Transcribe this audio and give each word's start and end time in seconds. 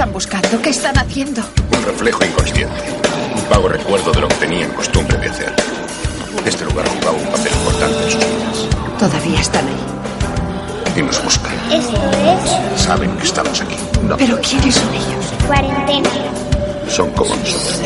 están 0.00 0.14
buscando? 0.14 0.62
¿Qué 0.62 0.70
están 0.70 0.96
haciendo? 0.96 1.42
Un 1.76 1.84
reflejo 1.84 2.24
inconsciente. 2.24 2.74
Un 3.36 3.50
vago 3.50 3.68
recuerdo 3.68 4.10
de 4.12 4.20
lo 4.22 4.28
que 4.28 4.34
tenían 4.36 4.70
costumbre 4.70 5.18
de 5.18 5.28
hacer. 5.28 5.52
Este 6.46 6.64
lugar 6.64 6.88
jugaba 6.88 7.18
un 7.18 7.26
papel 7.26 7.52
importante 7.52 8.04
en 8.04 8.10
sus 8.10 8.20
vidas. 8.20 8.98
Todavía 8.98 9.40
están 9.40 9.66
ahí. 9.66 10.98
Y 10.98 11.02
nos 11.02 11.22
buscan. 11.22 11.52
Esto 11.70 12.00
es 12.74 12.80
Saben 12.80 13.14
que 13.18 13.26
estamos 13.26 13.60
aquí. 13.60 13.76
No. 14.08 14.16
¿Pero 14.16 14.40
quiénes 14.40 14.74
son 14.74 14.88
ellos? 14.94 15.34
cuarentena. 15.46 16.08
Son 16.88 17.10
como 17.10 17.36
nosotros. 17.36 17.82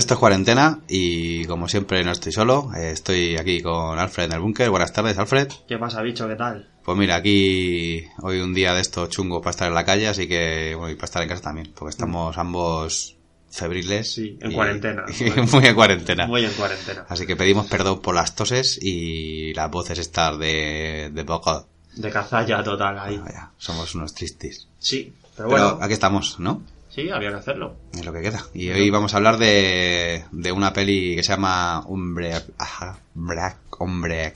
Esto 0.00 0.14
es 0.14 0.20
cuarentena 0.20 0.80
y 0.88 1.44
como 1.44 1.68
siempre 1.68 2.02
no 2.04 2.10
estoy 2.10 2.32
solo, 2.32 2.70
eh, 2.74 2.90
estoy 2.90 3.36
aquí 3.36 3.60
con 3.60 3.98
Alfred 3.98 4.24
en 4.24 4.32
el 4.32 4.40
búnker. 4.40 4.70
Buenas 4.70 4.94
tardes, 4.94 5.18
Alfred. 5.18 5.48
¿Qué 5.68 5.76
pasa, 5.76 6.00
bicho? 6.00 6.26
¿Qué 6.26 6.36
tal? 6.36 6.66
Pues 6.82 6.96
mira, 6.96 7.16
aquí 7.16 8.06
hoy 8.22 8.40
un 8.40 8.54
día 8.54 8.72
de 8.72 8.80
estos 8.80 9.10
chungos 9.10 9.40
para 9.42 9.50
estar 9.50 9.68
en 9.68 9.74
la 9.74 9.84
calle, 9.84 10.08
así 10.08 10.26
que, 10.26 10.74
bueno, 10.74 10.90
y 10.90 10.94
para 10.94 11.04
estar 11.04 11.22
en 11.22 11.28
casa 11.28 11.42
también, 11.42 11.70
porque 11.74 11.90
estamos 11.90 12.38
ambos 12.38 13.14
febriles. 13.50 14.10
Sí, 14.10 14.38
en 14.40 14.52
y- 14.52 14.54
cuarentena. 14.54 15.04
y 15.06 15.24
muy 15.54 15.66
en 15.66 15.74
cuarentena. 15.74 16.26
Muy 16.26 16.46
en 16.46 16.52
cuarentena. 16.52 17.04
Así 17.06 17.26
que 17.26 17.36
pedimos 17.36 17.66
perdón 17.66 18.00
por 18.00 18.14
las 18.14 18.34
toses 18.34 18.78
y 18.80 19.52
las 19.52 19.70
voces 19.70 19.98
estas 19.98 20.38
de, 20.38 21.10
de 21.12 21.24
poco. 21.26 21.66
De 21.94 22.10
cazalla 22.10 22.62
total 22.64 22.98
ahí. 22.98 23.20
Somos 23.58 23.94
unos 23.94 24.14
tristes. 24.14 24.66
Sí, 24.78 25.12
pero 25.36 25.48
Pero 25.48 25.48
bueno, 25.50 25.78
aquí 25.82 25.92
estamos, 25.92 26.40
¿no? 26.40 26.62
Sí, 26.90 27.10
había 27.10 27.30
que 27.30 27.36
hacerlo. 27.36 27.76
Es 27.92 28.04
lo 28.04 28.12
que 28.12 28.20
queda. 28.20 28.44
Y 28.54 28.68
hoy 28.70 28.90
vamos 28.90 29.14
a 29.14 29.16
hablar 29.16 29.38
de, 29.38 30.24
de 30.30 30.52
una 30.52 30.72
peli 30.72 31.16
que 31.16 31.22
se 31.22 31.32
llama 31.32 31.80
Hombre... 31.80 32.34
Ajá, 32.58 32.98
Hombre... 33.16 33.40
Hombre... 33.78 34.34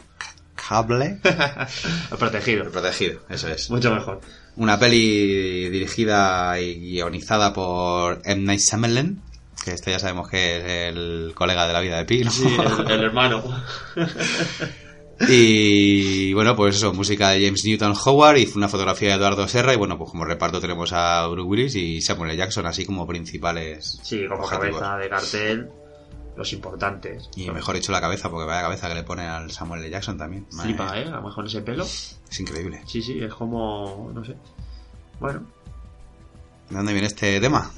Cable. 0.69 1.19
Protegido. 2.19 2.71
Protegido, 2.71 3.21
eso 3.29 3.49
es. 3.49 3.69
Mucho 3.71 3.93
mejor. 3.95 4.21
Una 4.57 4.79
peli 4.79 5.69
dirigida 5.69 6.59
y 6.61 6.77
guionizada 6.93 7.53
por 7.53 8.23
M. 8.25 8.45
Night 8.45 8.61
Shyamalan, 8.61 9.21
que 9.63 9.73
este 9.73 9.91
ya 9.91 9.99
sabemos 9.99 10.29
que 10.29 10.59
es 10.59 10.65
el 10.95 11.33
colega 11.35 11.67
de 11.67 11.73
la 11.73 11.81
vida 11.81 11.99
de 11.99 12.05
Pi, 12.07 12.25
¿no? 12.25 12.31
Sí, 12.31 12.47
el, 12.47 12.91
el 12.91 13.01
hermano. 13.05 13.43
Y 15.29 16.33
bueno, 16.35 16.57
pues 16.57 16.77
eso, 16.77 16.93
música 16.93 17.31
de 17.31 17.45
James 17.45 17.63
Newton 17.65 17.95
Howard 18.05 18.39
y 18.39 18.49
una 18.57 18.69
fotografía 18.69 19.11
de 19.11 19.15
Eduardo 19.17 19.47
Serra 19.49 19.73
y 19.73 19.77
bueno, 19.77 19.97
pues 19.97 20.11
como 20.11 20.25
reparto 20.25 20.61
tenemos 20.61 20.93
a 20.93 21.27
Bruce 21.29 21.49
Willis 21.49 21.75
y 21.77 22.01
Samuel 22.01 22.31
L. 22.33 22.39
Jackson 22.39 22.67
así 22.67 22.85
como 22.85 23.07
principales 23.07 24.01
Sí, 24.03 24.27
como 24.29 24.43
objetivos. 24.43 24.81
cabeza 24.81 24.99
de 24.99 25.09
cartel, 25.09 25.69
los 26.37 26.53
importantes. 26.53 27.31
Y 27.37 27.49
mejor 27.51 27.77
hecho 27.77 27.93
la 27.93 28.01
cabeza, 28.01 28.29
porque 28.31 28.47
vaya 28.47 28.63
cabeza 28.63 28.89
que 28.89 28.95
le 28.97 29.05
pone 29.05 29.23
al 29.23 29.51
Samuel 29.51 29.83
L. 29.83 29.91
Jackson 29.91 30.19
también. 30.19 30.47
Madre 30.53 30.71
Flipa, 30.71 30.93
mía, 30.93 31.03
¿eh? 31.03 31.09
A 31.09 31.17
lo 31.17 31.23
mejor 31.23 31.47
ese 31.47 31.63
pelo. 31.63 31.85
Es 31.85 32.41
increíble. 32.41 32.83
Sí, 32.87 33.01
sí, 33.01 33.21
es 33.23 33.33
como... 33.33 34.11
no 34.13 34.25
sé. 34.25 34.35
Bueno, 35.21 35.47
¿De 36.71 36.77
dónde 36.77 36.93
viene 36.93 37.07
este 37.07 37.41
tema? 37.41 37.71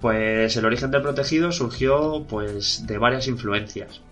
Pues 0.00 0.54
el 0.56 0.64
origen 0.64 0.90
del 0.90 1.02
protegido 1.02 1.50
surgió 1.50 2.24
pues 2.28 2.86
de 2.86 2.98
varias 2.98 3.26
influencias. 3.26 4.02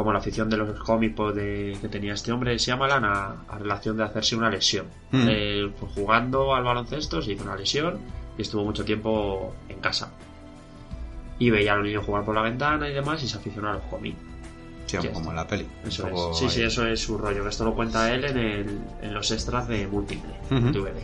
Como 0.00 0.14
la 0.14 0.20
afición 0.20 0.48
de 0.48 0.56
los 0.56 0.78
cómics 0.80 1.14
pues, 1.14 1.34
de, 1.34 1.76
que 1.78 1.86
tenía 1.88 2.14
este 2.14 2.32
hombre, 2.32 2.56
Shyamalan, 2.56 3.04
a, 3.04 3.44
a 3.46 3.58
relación 3.58 3.98
de 3.98 4.04
hacerse 4.04 4.34
una 4.34 4.48
lesión. 4.48 4.86
Mm. 5.10 5.26
Eh, 5.28 5.70
jugando 5.94 6.54
al 6.54 6.64
baloncesto 6.64 7.20
se 7.20 7.32
hizo 7.32 7.44
una 7.44 7.54
lesión 7.54 7.98
y 8.38 8.40
estuvo 8.40 8.64
mucho 8.64 8.82
tiempo 8.82 9.54
en 9.68 9.78
casa. 9.80 10.10
Y 11.38 11.50
veía 11.50 11.74
a 11.74 11.76
los 11.76 11.84
niños 11.84 12.06
jugar 12.06 12.24
por 12.24 12.34
la 12.34 12.40
ventana 12.40 12.88
y 12.88 12.94
demás 12.94 13.22
y 13.22 13.28
se 13.28 13.36
aficionó 13.36 13.68
a 13.68 13.72
los 13.74 13.82
cómics. 13.90 14.16
Sí, 14.86 14.96
como 15.12 15.28
en 15.28 15.36
la 15.36 15.46
peli. 15.46 15.66
Eso 15.86 16.08
es. 16.08 16.38
Sí, 16.38 16.48
sí, 16.48 16.62
eso 16.62 16.86
es 16.86 16.98
su 16.98 17.18
rollo. 17.18 17.46
Esto 17.46 17.66
lo 17.66 17.74
cuenta 17.74 18.10
él 18.14 18.24
en, 18.24 18.38
el, 18.38 18.80
en 19.02 19.12
los 19.12 19.30
extras 19.32 19.68
de 19.68 19.86
Múltiple, 19.86 20.32
Ujú. 20.50 20.72
DVD. 20.72 20.96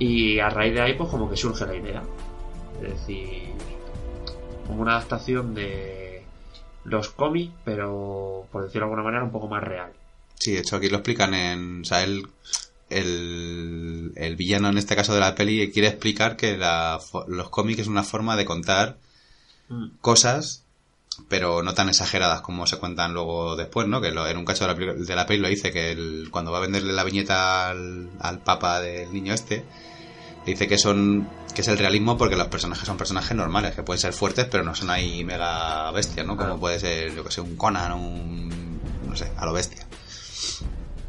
Y 0.00 0.40
a 0.40 0.50
raíz 0.50 0.74
de 0.74 0.80
ahí, 0.80 0.94
pues 0.94 1.08
como 1.08 1.30
que 1.30 1.36
surge 1.36 1.64
la 1.64 1.76
idea. 1.76 2.02
Es 2.82 2.90
decir, 2.90 3.52
como 4.66 4.82
una 4.82 4.96
adaptación 4.96 5.54
de 5.54 6.05
los 6.88 7.10
cómics, 7.10 7.52
pero 7.64 8.46
por 8.52 8.62
decirlo 8.64 8.86
de 8.86 8.92
alguna 8.92 9.02
manera, 9.02 9.24
un 9.24 9.32
poco 9.32 9.48
más 9.48 9.62
real. 9.62 9.92
Sí, 10.34 10.52
de 10.52 10.60
hecho 10.60 10.76
aquí 10.76 10.88
lo 10.88 10.96
explican 10.98 11.34
en... 11.34 11.80
O 11.82 11.84
sea, 11.84 12.02
él... 12.04 12.26
El, 12.88 14.12
el 14.14 14.36
villano 14.36 14.68
en 14.68 14.78
este 14.78 14.94
caso 14.94 15.12
de 15.12 15.18
la 15.20 15.34
peli 15.34 15.72
quiere 15.72 15.88
explicar 15.88 16.36
que 16.36 16.56
la 16.56 17.00
los 17.26 17.50
cómics 17.50 17.80
es 17.80 17.86
una 17.88 18.02
forma 18.04 18.36
de 18.36 18.44
contar 18.44 18.96
Mm. 19.68 19.96
cosas 20.00 20.62
pero 21.28 21.64
no 21.64 21.74
tan 21.74 21.88
exageradas 21.88 22.42
como 22.42 22.68
se 22.68 22.76
cuentan 22.78 23.12
luego 23.14 23.56
después, 23.56 23.88
¿no? 23.88 24.00
Que 24.00 24.12
lo- 24.12 24.28
en 24.28 24.36
un 24.36 24.44
cacho 24.44 24.64
de 24.68 24.72
la, 24.72 24.78
peli- 24.78 25.04
de 25.04 25.16
la 25.16 25.26
peli 25.26 25.40
lo 25.40 25.48
dice 25.48 25.72
que 25.72 25.90
el- 25.90 26.28
cuando 26.30 26.52
va 26.52 26.58
a 26.58 26.60
venderle 26.60 26.92
la 26.92 27.02
viñeta 27.02 27.68
al, 27.70 28.08
al 28.20 28.38
papa 28.38 28.80
del 28.80 29.12
niño 29.12 29.34
este, 29.34 29.64
dice 30.46 30.68
que 30.68 30.78
son 30.78 31.28
que 31.56 31.62
es 31.62 31.68
el 31.68 31.78
realismo 31.78 32.18
porque 32.18 32.36
los 32.36 32.48
personajes 32.48 32.86
son 32.86 32.98
personajes 32.98 33.34
normales, 33.34 33.74
que 33.74 33.82
pueden 33.82 33.98
ser 33.98 34.12
fuertes 34.12 34.44
pero 34.44 34.62
no 34.62 34.74
son 34.74 34.90
ahí 34.90 35.24
mega 35.24 35.90
bestias, 35.90 36.26
¿no? 36.26 36.36
Como 36.36 36.60
puede 36.60 36.78
ser, 36.78 37.14
yo 37.14 37.24
que 37.24 37.30
sé, 37.30 37.40
un 37.40 37.56
Conan, 37.56 37.92
un... 37.92 38.78
no 39.08 39.16
sé, 39.16 39.32
a 39.38 39.46
lo 39.46 39.54
bestia. 39.54 39.86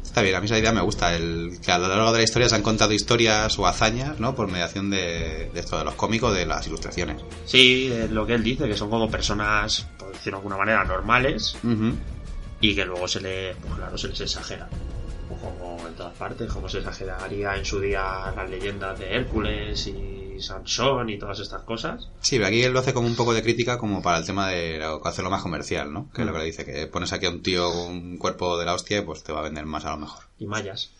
Está 0.02 0.22
bien, 0.22 0.34
a 0.36 0.40
mí 0.40 0.46
esa 0.46 0.58
idea 0.58 0.72
me 0.72 0.80
gusta, 0.80 1.14
el 1.14 1.58
que 1.62 1.70
a 1.70 1.76
lo 1.76 1.86
largo 1.86 2.12
de 2.12 2.20
la 2.20 2.24
historia 2.24 2.48
se 2.48 2.54
han 2.54 2.62
contado 2.62 2.94
historias 2.94 3.58
o 3.58 3.66
hazañas, 3.66 4.20
¿no? 4.20 4.34
Por 4.34 4.48
mediación 4.50 4.88
de, 4.88 5.50
de 5.52 5.60
esto, 5.60 5.76
de 5.76 5.84
los 5.84 5.96
cómicos, 5.96 6.34
de 6.34 6.46
las 6.46 6.66
ilustraciones. 6.66 7.22
Sí, 7.44 7.92
es 7.92 8.10
lo 8.10 8.26
que 8.26 8.32
él 8.32 8.42
dice, 8.42 8.66
que 8.66 8.74
son 8.74 8.88
como 8.88 9.10
personas, 9.10 9.86
por 9.98 10.12
decirlo 10.12 10.38
de 10.38 10.46
alguna 10.46 10.56
manera, 10.56 10.82
normales 10.84 11.58
y 12.62 12.74
que 12.74 12.86
luego 12.86 13.06
se 13.06 13.20
les, 13.20 13.54
pues 13.56 13.74
claro, 13.74 13.98
se 13.98 14.08
les 14.08 14.20
exagera. 14.22 14.66
Como 15.28 15.86
en 15.86 15.92
todas 15.92 16.16
partes, 16.16 16.50
como 16.50 16.70
se 16.70 16.78
exageraría 16.78 17.54
en 17.54 17.66
su 17.66 17.78
día 17.80 18.32
las 18.34 18.48
leyendas 18.48 18.98
de 18.98 19.14
Hércules 19.14 19.86
y 19.88 20.17
Sansón 20.40 21.08
y 21.10 21.18
todas 21.18 21.40
estas 21.40 21.62
cosas. 21.62 22.08
Sí, 22.20 22.36
pero 22.36 22.48
aquí 22.48 22.62
él 22.62 22.72
lo 22.72 22.80
hace 22.80 22.92
como 22.94 23.06
un 23.06 23.16
poco 23.16 23.34
de 23.34 23.42
crítica 23.42 23.78
como 23.78 24.02
para 24.02 24.18
el 24.18 24.24
tema 24.26 24.48
de 24.48 24.78
lo- 24.78 25.04
hacerlo 25.06 25.30
más 25.30 25.42
comercial, 25.42 25.92
¿no? 25.92 26.10
Que 26.12 26.22
es 26.22 26.26
lo 26.26 26.32
que 26.32 26.38
le 26.40 26.44
dice, 26.46 26.64
que 26.64 26.86
pones 26.86 27.12
aquí 27.12 27.26
a 27.26 27.30
un 27.30 27.42
tío 27.42 27.70
con 27.70 27.92
un 27.92 28.18
cuerpo 28.18 28.58
de 28.58 28.64
la 28.66 28.74
hostia 28.74 28.98
y 28.98 29.02
pues 29.02 29.22
te 29.22 29.32
va 29.32 29.40
a 29.40 29.44
vender 29.44 29.66
más 29.66 29.84
a 29.84 29.90
lo 29.90 29.98
mejor. 29.98 30.24
Y 30.38 30.46
mayas. 30.46 30.90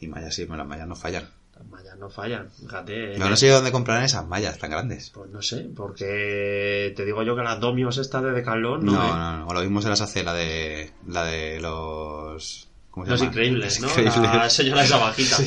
Y 0.00 0.08
mallas 0.08 0.34
sí, 0.34 0.46
las 0.46 0.66
mallas 0.66 0.88
no 0.88 0.96
fallan. 0.96 1.28
Las 1.58 1.68
mallas 1.68 1.98
no 1.98 2.08
fallan, 2.08 2.50
fíjate. 2.50 3.18
No, 3.18 3.28
no 3.28 3.36
sé 3.36 3.48
dónde 3.50 3.70
comprarán 3.70 4.04
esas 4.04 4.26
mallas 4.26 4.56
tan 4.58 4.70
grandes. 4.70 5.10
Pues 5.10 5.28
no 5.30 5.42
sé, 5.42 5.68
porque 5.76 6.92
te 6.96 7.04
digo 7.04 7.22
yo 7.22 7.36
que 7.36 7.42
las 7.42 7.60
domios 7.60 7.98
estas 7.98 8.22
de 8.22 8.32
Decathlon 8.32 8.84
No, 8.84 8.92
no, 8.92 8.98
no, 8.98 9.08
¿eh? 9.08 9.38
no, 9.40 9.46
o 9.48 9.52
lo 9.54 9.60
mismo 9.60 9.82
se 9.82 9.90
las 9.90 10.00
hace 10.00 10.22
la 10.22 10.32
de 10.32 10.90
la 11.06 11.24
de 11.26 11.60
los 11.60 12.68
¿cómo 12.90 13.04
se 13.04 13.10
Los 13.12 13.20
llama? 13.20 13.30
increíbles, 13.32 13.80
¿no? 13.80 13.88
Increíbles. 13.88 14.16
La 14.22 14.48
señora 14.50 14.84
esa 14.84 14.96
bajita. 14.96 15.36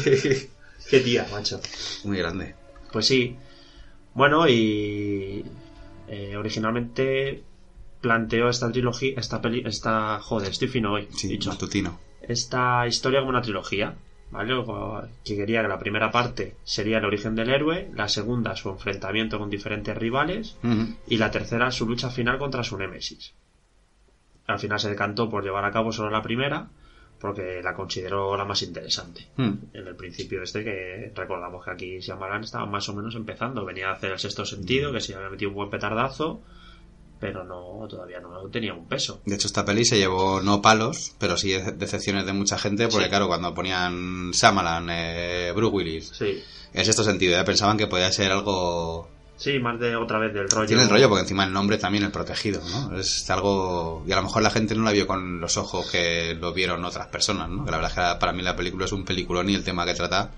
Sí. 0.84 0.90
Qué 0.90 1.00
tía, 1.00 1.26
macho. 1.32 1.60
Muy 2.04 2.18
grande. 2.18 2.56
Pues 2.94 3.08
sí. 3.08 3.36
Bueno, 4.14 4.48
y 4.48 5.44
eh, 6.08 6.38
originalmente 6.38 7.44
planteó 8.00 8.48
esta 8.50 8.72
trilogía, 8.72 9.14
esta 9.18 9.42
peli, 9.42 9.64
esta, 9.66 10.20
joder, 10.22 10.50
estoy 10.52 10.68
fino 10.68 10.94
hoy, 10.94 11.08
Sí, 11.12 11.28
dicho. 11.28 11.50
matutino. 11.50 11.98
esta 12.22 12.86
historia 12.88 13.20
como 13.20 13.32
una 13.32 13.42
trilogía, 13.42 13.96
¿vale? 14.30 14.54
Que 15.26 15.36
quería 15.36 15.62
que 15.64 15.68
la 15.68 15.80
primera 15.80 16.12
parte 16.12 16.56
sería 16.64 17.00
el 17.00 17.06
origen 17.06 17.34
del 17.36 17.50
héroe, 17.50 17.90
la 17.96 18.08
segunda 18.08 18.56
su 18.56 18.70
enfrentamiento 18.70 19.40
con 19.40 19.50
diferentes 19.50 19.98
rivales 19.98 20.56
y 21.08 21.18
la 21.18 21.32
tercera 21.32 21.72
su 21.72 21.88
lucha 21.88 22.10
final 22.12 22.38
contra 22.38 22.64
su 22.64 22.78
némesis. 22.78 23.34
Al 24.46 24.60
final 24.60 24.80
se 24.80 24.90
decantó 24.90 25.30
por 25.30 25.44
llevar 25.44 25.66
a 25.66 25.72
cabo 25.72 25.92
solo 25.92 26.10
la 26.12 26.22
primera, 26.22 26.68
porque 27.24 27.62
la 27.64 27.74
consideró 27.74 28.36
la 28.36 28.44
más 28.44 28.62
interesante. 28.64 29.26
Mm. 29.38 29.52
En 29.74 29.88
el 29.88 29.96
principio 29.96 30.44
este 30.44 30.62
que 30.62 31.10
recordamos 31.16 31.64
que 31.64 31.72
aquí 31.72 32.00
Shyamalan 32.00 32.44
estaba 32.44 32.66
más 32.66 32.90
o 32.90 32.94
menos 32.94 33.16
empezando, 33.16 33.64
venía 33.64 33.88
a 33.88 33.94
hacer 33.94 34.12
el 34.12 34.20
sexto 34.20 34.46
sentido, 34.46 34.92
que 34.92 35.00
se 35.00 35.16
había 35.16 35.30
metido 35.30 35.50
un 35.52 35.56
buen 35.56 35.70
petardazo, 35.70 36.42
pero 37.22 37.46
no, 37.46 37.88
todavía 37.88 38.20
no 38.20 38.42
tenía 38.50 38.74
un 38.74 38.90
peso. 38.90 39.22
De 39.26 39.36
hecho, 39.36 39.48
esta 39.48 39.64
peli 39.64 39.86
se 39.86 39.98
llevó 39.98 40.42
no 40.42 40.62
palos, 40.62 41.16
pero 41.18 41.38
sí 41.38 41.54
de- 41.54 41.72
decepciones 41.72 42.26
de 42.26 42.34
mucha 42.34 42.58
gente, 42.58 42.90
porque 42.90 43.06
Sí. 43.06 43.10
claro, 43.10 43.28
cuando 43.30 43.54
ponían 43.54 44.32
Shyamalan, 44.32 44.90
eh, 44.92 45.54
Bruce 45.56 45.74
Willis, 45.74 46.10
Sí, 46.10 46.44
en 46.74 46.84
sexto 46.84 47.06
sentido, 47.06 47.32
ya 47.32 47.46
pensaban 47.46 47.78
que 47.78 47.88
podía 47.88 48.12
ser 48.12 48.34
algo... 48.34 49.08
sí, 49.44 49.60
más 49.60 49.80
de 49.80 49.96
otra 49.96 50.20
vez 50.20 50.34
del 50.34 50.50
rollo. 50.50 50.68
Tiene 50.68 50.84
el 50.84 50.90
rollo, 50.90 51.10
porque 51.10 51.22
encima 51.24 51.44
el 51.44 51.52
nombre 51.52 51.78
también, 51.78 52.04
el 52.04 52.12
protegido, 52.12 52.62
¿no? 52.70 52.98
Es 52.98 53.30
algo... 53.30 54.04
Y 54.08 54.12
a 54.12 54.16
lo 54.16 54.24
mejor 54.24 54.42
la 54.44 54.50
gente 54.50 54.74
no 54.76 54.84
la 54.84 54.92
vio 54.92 55.06
con 55.06 55.40
los 55.42 55.58
ojos 55.58 55.90
que 55.92 56.36
lo 56.40 56.54
vieron 56.54 56.84
otras 56.86 57.08
personas, 57.08 57.50
¿no? 57.50 57.66
Que 57.66 57.72
la 57.72 57.78
verdad 57.78 57.92
es 57.92 58.14
que 58.16 58.20
para 58.20 58.32
mí 58.34 58.42
la 58.42 58.56
película 58.56 58.86
es 58.86 58.92
un 58.92 59.04
peliculón 59.04 59.50
y 59.50 59.56
el 59.56 59.64
tema 59.64 59.86
que 59.86 59.94
trata, 59.94 60.32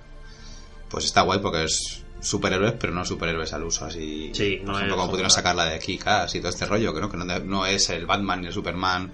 pues 0.90 1.06
está 1.06 1.22
guay 1.22 1.40
porque 1.40 1.66
es 1.66 2.04
superhéroes, 2.20 2.74
pero 2.80 2.94
no 2.94 3.06
superhéroes 3.06 3.54
al 3.54 3.64
uso, 3.64 3.86
así... 3.86 4.32
Sí, 4.34 4.58
por 4.58 4.70
no 4.70 4.76
ejemplo, 4.78 4.96
es 4.96 5.00
como 5.00 5.12
pudieron 5.12 5.30
sacarla 5.30 5.66
de 5.66 5.76
aquí, 5.76 5.94
y 5.94 6.40
todo 6.40 6.50
este 6.50 6.66
rollo, 6.66 6.94
que 6.94 7.02
no, 7.02 7.10
que 7.12 7.18
no, 7.18 7.26
no 7.26 7.66
es 7.66 7.90
el 7.92 8.06
Batman 8.08 8.42
ni 8.42 8.48
el 8.48 8.54
Superman 8.54 9.12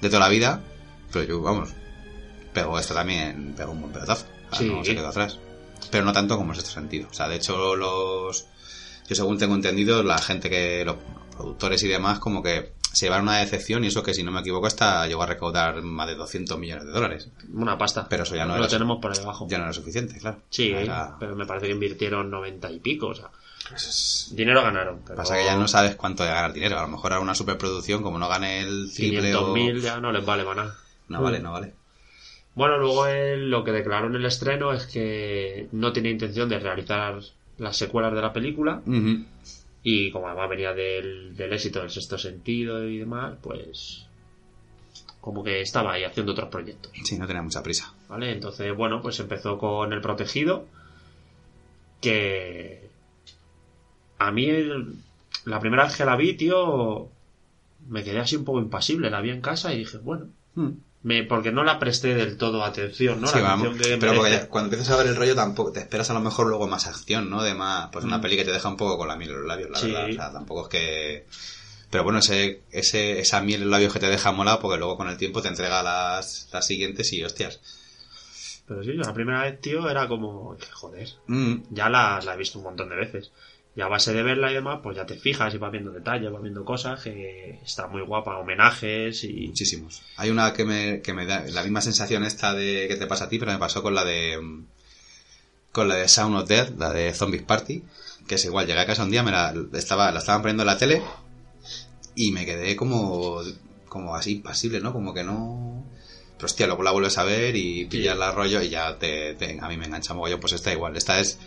de 0.00 0.08
toda 0.08 0.20
la 0.20 0.28
vida, 0.28 0.62
pero 1.10 1.24
yo, 1.24 1.40
vamos, 1.40 1.70
pegó 2.52 2.78
esto 2.78 2.92
también, 2.92 3.54
pegó 3.56 3.72
un 3.72 3.80
buen 3.80 3.92
pelotazo, 3.92 4.26
o 4.50 4.54
sea, 4.54 4.58
Sí. 4.66 4.68
no 4.70 4.84
se 4.84 4.94
quedó 4.94 5.08
atrás. 5.08 5.38
Pero 5.90 6.04
no 6.04 6.12
tanto 6.12 6.36
como 6.36 6.52
en 6.52 6.58
este 6.58 6.70
sentido. 6.70 7.08
O 7.10 7.14
sea, 7.14 7.28
de 7.28 7.36
hecho, 7.36 7.74
los. 7.74 8.46
Yo, 9.12 9.16
según 9.16 9.38
tengo 9.38 9.54
entendido, 9.54 10.02
la 10.02 10.18
gente 10.18 10.48
que. 10.50 10.84
Los 10.84 10.96
productores 11.36 11.82
y 11.82 11.88
demás, 11.88 12.18
como 12.18 12.42
que 12.42 12.72
se 12.92 13.06
llevaron 13.06 13.26
una 13.26 13.38
decepción 13.38 13.82
y 13.84 13.86
eso 13.88 14.02
que 14.02 14.12
si 14.12 14.22
no 14.22 14.30
me 14.30 14.40
equivoco 14.40 14.66
hasta 14.66 15.06
llegó 15.06 15.22
a 15.22 15.26
recaudar 15.26 15.80
más 15.82 16.06
de 16.06 16.14
200 16.14 16.58
millones 16.58 16.84
de 16.84 16.90
dólares. 16.92 17.28
Una 17.54 17.78
pasta. 17.78 18.06
Pero 18.08 18.24
eso 18.24 18.36
ya 18.36 18.44
no 18.44 18.52
Lo 18.54 18.60
era- 18.64 18.68
tenemos 18.68 18.98
por 19.00 19.12
ahí 19.12 19.18
abajo. 19.22 19.46
Ya 19.48 19.56
no 19.58 19.64
era 19.64 19.72
suficiente, 19.72 20.18
claro. 20.18 20.38
Sí, 20.50 20.70
Era- 20.70 21.16
pero 21.18 21.34
me 21.34 21.46
parece 21.46 21.66
que 21.66 21.72
invirtieron 21.72 22.30
90 22.30 22.70
y 22.70 22.80
pico, 22.80 23.08
o 23.08 23.14
sea. 23.14 23.30
Dinero 24.32 24.62
ganaron. 24.62 25.00
Pero 25.04 25.16
Pasa 25.16 25.36
que 25.36 25.44
ya 25.44 25.56
no 25.56 25.66
sabes 25.68 25.94
cuánto 25.96 26.22
de 26.22 26.30
ganar 26.30 26.52
dinero. 26.52 26.78
A 26.78 26.82
lo 26.82 26.88
mejor 26.88 27.12
ahora 27.12 27.22
una 27.22 27.34
superproducción, 27.34 28.02
como 28.02 28.18
no 28.18 28.28
gane 28.28 28.60
el 28.60 28.90
triple 28.94 29.34
o... 29.36 29.54
500.000 29.54 29.80
ya 29.80 29.98
no 30.00 30.12
les 30.12 30.24
vale 30.24 30.44
para 30.44 30.64
nada. 30.64 30.76
No 31.08 31.22
vale, 31.22 31.38
no 31.40 31.52
vale. 31.52 31.72
Bueno, 32.54 32.76
luego 32.76 33.06
él 33.06 33.50
lo 33.50 33.64
que 33.64 33.72
declaró 33.72 34.08
en 34.08 34.16
el 34.16 34.26
estreno 34.26 34.72
es 34.74 34.84
que 34.86 35.68
no 35.72 35.92
tenía 35.92 36.10
intención 36.10 36.48
de 36.50 36.58
realizar 36.58 37.18
las 37.62 37.76
secuelas 37.76 38.12
de 38.14 38.20
la 38.20 38.32
película. 38.32 38.82
Y 39.84 40.10
como 40.12 40.28
además 40.28 40.48
venía 40.50 40.72
del, 40.74 41.36
del 41.36 41.52
éxito 41.52 41.80
del 41.80 41.90
sexto 41.90 42.18
sentido 42.18 42.86
y 42.88 42.98
demás, 42.98 43.34
pues 43.42 44.06
como 45.20 45.42
que 45.44 45.60
estaba 45.60 45.92
ahí 45.92 46.04
haciendo 46.04 46.32
otros 46.32 46.48
proyectos, 46.50 46.92
Sí, 47.04 47.16
no 47.18 47.26
tenía 47.26 47.42
mucha 47.42 47.62
prisa. 47.62 47.94
¿vale? 48.08 48.32
Entonces, 48.32 48.74
bueno, 48.76 49.00
pues 49.02 49.18
empezó 49.20 49.56
con 49.58 49.92
El 49.92 50.00
Protegido, 50.00 50.66
que 52.00 52.88
a 54.18 54.30
mí 54.32 54.46
el- 54.46 54.94
la 55.44 55.60
primera 55.60 55.84
vez 55.84 55.96
que 55.96 56.04
la 56.04 56.16
vi, 56.16 56.34
tío, 56.34 57.08
me 57.88 58.02
quedé 58.04 58.18
así 58.20 58.36
un 58.36 58.44
poco 58.44 58.60
impasible, 58.60 59.10
la 59.10 59.20
vi 59.20 59.30
en 59.30 59.40
casa 59.40 59.72
y 59.72 59.78
dije, 59.78 59.98
bueno, 59.98 60.26
me, 61.04 61.24
porque 61.24 61.50
no 61.52 61.64
la 61.64 61.78
presté 61.78 62.14
del 62.14 62.36
todo 62.36 62.64
atención, 62.64 63.20
¿no? 63.20 63.26
Sí, 63.28 63.36
la 63.38 63.42
vamos. 63.42 63.66
atención 63.68 63.90
que 63.92 63.98
Pero 63.98 64.14
porque 64.14 64.30
merece. 64.30 64.48
cuando 64.48 64.66
empiezas 64.72 64.90
a 64.94 64.96
ver 64.98 65.06
el 65.08 65.16
rollo 65.16 65.34
tampoco 65.34 65.72
te 65.72 65.80
esperas 65.80 66.10
a 66.10 66.14
lo 66.14 66.20
mejor 66.20 66.46
luego 66.46 66.68
más 66.68 66.86
acción, 66.86 67.28
¿no? 67.30 67.42
De 67.42 67.54
más, 67.54 67.88
pues 67.92 68.04
una 68.04 68.20
peli 68.20 68.36
que 68.36 68.44
te 68.44 68.52
deja 68.52 68.68
un 68.68 68.76
poco 68.76 68.96
con 68.98 69.08
la 69.08 69.16
miel 69.16 69.30
en 69.30 69.36
los 69.38 69.46
labios, 69.46 69.70
la 69.70 69.78
Mm. 69.78 69.80
Sí. 69.82 69.90
verdad. 69.92 70.10
O 70.10 70.12
sea, 70.14 70.32
tampoco 70.32 70.62
es 70.62 70.68
que... 70.68 71.26
Pero 71.90 72.04
bueno, 72.04 72.20
ese, 72.20 72.62
ese, 72.70 73.18
esa 73.20 73.40
miel 73.42 73.62
en 73.62 73.66
los 73.68 73.72
labios 73.72 73.92
que 73.92 73.98
te 73.98 74.06
deja 74.08 74.32
mola 74.32 74.58
porque 74.60 74.78
luego 74.78 74.96
con 74.96 75.08
el 75.10 75.18
tiempo 75.18 75.42
te 75.42 75.48
entrega 75.48 75.82
las, 75.82 76.48
las 76.52 76.66
siguientes 76.66 77.12
y 77.12 77.22
hostias. 77.22 77.60
Pero 78.66 78.82
sí, 78.82 78.92
la 78.94 79.12
primera 79.12 79.42
vez, 79.42 79.60
tío, 79.60 79.90
era 79.90 80.08
como, 80.08 80.56
que 80.56 80.66
joder, 80.70 81.08
Mm, 81.26 81.56
ya 81.70 81.88
la, 81.90 82.20
la 82.24 82.34
he 82.34 82.38
visto 82.38 82.58
un 82.58 82.64
montón 82.64 82.88
de 82.88 82.96
veces. 82.96 83.30
Y 83.74 83.80
a 83.80 83.88
base 83.88 84.12
de 84.12 84.22
verla 84.22 84.50
y 84.50 84.54
demás, 84.54 84.80
pues 84.82 84.96
ya 84.96 85.06
te 85.06 85.14
fijas 85.14 85.54
y 85.54 85.58
vas 85.58 85.72
viendo 85.72 85.92
detalles, 85.92 86.30
vas 86.30 86.42
viendo 86.42 86.64
cosas 86.64 87.02
que 87.02 87.58
está 87.64 87.86
muy 87.86 88.02
guapa, 88.02 88.36
homenajes 88.36 89.24
y... 89.24 89.46
muchísimos. 89.48 90.02
Hay 90.16 90.28
una 90.28 90.52
que 90.52 90.66
me, 90.66 91.00
que 91.00 91.14
me 91.14 91.24
da 91.24 91.44
la 91.46 91.62
misma 91.62 91.80
sensación 91.80 92.24
esta 92.24 92.52
de 92.52 92.86
que 92.86 92.96
te 92.96 93.06
pasa 93.06 93.24
a 93.24 93.28
ti, 93.30 93.38
pero 93.38 93.52
me 93.52 93.58
pasó 93.58 93.82
con 93.82 93.94
la 93.94 94.04
de 94.04 94.38
mm, 94.38 94.64
con 95.72 95.88
la 95.88 95.96
de 95.96 96.06
Sound 96.06 96.36
of 96.36 96.48
Death, 96.48 96.78
la 96.78 96.92
de 96.92 97.12
Zombies 97.14 97.42
Party, 97.42 97.82
que 98.28 98.34
es 98.36 98.44
igual, 98.44 98.66
llegué 98.66 98.80
a 98.80 98.86
casa 98.86 99.04
un 99.04 99.10
día, 99.10 99.22
me 99.22 99.32
la, 99.32 99.54
estaba, 99.72 100.12
la 100.12 100.18
estaban 100.18 100.42
poniendo 100.42 100.62
en 100.62 100.66
la 100.66 100.78
tele 100.78 101.02
y 102.14 102.30
me 102.30 102.44
quedé 102.44 102.76
como, 102.76 103.40
como 103.88 104.14
así 104.14 104.32
impasible, 104.32 104.80
¿no? 104.80 104.92
Como 104.92 105.14
que 105.14 105.24
no... 105.24 105.84
Pero 106.42 106.50
hostia, 106.50 106.66
luego 106.66 106.82
la 106.82 106.90
vuelves 106.90 107.18
a 107.18 107.22
ver 107.22 107.54
y 107.54 107.84
pillas 107.84 108.18
la 108.18 108.32
rollo 108.32 108.60
y 108.60 108.68
ya 108.68 108.98
te, 108.98 109.34
te- 109.34 109.60
a 109.60 109.68
mí 109.68 109.76
me 109.76 109.86
engancha 109.86 110.12
mogollón, 110.12 110.40
pues 110.40 110.52
está 110.54 110.72
igual. 110.72 110.96
Esta 110.96 111.20
es 111.20 111.38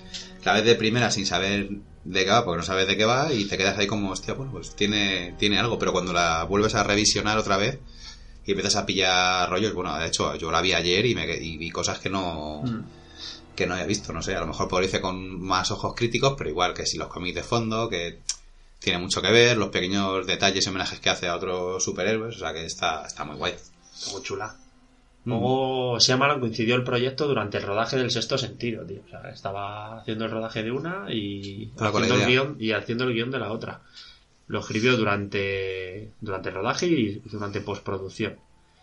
la 0.46 0.54
vez 0.54 0.64
de 0.64 0.76
primera 0.76 1.12
sin 1.12 1.26
saber 1.26 1.68
de 2.06 2.24
qué 2.24 2.32
va, 2.32 2.46
porque 2.46 2.60
no 2.60 2.64
sabes 2.64 2.88
de 2.88 2.96
qué 2.96 3.04
va 3.04 3.34
y 3.34 3.44
te 3.44 3.58
quedas 3.58 3.78
ahí 3.78 3.88
como, 3.88 4.12
hostia, 4.12 4.36
bueno, 4.36 4.54
pues 4.54 4.74
tiene, 4.74 5.36
tiene 5.38 5.60
algo, 5.60 5.78
pero 5.78 5.92
cuando 5.92 6.14
la 6.14 6.46
vuelves 6.46 6.76
a 6.76 6.84
revisionar 6.84 7.38
otra 7.38 7.58
vez 7.58 7.78
y 8.46 8.52
empiezas 8.52 8.78
a 8.78 8.86
pillar 8.86 9.50
rollos, 9.50 9.74
bueno, 9.74 10.00
de 10.00 10.08
hecho, 10.08 10.34
yo 10.38 10.50
la 10.50 10.62
vi 10.62 10.72
ayer 10.72 11.06
y, 11.06 11.14
me, 11.14 11.26
y 11.36 11.58
vi 11.58 11.72
cosas 11.72 12.00
que 12.00 12.10
no, 12.10 12.62
Mm. 12.64 12.86
que 13.54 13.68
no 13.68 13.74
había 13.74 13.88
visto, 13.88 14.14
no 14.14 14.22
sé, 14.24 14.34
a 14.34 14.40
lo 14.40 14.48
mejor 14.48 14.70
por 14.70 14.80
lo 14.80 14.86
hice 14.88 15.02
con 15.02 15.42
más 15.42 15.72
ojos 15.72 15.94
críticos, 15.94 16.36
pero 16.38 16.50
igual 16.50 16.74
que 16.74 16.86
si 16.86 16.98
los 16.98 17.10
cómics 17.10 17.36
de 17.36 17.44
fondo, 17.44 17.90
que 17.90 18.20
tiene 18.80 19.00
mucho 19.00 19.22
que 19.22 19.30
ver, 19.32 19.58
los 19.58 19.72
pequeños 19.72 20.26
detalles 20.26 20.66
y 20.66 20.70
homenajes 20.70 21.02
que 21.02 21.10
hace 21.10 21.28
a 21.28 21.36
otros 21.36 21.84
superhéroes, 21.84 22.38
o 22.38 22.40
sea 22.40 22.54
que 22.54 22.66
está, 22.66 23.06
está 23.06 23.26
muy 23.26 23.36
guay. 23.36 23.56
Está 23.94 24.12
muy 24.14 24.22
chula. 24.22 24.56
Luego 25.26 25.98
Shyamalan 26.00 26.40
coincidió 26.40 26.76
el 26.76 26.84
proyecto 26.84 27.28
durante 27.28 27.58
el 27.58 27.64
rodaje 27.64 27.98
del 27.98 28.12
sexto 28.12 28.38
sentido, 28.38 28.86
tío. 28.86 29.02
O 29.06 29.10
sea, 29.10 29.30
estaba 29.32 30.00
haciendo 30.00 30.26
el 30.26 30.32
rodaje 30.32 30.62
de 30.62 30.72
una 30.72 31.12
y 31.12 31.72
Ah, 31.80 31.88
haciendo, 31.88 32.16
el 32.16 32.28
guion, 32.28 32.58
y 32.60 32.72
haciendo 32.72 33.06
el 33.06 33.14
guion 33.14 33.32
de 33.32 33.40
la 33.40 33.52
otra. 33.52 33.82
Lo 34.48 34.60
escribió 34.60 34.96
durante, 34.96 36.12
durante 36.22 36.50
el 36.50 36.56
rodaje 36.56 36.86
y 36.86 37.22
durante 37.26 37.62
postproducción. 37.62 38.36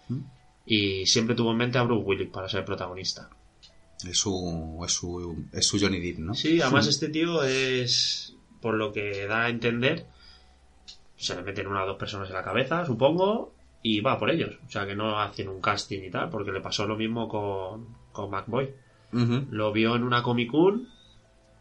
Mm. 0.08 0.18
Y 0.66 1.06
siempre 1.06 1.36
tuvo 1.36 1.52
en 1.52 1.58
mente 1.58 1.78
a 1.78 1.82
Bruce 1.82 2.04
Willis 2.04 2.28
para 2.28 2.48
ser 2.48 2.64
protagonista. 2.64 3.30
Es 4.08 4.18
su, 4.18 4.82
es 4.84 4.92
su, 4.92 5.44
es 5.52 5.64
su 5.64 5.78
Johnny 5.78 6.00
Depp, 6.00 6.18
¿no? 6.18 6.34
Sí, 6.34 6.60
además 6.60 6.88
este 6.88 7.08
tío 7.08 7.44
es, 7.44 8.34
por 8.60 8.74
lo 8.74 8.92
que 8.92 9.26
da 9.28 9.44
a 9.44 9.48
entender, 9.48 10.06
se 11.16 11.36
le 11.36 11.42
meten 11.42 11.68
una 11.68 11.84
o 11.84 11.86
dos 11.86 11.98
personas 11.98 12.28
en 12.28 12.34
la 12.34 12.42
cabeza, 12.42 12.84
supongo, 12.84 13.52
y 13.82 14.00
va 14.00 14.18
por 14.18 14.30
ellos. 14.30 14.54
O 14.66 14.70
sea 14.70 14.86
que 14.86 14.94
no 14.94 15.20
hacen 15.20 15.48
un 15.48 15.60
casting 15.60 16.00
y 16.02 16.10
tal, 16.10 16.30
porque 16.30 16.52
le 16.52 16.60
pasó 16.60 16.86
lo 16.86 16.96
mismo 16.96 17.28
con, 17.28 17.88
con 18.12 18.30
McBoy. 18.30 18.72
Lo 19.50 19.72
vio 19.72 19.94
en 19.96 20.04
una 20.04 20.22
Comic 20.22 20.50
Con 20.50 20.88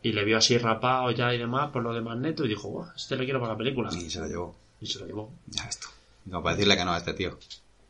y 0.03 0.13
le 0.13 0.23
vio 0.23 0.37
así 0.37 0.57
rapado 0.57 1.11
ya 1.11 1.33
y 1.33 1.37
demás 1.37 1.69
por 1.71 1.83
lo 1.83 1.93
de 1.93 2.01
Magneto 2.01 2.45
y 2.45 2.47
dijo, 2.49 2.69
"Buah, 2.69 2.93
este 2.95 3.17
le 3.17 3.25
quiero 3.25 3.39
para 3.41 3.53
la 3.53 3.57
película. 3.57 3.89
Y 3.93 4.09
se 4.09 4.19
lo 4.19 4.27
llevó. 4.27 4.55
Y 4.79 4.85
se 4.87 4.99
lo 4.99 5.05
llevó. 5.07 5.33
Ya 5.47 5.65
esto. 5.65 5.89
Como 6.23 6.41
para 6.43 6.55
decirle 6.55 6.77
que 6.77 6.85
no 6.85 6.93
a 6.93 6.97
este 6.97 7.13
tío. 7.13 7.37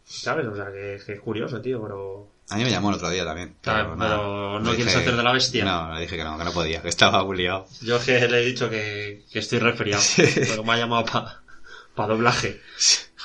¿Sabes? 0.04 0.48
O 0.48 0.56
sea 0.56 0.66
que, 0.72 1.00
que 1.06 1.14
es 1.14 1.20
curioso, 1.22 1.62
tío, 1.62 1.82
pero... 1.82 2.28
A 2.50 2.58
mí 2.58 2.64
me 2.64 2.70
llamó 2.70 2.90
el 2.90 2.96
otro 2.96 3.10
día 3.10 3.24
también. 3.24 3.56
Claro, 3.62 3.96
nada. 3.96 4.18
pero 4.18 4.60
no 4.60 4.72
Le 4.72 4.76
quieres 4.76 4.96
hacer 4.96 5.16
de 5.16 5.24
la 5.24 5.32
bestia. 5.32 5.64
No, 5.64 5.94
le 5.94 6.02
dije 6.02 6.18
que 6.18 6.24
no, 6.24 6.38
que 6.38 6.44
no 6.44 6.52
podía, 6.52 6.82
que 6.82 6.90
estaba 6.90 7.24
muy 7.24 7.38
liado. 7.38 7.66
Yo 7.82 7.96
es 7.96 8.04
que 8.04 8.28
le 8.28 8.42
he 8.42 8.46
dicho 8.46 8.70
que, 8.70 9.24
que 9.32 9.40
estoy 9.40 9.60
resfriado, 9.60 10.04
pero 10.18 10.64
me 10.66 10.74
ha 10.74 10.78
llamado 10.78 11.06
para 11.96 12.14
doblaje. 12.14 12.60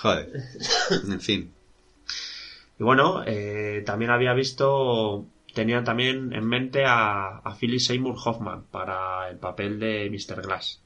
Joder. 0.06 0.42
En 1.12 1.20
fin. 1.20 1.52
Y 2.78 2.82
bueno, 2.84 3.22
eh, 3.26 3.82
también 3.86 4.10
había 4.10 4.34
visto, 4.34 5.24
tenía 5.54 5.82
también 5.84 6.32
en 6.34 6.44
mente 6.46 6.84
a, 6.84 7.38
a 7.38 7.54
Philip 7.56 7.80
Seymour 7.80 8.16
Hoffman 8.22 8.64
para 8.70 9.30
el 9.30 9.36
papel 9.38 9.78
de 9.80 10.10
Mr. 10.10 10.42
Glass. 10.42 10.80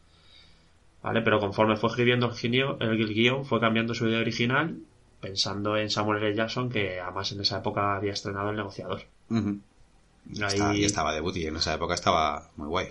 ¿Vale? 1.03 1.23
Pero 1.23 1.41
conforme 1.41 1.77
fue 1.77 1.89
escribiendo 1.91 2.27
el 2.31 2.35
guion, 2.51 2.77
el 2.81 3.15
guion, 3.15 3.45
fue 3.45 3.59
cambiando 3.59 3.95
su 3.95 4.07
idea 4.07 4.21
original, 4.21 4.77
pensando 5.21 5.77
en 5.77 5.91
Samuel 5.91 6.23
L. 6.23 6.35
Jackson, 6.37 6.69
que 6.71 7.01
además 7.01 7.33
en 7.33 7.41
esa 7.41 7.59
época 7.59 7.97
había 7.97 8.13
estrenado 8.13 8.51
El 8.51 8.57
negociador. 8.57 9.03
Ahí- 9.31 10.47
Estaba, 10.47 10.77
y 10.77 10.85
estaba 10.85 11.13
de 11.15 11.21
booty, 11.21 11.47
en 11.47 11.57
esa 11.57 11.75
época 11.75 11.95
estaba 11.95 12.51
muy 12.57 12.69
guay. 12.69 12.89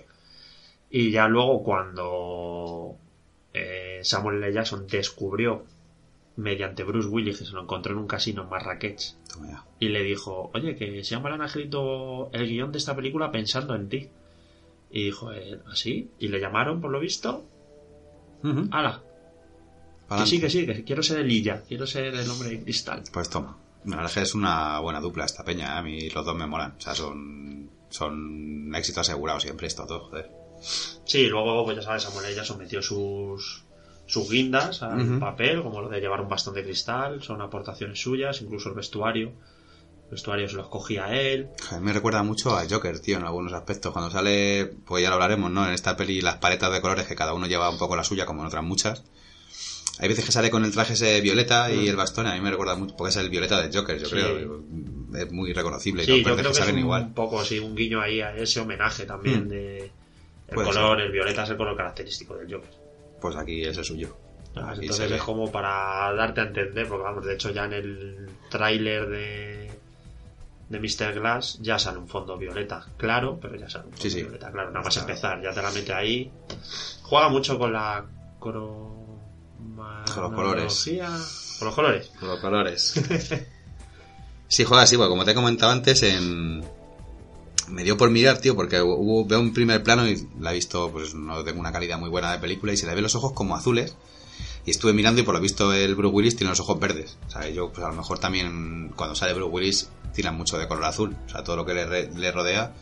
Y 0.90 1.10
ya 1.12 1.28
luego 1.28 1.62
cuando 1.62 2.96
eh, 3.54 4.00
Samuel 4.02 4.42
L. 4.42 4.52
Jackson 4.52 4.86
descubrió, 4.88 5.64
mediante 6.40 6.84
Bruce 6.84 7.08
Willis, 7.08 7.38
que 7.38 7.44
se 7.44 7.52
lo 7.52 7.62
encontró 7.62 7.92
en 7.92 7.98
un 7.98 8.06
casino 8.06 8.42
en 8.42 8.48
Marrakech, 8.48 9.14
Toma 9.32 9.48
ya. 9.48 9.64
y 9.78 9.88
le 9.88 10.02
dijo, 10.02 10.50
oye, 10.54 10.76
que 10.76 11.04
se 11.04 11.14
llama 11.14 11.30
ha 11.34 11.46
escrito 11.46 12.30
el 12.32 12.48
guion 12.48 12.72
de 12.72 12.78
esta 12.78 12.96
película 12.96 13.30
pensando 13.30 13.74
en 13.74 13.88
ti. 13.88 14.08
Y 14.90 15.04
dijo, 15.04 15.30
él, 15.30 15.62
¿así? 15.70 16.10
Y 16.18 16.28
le 16.28 16.40
llamaron, 16.40 16.80
por 16.80 16.90
lo 16.90 16.98
visto, 16.98 17.44
ala, 18.72 19.02
que 20.08 20.26
sí, 20.26 20.40
que 20.40 20.50
sí, 20.50 20.66
que 20.66 20.82
quiero 20.82 21.02
ser 21.02 21.20
el 21.20 21.30
Illa, 21.30 21.62
quiero 21.68 21.86
ser 21.86 22.14
el 22.14 22.28
hombre 22.28 22.50
de 22.50 22.62
cristal. 22.62 23.04
Pues 23.12 23.30
toma. 23.30 23.56
La 23.84 23.96
verdad 23.96 24.10
es 24.10 24.14
que 24.14 24.22
es 24.22 24.34
una 24.34 24.80
buena 24.80 25.00
dupla 25.00 25.24
esta 25.24 25.44
peña, 25.44 25.74
¿eh? 25.74 25.78
a 25.78 25.82
mí 25.82 26.10
los 26.10 26.24
dos 26.24 26.36
me 26.36 26.46
molan. 26.46 26.74
O 26.76 26.80
sea, 26.80 26.94
son, 26.94 27.70
son 27.88 28.74
éxito 28.74 29.00
asegurado 29.00 29.40
siempre 29.40 29.68
estos 29.68 29.86
dos, 29.86 30.10
joder. 30.10 30.30
Sí, 31.04 31.26
luego, 31.28 31.64
pues 31.64 31.76
ya 31.76 31.82
sabes, 31.82 32.02
Samuel 32.02 32.26
L. 32.26 32.34
Jackson 32.34 32.58
metió 32.58 32.82
sus, 32.82 33.64
sus 34.10 34.28
guindas 34.28 34.82
al 34.82 35.18
papel, 35.20 35.62
como 35.62 35.80
lo 35.80 35.88
de 35.88 36.00
llevar 36.00 36.20
un 36.20 36.28
bastón 36.28 36.54
de 36.54 36.64
cristal, 36.64 37.22
son 37.22 37.40
aportaciones 37.40 38.00
suyas, 38.00 38.42
incluso 38.42 38.68
el 38.70 38.74
vestuario. 38.74 39.28
El 40.06 40.10
vestuario 40.10 40.48
se 40.48 40.56
lo 40.56 40.62
escogía 40.62 41.14
él. 41.14 41.48
Joder, 41.68 41.80
me 41.80 41.92
recuerda 41.92 42.22
mucho 42.24 42.56
a 42.56 42.64
Joker, 42.68 42.98
tío, 42.98 43.18
en 43.18 43.24
algunos 43.24 43.52
aspectos. 43.52 43.92
Cuando 43.92 44.10
sale, 44.10 44.66
pues 44.84 45.02
ya 45.02 45.08
lo 45.10 45.14
hablaremos, 45.14 45.50
¿no? 45.52 45.64
En 45.66 45.72
esta 45.72 45.96
peli 45.96 46.20
las 46.20 46.36
paletas 46.38 46.72
de 46.72 46.80
colores 46.80 47.06
que 47.06 47.14
cada 47.14 47.34
uno 47.34 47.46
lleva 47.46 47.70
un 47.70 47.78
poco 47.78 47.94
la 47.94 48.02
suya, 48.02 48.26
como 48.26 48.40
en 48.40 48.48
otras 48.48 48.64
muchas. 48.64 49.04
Hay 50.00 50.08
veces 50.08 50.24
que 50.24 50.32
sale 50.32 50.50
con 50.50 50.64
el 50.64 50.72
traje 50.72 50.94
ese 50.94 51.20
violeta 51.20 51.70
y 51.70 51.86
el 51.86 51.94
bastón, 51.94 52.26
a 52.26 52.34
mí 52.34 52.40
me 52.40 52.50
recuerda 52.50 52.74
mucho, 52.74 52.96
porque 52.96 53.10
es 53.10 53.16
el 53.18 53.28
violeta 53.30 53.60
del 53.62 53.72
Joker, 53.72 53.98
yo 53.98 54.06
Mm. 54.06 54.10
Sí. 54.10 54.16
creo. 54.16 54.64
Es 55.24 55.30
muy 55.32 55.52
reconocible 55.52 56.02
y 56.02 56.06
Sí, 56.06 56.10
los 56.12 56.18
yo 56.20 56.24
creo 56.36 56.44
que 56.46 56.50
es 56.52 56.56
salen 56.56 56.74
un 56.76 56.80
igual. 56.80 57.12
poco, 57.14 57.44
sí, 57.44 57.58
un 57.60 57.76
guiño 57.76 58.00
ahí 58.00 58.20
a 58.20 58.34
ese 58.34 58.58
homenaje 58.60 59.04
también 59.04 59.44
Mm. 59.44 59.48
de... 59.48 59.78
El 60.48 60.54
Puede 60.54 60.66
color, 60.68 61.00
el 61.00 61.12
violeta 61.12 61.44
es 61.44 61.50
el 61.50 61.56
color 61.56 61.76
característico 61.76 62.34
del 62.36 62.52
Joker. 62.52 62.70
Pues 63.20 63.36
aquí 63.36 63.64
es 63.64 63.76
el 63.76 63.84
suyo. 63.84 64.16
Aquí 64.56 64.80
Entonces 64.82 65.08
se 65.08 65.16
es 65.16 65.22
como 65.22 65.50
para 65.52 66.12
darte 66.14 66.40
a 66.40 66.44
entender, 66.44 66.88
porque 66.88 67.04
vamos, 67.04 67.24
de 67.24 67.34
hecho 67.34 67.50
ya 67.50 67.66
en 67.66 67.72
el 67.72 68.30
tráiler 68.50 69.08
de, 69.08 69.70
de 70.68 70.80
Mr. 70.80 71.14
Glass 71.20 71.58
ya 71.60 71.78
sale 71.78 71.98
un 71.98 72.08
fondo 72.08 72.36
violeta 72.36 72.84
claro, 72.96 73.38
pero 73.40 73.54
ya 73.56 73.68
sale 73.70 73.84
un 73.84 73.90
fondo 73.92 74.02
Sí, 74.02 74.10
sí. 74.10 74.22
violeta 74.22 74.50
claro. 74.50 74.70
Nada 74.70 74.84
más 74.84 74.94
Claro. 74.94 75.08
empezar, 75.08 75.40
ya 75.42 75.52
te 75.52 75.62
la 75.62 75.70
mete 75.70 75.92
ahí. 75.92 76.32
Juega 77.02 77.28
mucho 77.28 77.58
con 77.58 77.72
la 77.72 78.04
Con 78.40 78.54
los 80.22 80.32
colores. 80.32 80.90
Con 81.58 81.66
los 81.66 81.74
colores. 81.74 82.10
Los 82.20 82.38
colores. 82.40 82.94
sí, 84.48 84.64
juega 84.64 84.82
así, 84.82 84.96
porque 84.96 85.10
como 85.10 85.24
te 85.24 85.30
he 85.30 85.34
comentado 85.34 85.70
antes, 85.72 86.02
en... 86.02 86.64
me 87.70 87.84
dio 87.84 87.96
por 87.96 88.10
mirar, 88.10 88.38
tío, 88.38 88.54
porque 88.54 88.80
hubo, 88.80 89.24
veo 89.24 89.40
un 89.40 89.52
primer 89.52 89.82
plano 89.82 90.08
y 90.08 90.26
la 90.38 90.52
he 90.52 90.54
visto, 90.54 90.90
pues 90.90 91.14
no 91.14 91.42
tengo 91.44 91.60
una 91.60 91.72
calidad 91.72 91.98
muy 91.98 92.10
buena 92.10 92.32
de 92.32 92.38
película 92.38 92.72
y 92.72 92.76
se 92.76 92.86
le 92.86 92.94
ve 92.94 93.02
los 93.02 93.14
ojos 93.14 93.32
como 93.32 93.56
azules. 93.56 93.96
Y 94.66 94.70
estuve 94.70 94.92
mirando 94.92 95.20
y 95.20 95.24
por 95.24 95.34
lo 95.34 95.40
visto 95.40 95.72
el 95.72 95.94
Bruce 95.94 96.14
Willis 96.14 96.36
tiene 96.36 96.50
los 96.50 96.60
ojos 96.60 96.78
verdes. 96.78 97.16
O 97.26 97.30
sea, 97.30 97.48
yo 97.48 97.72
pues 97.72 97.84
a 97.84 97.88
lo 97.88 97.96
mejor 97.96 98.18
también 98.18 98.92
cuando 98.94 99.14
sale 99.14 99.32
Bruce 99.32 99.50
Willis 99.50 99.88
tiran 100.14 100.36
mucho 100.36 100.58
de 100.58 100.68
color 100.68 100.84
azul. 100.84 101.16
O 101.26 101.28
sea, 101.28 101.42
todo 101.42 101.56
lo 101.56 101.64
que 101.64 101.74
le, 101.74 102.10
le 102.10 102.32
rodea, 102.32 102.74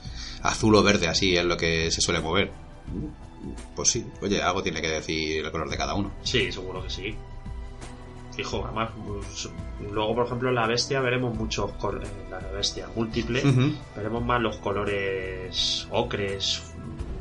azul 0.42 0.74
o 0.74 0.82
verde, 0.82 1.06
así 1.08 1.36
es 1.36 1.44
lo 1.44 1.56
que 1.56 1.90
se 1.90 2.00
suele 2.00 2.20
mover. 2.20 2.50
Pues 3.76 3.90
sí, 3.90 4.04
oye, 4.20 4.42
algo 4.42 4.62
tiene 4.62 4.80
que 4.80 4.88
decir 4.88 5.44
el 5.44 5.50
color 5.52 5.70
de 5.70 5.76
cada 5.76 5.94
uno. 5.94 6.12
Sí, 6.22 6.50
seguro 6.50 6.82
que 6.82 6.90
sí. 6.90 7.14
Fijo, 8.38 8.64
además, 8.64 8.90
pues, 9.04 9.48
luego 9.92 10.14
por 10.14 10.26
ejemplo 10.26 10.48
en 10.50 10.54
la 10.54 10.66
bestia 10.68 11.00
veremos 11.00 11.34
muchos 11.36 11.72
colores, 11.72 12.08
la 12.30 12.38
bestia 12.38 12.86
múltiple, 12.94 13.42
veremos 13.96 14.24
más 14.24 14.40
los 14.40 14.58
colores 14.58 15.88
ocres, 15.90 16.62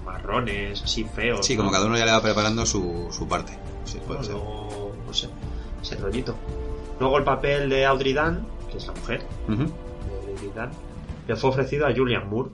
marrones, 0.06 0.84
así 0.84 1.06
feos. 1.06 1.44
Sí, 1.44 1.56
¿no? 1.56 1.62
como 1.62 1.72
cada 1.72 1.88
uno 1.88 1.98
ya 1.98 2.06
le 2.06 2.12
va 2.12 2.22
preparando 2.22 2.68
su, 2.68 3.08
su 3.12 3.28
parte. 3.28 3.58
Sí, 3.86 3.98
puede 4.06 4.20
Bueno, 4.20 4.24
ser. 4.24 4.34
luego, 4.34 4.96
no 5.08 5.14
sé, 5.14 5.28
ese 5.82 5.96
rollito. 5.96 6.36
Luego 7.00 7.18
el 7.18 7.24
papel 7.24 7.68
de 7.68 7.84
Audrey 7.88 8.14
Dunn, 8.14 8.46
que 8.72 8.78
es 8.78 8.86
la 8.86 8.94
mujer 8.94 9.24
Ujú. 9.48 9.64
de 9.64 10.32
Audrey 10.34 10.52
Dunn, 10.56 10.70
le 11.28 11.36
fue 11.36 11.50
ofrecido 11.50 11.88
a 11.88 11.96
Julian 11.96 12.30
Moore, 12.30 12.52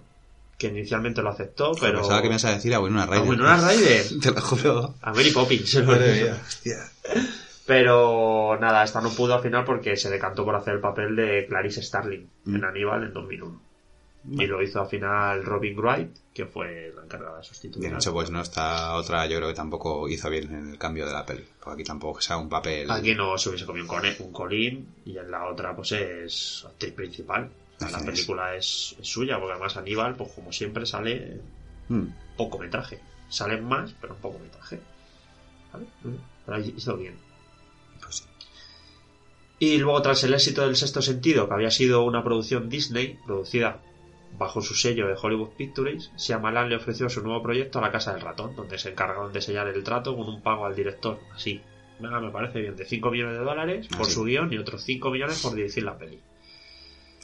que 0.58 0.68
inicialmente 0.68 1.22
lo 1.22 1.32
aceptó, 1.32 1.74
pero... 1.82 2.00
Pensaba 2.00 2.22
que 2.22 2.30
me 2.30 2.36
ibas 2.36 2.46
a 2.46 2.52
decir 2.52 2.74
a 2.74 2.80
Winona 2.80 3.08
Ryder. 3.08 3.20
a 3.20 3.24
Winona 3.30 3.58
Ryder, 3.70 4.06
Te 4.22 4.32
lo 4.32 4.40
juro. 4.42 4.94
a 5.02 5.12
Mary 5.12 5.32
Poppins. 5.32 5.70
se 5.70 5.82
lo 5.82 5.88
Madre 5.88 6.14
mía, 6.24 6.42
hostia. 6.48 6.78
Pero 7.66 8.58
nada, 8.60 8.84
esta 8.84 9.00
no 9.02 9.10
pudo 9.10 9.36
al 9.36 9.42
final 9.42 9.64
porque 9.64 9.96
se 9.96 10.10
decantó 10.10 10.44
por 10.44 10.56
hacer 10.56 10.76
el 10.76 10.80
papel 10.82 11.16
de 11.16 11.46
Clarice 11.48 11.82
Starling 11.82 12.28
Mm. 12.46 12.56
en 12.56 12.64
Aníbal 12.66 13.04
en 13.04 13.14
2001. 13.14 13.62
Y 14.32 14.46
lo 14.48 14.62
hizo 14.62 14.80
al 14.82 14.88
final 14.88 15.44
Robin 15.44 15.78
Wright, 15.78 16.10
que 16.34 16.46
fue 16.46 16.94
la 16.96 17.04
encargada 17.04 17.38
de 17.40 17.44
sustituir. 17.44 17.84
Bien 17.86 17.96
hecho, 17.98 18.14
pues 18.14 18.30
no 18.32 18.40
está 18.42 18.94
otra, 18.96 19.26
yo 19.26 19.36
creo 19.38 19.50
que 19.50 19.54
tampoco 19.54 20.08
hizo 20.08 20.30
bien 20.30 20.46
en 20.54 20.70
el 20.72 20.78
cambio 20.78 21.06
de 21.06 21.12
la 21.12 21.26
peli. 21.26 21.44
Porque 21.60 21.82
aquí 21.82 21.84
tampoco 21.84 22.22
sea 22.22 22.38
un 22.38 22.48
papel. 22.48 22.90
Aquí 22.90 23.16
no 23.16 23.38
se 23.38 23.50
hubiese 23.50 23.66
comido 23.66 23.86
un, 23.92 24.26
un 24.28 24.32
colín 24.32 24.88
y 25.06 25.18
en 25.18 25.30
la 25.30 25.46
otra 25.50 25.76
pues 25.76 25.92
es 25.92 26.64
actriz 26.66 26.94
principal. 26.94 27.50
La 27.82 27.88
Así 27.88 27.96
es. 27.98 28.04
película 28.04 28.56
es, 28.56 28.96
es 29.00 29.08
suya, 29.08 29.38
porque 29.40 29.54
además 29.54 29.76
Aníbal, 29.76 30.16
pues 30.16 30.32
como 30.32 30.52
siempre, 30.54 30.86
sale 30.86 31.42
Mm. 31.90 32.04
poco 32.38 32.58
metraje. 32.60 33.00
Salen 33.28 33.66
más, 33.66 33.94
pero 34.00 34.16
poco 34.16 34.40
metraje. 34.40 34.80
¿Vale? 35.74 35.86
Pero 36.46 36.60
hizo 36.60 36.96
bien. 36.96 37.16
Y 39.64 39.78
luego, 39.78 40.02
tras 40.02 40.22
el 40.26 40.34
éxito 40.34 40.64
del 40.66 40.76
sexto 40.76 41.02
sentido, 41.02 41.48
que 41.48 41.54
había 41.54 41.72
sido 41.72 42.04
una 42.04 42.22
producción 42.22 42.68
Disney, 42.68 43.18
producida 43.26 43.80
bajo 44.38 44.62
su 44.62 44.76
sello 44.76 45.08
de 45.08 45.16
Hollywood 45.16 45.52
Pictures, 45.56 46.12
Shyamalan 46.18 46.68
le 46.68 46.76
ofreció 46.76 47.08
su 47.08 47.22
nuevo 47.24 47.42
proyecto 47.42 47.80
a 47.80 47.82
la 47.82 47.90
Casa 47.90 48.12
del 48.12 48.20
Ratón, 48.20 48.58
donde 48.58 48.78
se 48.78 48.90
encargaron 48.90 49.32
de 49.32 49.40
sellar 49.40 49.70
el 49.70 49.82
trato 49.86 50.18
con 50.18 50.28
un 50.28 50.42
pago 50.42 50.66
al 50.66 50.76
director, 50.76 51.18
así, 51.34 51.62
venga, 51.98 52.20
me 52.20 52.30
parece 52.30 52.60
bien, 52.60 52.76
de 52.76 52.84
5 52.84 53.10
millones 53.10 53.40
de 53.40 53.46
dólares 53.46 53.88
por 53.88 54.02
Así. 54.02 54.12
su 54.12 54.26
guion 54.26 54.52
y 54.52 54.58
otros 54.58 54.84
5 54.84 55.10
millones 55.12 55.42
por 55.42 55.56
dirigir 55.56 55.84
la 55.84 55.98
peli. 55.98 56.20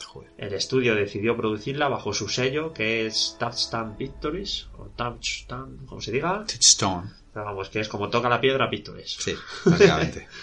Joder. 0.05 0.31
El 0.37 0.53
estudio 0.53 0.95
decidió 0.95 1.35
producirla 1.35 1.89
bajo 1.89 2.13
su 2.13 2.29
sello, 2.29 2.71
que 2.71 3.05
es 3.05 3.35
Touchstone 3.37 3.95
Pictures, 3.97 4.69
o 4.77 4.85
Touchstone, 4.95 5.85
como 5.87 5.99
se 5.99 6.13
diga, 6.13 6.45
Touchstone. 6.47 7.09
vamos, 7.35 7.67
que 7.67 7.81
es 7.81 7.89
como 7.89 8.09
toca 8.09 8.29
la 8.29 8.39
piedra 8.39 8.69
Pictures. 8.69 9.17
Sí, 9.19 9.33
básicamente. 9.65 10.25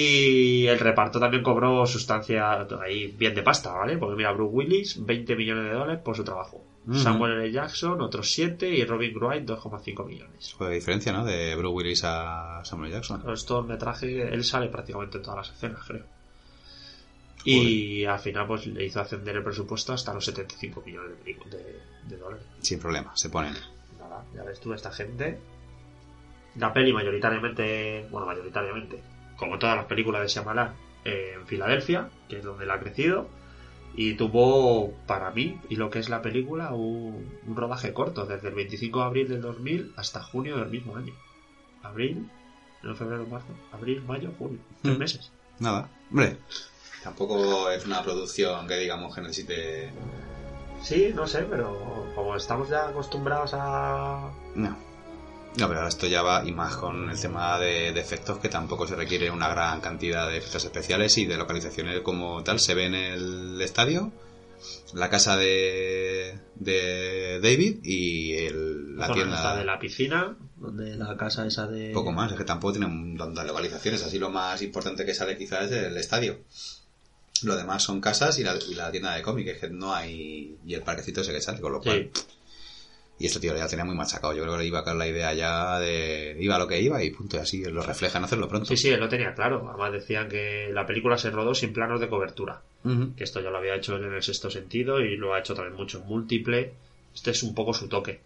Y 0.00 0.66
el 0.68 0.78
reparto 0.78 1.18
también 1.18 1.42
cobró 1.42 1.84
sustancia 1.84 2.66
ahí 2.80 3.08
bien 3.18 3.34
de 3.34 3.42
pasta, 3.42 3.72
¿vale? 3.72 3.98
Porque 3.98 4.14
mira, 4.16 4.30
Bruce 4.30 4.54
Willis, 4.54 5.04
20 5.04 5.34
millones 5.34 5.64
de 5.64 5.70
dólares 5.72 6.00
por 6.04 6.14
su 6.16 6.22
trabajo. 6.22 6.62
Samuel 6.92 7.32
L. 7.32 7.50
Jackson, 7.52 8.00
otros 8.00 8.30
7 8.30 8.68
y 8.70 8.84
Robin 8.84 9.12
Wright, 9.18 9.44
2,5 9.44 10.06
millones. 10.06 10.54
Joder, 10.56 10.72
diferencia, 10.72 11.12
¿no? 11.12 11.24
De 11.24 11.54
Bruce 11.56 11.74
Willis 11.74 12.02
a 12.04 12.60
Samuel 12.64 12.92
Jackson. 12.92 13.20
Pero 13.22 13.34
esto 13.34 13.58
el 13.58 13.66
metraje, 13.66 14.22
él 14.32 14.44
sale 14.44 14.68
prácticamente 14.68 15.16
en 15.18 15.22
todas 15.24 15.38
las 15.48 15.56
escenas, 15.56 15.80
creo. 15.86 16.04
Y 17.44 18.04
al 18.04 18.18
final 18.18 18.46
pues 18.46 18.66
le 18.66 18.84
hizo 18.84 19.00
ascender 19.00 19.36
el 19.36 19.42
presupuesto 19.42 19.92
hasta 19.92 20.14
los 20.14 20.24
75 20.24 20.82
millones 20.86 21.10
de, 21.24 21.34
de- 21.56 21.80
de 22.08 22.16
dólares. 22.16 22.44
Sin 22.60 22.78
problema, 22.78 23.12
se 23.16 23.30
ponen. 23.30 23.54
Nada, 23.98 24.24
ya 24.34 24.44
ves 24.44 24.60
tú, 24.60 24.72
esta 24.72 24.90
gente. 24.92 25.38
La 26.56 26.72
peli 26.72 26.92
mayoritariamente, 26.92 28.06
bueno, 28.10 28.26
mayoritariamente, 28.26 29.00
como 29.38 29.58
todas 29.58 29.76
las 29.76 29.86
películas 29.86 30.20
de 30.22 30.28
Shyamalan, 30.28 30.74
eh, 31.04 31.32
en 31.36 31.46
Filadelfia, 31.46 32.10
que 32.28 32.38
es 32.38 32.44
donde 32.44 32.66
la 32.66 32.74
ha 32.74 32.80
crecido, 32.80 33.28
y 33.94 34.14
tuvo, 34.14 34.92
para 35.06 35.30
mí, 35.30 35.58
y 35.68 35.76
lo 35.76 35.90
que 35.90 35.98
es 35.98 36.08
la 36.08 36.20
película, 36.22 36.72
un, 36.74 37.38
un 37.46 37.56
rodaje 37.56 37.92
corto, 37.92 38.26
desde 38.26 38.48
el 38.48 38.54
25 38.54 38.98
de 39.00 39.04
abril 39.06 39.28
del 39.28 39.40
2000 39.40 39.92
hasta 39.96 40.22
junio 40.22 40.56
del 40.58 40.68
mismo 40.68 40.96
año. 40.96 41.14
Abril, 41.82 42.28
no 42.82 42.94
febrero, 42.94 43.26
marzo, 43.26 43.46
abril, 43.72 44.02
mayo, 44.06 44.30
junio, 44.38 44.58
tres 44.82 44.96
Mm. 44.96 44.98
meses. 44.98 45.32
Nada. 45.58 45.88
Hombre, 46.10 46.36
tampoco 47.02 47.70
es 47.70 47.84
una 47.86 48.02
producción 48.02 48.66
que 48.68 48.76
digamos 48.78 49.14
que 49.14 49.20
necesite. 49.22 49.90
Sí, 50.82 51.10
no 51.14 51.26
sé, 51.26 51.42
pero 51.50 52.06
como 52.14 52.36
estamos 52.36 52.68
ya 52.68 52.88
acostumbrados 52.88 53.50
a... 53.54 54.30
No. 54.54 54.76
No, 55.56 55.66
pero 55.66 55.78
ahora 55.80 55.88
esto 55.88 56.06
ya 56.06 56.22
va, 56.22 56.44
y 56.46 56.52
más 56.52 56.76
con 56.76 57.10
el 57.10 57.20
tema 57.20 57.58
de, 57.58 57.92
de 57.92 58.00
efectos, 58.00 58.38
que 58.38 58.48
tampoco 58.48 58.86
se 58.86 58.94
requiere 58.94 59.30
una 59.30 59.48
gran 59.48 59.80
cantidad 59.80 60.28
de 60.28 60.36
efectos 60.38 60.64
especiales 60.64 61.16
y 61.18 61.26
de 61.26 61.36
localizaciones 61.36 62.00
como 62.02 62.44
tal. 62.44 62.60
Se 62.60 62.74
ve 62.74 62.84
en 62.86 62.94
el 62.94 63.60
estadio, 63.60 64.12
la 64.94 65.10
casa 65.10 65.36
de, 65.36 66.38
de 66.54 67.40
David 67.42 67.78
y 67.82 68.34
el- 68.34 68.96
la 68.96 69.06
zona 69.06 69.14
tienda. 69.16 69.56
de 69.56 69.64
la 69.64 69.78
piscina, 69.80 70.36
donde 70.56 70.94
la 70.96 71.16
casa 71.16 71.44
esa 71.46 71.66
de... 71.66 71.90
Poco 71.92 72.12
más, 72.12 72.30
es 72.30 72.38
que 72.38 72.44
tampoco 72.44 72.72
tiene 72.74 72.86
un 72.86 73.16
montón 73.16 73.34
de 73.34 73.44
localizaciones. 73.44 74.02
Así 74.04 74.18
lo 74.18 74.30
más 74.30 74.62
importante 74.62 75.04
que 75.04 75.14
sale 75.14 75.36
quizás 75.36 75.70
es 75.72 75.84
el 75.84 75.96
estadio. 75.96 76.38
Lo 77.42 77.56
demás 77.56 77.82
son 77.82 78.00
casas 78.00 78.38
y 78.38 78.44
la, 78.44 78.56
y 78.68 78.74
la 78.74 78.90
tienda 78.92 79.14
de 79.14 79.22
cómics, 79.22 79.50
es 79.52 79.58
que 79.58 79.70
no 79.70 79.94
hay. 79.94 80.56
y 80.64 80.74
el 80.74 80.82
parquecito 80.82 81.20
ese 81.22 81.32
que 81.32 81.40
sale, 81.40 81.60
con 81.60 81.72
lo 81.72 81.80
cual. 81.80 82.10
Sí. 82.12 82.22
Y 83.20 83.26
esto, 83.26 83.40
tío, 83.40 83.56
ya 83.56 83.66
tenía 83.66 83.84
muy 83.84 83.96
machacado. 83.96 84.32
Yo 84.32 84.42
creo 84.44 84.56
que 84.58 84.64
iba 84.64 84.84
con 84.84 84.96
la 84.98 85.08
idea 85.08 85.34
ya 85.34 85.78
de. 85.80 86.36
iba 86.40 86.54
a 86.54 86.58
lo 86.58 86.68
que 86.68 86.80
iba 86.80 87.02
y 87.02 87.10
punto, 87.10 87.36
y 87.36 87.40
así 87.40 87.64
lo 87.64 87.82
refleja 87.82 88.18
en 88.18 88.24
hacerlo 88.24 88.48
pronto. 88.48 88.66
Sí, 88.68 88.76
sí, 88.76 88.90
él 88.90 89.00
lo 89.00 89.08
tenía 89.08 89.34
claro. 89.34 89.66
Además 89.68 89.92
decían 89.92 90.28
que 90.28 90.70
la 90.72 90.86
película 90.86 91.18
se 91.18 91.30
rodó 91.30 91.54
sin 91.54 91.72
planos 91.72 92.00
de 92.00 92.08
cobertura. 92.08 92.62
Que 93.16 93.24
esto 93.24 93.40
ya 93.40 93.50
lo 93.50 93.58
había 93.58 93.74
hecho 93.74 93.96
él 93.96 94.04
en 94.04 94.14
el 94.14 94.22
sexto 94.22 94.50
sentido 94.50 95.00
y 95.00 95.16
lo 95.16 95.34
ha 95.34 95.40
hecho 95.40 95.54
también 95.54 95.76
mucho 95.76 95.98
en 95.98 96.06
múltiple. 96.06 96.72
Este 97.14 97.32
es 97.32 97.42
un 97.42 97.54
poco 97.54 97.74
su 97.74 97.88
toque. 97.88 98.20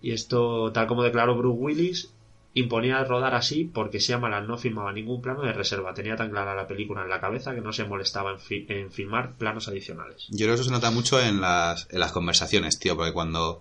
Y 0.00 0.12
esto, 0.12 0.72
tal 0.72 0.86
como 0.86 1.02
declaró 1.02 1.36
Bruce 1.36 1.58
Willis, 1.60 2.10
imponía 2.54 3.02
rodar 3.04 3.34
así 3.34 3.64
porque 3.64 3.98
Shyamalan 3.98 4.46
no 4.46 4.56
filmaba 4.56 4.92
ningún 4.92 5.20
plano 5.20 5.42
de 5.42 5.52
reserva. 5.52 5.94
Tenía 5.94 6.16
tan 6.16 6.30
clara 6.30 6.54
la 6.54 6.66
película 6.68 7.02
en 7.02 7.08
la 7.10 7.20
cabeza 7.20 7.54
que 7.54 7.60
no 7.60 7.72
se 7.72 7.84
molestaba 7.84 8.30
en, 8.32 8.40
fi- 8.40 8.66
en 8.68 8.90
filmar 8.92 9.32
planos 9.34 9.68
adicionales. 9.68 10.26
Yo 10.30 10.38
creo 10.46 10.50
que 10.50 10.54
eso 10.54 10.64
se 10.64 10.70
nota 10.70 10.90
mucho 10.90 11.20
en 11.20 11.40
las, 11.40 11.86
en 11.90 11.98
las 12.00 12.12
conversaciones, 12.12 12.78
tío, 12.78 12.96
porque 12.96 13.12
cuando 13.12 13.60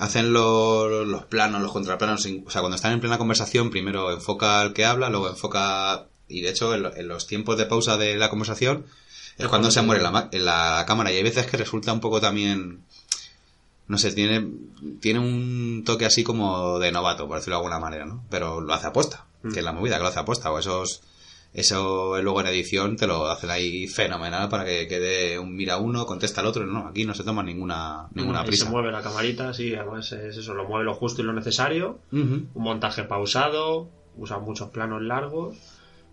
hacen 0.00 0.32
lo- 0.32 1.04
los 1.04 1.24
planos, 1.26 1.60
los 1.62 1.72
contraplanos, 1.72 2.26
o 2.26 2.50
sea, 2.50 2.60
cuando 2.60 2.74
están 2.76 2.92
en 2.92 3.00
plena 3.00 3.18
conversación, 3.18 3.70
primero 3.70 4.10
enfoca 4.10 4.60
al 4.60 4.72
que 4.72 4.84
habla, 4.84 5.08
luego 5.10 5.28
enfoca, 5.28 6.06
y 6.28 6.40
de 6.40 6.50
hecho 6.50 6.74
en, 6.74 6.86
en 6.96 7.06
los 7.08 7.26
tiempos 7.26 7.56
de 7.58 7.66
pausa 7.66 7.96
de 7.96 8.16
la 8.16 8.30
conversación 8.30 8.86
es 9.38 9.46
cuando 9.48 9.70
se 9.70 9.82
muere 9.82 10.02
la, 10.02 10.28
la 10.32 10.84
cámara 10.86 11.12
y 11.12 11.16
hay 11.16 11.22
veces 11.22 11.46
que 11.46 11.56
resulta 11.56 11.92
un 11.92 12.00
poco 12.00 12.20
también, 12.20 12.82
no 13.88 13.98
sé, 13.98 14.12
tiene, 14.12 14.46
tiene 15.00 15.18
un 15.18 15.82
toque 15.84 16.04
así 16.06 16.22
como 16.24 16.78
de 16.78 16.92
novato, 16.92 17.26
por 17.26 17.36
decirlo 17.36 17.56
de 17.56 17.60
alguna 17.60 17.78
manera, 17.78 18.04
¿no? 18.06 18.24
Pero 18.30 18.60
lo 18.60 18.72
hace 18.74 18.86
aposta, 18.88 19.26
que 19.52 19.58
es 19.60 19.64
la 19.64 19.72
movida, 19.72 19.96
que 19.96 20.02
lo 20.02 20.08
hace 20.08 20.20
aposta, 20.20 20.50
o 20.50 20.58
esos... 20.58 21.02
Eso 21.52 22.22
luego 22.22 22.40
en 22.40 22.46
edición 22.46 22.96
te 22.96 23.08
lo 23.08 23.26
hacen 23.26 23.50
ahí 23.50 23.88
fenomenal 23.88 24.48
para 24.48 24.64
que 24.64 24.86
quede 24.86 25.36
un 25.38 25.56
mira 25.56 25.78
uno, 25.78 26.06
contesta 26.06 26.40
al 26.40 26.46
otro. 26.46 26.64
No, 26.64 26.86
aquí 26.86 27.04
no 27.04 27.12
se 27.14 27.24
toma 27.24 27.42
ninguna, 27.42 28.08
ninguna 28.14 28.44
prisa. 28.44 28.66
se 28.66 28.70
mueve 28.70 28.92
la 28.92 29.02
camarita, 29.02 29.52
sí, 29.52 29.74
además 29.74 30.12
es 30.12 30.36
eso, 30.36 30.54
lo 30.54 30.68
mueve 30.68 30.84
lo 30.84 30.94
justo 30.94 31.22
y 31.22 31.24
lo 31.24 31.32
necesario. 31.32 31.98
Un 32.12 32.48
montaje 32.54 33.02
pausado, 33.02 33.88
usa 34.16 34.38
muchos 34.38 34.68
planos 34.70 35.02
largos 35.02 35.56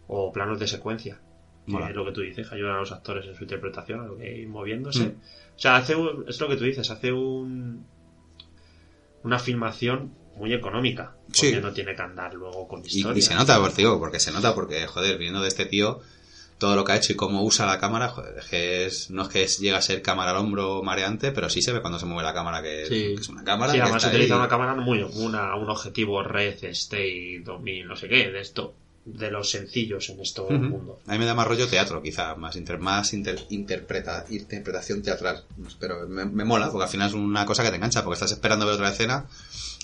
o 0.08 0.32
planos 0.32 0.60
de 0.60 0.68
secuencia. 0.68 1.20
Que 1.68 1.74
es 1.90 1.96
lo 1.96 2.06
que 2.06 2.14
tú 2.14 2.22
dices, 2.22 2.48
que 2.48 2.56
ayudan 2.56 2.78
a 2.78 2.80
los 2.80 2.94
actores 2.94 3.26
en 3.28 3.36
su 3.36 3.44
interpretación, 3.44 4.00
a 4.00 4.06
lo 4.06 4.18
que 4.18 4.38
ir 4.40 4.48
moviéndose. 4.48 5.04
Mm. 5.10 5.16
O 5.56 5.60
sea, 5.60 5.76
hace 5.76 5.96
un- 5.96 6.24
es 6.28 6.40
lo 6.40 6.48
que 6.48 6.56
tú 6.56 6.64
dices, 6.64 6.90
hace 6.90 7.12
un 7.12 7.86
una 9.24 9.38
filmación 9.38 10.14
muy 10.38 10.54
económica. 10.54 11.14
Porque 11.28 11.50
Sí. 11.52 11.56
no 11.62 11.74
tiene 11.74 11.96
que 11.96 12.02
andar 12.02 12.34
luego 12.34 12.68
con 12.68 12.86
historia. 12.86 13.18
y 13.20 13.22
se 13.22 13.36
nota, 13.36 13.60
por- 13.60 13.74
digo, 13.76 14.00
porque 14.00 14.20
se 14.20 14.32
nota, 14.32 14.56
porque, 14.56 14.86
joder, 14.88 15.18
viendo 15.18 15.42
de 15.42 15.48
este 15.50 15.66
tío, 15.66 16.00
todo 16.58 16.76
lo 16.76 16.84
que 16.84 16.92
ha 16.94 16.96
hecho 16.96 17.14
y 17.14 17.16
cómo 17.16 17.44
usa 17.44 17.66
la 17.68 17.80
cámara, 17.80 18.08
joder, 18.10 18.38
es 18.40 18.46
que 18.46 18.86
es, 18.88 19.10
no 19.12 19.22
es 19.24 19.28
que 19.30 19.44
es- 19.44 19.60
llega 19.60 19.78
a 19.78 19.82
ser 19.82 20.02
cámara 20.02 20.32
al 20.32 20.38
hombro 20.38 20.82
mareante, 20.82 21.32
pero 21.32 21.50
sí 21.50 21.62
se 21.62 21.72
ve 21.72 21.82
cuando 21.82 22.00
se 22.00 22.06
mueve 22.08 22.24
la 22.24 22.34
cámara 22.34 22.64
que, 22.64 22.86
Sí. 22.86 22.90
que 23.16 23.22
es 23.22 23.30
una 23.30 23.44
cámara. 23.44 23.74
Sí, 23.74 23.80
además 23.80 24.04
utiliza 24.06 24.34
ahí. 24.34 24.40
una 24.40 24.50
cámara 24.50 24.74
muy 24.74 25.04
una, 25.04 25.56
un 25.56 25.70
objetivo 25.70 26.24
Red 26.24 26.64
State 26.64 27.42
2000, 27.46 27.88
no 27.88 27.96
sé 27.96 28.08
qué, 28.10 28.32
de 28.32 28.40
esto, 28.42 28.74
de 29.06 29.30
los 29.32 29.52
sencillos 29.52 30.10
en 30.10 30.20
este 30.20 30.42
Ujú. 30.42 30.54
mundo. 30.54 31.00
A 31.08 31.12
mí 31.14 31.20
me 31.20 31.26
da 31.26 31.34
más 31.36 31.48
rollo 31.48 31.68
teatro, 31.68 32.02
quizá, 32.02 32.34
más, 32.36 32.56
inter- 32.58 32.80
más 32.80 33.14
inter- 33.14 33.46
interpreta, 33.50 34.26
interpretación 34.30 35.02
teatral. 35.04 35.44
Pero 35.80 36.08
me, 36.10 36.26
me 36.26 36.44
mola, 36.44 36.70
porque 36.72 36.86
al 36.86 36.90
final 36.90 37.08
es 37.10 37.14
una 37.14 37.46
cosa 37.46 37.64
que 37.64 37.70
te 37.70 37.76
engancha, 37.76 38.04
porque 38.04 38.16
estás 38.16 38.32
esperando 38.32 38.66
ver 38.66 38.76
otra 38.76 38.90
escena 38.90 39.28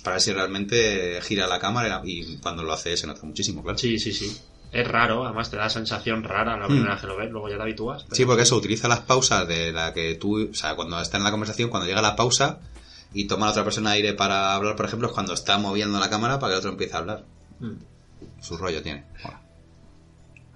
Para 0.03 0.15
ver 0.15 0.22
si 0.22 0.33
realmente 0.33 1.19
gira 1.22 1.48
la 1.48 1.60
cámara 1.60 2.01
y 2.03 2.38
cuando 2.38 2.62
lo 2.63 2.74
hace 2.74 2.95
se 2.98 3.07
nota 3.07 3.22
muchísimo, 3.25 3.63
claro. 3.63 3.77
Sí, 3.77 3.98
sí, 3.98 4.12
sí. 4.12 4.38
Es 4.72 4.88
raro, 4.88 5.24
además 5.25 5.50
te 5.51 5.55
da 5.57 5.69
sensación 5.69 6.24
rara 6.24 6.57
la 6.57 6.65
primera 6.67 6.91
vez 6.93 7.01
que 7.01 7.07
lo 7.07 7.15
ves, 7.15 7.29
luego 7.31 7.48
ya 7.48 7.57
te 7.57 7.62
habitúas. 7.62 8.03
pero- 8.03 8.15
Sí, 8.15 8.25
porque 8.25 8.41
eso 8.41 8.55
utiliza 8.57 8.88
las 8.88 9.01
pausas 9.01 9.48
de 9.48 9.72
la 9.72 9.93
que 9.93 10.15
tú, 10.15 10.50
o 10.50 10.53
sea, 10.53 10.75
cuando 10.75 11.00
está 11.00 11.17
en 11.17 11.24
la 11.24 11.31
conversación, 11.31 11.69
cuando 11.69 11.88
llega 11.88 12.01
la 12.01 12.15
pausa 12.15 12.60
y 13.13 13.25
toma 13.27 13.45
la 13.45 13.51
otra 13.51 13.63
persona 13.63 13.91
aire 13.91 14.13
para 14.13 14.55
hablar, 14.55 14.75
por 14.75 14.88
ejemplo, 14.88 15.07
es 15.07 15.13
cuando 15.13 15.33
está 15.33 15.57
moviendo 15.60 16.00
la 16.00 16.10
cámara 16.10 16.39
para 16.39 16.50
que 16.50 16.53
el 16.55 16.60
otro 16.60 16.72
empiece 16.72 16.95
a 16.95 17.00
hablar. 17.00 17.24
Mm. 17.60 17.74
Su 18.41 18.57
rollo 18.57 18.81
tiene. 18.81 19.05
Bueno, 19.24 19.39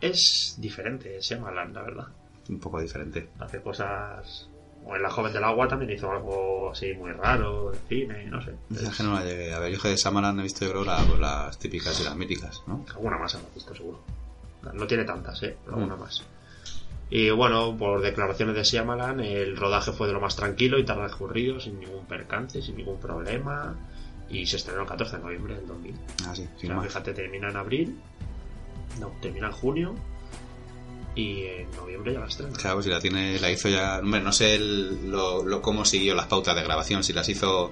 Es 0.01 0.55
diferente, 0.57 1.21
se 1.21 1.35
llama 1.35 1.49
Alan, 1.49 1.73
la 1.73 1.83
verdad. 1.83 2.07
un 2.49 2.59
poco 2.59 2.79
diferente. 2.81 3.29
Hace 3.39 3.61
cosas... 3.61 4.47
O 4.89 4.95
en 4.95 5.03
La 5.03 5.09
Joven 5.09 5.33
del 5.33 5.43
Agua 5.43 5.67
también 5.67 5.91
hizo 5.91 6.09
algo 6.11 6.71
así 6.71 6.93
muy 6.93 7.11
raro, 7.11 7.71
de 7.71 7.77
cine, 7.89 8.25
no 8.27 8.41
sé. 8.41 8.53
Esa 8.73 8.91
que 8.95 9.03
no 9.03 9.13
la 9.15 9.23
llegué 9.25 9.53
a 9.53 9.59
ver. 9.59 9.77
Que 9.77 9.89
de 9.89 9.97
Samaran 9.97 10.39
he 10.39 10.43
visto, 10.43 10.63
yo 10.65 10.71
creo, 10.71 10.85
la- 10.85 11.03
las 11.19 11.57
típicas 11.59 11.99
y 11.99 12.03
las 12.05 12.15
míticas, 12.15 12.61
¿no? 12.67 12.85
Alguna 12.95 13.17
más 13.17 13.35
habrá 13.35 13.47
visto 13.53 13.75
seguro. 13.75 13.99
No 14.73 14.87
tiene 14.87 15.03
tantas, 15.03 15.41
¿eh? 15.43 15.57
Pero 15.63 15.77
alguna 15.77 15.95
más. 15.97 16.23
Y 17.09 17.29
bueno, 17.29 17.75
por 17.77 18.01
declaraciones 18.01 18.55
de 18.55 18.63
Shyamalan, 18.63 19.19
el 19.21 19.55
rodaje 19.55 19.91
fue 19.93 20.07
de 20.07 20.13
lo 20.13 20.19
más 20.19 20.35
tranquilo 20.35 20.77
y 20.77 20.83
transcurrido, 20.85 21.59
sin 21.59 21.79
ningún 21.79 22.05
percance, 22.05 22.61
sin 22.61 22.75
ningún 22.77 22.99
problema. 22.99 23.75
Y 24.29 24.45
se 24.45 24.57
estrenó 24.57 24.81
el 24.81 24.87
14 24.87 25.17
de 25.17 25.23
noviembre 25.23 25.55
del 25.55 25.67
2000. 25.67 25.95
Ah, 26.27 26.35
sí, 26.35 26.45
O 26.55 26.59
sea, 26.59 26.81
fíjate, 26.81 27.13
termina 27.13 27.49
en 27.49 27.55
abril. 27.55 27.97
No, 28.99 29.11
termina 29.21 29.47
en 29.47 29.53
junio. 29.53 29.95
Y 31.17 31.43
en 31.45 31.71
noviembre 31.71 32.13
ya 32.13 32.19
la 32.19 32.27
estrena. 32.27 32.53
Claro, 32.55 32.81
si 32.83 32.89
la 32.89 32.99
tiene, 32.99 33.39
la 33.39 33.49
hizo 33.51 33.67
ya. 33.69 33.99
Hombre, 33.99 34.21
no 34.21 34.31
sé 34.31 34.55
el- 34.55 35.09
lo, 35.09 35.43
lo- 35.43 35.61
cómo 35.61 35.83
siguió 35.83 36.13
las 36.15 36.27
pautas 36.27 36.55
de 36.55 36.63
grabación, 36.63 37.03
si 37.03 37.11
las 37.13 37.27
hizo 37.27 37.71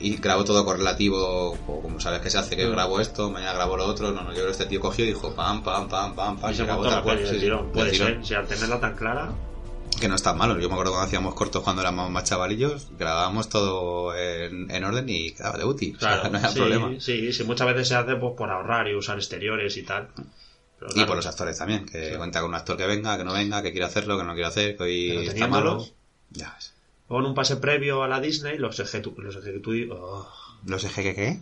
y 0.00 0.16
grabó 0.16 0.44
todo 0.44 0.64
correlativo, 0.64 1.52
o 1.66 1.80
como 1.80 2.00
sabes 2.00 2.20
que 2.20 2.28
se 2.28 2.36
hace, 2.38 2.54
que 2.56 2.68
grabo 2.68 3.00
esto, 3.00 3.30
mañana 3.30 3.54
grabo 3.54 3.76
lo 3.76 3.86
otro. 3.86 4.10
No, 4.12 4.22
no, 4.22 4.28
yo 4.30 4.34
creo 4.34 4.46
que 4.46 4.52
este 4.52 4.66
tío 4.66 4.80
cogió 4.80 5.04
y 5.04 5.08
dijo 5.08 5.32
pam, 5.34 5.62
pam, 5.62 5.88
pam, 5.88 6.14
pam, 6.14 6.38
pam, 6.38 6.52
Y 6.52 6.54
se 6.56 6.64
grabó 6.64 6.84
la 6.84 7.00
cual, 7.02 7.26
sí, 7.26 7.38
tirón. 7.38 7.72
tirón. 7.72 8.24
si 8.24 8.34
al 8.34 8.46
tenerla 8.46 8.78
tan 8.80 8.94
clara. 8.96 9.32
Que 9.98 10.08
no 10.08 10.14
está 10.16 10.34
malo. 10.34 10.58
Yo 10.58 10.68
me 10.68 10.74
acuerdo 10.74 10.92
cuando 10.92 11.06
hacíamos 11.06 11.34
cortos 11.34 11.62
cuando 11.62 11.82
éramos 11.82 12.10
más 12.10 12.24
chavalillos, 12.24 12.88
grabábamos 12.98 13.48
todo 13.48 14.14
en, 14.16 14.70
en 14.70 14.84
orden 14.84 15.08
y 15.08 15.32
quedaba 15.32 15.56
de 15.58 15.64
útil. 15.64 15.96
O 15.96 16.00
sea, 16.00 16.20
Claro, 16.20 16.30
no 16.32 16.38
había 16.38 16.48
sí, 16.50 16.58
problema. 16.58 16.90
sí, 16.98 17.32
sí, 17.32 17.44
muchas 17.44 17.66
veces 17.68 17.88
se 17.88 17.94
hace 17.94 18.16
pues, 18.16 18.34
por 18.36 18.50
ahorrar 18.50 18.88
y 18.88 18.94
usar 18.96 19.16
exteriores 19.18 19.76
y 19.76 19.82
tal. 19.84 20.08
Pero 20.80 20.92
Y 20.96 21.04
por 21.04 21.14
los 21.16 21.26
actores 21.26 21.56
también, 21.58 21.84
que 21.86 22.16
cuenta 22.16 22.40
con 22.40 22.48
un 22.50 22.54
actor 22.56 22.76
que 22.76 22.86
venga, 22.86 23.16
que 23.18 23.24
no 23.24 23.32
venga, 23.34 23.62
que 23.62 23.70
quiere 23.70 23.86
hacerlo, 23.86 24.16
que 24.18 24.24
no 24.24 24.32
quiere 24.32 24.48
hacer, 24.48 24.76
que 24.76 24.82
hoy 24.82 25.26
está 25.28 25.46
malo. 25.46 25.86
Ya 26.30 26.52
ves. 26.56 26.72
Luego 27.08 27.24
en 27.24 27.28
un 27.30 27.34
pase 27.34 27.56
previo 27.56 28.02
a 28.02 28.08
la 28.08 28.18
Disney, 28.20 28.56
los, 28.58 28.78
ejecu- 28.80 29.16
los 29.18 29.36
ejecutivos... 29.36 30.26
¿Los 30.66 30.84
eje 30.84 31.14
qué? 31.14 31.40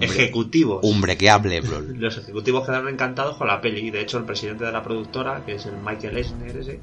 Ejecutivos. 0.00 0.80
Hombre, 0.82 1.16
que 1.18 1.28
hable, 1.28 1.60
bro. 1.60 1.80
Los 1.98 2.16
ejecutivos 2.16 2.64
quedaron 2.64 2.88
encantados 2.88 3.36
con 3.36 3.46
la 3.46 3.60
peli. 3.60 3.90
De 3.90 4.00
hecho, 4.00 4.16
el 4.16 4.24
presidente 4.24 4.64
de 4.64 4.72
la 4.72 4.82
productora, 4.82 5.44
que 5.44 5.56
es 5.56 5.66
el 5.66 5.76
Michael 5.76 6.16
Eisner 6.16 6.56
ese, 6.56 6.80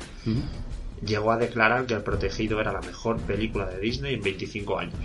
llegó 1.03 1.31
a 1.31 1.38
declarar 1.38 1.86
que 1.88 1.95
El 1.95 2.03
Protegido 2.03 2.62
era 2.62 2.72
la 2.72 2.81
mejor 2.81 3.19
película 3.22 3.65
de 3.65 3.79
Disney 3.79 4.13
en 4.13 4.22
25 4.22 4.77
años. 4.79 4.95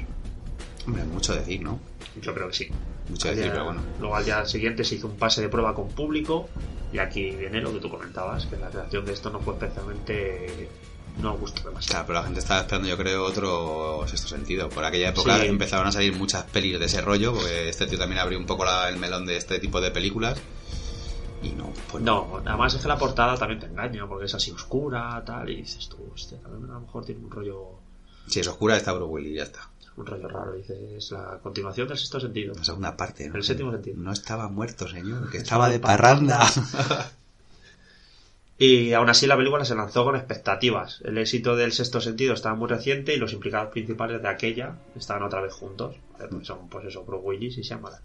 Hombre, 0.87 1.05
mucho 1.05 1.35
decir, 1.35 1.63
¿no? 1.63 1.81
Yo 2.21 2.35
creo 2.35 2.49
que 2.49 2.55
sí. 2.55 2.69
Mucho 3.09 3.29
Al 3.29 3.37
decir, 3.37 3.45
día- 3.45 3.53
pero 3.53 3.65
bueno. 3.67 3.81
Luego 4.01 4.17
al 4.17 4.25
día 4.25 4.45
siguiente 4.47 4.85
se 4.85 4.97
hizo 4.97 5.07
un 5.07 5.17
pase 5.17 5.41
de 5.41 5.49
prueba 5.49 5.75
con 5.75 5.89
público 5.89 6.49
y 6.93 6.99
aquí 6.99 7.31
viene 7.31 7.61
lo 7.61 7.73
que 7.73 7.81
tú 7.81 7.91
comentabas, 7.91 8.47
que 8.47 8.57
la 8.57 8.71
reacción 8.71 9.05
de 9.05 9.13
esto 9.13 9.31
no 9.31 9.41
fue 9.41 9.55
especialmente... 9.55 10.69
no 11.21 11.37
gustó 11.37 11.69
demasiado. 11.69 11.93
Claro, 11.95 12.07
pero 12.07 12.19
la 12.21 12.25
gente 12.27 12.41
estaba 12.41 12.61
esperando, 12.61 12.89
yo 12.89 12.97
creo, 12.97 13.25
otro 13.25 14.05
sexto 14.07 14.29
sentido. 14.29 14.69
Por 14.69 14.85
aquella 14.85 15.09
época 15.09 15.39
Sí. 15.41 15.47
empezaron 15.47 15.87
a 15.89 15.93
salir 15.93 16.15
muchas 16.17 16.45
pelis 16.45 16.79
de 16.79 16.85
ese 16.87 17.01
rollo, 17.01 17.33
porque 17.35 17.69
este 17.69 17.87
tío 17.87 17.99
también 17.99 18.21
abrió 18.21 18.39
un 18.39 18.47
poco 18.47 18.65
la- 18.65 18.89
el 18.89 18.99
melón 18.99 19.27
de 19.27 19.37
este 19.37 19.59
tipo 19.59 19.81
de 19.81 19.91
películas. 19.91 20.39
Y 21.43 21.51
no, 21.51 21.73
pues 21.91 22.03
No, 22.03 22.41
además 22.45 22.75
es 22.75 22.83
que 22.83 22.89
la 22.89 22.99
portada 22.99 23.37
también 23.37 23.61
te 23.61 23.67
engaña, 23.67 24.07
porque 24.09 24.25
es 24.27 24.35
así 24.35 24.51
oscura, 24.51 25.23
tal, 25.25 25.49
y 25.51 25.57
dices 25.57 25.89
tú, 25.89 25.97
hostia, 26.13 26.39
también 26.41 26.71
a 26.71 26.75
lo 26.75 26.81
mejor 26.81 27.05
tiene 27.05 27.25
un 27.25 27.31
rollo, 27.31 27.79
Si 28.27 28.41
es 28.41 28.47
oscura, 28.49 28.77
está 28.77 28.93
Bruce 28.93 29.11
Willis, 29.11 29.37
ya 29.37 29.43
está. 29.45 29.71
Un 29.99 30.07
rollo 30.07 30.29
raro, 30.29 30.53
dices, 30.53 30.79
es 30.97 31.11
la 31.11 31.39
continuación 31.43 31.89
del 31.89 31.99
sexto 31.99 32.21
sentido. 32.21 32.55
La 32.55 32.65
segunda 32.65 32.97
parte, 32.97 33.29
¿no? 33.29 33.37
El 33.37 33.45
séptimo 33.45 33.73
sentido. 33.73 33.97
No 33.99 34.13
estaba 34.13 34.49
muerto, 34.49 34.89
señor, 34.89 35.31
que 35.31 35.39
Estaba 35.49 35.69
de 35.69 35.81
parranda. 35.81 36.47
Y 38.61 38.93
aún 38.93 39.09
así 39.09 39.29
la 39.29 39.37
película 39.37 39.65
se 39.65 39.77
lanzó 39.77 40.05
con 40.05 40.17
expectativas. 40.17 41.01
El 41.05 41.17
éxito 41.19 41.55
del 41.55 41.73
sexto 41.73 42.01
sentido 42.01 42.35
estaba 42.35 42.57
muy 42.57 42.69
reciente 42.69 43.15
y 43.15 43.17
los 43.17 43.33
implicados 43.33 43.71
principales 43.71 44.21
de 44.21 44.29
aquella 44.29 44.75
estaban 44.97 45.23
otra 45.23 45.41
vez 45.41 45.53
juntos. 45.55 45.97
Vale, 46.15 46.29
pues 46.29 46.47
son, 46.47 46.69
pues 46.69 46.85
eso, 46.87 47.05
Bruce 47.05 47.25
Willis 47.25 47.59
y 47.59 47.63
Shyamalan. 47.63 48.01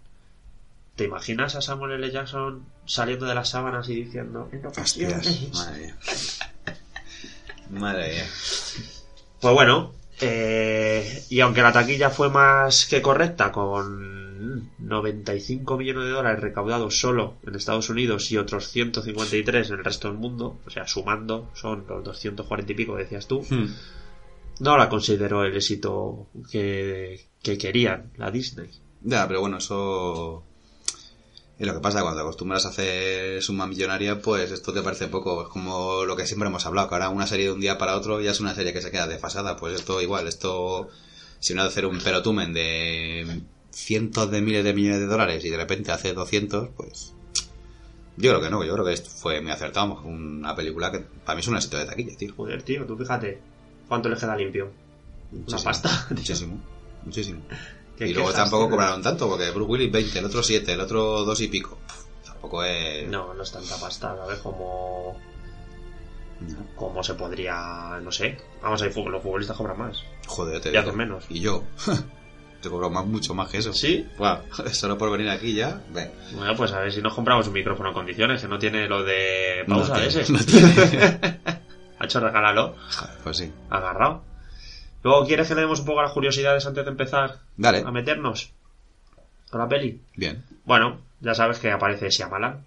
¿Te 0.94 1.04
imaginas 1.04 1.56
a 1.56 1.60
Samuel 1.60 1.92
L. 1.92 2.08
Jackson 2.08 2.64
saliendo 2.86 3.26
de 3.26 3.34
las 3.34 3.48
sábanas 3.48 3.88
y 3.88 4.04
diciendo? 4.04 4.48
Hostias, 4.76 5.52
madre 5.52 5.80
mía. 5.80 5.96
Madre 7.70 8.12
mía. 8.12 8.26
Pues 9.40 9.54
bueno, 9.54 9.92
eh, 10.20 11.24
y 11.30 11.40
aunque 11.40 11.62
la 11.62 11.72
taquilla 11.72 12.10
fue 12.10 12.30
más 12.30 12.86
que 12.86 13.02
correcta, 13.02 13.50
con 13.52 14.70
95 14.78 15.76
millones 15.76 16.04
de 16.04 16.10
dólares 16.10 16.40
recaudados 16.40 16.98
solo 16.98 17.34
en 17.46 17.54
Estados 17.54 17.88
Unidos 17.88 18.30
y 18.30 18.36
otros 18.36 18.68
153 18.68 19.70
en 19.70 19.78
el 19.78 19.84
resto 19.84 20.08
del 20.08 20.18
mundo, 20.18 20.58
o 20.66 20.70
sea, 20.70 20.86
sumando, 20.86 21.50
son 21.54 21.84
los 21.88 22.04
240 22.04 22.72
y 22.72 22.74
pico, 22.74 22.96
decías 22.96 23.26
tú, 23.26 23.44
Hmm. 23.48 23.66
no 24.60 24.76
la 24.76 24.88
consideró 24.88 25.44
el 25.44 25.56
éxito 25.56 26.28
que, 26.50 27.26
que 27.42 27.58
querían 27.58 28.12
la 28.16 28.30
Disney. 28.30 28.70
Ya, 29.02 29.26
pero 29.26 29.40
bueno, 29.40 29.58
eso 29.58 30.44
es 31.58 31.66
lo 31.66 31.74
que 31.74 31.80
pasa 31.80 32.00
cuando 32.00 32.18
te 32.18 32.22
acostumbras 32.22 32.66
a 32.66 32.70
hacer 32.70 33.42
suma 33.42 33.66
millonaria, 33.66 34.20
pues 34.20 34.50
esto 34.50 34.72
te 34.72 34.82
parece 34.82 35.06
poco. 35.06 35.42
Es 35.42 35.48
como 35.48 36.04
lo 36.04 36.16
que 36.16 36.26
siempre 36.26 36.48
hemos 36.48 36.66
hablado, 36.66 36.88
que 36.88 36.94
ahora 36.94 37.10
una 37.10 37.26
serie 37.26 37.46
de 37.46 37.52
un 37.52 37.60
día 37.60 37.78
para 37.78 37.96
otro 37.96 38.20
ya 38.20 38.32
es 38.32 38.40
una 38.40 38.54
serie 38.54 38.72
que 38.72 38.82
se 38.82 38.90
queda 38.90 39.06
desfasada. 39.06 39.56
Pues 39.56 39.74
esto 39.74 40.02
igual, 40.02 40.26
esto, 40.26 40.88
si 41.38 41.52
uno 41.52 41.62
hacer 41.62 41.86
un 41.86 41.98
pelotumen 42.00 42.52
de 42.52 43.42
cientos 43.70 44.30
de 44.30 44.40
miles 44.40 44.64
de 44.64 44.74
millones 44.74 45.00
de 45.00 45.06
dólares 45.06 45.44
y 45.44 45.50
de 45.50 45.56
repente 45.56 45.92
hace 45.92 46.12
200, 46.12 46.70
pues 46.76 47.14
yo 48.16 48.30
creo 48.30 48.40
que 48.40 48.50
no, 48.50 48.64
yo 48.64 48.72
creo 48.74 48.84
que 48.84 48.96
fue 48.96 49.40
muy 49.40 49.52
acertado. 49.52 50.00
Una 50.02 50.54
película 50.56 50.90
que 50.90 51.00
para 51.24 51.36
mí 51.36 51.40
es 51.40 51.48
un 51.48 51.56
éxito 51.56 51.76
de 51.76 51.84
taquilla, 51.84 52.16
tío. 52.16 52.34
Joder, 52.36 52.62
tío, 52.62 52.84
tú 52.84 52.96
fíjate, 52.96 53.40
¿cuánto 53.88 54.08
le 54.08 54.16
queda 54.16 54.36
limpio? 54.36 54.72
Una 55.30 55.40
Muchísimo, 55.40 55.64
pasta. 55.64 55.88
tío. 56.08 56.16
Muchísimo, 56.16 56.60
muchísimo. 57.04 57.40
¿Qué 57.96 58.08
Y 58.08 58.14
luego 58.14 58.32
tampoco 58.32 58.70
cobraron 58.70 59.02
tanto, 59.02 59.28
porque 59.28 59.50
Bruce 59.50 59.70
Willis 59.70 59.92
20, 59.92 60.18
el 60.18 60.24
otro 60.24 60.42
7, 60.42 60.72
el 60.72 60.80
otro 60.80 61.24
2 61.24 61.40
y 61.42 61.48
pico. 61.48 61.78
Pff, 61.86 62.24
Tampoco 62.26 62.64
es... 62.64 63.08
No, 63.08 63.32
no 63.34 63.42
es 63.42 63.52
tanta 63.52 63.76
pasta, 63.78 64.16
¿sabes? 64.16 64.38
Como... 64.40 65.16
No. 66.40 66.66
como 66.74 67.02
se 67.02 67.14
podría, 67.14 67.98
no 68.02 68.10
sé. 68.12 68.36
Vamos 68.60 68.82
a 68.82 68.86
ver, 68.86 68.96
los 68.96 69.22
futbolistas 69.22 69.56
cobran 69.56 69.78
más. 69.78 70.02
Joder, 70.26 70.60
te 70.60 70.68
Y 70.68 70.72
digo. 70.72 70.82
hacen 70.82 70.96
menos. 70.96 71.24
Y 71.30 71.40
yo, 71.40 71.62
te 72.60 72.68
cobro 72.68 72.90
más, 72.90 73.06
mucho 73.06 73.32
más 73.34 73.48
que 73.48 73.58
eso. 73.58 73.72
¿Sí? 73.72 74.06
Buah, 74.18 74.40
solo 74.72 74.98
por 74.98 75.10
venir 75.12 75.30
aquí 75.30 75.54
ya, 75.54 75.80
ven. 75.90 76.10
Bueno, 76.34 76.54
pues 76.56 76.72
a 76.72 76.80
ver 76.80 76.92
si 76.92 77.00
nos 77.00 77.14
compramos 77.14 77.46
un 77.46 77.54
micrófono 77.54 77.90
en 77.90 77.94
condiciones, 77.94 78.42
que 78.42 78.48
no 78.48 78.58
tiene 78.58 78.88
lo 78.88 79.02
de 79.04 79.64
pausa 79.66 79.94
No 79.94 80.00
tiene, 80.00 80.20
ese. 80.20 80.32
no 80.32 80.38
tiene. 80.44 81.40
ha 82.00 82.04
hecho 82.04 82.20
regálalo, 82.20 82.74
pues 83.22 83.36
sí. 83.38 83.50
agarrado. 83.70 84.22
Luego, 85.04 85.24
¿quieres 85.26 85.46
que 85.46 85.54
le 85.54 85.60
demos 85.60 85.80
un 85.80 85.86
poco 85.86 86.00
a 86.00 86.04
las 86.04 86.12
curiosidades 86.12 86.66
antes 86.66 86.84
de 86.84 86.90
empezar 86.90 87.38
Dale. 87.56 87.84
a 87.86 87.90
meternos 87.92 88.50
con 89.50 89.60
la 89.60 89.68
peli? 89.68 90.00
Bien. 90.16 90.42
Bueno, 90.64 90.98
ya 91.20 91.34
sabes 91.34 91.58
que 91.60 91.70
aparece 91.70 92.08
Shyamalan, 92.10 92.64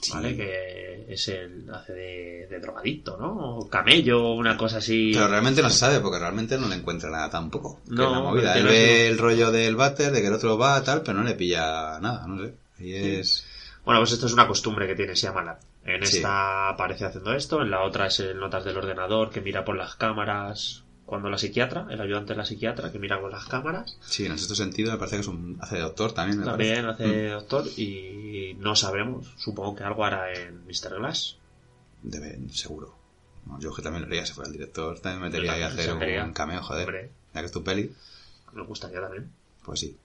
Sí. 0.00 0.12
¿vale? 0.14 0.34
Que 0.34 1.06
es 1.12 1.28
el 1.28 1.68
hace 1.74 1.92
de, 1.92 2.46
de 2.48 2.58
drogadicto, 2.60 3.18
¿no? 3.18 3.56
O 3.58 3.68
camello, 3.68 4.32
una 4.32 4.56
cosa 4.56 4.78
así. 4.78 5.10
Pero 5.12 5.28
realmente 5.28 5.60
no 5.60 5.68
se 5.68 5.76
sabe, 5.78 6.00
porque 6.00 6.18
realmente 6.18 6.56
no 6.56 6.68
le 6.68 6.76
encuentra 6.76 7.10
nada 7.10 7.28
tampoco. 7.28 7.80
Que 7.86 7.96
No, 7.96 8.04
es 8.06 8.12
la 8.12 8.20
movida. 8.20 8.52
pero 8.54 8.68
Él 8.68 8.74
ve 8.74 9.08
el 9.08 9.18
rollo 9.18 9.50
del 9.50 9.76
váter, 9.76 10.10
de 10.12 10.22
que 10.22 10.28
el 10.28 10.32
otro 10.34 10.56
va, 10.56 10.82
tal, 10.82 11.02
pero 11.02 11.18
no 11.18 11.24
le 11.24 11.34
pilla 11.34 11.98
nada, 12.00 12.26
no 12.26 12.38
sé. 12.42 12.54
Es... 13.18 13.44
Bueno, 13.84 14.00
pues 14.00 14.12
esto 14.12 14.26
es 14.26 14.32
una 14.32 14.46
costumbre 14.46 14.86
que 14.86 14.94
tiene 14.94 15.14
Shyamalan. 15.14 15.56
En 15.84 16.06
Sí. 16.06 16.18
esta 16.18 16.68
aparece 16.70 17.04
haciendo 17.06 17.34
esto, 17.34 17.60
en 17.60 17.70
la 17.70 17.82
otra 17.82 18.06
es 18.06 18.20
el 18.20 18.38
notas 18.38 18.64
del 18.64 18.76
ordenador 18.78 19.28
que 19.30 19.40
mira 19.42 19.64
por 19.64 19.76
las 19.76 19.96
cámaras 19.96 20.84
cuando 21.10 21.28
la 21.28 21.36
psiquiatra, 21.36 21.86
el 21.90 22.00
ayudante 22.00 22.32
de 22.32 22.38
la 22.38 22.44
psiquiatra 22.46 22.90
que 22.90 22.98
mira 22.98 23.20
con 23.20 23.30
las 23.30 23.44
cámaras. 23.44 23.98
Sí, 24.00 24.24
en 24.24 24.32
este 24.32 24.54
sentido 24.54 24.90
me 24.92 24.96
parece 24.98 25.16
que 25.16 25.20
es 25.22 25.28
un... 25.28 25.58
hace 25.60 25.74
de 25.76 25.82
doctor 25.82 26.12
también, 26.12 26.38
me 26.38 26.46
También 26.46 26.86
parece. 26.86 27.04
hace 27.04 27.28
doctor 27.30 27.66
y 27.76 28.56
no 28.58 28.74
sabemos, 28.76 29.26
supongo 29.36 29.76
que 29.76 29.84
algo 29.84 30.04
hará 30.06 30.32
en 30.32 30.64
Mr. 30.66 30.98
Glass. 30.98 31.36
Mm, 32.02 32.08
Debe, 32.08 32.38
seguro. 32.52 32.96
No, 33.46 33.60
yo 33.60 33.74
que 33.74 33.82
también 33.82 34.02
lo 34.02 34.06
haría 34.08 34.24
si 34.24 34.32
fuera 34.32 34.48
el 34.48 34.52
director, 34.56 34.98
también 35.00 35.20
me 35.20 35.28
metería 35.28 35.52
ahí 35.52 35.62
a 35.62 35.68
Yo 35.68 35.74
hacer 35.74 36.22
un 36.24 36.32
cameo, 36.32 36.62
joder. 36.62 36.84
Hombre. 36.86 37.10
Ya 37.34 37.40
que 37.40 37.46
es 37.46 37.52
tu 37.52 37.62
peli, 37.62 37.92
Me 38.52 38.62
gustaría 38.62 39.00
también. 39.00 39.30
pues 39.64 39.80
sí. 39.80 39.96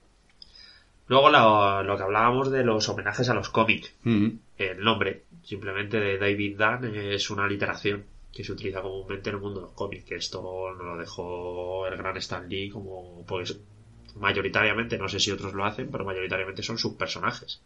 Luego 1.08 1.30
lo, 1.30 1.82
lo 1.84 1.96
que 1.96 2.02
hablábamos 2.02 2.50
de 2.50 2.64
los 2.64 2.88
homenajes 2.88 3.28
a 3.28 3.34
los 3.34 3.48
cómics. 3.48 3.92
Mm. 4.02 4.28
El 4.58 4.80
nombre, 4.82 5.22
simplemente 5.44 6.00
de 6.00 6.18
David 6.18 6.58
Dunn, 6.58 6.94
es 6.96 7.30
una 7.30 7.46
literación 7.46 8.04
que 8.36 8.44
se 8.44 8.52
utiliza 8.52 8.82
comúnmente 8.82 9.30
en 9.30 9.36
el 9.36 9.40
mundo 9.40 9.60
de 9.60 9.66
los 9.66 9.74
cómics, 9.74 10.04
que 10.04 10.16
esto 10.16 10.42
nos 10.76 10.84
lo 10.84 10.98
dejó 10.98 11.86
el 11.86 11.96
gran 11.96 12.18
Stan 12.18 12.46
Lee 12.46 12.68
como 12.68 13.24
pues 13.26 13.58
mayoritariamente, 14.16 14.98
no 14.98 15.08
sé 15.08 15.18
si 15.20 15.30
otros 15.30 15.54
lo 15.54 15.64
hacen, 15.64 15.90
pero 15.90 16.04
mayoritariamente 16.04 16.62
son 16.62 16.76
sus 16.76 16.94
personajes. 16.94 17.62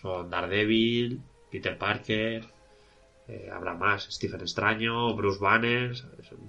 Son 0.00 0.30
Daredevil, 0.30 1.20
Peter 1.50 1.76
Parker, 1.76 2.46
eh, 3.28 3.50
habrá 3.52 3.74
más, 3.74 4.08
Stephen 4.10 4.40
Extraño, 4.40 5.14
Bruce 5.14 5.40
Banner, 5.40 5.94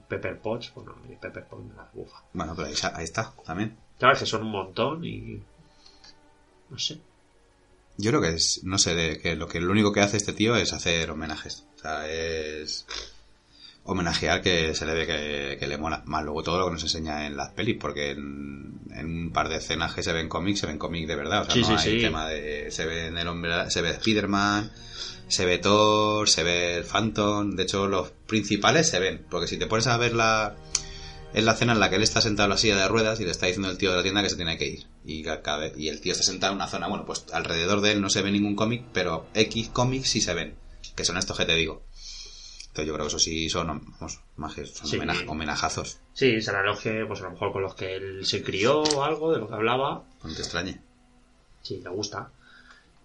Pepper 0.07 0.39
Potts, 0.39 0.73
bueno, 0.73 0.95
Pepper 1.19 1.45
Potts 1.47 1.75
la 1.75 1.89
bufa. 1.93 2.23
Bueno, 2.31 2.53
pero 2.55 2.69
ahí, 2.69 2.75
ahí 2.93 3.03
está, 3.03 3.33
también. 3.45 3.75
Claro, 3.99 4.13
es 4.13 4.21
que 4.21 4.25
son 4.25 4.43
un 4.43 4.51
montón 4.51 5.03
y... 5.03 5.41
No 6.69 6.79
sé. 6.79 6.99
Yo 7.97 8.11
creo 8.11 8.21
que 8.21 8.35
es, 8.35 8.63
no 8.63 8.77
sé, 8.77 8.95
de, 8.95 9.19
que 9.19 9.35
lo 9.35 9.47
que 9.47 9.59
lo 9.59 9.71
único 9.71 9.91
que 9.91 10.01
hace 10.01 10.15
este 10.15 10.31
tío 10.31 10.55
es 10.55 10.71
hacer 10.71 11.09
homenajes. 11.09 11.65
O 11.75 11.79
sea, 11.79 12.07
es 12.09 12.85
homenajear 13.87 14.41
que 14.41 14.75
se 14.75 14.85
le 14.85 14.93
ve 14.93 15.07
que, 15.07 15.57
que 15.59 15.67
le 15.67 15.77
mola. 15.77 16.03
Más 16.05 16.23
luego 16.23 16.43
todo 16.43 16.59
lo 16.59 16.65
que 16.67 16.73
nos 16.73 16.83
enseña 16.83 17.25
en 17.25 17.35
las 17.35 17.49
pelis, 17.53 17.77
porque 17.79 18.11
en, 18.11 18.79
en 18.93 19.05
un 19.05 19.31
par 19.33 19.49
de 19.49 19.55
escenas 19.55 19.93
que 19.95 20.03
se 20.03 20.13
ven 20.13 20.29
cómics, 20.29 20.59
se 20.59 20.67
ven 20.67 20.77
cómics 20.77 21.07
de 21.07 21.15
verdad. 21.15 21.41
O 21.41 21.45
sea, 21.45 21.53
Sí, 21.55 21.61
no 21.61 21.67
sí, 21.79 21.89
hay 21.89 21.95
sí. 21.97 22.01
tema 22.01 22.27
de. 22.27 22.69
Se 22.71 22.85
ve 22.85 23.07
en 23.07 23.17
el 23.17 23.27
hombre, 23.27 23.69
se 23.71 23.81
ve 23.81 23.89
Spider-Man, 23.91 24.71
se 25.27 25.45
ve 25.45 25.57
Thor, 25.57 26.29
se 26.29 26.43
ve 26.43 26.77
el 26.77 26.83
Phantom. 26.83 27.55
De 27.55 27.63
hecho, 27.63 27.87
los 27.87 28.11
principales 28.27 28.89
se 28.89 28.99
ven. 28.99 29.25
Porque 29.29 29.47
si 29.47 29.57
te 29.57 29.65
pones 29.67 29.87
a 29.87 29.97
ver 29.97 30.13
la. 30.13 30.55
Es 31.33 31.43
la 31.43 31.51
escena 31.51 31.73
en 31.73 31.79
la 31.81 31.89
que 31.89 31.97
él 31.97 32.03
está 32.03 32.21
sentado 32.21 32.45
en 32.45 32.51
la 32.51 32.57
silla 32.57 32.77
de 32.77 32.87
ruedas 32.87 33.19
y 33.19 33.25
le 33.25 33.31
está 33.31 33.45
diciendo 33.47 33.69
el 33.69 33.77
tío 33.77 33.91
de 33.91 33.97
la 33.97 34.01
tienda 34.03 34.23
que 34.23 34.29
se 34.29 34.37
tiene 34.37 34.57
que 34.57 34.67
ir. 34.67 34.85
Y, 35.05 35.23
ca- 35.23 35.41
cada 35.41 35.57
vez- 35.57 35.73
y 35.77 35.89
el 35.89 35.99
tío 35.99 36.13
está 36.13 36.23
sentado 36.23 36.53
en 36.53 36.55
una 36.57 36.67
zona, 36.67 36.87
bueno, 36.87 37.05
pues 37.05 37.25
alrededor 37.33 37.81
de 37.81 37.91
él 37.91 38.01
no 38.01 38.09
se 38.09 38.21
ve 38.21 38.31
ningún 38.31 38.55
cómic, 38.55 38.83
pero 38.93 39.27
X 39.33 39.69
cómics 39.73 40.09
sí 40.09 40.21
se 40.21 40.33
ven. 40.33 40.55
Que 40.95 41.03
son 41.05 41.17
estos 41.17 41.37
que 41.37 41.45
te 41.45 41.53
digo. 41.53 41.83
Entonces 42.77 42.87
yo 42.87 42.93
creo 42.93 43.05
que 43.05 43.15
eso 43.15 43.19
sí 43.19 43.49
son, 43.49 43.67
vamos, 43.99 44.19
son 44.71 44.87
Sí. 44.87 44.99
homenajazos. 45.27 45.99
Sí, 46.13 46.39
será 46.41 46.61
los 46.63 46.79
que, 46.79 47.05
pues 47.07 47.21
a 47.21 47.23
lo 47.23 47.31
mejor 47.31 47.51
con 47.51 47.63
los 47.63 47.73
que 47.73 47.95
él 47.95 48.23
se 48.25 48.43
crió 48.43 48.81
o 48.83 49.03
algo 49.03 49.31
de 49.33 49.39
lo 49.39 49.47
que 49.47 49.55
hablaba. 49.55 50.03
No 50.23 50.33
te 50.33 50.41
extrañe. 50.41 50.79
Sí, 51.63 51.81
le 51.83 51.89
gusta. 51.89 52.29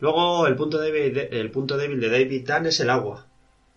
Luego, 0.00 0.46
el 0.46 0.56
punto 0.56 0.78
débil 0.78 1.14
de, 1.14 1.28
el 1.32 1.50
punto 1.50 1.76
débil 1.78 2.00
de 2.00 2.10
David 2.10 2.46
Dunn 2.46 2.66
es 2.66 2.80
el 2.80 2.90
agua. 2.90 3.26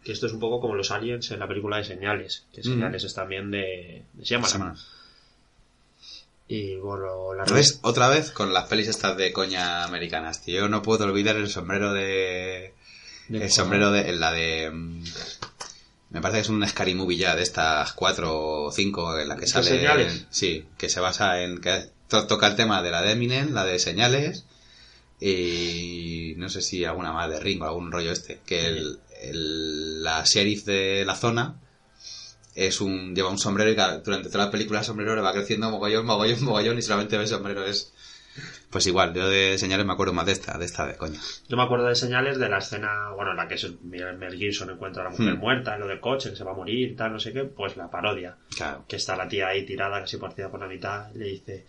Que 0.03 0.11
esto 0.11 0.25
es 0.27 0.33
un 0.33 0.39
poco 0.41 0.59
como 0.59 0.75
los 0.75 0.91
aliens 0.91 1.31
en 1.31 1.39
la 1.39 1.47
película 1.47 1.77
de 1.77 1.85
Señales. 1.85 2.45
Que 2.53 2.59
Mm. 2.61 2.63
Señales 2.65 3.03
es 3.05 3.13
también 3.13 3.49
de, 3.51 4.03
de 4.13 4.23
Shyamalan. 4.23 4.75
Y 6.47 6.75
bueno, 6.75 7.33
la 7.33 7.45
¿Ves? 7.45 7.79
Otra 7.83 8.07
vez 8.09 8.31
con 8.31 8.53
las 8.53 8.65
pelis 8.65 8.87
estas 8.87 9.17
de 9.17 9.31
coña 9.33 9.83
americanas, 9.83 10.43
tío. 10.43 10.59
Yo 10.59 10.69
no 10.69 10.81
puedo 10.83 11.05
olvidar 11.05 11.37
el 11.37 11.49
sombrero 11.49 11.91
de... 11.93 12.73
de- 13.29 13.43
El 13.45 13.49
sombrero 13.51 13.91
de... 13.91 14.11
La 14.13 14.31
de... 14.31 14.71
Me 16.15 16.21
parece 16.21 16.37
que 16.37 16.41
es 16.43 16.49
un 16.49 16.65
Scary 16.65 16.95
Movie 16.95 17.17
ya, 17.17 17.35
de 17.35 17.43
estas 17.43 17.91
cuatro 17.91 18.63
o 18.67 18.71
cinco 18.71 19.19
en 19.19 19.27
la 19.27 19.35
que 19.35 19.41
¿De 19.41 19.47
sale... 19.47 19.67
Señales? 19.69 20.25
Sí, 20.29 20.65
que 20.77 20.87
se 20.87 21.01
basa 21.01 21.41
en... 21.41 21.59
que 21.59 21.89
to- 22.07 22.25
toca 22.25 22.47
el 22.47 22.55
tema 22.55 22.81
de 22.81 22.89
la 22.89 23.01
de 23.01 23.11
Eminem, 23.11 23.53
la 23.53 23.65
de 23.65 23.79
Señales, 23.79 24.45
y 25.19 26.33
no 26.37 26.47
sé 26.47 26.61
si 26.61 26.85
alguna 26.85 27.11
más 27.11 27.29
de 27.29 27.39
Ringo, 27.39 27.65
algún 27.65 27.91
rollo 27.91 28.13
este. 28.13 28.39
Que 28.45 28.67
el, 28.67 28.99
el- 29.23 30.03
la 30.03 30.23
sheriff 30.23 30.63
de 30.63 31.03
la 31.05 31.15
zona 31.15 31.59
es 32.53 32.79
un 32.79 33.13
lleva 33.13 33.29
un 33.29 33.37
sombrero 33.37 33.69
y 33.71 33.75
durante 34.01 34.29
toda 34.29 34.45
la 34.45 34.51
película 34.51 34.79
el 34.79 34.85
sombrero 34.85 35.15
le 35.15 35.21
va 35.21 35.33
creciendo 35.33 35.69
mogollón, 35.69 36.05
mogollón, 36.05 36.41
mogollón 36.45 36.77
y 36.77 36.81
solamente 36.81 37.17
ve 37.17 37.23
el 37.23 37.29
sombrero. 37.29 37.65
Es... 37.65 37.91
Pues 38.69 38.85
igual, 38.87 39.13
yo 39.13 39.29
de 39.29 39.57
Señales 39.57 39.85
me 39.85 39.93
acuerdo 39.93 40.13
más 40.13 40.25
de 40.25 40.33
esta, 40.33 40.57
de 40.57 40.65
esta 40.65 40.85
de 40.85 40.95
coña. 40.97 41.19
Yo 41.47 41.55
me 41.57 41.63
acuerdo 41.63 41.87
de 41.87 41.95
Señales 41.95 42.37
de 42.37 42.49
la 42.49 42.57
escena, 42.57 43.09
bueno, 43.15 43.31
en 43.31 43.37
la 43.37 43.47
que 43.47 43.55
es- 43.55 43.71
Mel 43.83 44.35
Gibson 44.37 44.69
encuentra 44.69 45.01
a 45.01 45.05
la 45.05 45.11
mujer 45.11 45.35
Hmm. 45.35 45.39
muerta 45.39 45.73
en 45.75 45.79
lo 45.81 45.87
del 45.87 45.99
coche, 45.99 46.29
que 46.31 46.35
se 46.35 46.43
va 46.43 46.51
a 46.51 46.55
morir, 46.55 46.95
tal, 46.97 47.13
no 47.13 47.19
sé 47.19 47.31
qué. 47.33 47.43
Pues 47.45 47.77
la 47.77 47.89
parodia. 47.89 48.35
Claro. 48.55 48.85
Que 48.87 48.97
está 48.97 49.15
la 49.15 49.27
tía 49.27 49.47
ahí 49.47 49.65
tirada, 49.65 49.99
casi 50.01 50.17
partida 50.17 50.49
por 50.49 50.59
la 50.59 50.67
mitad, 50.67 51.07
y 51.13 51.17
le 51.19 51.25
dice... 51.27 51.65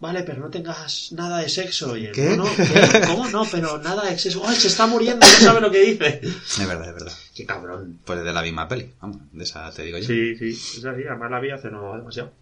Vale, 0.00 0.22
pero 0.22 0.40
no 0.40 0.48
tengas 0.48 1.12
nada 1.12 1.40
de 1.40 1.48
sexo. 1.50 1.94
Y 1.94 2.06
él, 2.06 2.12
¿Qué? 2.12 2.34
"No, 2.34 2.44
no, 2.44 2.50
¿qué? 2.56 3.02
¿Cómo 3.06 3.28
no? 3.28 3.44
Pero 3.52 3.76
nada 3.76 4.08
de 4.08 4.18
sexo. 4.18 4.40
¡Ay, 4.46 4.56
se 4.56 4.68
está 4.68 4.86
muriendo! 4.86 5.26
No 5.26 5.32
sabe 5.32 5.60
lo 5.60 5.70
que 5.70 5.80
dice. 5.82 6.20
Es 6.22 6.66
verdad, 6.66 6.88
es 6.88 6.94
verdad. 6.94 7.12
Qué 7.34 7.44
cabrón. 7.44 7.98
Pues 8.06 8.24
de 8.24 8.32
la 8.32 8.40
misma 8.40 8.66
peli, 8.66 8.90
vamos, 9.02 9.18
de 9.30 9.44
esa 9.44 9.70
te 9.70 9.82
digo 9.82 9.98
yo. 9.98 10.04
Sí, 10.06 10.36
sí, 10.36 10.48
es 10.78 10.84
así, 10.86 11.02
además 11.06 11.30
la 11.30 11.40
vi 11.40 11.50
hace 11.50 11.70
no 11.70 11.94
demasiado. 11.98 12.32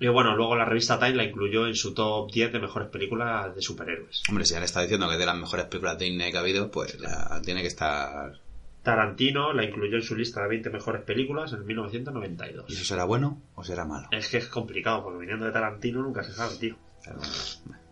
Y 0.00 0.08
bueno, 0.08 0.34
luego 0.34 0.56
la 0.56 0.64
revista 0.64 0.98
Time 0.98 1.14
la 1.14 1.24
incluyó 1.24 1.66
en 1.66 1.74
su 1.74 1.92
top 1.92 2.32
10 2.32 2.52
de 2.54 2.58
mejores 2.58 2.88
películas 2.88 3.54
de 3.54 3.60
superhéroes. 3.60 4.22
Hombre, 4.30 4.46
si 4.46 4.54
ya 4.54 4.60
le 4.60 4.64
está 4.64 4.80
diciendo 4.80 5.06
que 5.06 5.12
es 5.12 5.18
de 5.18 5.26
las 5.26 5.36
mejores 5.36 5.66
películas 5.66 5.98
de 5.98 6.06
Disney 6.06 6.30
que 6.30 6.38
ha 6.38 6.40
habido, 6.40 6.70
pues 6.70 6.98
la, 6.98 7.40
tiene 7.44 7.60
que 7.60 7.68
estar... 7.68 8.40
Tarantino 8.82 9.52
la 9.52 9.62
incluyó 9.62 9.96
en 9.96 10.02
su 10.02 10.16
lista 10.16 10.40
de 10.42 10.48
20 10.48 10.70
mejores 10.70 11.02
películas 11.02 11.52
en 11.52 11.58
¿Y 11.58 11.60
eso 11.60 11.66
1992. 11.66 12.86
será 12.86 13.04
bueno 13.04 13.42
o 13.54 13.62
será 13.62 13.84
malo? 13.84 14.08
Es 14.10 14.28
que 14.28 14.38
es 14.38 14.46
complicado, 14.46 15.02
porque 15.02 15.18
viniendo 15.18 15.44
de 15.44 15.52
Tarantino 15.52 16.00
nunca 16.00 16.22
se 16.24 16.32
sabe, 16.32 16.56
tío. 16.56 16.76
Pero 17.04 17.18
bueno, 17.18 17.32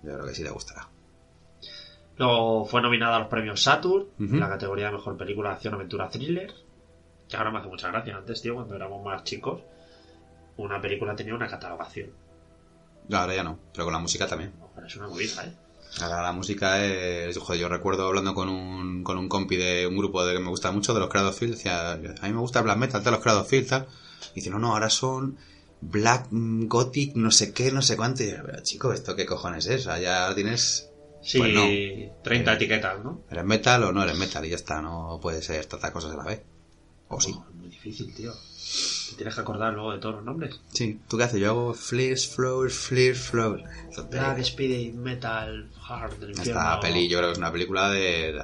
yo 0.02 0.14
creo 0.14 0.26
que 0.26 0.34
sí 0.34 0.42
le 0.42 0.50
gustará. 0.50 0.88
Luego 2.16 2.64
fue 2.64 2.80
nominada 2.80 3.16
a 3.16 3.18
los 3.18 3.28
premios 3.28 3.62
Saturn, 3.62 4.06
en 4.18 4.40
la 4.40 4.48
categoría 4.48 4.86
de 4.86 4.92
mejor 4.92 5.18
película 5.18 5.50
de 5.50 5.54
acción, 5.56 5.74
aventura, 5.74 6.08
thriller. 6.08 6.54
Que 7.28 7.36
ahora 7.36 7.50
me 7.50 7.58
hace 7.58 7.68
mucha 7.68 7.90
gracia. 7.90 8.16
Antes, 8.16 8.40
tío, 8.40 8.54
cuando 8.54 8.74
éramos 8.74 9.04
más 9.04 9.22
chicos, 9.24 9.60
una 10.58 10.80
película 10.80 11.14
tenía 11.16 11.34
una 11.34 11.48
catalogación. 11.48 12.10
No, 13.08 13.18
ahora 13.18 13.34
ya 13.34 13.42
no, 13.42 13.58
pero 13.72 13.84
con 13.84 13.92
la 13.94 13.98
música 14.00 14.26
también. 14.26 14.52
Ahora 14.74 14.86
es 14.86 14.96
una 14.96 15.08
movida, 15.08 15.44
¿eh? 15.44 15.52
Ahora 16.02 16.22
la 16.22 16.32
música 16.32 16.84
es... 16.84 17.36
Joder, 17.38 17.60
yo 17.60 17.68
recuerdo 17.68 18.06
hablando 18.06 18.34
con 18.34 18.48
un, 18.50 19.02
con 19.02 19.16
un 19.16 19.28
compi 19.28 19.56
de 19.56 19.86
un 19.86 19.96
grupo 19.96 20.24
de 20.24 20.34
que 20.34 20.40
me 20.40 20.50
gusta 20.50 20.70
mucho, 20.70 20.92
de 20.92 21.00
los 21.00 21.08
Creados 21.08 21.36
Field, 21.36 21.54
decía, 21.54 21.92
a 21.92 21.96
mí 21.96 22.32
me 22.32 22.40
gusta 22.40 22.60
Black 22.60 22.76
Metal, 22.76 23.02
de 23.02 23.10
los 23.10 23.20
Creados 23.20 23.48
Field, 23.48 23.68
tal. 23.68 23.86
Y 24.32 24.34
dice, 24.36 24.50
no, 24.50 24.58
no, 24.58 24.72
ahora 24.74 24.90
son 24.90 25.38
Black 25.80 26.26
mm, 26.30 26.66
Gothic, 26.66 27.14
no 27.16 27.30
sé 27.30 27.52
qué, 27.54 27.72
no 27.72 27.80
sé 27.80 27.96
cuánto. 27.96 28.22
Y 28.22 28.30
yo, 28.30 28.36
pero 28.44 28.62
chico, 28.62 28.92
¿esto 28.92 29.16
qué 29.16 29.24
cojones 29.24 29.66
es? 29.66 29.80
O 29.80 29.84
sea, 29.84 29.98
ya 29.98 30.34
tienes... 30.34 30.90
Sí, 31.22 31.38
Pues 31.38 31.52
no. 31.54 31.62
30 32.22 32.52
Eh, 32.52 32.54
etiquetas, 32.56 33.02
¿no? 33.02 33.22
¿Eres 33.30 33.44
metal 33.44 33.82
o 33.84 33.92
no 33.92 34.02
eres 34.02 34.16
metal? 34.16 34.44
Y 34.44 34.50
ya 34.50 34.56
está, 34.56 34.80
no 34.82 35.18
puede 35.20 35.40
ser 35.42 35.64
tantas 35.66 35.90
cosas 35.90 36.12
a 36.12 36.16
la 36.16 36.24
vez. 36.24 36.42
O 37.08 37.20
sí. 37.20 37.30
Es 37.30 37.54
muy 37.54 37.68
difícil, 37.68 38.14
tío. 38.14 38.32
Tienes 39.16 39.34
que 39.34 39.40
acordar 39.40 39.72
luego 39.74 39.92
de 39.92 39.98
todos 39.98 40.16
los 40.16 40.24
nombres. 40.24 40.60
Sí. 40.72 41.00
¿Tú 41.08 41.16
qué 41.16 41.24
haces? 41.24 41.40
Yo 41.40 41.50
hago 41.50 41.74
fleers, 41.74 42.28
flows, 42.28 42.74
fleers, 42.74 43.18
flows. 43.18 43.62
Black, 44.10 44.42
Speedy, 44.44 44.92
Metal, 44.92 45.68
Hard, 45.88 46.14
del. 46.18 46.30
Esta 46.32 46.78
peli 46.80 47.08
yo 47.08 47.18
creo 47.18 47.28
que 47.30 47.32
es 47.32 47.38
una 47.38 47.52
película 47.52 47.90
de... 47.90 48.42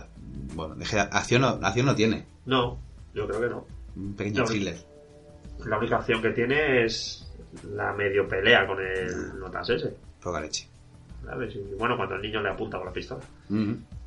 Bueno, 0.55 0.74
de 0.74 1.00
acción 1.00 1.42
no, 1.42 1.48
acción 1.62 1.87
no 1.87 1.94
tiene. 1.94 2.27
No, 2.46 2.79
yo 3.14 3.27
creo 3.27 3.40
que 3.40 3.48
no. 3.48 3.66
Un 3.96 4.14
pequeño 4.14 4.40
No. 4.40 4.46
thriller. 4.46 4.77
La 5.66 5.79
única 5.79 5.98
opción 5.98 6.20
que 6.20 6.31
tiene 6.31 6.85
es 6.85 7.27
la 7.72 7.92
medio 7.92 8.29
pelea 8.29 8.66
con 8.66 8.79
el 8.81 9.38
notas 9.38 9.70
ese. 9.70 9.94
Poca 10.22 10.40
leche. 10.40 10.68
¿sabes? 11.24 11.55
Y 11.55 11.74
bueno, 11.79 11.96
cuando 11.96 12.16
el 12.16 12.22
niño 12.22 12.42
le 12.42 12.50
apunta 12.50 12.77
con 12.79 12.87
la 12.87 12.92
pistola. 12.92 13.22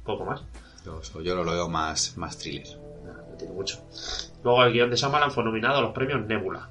Poco 0.03 0.25
más. 0.25 0.41
yo, 0.85 1.01
yo 1.21 1.35
lo 1.35 1.51
veo 1.51 1.67
más, 1.69 2.15
más 2.17 2.37
thriller. 2.37 2.67
Tiene 3.37 3.53
mucho. 3.53 3.83
Luego 4.43 4.63
el 4.63 4.73
guion 4.73 4.89
de 4.89 4.95
Shyamalan 4.95 5.31
fue 5.31 5.43
nominado 5.43 5.77
a 5.77 5.81
los 5.81 5.93
premios 5.93 6.25
Nebula. 6.25 6.67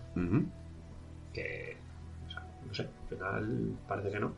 Que, 1.33 1.77
o 2.27 2.31
sea, 2.31 2.43
no 2.67 2.75
sé, 2.75 2.83
al 2.83 3.09
final 3.09 3.73
parece 3.87 4.11
que 4.11 4.21
no. 4.21 4.33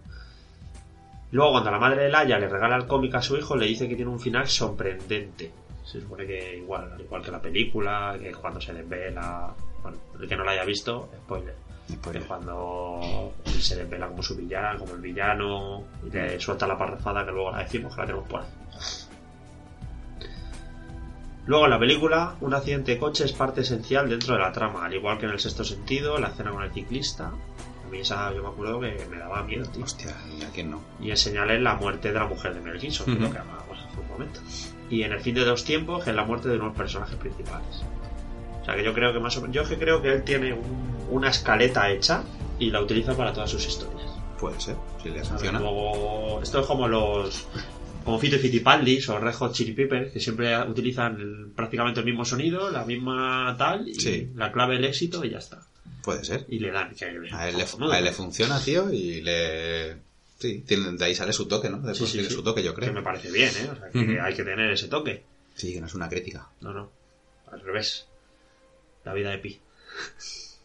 Luego, 1.31 1.53
cuando 1.53 1.71
la 1.71 1.79
madre 1.79 2.05
de 2.05 2.11
Laia 2.11 2.39
le 2.39 2.49
regala 2.49 2.77
el 2.77 2.87
cómic 2.87 3.15
a 3.15 3.23
su 3.23 3.37
hijo, 3.37 3.55
le 3.55 3.67
dice 3.67 3.89
que 3.89 3.97
tiene 3.97 4.11
un 4.11 4.21
final 4.21 4.47
sorprendente. 4.47 5.51
Se 5.85 6.01
supone 6.01 6.27
que 6.27 6.57
igual, 6.57 6.93
al 6.93 7.01
igual 7.01 7.23
que 7.23 7.31
la 7.31 7.41
película, 7.41 8.17
que 8.21 8.33
cuando 8.33 8.61
se 8.61 8.73
desvela. 8.73 9.53
Bueno, 9.83 9.99
el 10.21 10.29
que 10.29 10.37
no 10.37 10.45
la 10.45 10.53
haya 10.53 10.65
visto, 10.65 11.11
spoiler. 11.25 11.55
Spoiler. 11.91 12.23
Que 12.23 12.29
cuando 12.29 13.33
se 13.45 13.77
desvela 13.77 14.09
como 14.09 14.23
su 14.23 14.37
villano, 14.37 14.79
como 14.79 14.95
el 14.95 15.01
villano, 15.01 15.85
y 16.07 16.11
le 16.11 16.41
suelta 16.41 16.67
la 16.67 16.77
parrafada 16.77 17.25
que 17.25 17.31
luego 17.31 17.51
la 17.51 17.59
decimos 17.59 17.95
que 17.95 18.01
la 18.01 18.07
tenemos 18.07 18.29
por 18.29 18.41
ahí. 18.41 18.47
Luego 21.49 21.65
en 21.65 21.71
la 21.71 21.79
película, 21.79 22.35
un 22.43 22.53
accidente 22.55 22.93
de 22.93 22.99
coche 22.99 23.25
es 23.25 23.33
parte 23.33 23.63
esencial 23.63 24.09
dentro 24.09 24.35
de 24.35 24.41
la 24.41 24.53
trama, 24.53 24.85
al 24.85 24.93
igual 24.95 25.19
que 25.19 25.25
en 25.27 25.33
el 25.33 25.41
sexto 25.41 25.65
sentido, 25.65 26.19
la 26.19 26.29
escena 26.29 26.51
con 26.51 26.63
el 26.63 26.71
ciclista. 26.71 27.29
A 27.29 27.91
mí 27.91 28.01
esa 28.01 28.33
yo 28.35 28.43
me 28.43 28.49
acuerdo 28.51 28.79
que 28.81 29.07
me 29.11 29.17
daba 29.19 29.43
miedo, 29.45 29.65
tío. 29.71 29.83
Hostia, 29.83 30.15
¿y 30.39 30.43
a 30.45 30.51
quién 30.51 30.71
no? 30.71 30.83
Y 31.01 31.11
en 31.11 31.17
señales 31.17 31.61
la 31.63 31.75
muerte 31.77 32.09
de 32.13 32.19
la 32.19 32.27
mujer 32.27 32.53
de 32.55 32.61
Mel 32.61 32.79
Gibson, 32.79 33.11
Ujú. 33.11 33.23
lo 33.23 33.33
que 33.33 33.39
hablábamos 33.39 33.79
hace 33.79 33.99
un 33.99 34.09
momento. 34.09 34.41
Y 34.91 35.03
en 35.05 35.13
el 35.13 35.21
fin 35.21 35.35
de 35.35 35.45
dos 35.47 35.65
tiempos, 35.65 36.05
que 36.05 36.11
es 36.11 36.17
la 36.17 36.25
muerte 36.25 36.49
de 36.51 36.57
unos 36.59 36.77
personajes 36.77 37.17
principales. 37.17 37.83
O 38.61 38.65
sea 38.67 38.77
que 38.77 38.85
yo 38.85 38.93
creo 38.93 39.15
que 39.15 39.19
más 39.19 39.35
o 39.39 39.41
menos. 39.41 39.57
Yo 39.57 39.63
es 39.63 39.69
que 39.69 39.79
creo 39.79 40.03
que 40.03 40.13
él 40.13 40.25
tiene 40.25 40.53
un- 40.53 40.99
una 41.11 41.31
escaleta 41.31 41.89
hecha 41.89 42.23
y 42.59 42.71
la 42.71 42.83
utiliza 42.83 43.17
para 43.17 43.33
todas 43.33 43.49
sus 43.51 43.67
historias. 43.67 44.07
Puede 44.39 44.61
ser, 44.61 44.77
si 45.03 45.09
le 45.09 45.25
funciona. 45.25 45.59
Luego, 45.59 46.41
esto 46.43 46.61
es 46.61 46.67
como 46.67 46.87
los. 46.87 47.49
Como 48.09 48.19
Fito 48.19 48.37
y 48.37 48.39
Fitipaldis 48.39 49.07
o 49.11 49.19
Red 49.19 49.35
Hot 49.35 49.53
Chili 49.53 49.73
Peppers, 49.73 50.13
que 50.13 50.19
siempre 50.19 50.57
utilizan 50.67 51.21
el- 51.21 51.53
prácticamente 51.55 52.01
el 52.01 52.07
mismo 52.07 52.25
sonido, 52.25 52.71
la 52.71 52.87
misma 52.87 53.55
tal, 53.59 53.87
y 53.87 53.95
Sí. 53.97 54.31
la 54.35 54.51
clave 54.51 54.77
del 54.77 54.87
éxito 54.87 55.23
y 55.27 55.31
ya 55.31 55.39
está. 55.39 55.61
Puede 56.03 56.25
ser. 56.25 56.47
Y 56.49 56.59
le 56.59 56.71
dan. 56.71 56.95
Que, 56.95 57.05
A 57.05 57.09
él, 57.11 57.21
le, 57.23 57.33
a 57.35 57.99
él 57.99 58.05
le 58.05 58.13
funciona, 58.13 58.59
tío, 58.61 58.91
y 58.91 59.21
le... 59.21 59.97
Sí, 60.39 60.65
tiene- 60.67 60.93
de 60.97 61.05
ahí 61.05 61.15
sale 61.15 61.35
su 61.35 61.47
toque, 61.49 61.69
¿no? 61.69 61.77
Después 61.81 61.99
Sí, 61.99 62.07
sí, 62.07 62.13
tiene 62.13 62.29
sí. 62.31 62.35
su 62.37 62.43
toque, 62.43 62.63
yo 62.63 62.73
Que 62.75 62.81
creo. 62.81 62.93
me 62.95 63.03
parece 63.03 63.31
bien, 63.31 63.51
¿eh? 63.51 63.69
O 63.71 63.77
sea, 63.77 63.91
que 63.91 64.19
hay 64.21 64.35
que 64.35 64.45
tener 64.45 64.71
ese 64.71 64.89
toque. 64.89 65.23
Sí, 65.55 65.75
que 65.75 65.81
no 65.83 65.87
es 65.87 65.95
una 65.95 66.09
crítica. 66.09 66.49
No, 66.63 66.73
no. 66.73 66.91
Al 67.53 67.61
revés. 67.61 68.07
La 69.05 69.13
vida 69.13 69.31
de 69.33 69.39
Pi. 69.39 69.61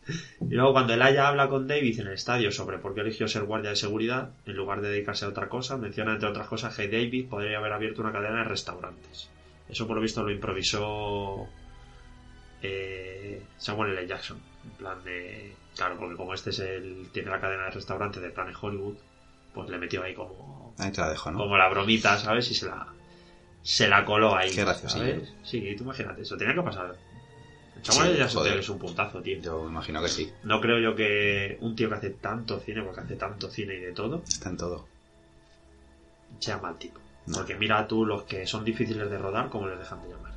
Y 0.41 0.55
luego 0.55 0.73
cuando 0.73 0.93
Elijah 0.93 1.27
habla 1.27 1.49
con 1.49 1.67
David 1.67 1.99
en 1.99 2.07
el 2.07 2.13
estadio 2.13 2.51
sobre 2.51 2.77
por 2.77 2.93
qué 2.93 3.01
eligió 3.01 3.27
ser 3.27 3.43
guardia 3.43 3.71
de 3.71 3.75
seguridad, 3.75 4.31
en 4.45 4.55
lugar 4.55 4.81
de 4.81 4.89
dedicarse 4.89 5.25
a 5.25 5.29
otra 5.29 5.49
cosa, 5.49 5.77
menciona 5.77 6.13
entre 6.13 6.29
otras 6.29 6.47
cosas 6.47 6.75
que 6.75 6.87
David 6.87 7.27
podría 7.29 7.57
haber 7.57 7.73
abierto 7.73 8.01
una 8.01 8.11
cadena 8.11 8.39
de 8.39 8.43
restaurantes. 8.43 9.29
Eso 9.69 9.87
por 9.87 9.95
lo 9.95 10.01
visto 10.01 10.23
lo 10.23 10.31
improvisó 10.31 11.47
eh, 12.61 13.41
Samuel 13.57 13.97
L. 13.97 14.07
Jackson. 14.07 14.37
En 14.63 14.71
plan 14.71 15.03
de... 15.03 15.53
Claro, 15.75 15.97
porque 15.97 16.15
como 16.15 16.33
este 16.33 16.51
es 16.51 16.59
el 16.59 17.07
tiene 17.11 17.31
la 17.31 17.39
cadena 17.39 17.65
de 17.65 17.71
restaurantes 17.71 18.21
de 18.21 18.29
Planet 18.29 18.55
Hollywood, 18.61 18.95
pues 19.53 19.69
le 19.69 19.77
metió 19.77 20.03
ahí 20.03 20.13
como, 20.13 20.73
Ahí 20.77 20.91
te 20.91 21.01
la 21.01 21.09
dejo, 21.09 21.31
¿no? 21.31 21.39
como 21.39 21.57
la 21.57 21.69
bromita, 21.69 22.17
¿sabes? 22.17 22.49
Y 22.51 22.53
se 22.53 22.67
la, 22.67 22.87
se 23.63 23.87
la 23.87 24.05
coló 24.05 24.35
ahí. 24.35 24.51
Qué 24.51 24.61
graciosillo. 24.61 25.03
¿sabes? 25.03 25.33
Sí, 25.43 25.75
tú 25.75 25.83
imagínate, 25.83 26.21
eso 26.21 26.37
tenía 26.37 26.53
que 26.53 26.61
pasar. 26.61 26.95
Samuel. 27.83 28.27
Sí, 28.29 28.35
joder. 28.35 28.57
es 28.59 28.69
un 28.69 28.79
puntazo, 28.79 29.21
tío. 29.21 29.39
Yo 29.39 29.67
imagino 29.67 30.01
que 30.01 30.07
sí. 30.07 30.31
No 30.43 30.59
creo 30.61 30.79
yo 30.79 30.95
que 30.95 31.57
un 31.61 31.75
tío 31.75 31.89
que 31.89 31.95
hace 31.95 32.09
tanto 32.11 32.59
cine, 32.59 32.81
porque 32.83 33.01
hace 33.01 33.15
tanto 33.15 33.49
cine 33.49 33.75
y 33.75 33.79
de 33.81 33.91
todo, 33.91 34.23
Está 34.27 34.49
en 34.49 34.57
todo. 34.57 34.87
sea 36.39 36.57
mal 36.57 36.77
tipo. 36.77 36.99
No. 37.27 37.35
Porque 37.37 37.55
mira 37.55 37.87
tú 37.87 38.05
los 38.05 38.23
que 38.23 38.45
son 38.45 38.65
difíciles 38.65 39.09
de 39.09 39.17
rodar, 39.17 39.49
como 39.49 39.67
les 39.67 39.79
dejan 39.79 40.01
de 40.03 40.09
llamar. 40.09 40.33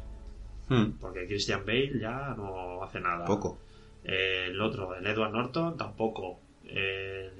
Hmm, 0.68 0.98
Porque 1.00 1.26
Christian 1.26 1.64
Bale 1.64 1.98
ya 2.00 2.34
no 2.36 2.82
hace 2.82 3.00
nada. 3.00 3.24
Poco. 3.24 3.58
El 4.04 4.60
otro, 4.60 4.94
el 4.94 5.06
Edward 5.06 5.32
Norton, 5.32 5.76
tampoco. 5.76 6.38
El, 6.64 7.30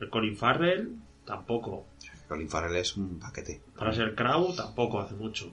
el 0.00 0.08
Colin 0.10 0.36
Farrell, 0.36 0.96
tampoco. 1.26 1.86
Colin 2.28 2.48
Farrell 2.48 2.76
es 2.76 2.96
un 2.96 3.18
paquete. 3.18 3.60
Russell 3.76 4.14
Crowe, 4.14 4.54
tampoco 4.56 5.00
hace 5.00 5.14
mucho. 5.14 5.52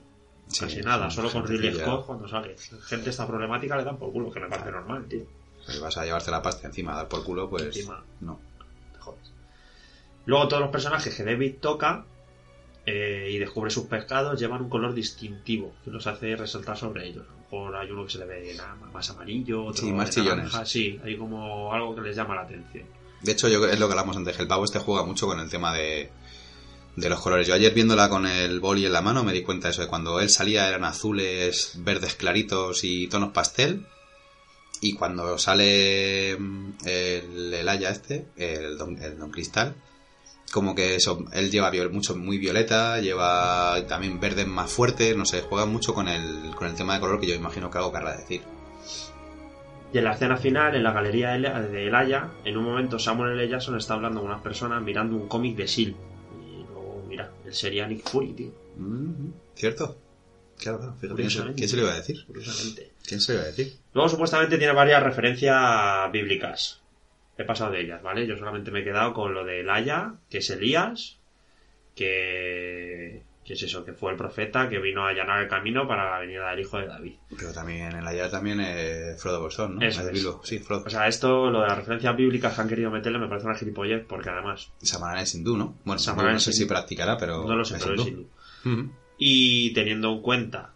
Sí, 0.50 0.64
Casi 0.64 0.80
nada, 0.80 1.10
solo 1.10 1.30
con. 1.30 1.46
Ridley 1.46 1.74
Scott 1.74 2.06
cuando 2.06 2.28
sale. 2.28 2.56
Gente 2.84 3.10
esta 3.10 3.26
problemática 3.26 3.76
le 3.76 3.84
dan 3.84 3.96
por 3.96 4.12
culo, 4.12 4.30
que 4.30 4.40
me 4.40 4.48
parece 4.48 4.72
normal, 4.72 5.06
tío. 5.08 5.24
Si 5.66 5.78
vas 5.78 5.96
a 5.96 6.04
llevarte 6.04 6.30
la 6.30 6.42
pasta 6.42 6.66
encima 6.66 6.92
a 6.92 6.96
dar 6.96 7.08
por 7.08 7.22
culo, 7.24 7.48
pues. 7.48 7.64
Encima. 7.64 8.02
No. 8.20 8.40
te 8.92 8.98
jodes. 8.98 9.32
Luego 10.26 10.48
todos 10.48 10.62
los 10.62 10.70
personajes 10.70 11.14
que 11.14 11.24
David 11.24 11.56
toca 11.60 12.04
eh, 12.84 13.28
y 13.30 13.38
descubre 13.38 13.70
sus 13.70 13.86
pescados 13.86 14.40
llevan 14.40 14.62
un 14.62 14.68
color 14.68 14.94
distintivo 14.94 15.72
que 15.84 15.90
los 15.90 16.06
hace 16.06 16.34
resaltar 16.34 16.76
sobre 16.76 17.06
ellos. 17.06 17.24
A 17.28 17.32
lo 17.32 17.38
mejor 17.38 17.76
hay 17.76 17.90
uno 17.90 18.04
que 18.04 18.10
se 18.10 18.18
le 18.18 18.24
ve 18.26 18.56
más 18.92 19.10
amarillo, 19.10 19.66
otro 19.66 19.82
Sí, 19.82 19.92
más 19.92 20.10
chillones. 20.10 20.52
Sí, 20.64 21.00
hay 21.04 21.16
como 21.16 21.72
algo 21.72 21.94
que 21.94 22.00
les 22.00 22.16
llama 22.16 22.34
la 22.34 22.42
atención. 22.42 22.86
De 23.22 23.32
hecho, 23.32 23.48
yo 23.48 23.66
es 23.66 23.78
lo 23.78 23.86
que 23.86 23.92
hablamos 23.92 24.16
antes. 24.16 24.38
El 24.40 24.48
pavo 24.48 24.64
este 24.64 24.78
juega 24.78 25.04
mucho 25.04 25.26
con 25.26 25.38
el 25.38 25.50
tema 25.50 25.74
de, 25.74 26.10
de 27.00 27.10
los 27.10 27.20
colores. 27.20 27.46
Yo 27.46 27.54
ayer 27.54 27.72
viéndola 27.72 28.08
con 28.08 28.26
el 28.26 28.60
boli 28.60 28.86
en 28.86 28.92
la 28.92 29.02
mano 29.02 29.24
me 29.24 29.32
di 29.32 29.42
cuenta 29.42 29.68
de 29.68 29.72
eso. 29.72 29.82
De 29.82 29.88
cuando 29.88 30.20
él 30.20 30.28
salía 30.28 30.68
eran 30.68 30.84
azules, 30.84 31.72
verdes 31.78 32.14
claritos 32.14 32.84
y 32.84 33.08
tonos 33.08 33.32
pastel. 33.32 33.86
Y 34.80 34.94
cuando 34.94 35.38
sale 35.38 36.36
mm, 36.38 36.70
el, 36.84 37.54
el 37.54 37.68
Aya 37.68 37.90
este, 37.90 38.26
el 38.36 38.78
don, 38.78 39.00
el 39.02 39.18
don 39.18 39.30
Cristal, 39.30 39.74
como 40.52 40.74
que 40.74 40.96
eso, 40.96 41.24
él 41.32 41.50
lleva 41.50 41.70
mucho, 41.90 42.16
muy 42.16 42.38
violeta, 42.38 42.98
lleva 42.98 43.86
también 43.86 44.18
verdes 44.18 44.46
más 44.46 44.70
fuertes, 44.70 45.16
no 45.16 45.24
sé, 45.24 45.42
juega 45.42 45.66
mucho 45.66 45.94
con 45.94 46.08
el, 46.08 46.54
con 46.56 46.68
el 46.68 46.74
tema 46.74 46.94
de 46.94 47.00
color 47.00 47.20
que 47.20 47.26
yo 47.26 47.34
imagino 47.34 47.70
que 47.70 47.78
algo 47.78 47.92
querrá 47.92 48.16
decir. 48.16 48.42
Y 49.92 49.98
en 49.98 50.04
la 50.04 50.12
escena 50.12 50.36
final, 50.36 50.74
en 50.74 50.82
la 50.82 50.92
galería 50.92 51.30
de 51.30 51.68
de 51.68 51.86
Elaya, 51.88 52.30
en 52.44 52.56
un 52.56 52.64
momento 52.64 52.98
Samuel 52.98 53.32
L. 53.32 53.48
Jackson 53.48 53.76
está 53.76 53.94
hablando 53.94 54.20
con 54.20 54.30
unas 54.30 54.42
personas 54.42 54.82
mirando 54.82 55.16
un 55.16 55.28
cómic 55.28 55.56
de 55.56 55.66
Seal. 55.66 55.96
Él 57.50 57.54
sería 57.56 57.84
Nick 57.88 58.08
Fury, 58.08 58.32
tío. 58.32 58.52
Mm, 58.76 59.30
¿Cierto? 59.56 59.98
Claro, 60.56 60.78
claro, 60.78 60.94
fíjate, 61.00 61.16
¿quién 61.16 61.30
se- 61.30 61.38
Curiosamente. 61.38 61.56
¿quién 61.58 61.68
se 61.68 61.76
lo 61.76 61.82
iba 61.82 61.92
a 61.92 61.96
decir? 61.96 62.24
Curiosamente. 62.26 62.92
¿Quién 63.04 63.20
se 63.20 63.32
lo 63.32 63.38
iba 63.38 63.44
a 63.44 63.50
decir? 63.50 63.76
Luego 63.92 64.08
supuestamente 64.08 64.56
tiene 64.58 64.72
varias 64.72 65.02
referencias 65.02 66.12
bíblicas. 66.12 66.80
He 67.36 67.42
pasado 67.44 67.72
de 67.72 67.80
ellas, 67.80 68.02
¿vale? 68.02 68.24
Yo 68.26 68.36
solamente 68.36 68.70
me 68.70 68.80
he 68.80 68.84
quedado 68.84 69.12
con 69.14 69.34
lo 69.34 69.44
de 69.44 69.60
Elaya, 69.62 70.14
que 70.28 70.38
es 70.38 70.50
Elías, 70.50 71.16
que, 71.96 73.22
que 73.50 73.54
es 73.54 73.62
eso, 73.64 73.84
que 73.84 73.92
fue 73.94 74.12
el 74.12 74.16
profeta 74.16 74.68
que 74.68 74.78
vino 74.78 75.04
a 75.04 75.08
allanar 75.08 75.42
el 75.42 75.48
camino 75.48 75.88
para 75.88 76.08
la 76.08 76.20
venida 76.20 76.48
del 76.50 76.60
hijo 76.60 76.78
de 76.78 76.86
David. 76.86 77.14
Pero 77.36 77.52
también 77.52 77.96
en 77.96 78.04
la 78.04 78.14
ya 78.14 78.30
también 78.30 78.60
eh, 78.62 79.16
Frodo 79.18 79.40
Bolsón, 79.40 79.74
¿no? 79.74 79.84
Eso 79.84 80.02
es. 80.02 80.12
Bilbo. 80.12 80.40
Sí, 80.44 80.60
Frodo. 80.60 80.84
O 80.86 80.88
sea, 80.88 81.08
esto, 81.08 81.50
lo 81.50 81.62
de 81.62 81.66
las 81.66 81.76
referencias 81.78 82.14
bíblicas 82.16 82.54
que 82.54 82.60
han 82.60 82.68
querido 82.68 82.92
meterle 82.92 83.18
me 83.18 83.26
parece 83.26 83.48
una 83.48 83.56
gilipollez, 83.56 84.06
porque 84.06 84.30
además, 84.30 84.70
Samarán 84.80 85.18
es 85.18 85.34
hindú, 85.34 85.56
¿no? 85.56 85.74
Bueno, 85.84 85.98
Samarán 85.98 86.30
no 86.34 86.36
es 86.36 86.44
sé 86.44 86.52
si 86.52 86.64
practicará, 86.66 87.16
pero 87.18 87.42
no 87.44 87.56
lo 87.56 87.64
sé, 87.64 87.74
es 87.78 87.82
pero 87.82 88.00
es 88.00 88.06
hindú. 88.06 88.28
Y 89.18 89.72
teniendo 89.74 90.12
en 90.12 90.22
cuenta 90.22 90.72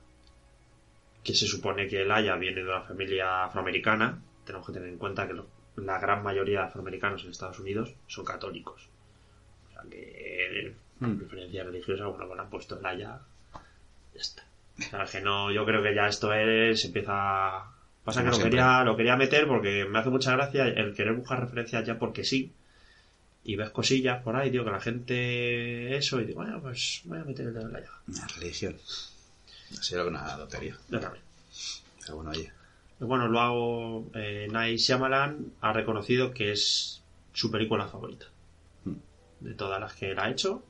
que 1.23 1.33
se 1.33 1.47
supone 1.47 1.87
que 1.87 2.03
Elaya 2.03 2.35
viene 2.35 2.57
de 2.65 2.69
una 2.69 2.83
familia 2.83 3.45
afroamericana, 3.45 4.21
tenemos 4.45 4.67
que 4.67 4.73
tener 4.73 4.89
en 4.89 4.99
cuenta 4.99 5.29
que 5.29 5.35
lo- 5.35 5.47
la 5.77 6.01
gran 6.01 6.25
mayoría 6.25 6.63
de 6.63 6.67
afroamericanos 6.67 7.23
en 7.23 7.31
Estados 7.31 7.61
Unidos 7.61 7.95
son 8.09 8.25
católicos. 8.25 8.89
O 9.69 9.73
sea 9.73 9.83
que 9.89 10.75
Mm. 11.07 11.19
preferencia 11.19 11.65
religiosa, 11.65 12.07
bueno, 12.07 12.27
pues 12.27 12.37
le 12.37 12.43
han 12.43 12.51
puesto 12.51 12.79
Elaya, 12.79 13.21
ya 14.15 14.21
está. 14.21 14.45
O 14.79 14.83
sea 14.83 15.05
que 15.07 15.21
no, 15.21 15.53
yo 15.53 15.65
creo 15.65 15.83
que 15.83 15.95
ya 15.95 16.07
esto 16.09 16.33
es, 16.33 16.85
empieza... 16.85 17.65
Pasa 18.05 18.21
Como 18.21 18.33
que 18.33 18.39
lo 18.39 18.45
quería, 18.45 18.85
lo 18.85 18.97
quería 18.97 19.17
meter 19.17 19.47
porque 19.47 19.87
me 19.87 19.99
hace 19.99 20.11
mucha 20.11 20.33
gracia 20.33 20.67
el 20.67 20.95
querer 20.95 21.15
buscar 21.15 21.41
referencias 21.41 21.87
ya 21.87 21.99
porque 21.99 22.23
sí. 22.25 22.53
Y 23.45 23.57
ves 23.57 23.71
cosillas 23.71 24.23
por 24.23 24.37
ahí, 24.37 24.51
tío, 24.51 24.65
que 24.65 24.71
la 24.71 24.81
gente 24.81 25.97
eso, 25.97 26.21
y 26.21 26.25
digo, 26.27 26.43
bueno, 26.43 26.61
pues 26.61 27.01
voy 27.05 27.19
a 27.19 27.25
meter 27.25 27.47
el 27.47 27.55
dedo 27.55 27.67
en 27.67 27.73
la 27.73 27.81
llaga. 27.81 28.01
Una 28.09 28.27
religión. 28.39 28.77
Así 29.79 29.95
era 29.95 30.05
una 30.05 30.37
lotería. 30.37 30.77
Yo 30.91 31.01
también. 31.01 31.25
Pero 32.01 32.17
bueno, 32.17 32.31
oye. 32.31 32.53
Pues 32.99 33.09
Bueno, 33.09 33.29
luego 33.29 34.11
eh, 34.15 34.49
Night 34.51 34.79
Shyamalan 34.79 35.53
ha 35.61 35.73
reconocido 35.73 36.33
que 36.33 36.53
es 36.53 37.03
su 37.33 37.51
película 37.51 37.87
favorita 37.89 38.27
Mm. 38.85 38.93
de 39.41 39.55
todas 39.55 39.81
las 39.81 39.95
que 39.95 40.11
él 40.11 40.19
ha 40.19 40.31
hecho. 40.31 40.63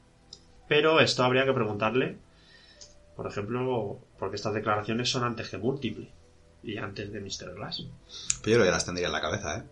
Pero 0.68 1.00
esto 1.00 1.22
habría 1.24 1.44
que 1.44 1.52
preguntarle, 1.52 2.16
por 3.16 3.26
ejemplo, 3.26 3.98
porque 4.18 4.36
estas 4.36 4.54
declaraciones 4.54 5.10
son 5.10 5.24
antes 5.24 5.48
que 5.48 5.58
múltiple 5.58 6.10
y 6.62 6.78
antes 6.78 7.12
de 7.12 7.20
Mr. 7.20 7.54
Glass. 7.54 7.78
Pero 7.78 7.86
yo 7.86 8.42
creo 8.42 8.58
que 8.60 8.64
ya 8.66 8.70
las 8.72 8.84
tendría 8.86 9.06
en 9.06 9.12
la 9.12 9.20
cabeza, 9.20 9.58
¿eh? 9.58 9.62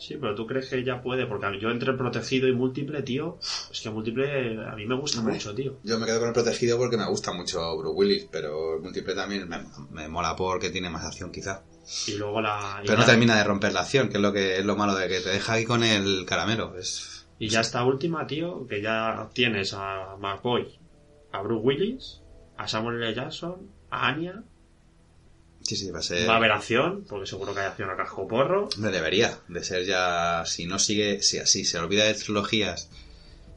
Sí, 0.00 0.16
pero 0.20 0.32
tú 0.36 0.46
crees 0.46 0.68
que 0.68 0.76
ella 0.76 1.02
puede, 1.02 1.26
porque 1.26 1.46
a 1.46 1.50
mí- 1.50 1.58
yo 1.58 1.70
entre 1.70 1.92
protegido 1.94 2.46
y 2.46 2.52
múltiple, 2.52 3.02
tío, 3.02 3.38
es 3.72 3.80
que 3.80 3.90
múltiple 3.90 4.64
a 4.64 4.76
mí 4.76 4.86
me 4.86 4.94
gusta 4.94 5.18
Hombre. 5.18 5.34
mucho, 5.34 5.52
tío. 5.56 5.78
Yo 5.82 5.98
me 5.98 6.06
quedo 6.06 6.20
con 6.20 6.28
el 6.28 6.34
protegido 6.34 6.78
porque 6.78 6.96
me 6.96 7.06
gusta 7.08 7.32
mucho 7.32 7.76
Bruce 7.76 7.96
Willis, 7.96 8.28
pero 8.30 8.76
el 8.76 8.82
múltiple 8.82 9.14
también 9.16 9.48
me, 9.48 9.58
me 9.90 10.08
mola 10.08 10.36
porque 10.36 10.70
tiene 10.70 10.88
más 10.88 11.04
acción 11.04 11.32
quizá. 11.32 11.62
Y 12.06 12.12
luego 12.12 12.40
la. 12.40 12.80
y 12.84 12.86
Pero 12.86 12.98
no 12.98 13.04
ya- 13.04 13.10
termina 13.10 13.36
de 13.36 13.42
romper 13.42 13.72
la 13.72 13.80
acción, 13.80 14.08
que 14.08 14.18
es 14.18 14.22
lo 14.22 14.32
que 14.32 14.58
es 14.58 14.64
lo 14.64 14.76
malo 14.76 14.94
de 14.94 15.08
que 15.08 15.20
te 15.20 15.30
deja 15.30 15.54
ahí 15.54 15.64
con 15.64 15.82
el 15.82 16.24
caramelo. 16.26 16.78
Es... 16.78 17.17
Y 17.38 17.48
ya 17.48 17.60
esta 17.60 17.84
última, 17.84 18.26
tío, 18.26 18.66
que 18.66 18.82
ya 18.82 19.28
tienes 19.32 19.72
a 19.74 20.16
McCoy, 20.18 20.78
a 21.32 21.40
Bruce 21.42 21.64
Willis, 21.64 22.20
a 22.56 22.66
Samuel 22.66 23.02
L. 23.02 23.14
Jackson, 23.14 23.70
a 23.90 24.08
Anya. 24.08 24.42
Sí, 25.62 25.76
sí, 25.76 25.90
va 25.90 26.00
a 26.00 26.02
ser... 26.02 26.28
Va 26.28 26.34
a 26.34 26.36
haber 26.38 26.52
acción, 26.52 27.04
porque 27.08 27.26
seguro 27.26 27.54
que 27.54 27.60
hay 27.60 27.66
acción 27.66 27.90
a 27.90 27.96
casco 27.96 28.26
porro. 28.26 28.68
Hombre, 28.74 28.90
debería 28.90 29.38
de 29.48 29.62
ser 29.62 29.84
ya, 29.84 30.44
si 30.46 30.66
no 30.66 30.78
sigue, 30.78 31.22
si 31.22 31.38
así 31.38 31.64
se 31.64 31.78
olvida 31.78 32.04
de 32.04 32.14
trilogías 32.14 32.90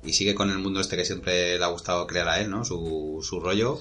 y 0.04 0.14
sigue 0.14 0.36
con 0.36 0.50
el 0.50 0.58
mundo 0.58 0.80
este 0.80 0.98
que 0.98 1.06
siempre 1.06 1.58
le 1.58 1.64
ha 1.64 1.68
gustado 1.68 2.08
crear 2.08 2.28
a 2.28 2.40
él, 2.40 2.50
¿no? 2.50 2.66
Su, 2.66 3.20
su 3.24 3.40
rollo, 3.40 3.80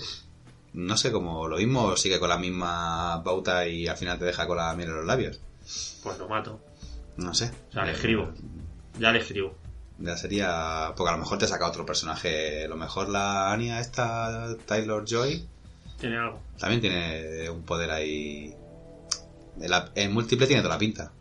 no 0.73 0.97
sé 0.97 1.13
cómo 1.13 1.49
lo 1.49 1.57
mismo, 1.57 1.97
sigue 1.97 2.21
con 2.21 2.29
la 2.29 2.39
misma 2.39 3.23
pauta 3.25 3.67
y 3.67 3.87
al 3.87 3.97
final 3.97 4.19
te 4.19 4.27
deja 4.27 4.47
con 4.47 4.57
la 4.57 4.75
miel 4.75 4.91
en 4.91 4.97
los 4.97 5.07
labios. 5.07 5.41
Pues 6.03 6.19
lo 6.19 6.29
mato. 6.29 6.61
No 7.17 7.35
sé. 7.35 7.51
O 7.71 7.73
sea, 7.73 7.85
le 7.85 7.93
escribo. 7.93 8.33
Ya 8.99 9.13
le 9.13 9.21
escribo. 9.21 9.55
Ya 10.01 10.17
sería, 10.17 10.93
porque 10.97 11.11
a 11.11 11.13
lo 11.13 11.19
mejor 11.19 11.37
te 11.39 11.47
saca 11.47 11.69
otro 11.69 11.85
personaje, 11.85 12.65
a 12.65 12.69
lo 12.69 12.77
mejor 12.77 13.11
la 13.11 13.53
Anya 13.53 13.81
esta, 13.81 14.57
Taylor 14.67 15.05
Joy, 15.07 15.47
Tiene 15.99 16.17
algo. 16.17 16.41
también 16.59 16.81
tiene 16.81 17.51
un 17.51 17.63
poder 17.63 17.91
ahí. 17.91 18.55
En, 19.95 20.13
múltiple 20.13 20.47
tiene 20.47 20.63
toda 20.63 20.75
la 20.75 20.79
pinta. 20.79 21.13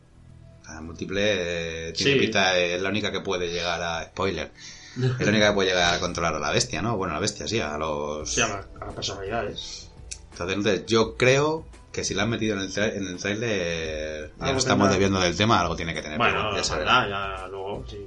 En 0.69 0.85
múltiple 0.85 1.89
eh, 1.89 1.93
tiene 1.93 2.13
Sí. 2.13 2.19
pinta, 2.19 2.57
eh, 2.57 2.75
es 2.75 2.81
la 2.81 2.89
única 2.89 3.11
que 3.11 3.19
puede 3.19 3.49
llegar 3.49 3.81
a. 3.81 4.05
Spoiler. 4.05 4.51
Es 4.95 5.25
la 5.25 5.29
única 5.31 5.47
que 5.49 5.53
puede 5.53 5.69
llegar 5.69 5.93
a 5.93 5.99
controlar 5.99 6.35
a 6.35 6.39
la 6.39 6.51
bestia, 6.51 6.81
¿no? 6.81 6.95
Bueno, 6.95 7.13
a 7.13 7.15
la 7.17 7.21
bestia, 7.21 7.47
sí, 7.47 7.59
a 7.59 7.77
los. 7.77 8.33
Sí, 8.33 8.39
a, 8.41 8.47
la- 8.47 8.65
a 8.79 8.85
las 8.85 8.95
personalidades. 8.95 9.89
Entonces, 10.31 10.55
entonces, 10.57 10.85
yo 10.85 11.17
creo 11.17 11.65
que 11.91 12.03
si 12.05 12.13
la 12.13 12.23
han 12.23 12.29
metido 12.29 12.55
en 12.55 12.61
el, 12.61 12.77
en 12.77 13.07
el 13.07 13.17
trailer, 13.17 14.31
ya 14.39 14.51
no 14.53 14.57
estamos 14.57 14.89
debiendo 14.89 15.19
del 15.19 15.35
tema, 15.35 15.59
algo 15.59 15.75
tiene 15.75 15.93
que 15.93 16.01
tener. 16.01 16.17
Bueno, 16.17 16.49
pero 16.51 16.63
ya 16.63 16.75
verá. 16.77 17.09
ya 17.09 17.47
luego, 17.49 17.83
si... 17.89 17.97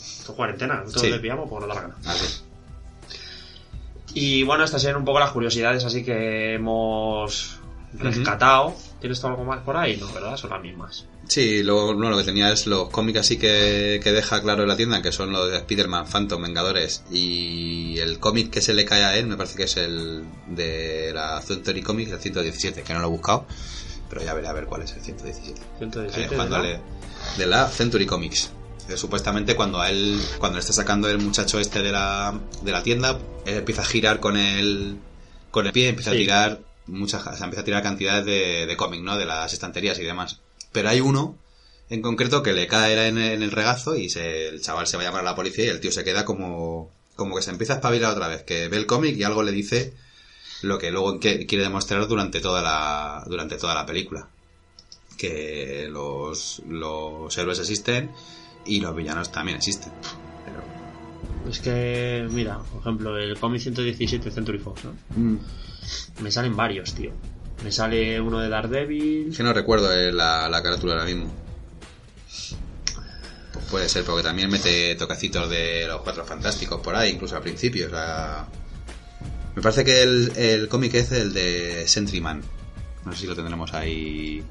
Esto 0.00 0.32
es 0.32 0.36
cuarentena, 0.36 0.76
nosotros 0.80 1.02
Sí. 1.02 1.10
le 1.10 1.18
pillamos 1.20 1.48
porque 1.48 1.66
nos 1.66 1.76
da 1.76 1.82
la 1.82 1.88
gana. 1.88 1.98
Ah, 2.06 2.14
sí. 2.14 2.42
Y 4.14 4.42
bueno, 4.42 4.64
estas 4.64 4.82
eran 4.84 4.96
un 4.96 5.04
poco 5.04 5.20
las 5.20 5.30
curiosidades 5.30 5.84
así 5.84 6.02
que 6.04 6.54
hemos 6.54 7.58
rescatado. 7.94 8.74
¿Tienes 9.00 9.20
tú 9.20 9.28
algo 9.28 9.44
más 9.44 9.60
por 9.62 9.76
ahí? 9.76 9.96
No, 9.96 10.12
¿verdad? 10.12 10.36
Son 10.36 10.50
las 10.50 10.60
mismas. 10.60 11.06
Sí, 11.28 11.62
luego 11.62 11.94
no, 11.94 12.10
lo 12.10 12.16
que 12.18 12.24
tenía 12.24 12.50
es 12.52 12.66
los 12.66 12.88
cómics 12.90 13.20
así 13.20 13.38
que, 13.38 14.00
que 14.02 14.10
deja 14.12 14.42
claro 14.42 14.62
en 14.62 14.68
la 14.68 14.76
tienda, 14.76 15.00
que 15.00 15.12
son 15.12 15.30
los 15.30 15.48
de 15.48 15.58
Spider-Man, 15.58 16.06
Phantom, 16.06 16.42
Vengadores. 16.42 17.04
Y 17.10 17.98
el 18.00 18.18
cómic 18.18 18.50
que 18.50 18.60
se 18.60 18.74
le 18.74 18.84
cae 18.84 19.04
a 19.04 19.16
él, 19.16 19.26
me 19.28 19.36
parece 19.36 19.56
que 19.56 19.62
es 19.64 19.76
el 19.76 20.24
de 20.48 21.12
la 21.14 21.40
Century 21.40 21.82
Comics, 21.82 22.10
el 22.10 22.18
117, 22.18 22.82
que 22.82 22.92
no 22.92 23.00
lo 23.00 23.06
he 23.06 23.10
buscado. 23.10 23.46
pero 24.08 24.22
ya 24.24 24.34
veré 24.34 24.48
a 24.48 24.52
ver 24.52 24.64
cuál 24.66 24.82
es 24.82 24.92
el 24.92 25.02
117. 25.02 25.60
117 25.78 26.28
Que 26.28 26.34
es 26.34 26.36
cuando 26.36 26.56
¿no? 26.58 26.64
le- 26.64 26.80
de 27.38 27.46
la 27.46 27.68
Century 27.68 28.06
Comics. 28.06 28.50
Supuestamente 28.96 29.56
cuando 29.56 29.80
a 29.80 29.90
él, 29.90 30.20
cuando 30.38 30.56
le 30.56 30.60
está 30.60 30.72
sacando 30.72 31.08
el 31.08 31.18
muchacho 31.18 31.58
este 31.58 31.82
de 31.82 31.92
la, 31.92 32.38
de 32.62 32.72
la 32.72 32.82
tienda, 32.82 33.18
él 33.46 33.58
empieza 33.58 33.82
a 33.82 33.86
girar 33.86 34.20
con 34.20 34.36
el, 34.36 34.96
con 35.50 35.66
el 35.66 35.72
pie, 35.72 35.88
empieza 35.88 36.10
a 36.10 36.14
tirar 36.14 36.60
muchas, 36.86 37.26
o 37.26 37.36
sea, 37.36 37.44
empieza 37.44 37.62
a 37.62 37.64
tirar 37.64 37.82
cantidades 37.82 38.24
de, 38.24 38.66
de 38.66 38.76
cómic, 38.76 39.02
¿no? 39.02 39.16
De 39.16 39.26
las 39.26 39.52
estanterías 39.52 39.98
y 39.98 40.04
demás. 40.04 40.40
Pero 40.72 40.88
hay 40.88 41.00
uno 41.00 41.36
en 41.90 42.02
concreto 42.02 42.42
que 42.42 42.52
le 42.52 42.68
cae 42.68 43.08
en, 43.08 43.18
el 43.18 43.50
regazo 43.50 43.96
y 43.96 44.08
se, 44.08 44.48
el 44.48 44.62
chaval 44.62 44.86
se 44.86 44.96
va 44.96 45.02
a 45.02 45.06
llamar 45.06 45.22
a 45.22 45.30
la 45.30 45.34
policía 45.34 45.64
y 45.64 45.68
el 45.68 45.80
tío 45.80 45.90
se 45.90 46.04
queda 46.04 46.24
como, 46.24 46.90
como 47.16 47.34
que 47.36 47.42
se 47.42 47.50
empieza 47.50 47.74
a 47.74 47.76
espabilar 47.76 48.12
otra 48.12 48.28
vez, 48.28 48.44
que 48.44 48.68
ve 48.68 48.76
el 48.76 48.86
cómic 48.86 49.16
y 49.16 49.24
algo 49.24 49.42
le 49.42 49.52
dice 49.52 49.92
lo 50.62 50.78
que 50.78 50.90
luego 50.90 51.18
quiere 51.18 51.58
demostrar 51.58 52.06
durante 52.06 52.40
toda 52.40 52.62
la, 52.62 53.24
durante 53.26 53.56
toda 53.56 53.74
la 53.74 53.86
película 53.86 54.28
que 55.16 55.88
los, 55.90 56.62
los 56.68 57.36
héroes 57.36 57.58
existen 57.58 58.12
y 58.70 58.80
los 58.80 58.94
villanos 58.94 59.32
también 59.32 59.56
existen. 59.56 59.92
Pero, 60.44 61.50
Es 61.50 61.58
que, 61.58 62.26
mira, 62.30 62.58
por 62.58 62.80
ejemplo, 62.80 63.18
el 63.18 63.38
cómic 63.38 63.60
117 63.60 64.24
de 64.24 64.30
Century 64.30 64.58
Fox, 64.58 64.82
¿no? 64.84 64.94
Me 66.22 66.30
salen 66.30 66.56
varios, 66.56 66.94
tío. 66.94 67.10
Me 67.64 67.72
sale 67.72 68.20
uno 68.20 68.38
de 68.38 68.48
Daredevil. 68.48 69.28
es 69.30 69.36
que 69.36 69.42
no 69.42 69.52
recuerdo 69.52 69.92
eh, 69.92 70.12
la, 70.12 70.48
la 70.48 70.62
carátula 70.62 70.92
ahora 70.94 71.04
mismo. 71.04 71.30
Pues 73.52 73.64
puede 73.70 73.88
ser, 73.88 74.04
porque 74.04 74.22
también 74.22 74.48
mete 74.48 74.94
tocacitos 74.94 75.50
de 75.50 75.86
los 75.86 76.00
cuatro 76.02 76.24
fantásticos 76.24 76.80
por 76.80 76.94
ahí, 76.94 77.10
incluso 77.12 77.36
al 77.36 77.42
principio. 77.42 77.88
o 77.88 77.90
sea, 77.90 78.46
me 79.56 79.62
parece 79.62 79.84
que 79.84 80.02
el, 80.02 80.32
el 80.36 80.68
cómic 80.68 80.94
es 80.94 81.10
el 81.12 81.34
de 81.34 81.88
Sentryman. 81.88 82.40
No 83.04 83.12
sé 83.12 83.18
si 83.22 83.26
lo 83.26 83.34
tendremos 83.34 83.74
ahí. 83.74 84.42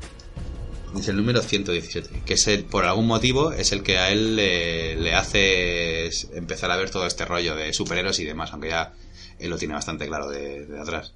Es 0.98 1.08
el 1.08 1.18
número 1.18 1.42
117, 1.42 2.24
que 2.26 2.34
es 2.34 2.48
el, 2.48 2.66
por 2.66 2.86
algún 2.86 3.06
motivo 3.06 3.52
es 3.52 3.72
el 3.72 3.84
que 3.84 4.00
a 4.00 4.12
él 4.12 4.36
le, 4.36 4.96
le 4.96 5.14
hace 5.14 6.10
empezar 6.36 6.72
a 6.72 6.78
ver 6.78 6.90
todo 6.90 7.06
este 7.06 7.26
rollo 7.26 7.56
de 7.56 7.74
superhéroes 7.74 8.20
y 8.20 8.26
demás, 8.26 8.52
aunque 8.52 8.70
ya 8.70 8.94
él 9.38 9.50
lo 9.50 9.58
tiene 9.58 9.76
bastante 9.76 10.08
claro 10.08 10.30
de, 10.30 10.66
de 10.66 10.80
atrás. 10.80 11.14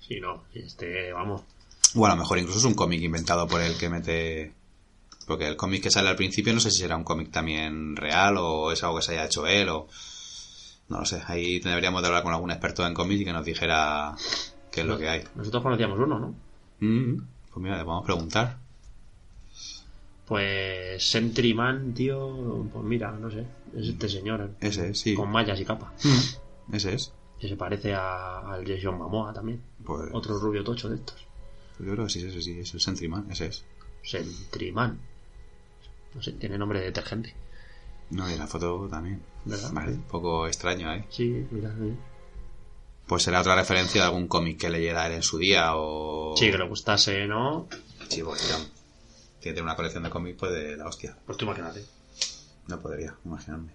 Sí, 0.00 0.20
no, 0.20 0.44
este, 0.54 1.12
vamos. 1.12 1.42
O 1.94 2.06
a 2.06 2.10
lo 2.10 2.16
mejor 2.16 2.38
incluso 2.38 2.58
es 2.58 2.64
un 2.64 2.74
cómic 2.74 3.02
inventado 3.02 3.46
por 3.46 3.60
él 3.60 3.76
que 3.78 3.88
mete... 3.88 4.52
Porque 5.26 5.46
el 5.46 5.56
cómic 5.56 5.82
que 5.82 5.90
sale 5.90 6.08
al 6.08 6.16
principio 6.16 6.54
no 6.54 6.60
sé 6.60 6.70
si 6.70 6.78
será 6.78 6.96
un 6.96 7.04
cómic 7.04 7.30
también 7.30 7.96
real 7.96 8.36
o 8.38 8.72
es 8.72 8.82
algo 8.82 8.96
que 8.96 9.02
se 9.02 9.12
haya 9.12 9.26
hecho 9.26 9.46
él 9.46 9.68
o... 9.68 9.88
No 10.88 11.00
lo 11.00 11.04
sé, 11.04 11.22
ahí 11.26 11.60
deberíamos 11.60 12.00
de 12.00 12.08
hablar 12.08 12.22
con 12.22 12.32
algún 12.32 12.50
experto 12.50 12.86
en 12.86 12.94
cómic 12.94 13.20
y 13.20 13.24
que 13.26 13.32
nos 13.32 13.44
dijera 13.44 14.14
qué 14.72 14.80
es 14.80 14.86
lo 14.86 14.96
que 14.96 15.08
hay. 15.08 15.24
Nosotros 15.34 15.62
conocíamos 15.62 15.98
uno, 15.98 16.18
¿no? 16.18 16.34
Mm, 16.80 17.22
Pues 17.58 17.64
mira, 17.64 17.78
le 17.78 17.84
podemos 17.84 18.04
preguntar. 18.04 18.56
Pues 20.26 21.10
Sentryman, 21.10 21.92
tío, 21.92 22.64
pues 22.72 22.84
mira, 22.84 23.10
no 23.10 23.28
sé, 23.32 23.46
es 23.74 23.88
este 23.88 24.08
señor, 24.08 24.52
Ese 24.60 24.90
es, 24.90 25.00
sí. 25.00 25.14
con 25.16 25.28
mallas 25.32 25.58
y 25.58 25.64
capa, 25.64 25.92
Mm, 26.04 26.74
Ese 26.76 26.94
es. 26.94 27.12
que 27.40 27.48
se 27.48 27.56
parece 27.56 27.94
a- 27.94 28.52
al 28.52 28.64
Jason 28.64 28.96
Momoa 28.96 29.32
también, 29.32 29.60
Pues 29.84 30.08
otro 30.12 30.38
rubio 30.38 30.62
tocho 30.62 30.88
de 30.88 30.96
estos. 30.96 31.26
yo 31.80 31.92
creo 31.92 32.04
que 32.06 32.12
sí, 32.12 32.24
ese 32.24 32.40
sí, 32.42 32.60
es 32.60 32.72
el 32.74 32.80
Sentryman, 32.80 33.26
ese 33.28 33.46
es. 33.46 33.64
Sentryman. 34.04 35.00
No 36.14 36.22
sé, 36.22 36.30
tiene 36.34 36.58
nombre 36.58 36.78
de 36.78 36.84
detergente, 36.86 37.34
No, 38.10 38.30
y 38.30 38.36
la 38.38 38.46
foto 38.46 38.86
también. 38.88 39.20
¿verdad? 39.44 39.70
Vale, 39.72 39.92
un 39.94 40.02
poco 40.02 40.46
extraño 40.46 40.88
ahí. 40.90 41.04
Sí, 41.10 41.44
mira, 41.50 41.74
sí. 41.76 41.92
Pues 43.08 43.22
será 43.22 43.40
otra 43.40 43.56
referencia 43.56 44.02
de 44.02 44.06
algún 44.06 44.28
cómic 44.28 44.60
que 44.60 44.70
leyera 44.70 45.06
él 45.06 45.14
en 45.14 45.22
su 45.22 45.38
día 45.38 45.74
o... 45.74 46.36
Sí, 46.36 46.50
que 46.50 46.58
le 46.58 46.68
gustase, 46.68 47.26
¿no? 47.26 47.66
Sí, 48.08 48.22
porque 48.22 48.42
ya 48.42 48.58
tiene 49.40 49.62
una 49.62 49.76
colección 49.76 50.02
de 50.02 50.10
cómics 50.10 50.36
pues 50.38 50.52
de 50.52 50.76
la 50.76 50.86
hostia. 50.86 51.16
Pues 51.24 51.38
tú 51.38 51.44
imagínate. 51.44 51.84
No 52.66 52.78
podría 52.80 53.14
imaginarme. 53.24 53.72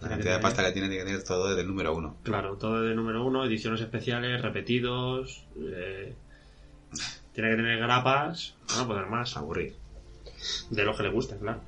La 0.00 0.08
que 0.08 0.08
cantidad 0.08 0.36
de 0.36 0.42
pasta 0.42 0.64
que 0.64 0.72
tiene 0.72 0.88
tiene 0.88 1.04
que 1.04 1.10
tener 1.10 1.24
todo 1.24 1.48
desde 1.48 1.62
el 1.62 1.66
número 1.68 1.94
uno. 1.94 2.16
Claro, 2.22 2.56
todo 2.56 2.82
de 2.82 2.94
número 2.94 3.24
uno, 3.24 3.44
ediciones 3.44 3.80
especiales, 3.80 4.40
repetidos. 4.40 5.44
eh, 5.58 6.14
tiene 7.34 7.50
que 7.50 7.56
tener 7.56 7.78
grapas, 7.78 8.54
no 8.76 8.86
poder 8.86 9.06
más. 9.06 9.36
Aburrir. 9.36 9.76
De 10.70 10.84
lo 10.84 10.96
que 10.96 11.02
le 11.02 11.10
guste, 11.10 11.36
claro. 11.36 11.60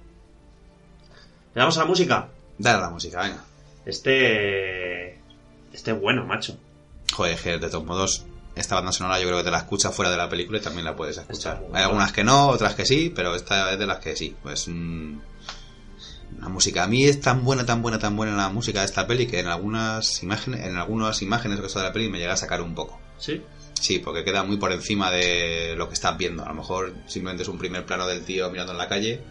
Le 1.54 1.60
damos 1.60 1.76
a 1.76 1.80
la 1.80 1.86
música. 1.86 2.28
Dale 2.58 2.78
a 2.78 2.82
la 2.82 2.90
música, 2.90 3.20
venga. 3.22 3.44
Este. 3.84 5.14
Este 5.72 5.90
es 5.90 6.00
bueno, 6.00 6.24
macho. 6.24 6.56
Joder, 7.12 7.60
de 7.60 7.68
todos 7.68 7.84
modos, 7.84 8.24
esta 8.56 8.76
banda 8.76 8.92
sonora 8.92 9.18
yo 9.18 9.26
creo 9.26 9.38
que 9.38 9.44
te 9.44 9.50
la 9.50 9.58
escuchas 9.58 9.94
fuera 9.94 10.10
de 10.10 10.16
la 10.16 10.28
película 10.28 10.58
y 10.58 10.62
también 10.62 10.84
la 10.84 10.96
puedes 10.96 11.16
escuchar. 11.18 11.64
Hay 11.72 11.82
algunas 11.82 12.12
que 12.12 12.24
no, 12.24 12.48
otras 12.48 12.74
que 12.74 12.86
sí, 12.86 13.12
pero 13.14 13.34
esta 13.34 13.72
es 13.72 13.78
de 13.78 13.86
las 13.86 13.98
que 13.98 14.16
sí. 14.16 14.34
Pues 14.42 14.68
mm, 14.68 15.18
la 16.40 16.48
música. 16.48 16.84
A 16.84 16.86
mí 16.86 17.04
es 17.04 17.20
tan 17.20 17.44
buena, 17.44 17.66
tan 17.66 17.82
buena, 17.82 17.98
tan 17.98 18.16
buena 18.16 18.36
la 18.36 18.48
música 18.48 18.80
de 18.80 18.86
esta 18.86 19.06
peli 19.06 19.26
que 19.26 19.40
en 19.40 19.48
algunas 19.48 20.22
imágenes, 20.22 20.66
en 20.66 20.76
algunas 20.76 21.20
imágenes 21.22 21.60
que 21.60 21.66
de 21.66 21.82
la 21.82 21.92
peli 21.92 22.08
me 22.08 22.18
llega 22.18 22.34
a 22.34 22.36
sacar 22.36 22.62
un 22.62 22.74
poco. 22.74 23.00
¿Sí? 23.18 23.42
Sí, 23.80 23.98
porque 23.98 24.24
queda 24.24 24.44
muy 24.44 24.56
por 24.56 24.72
encima 24.72 25.10
de 25.10 25.74
lo 25.76 25.88
que 25.88 25.94
estás 25.94 26.16
viendo. 26.16 26.44
A 26.44 26.48
lo 26.48 26.54
mejor 26.54 26.94
simplemente 27.06 27.42
es 27.42 27.48
un 27.48 27.58
primer 27.58 27.84
plano 27.84 28.06
del 28.06 28.24
tío 28.24 28.50
mirando 28.50 28.72
en 28.72 28.78
la 28.78 28.88
calle. 28.88 29.22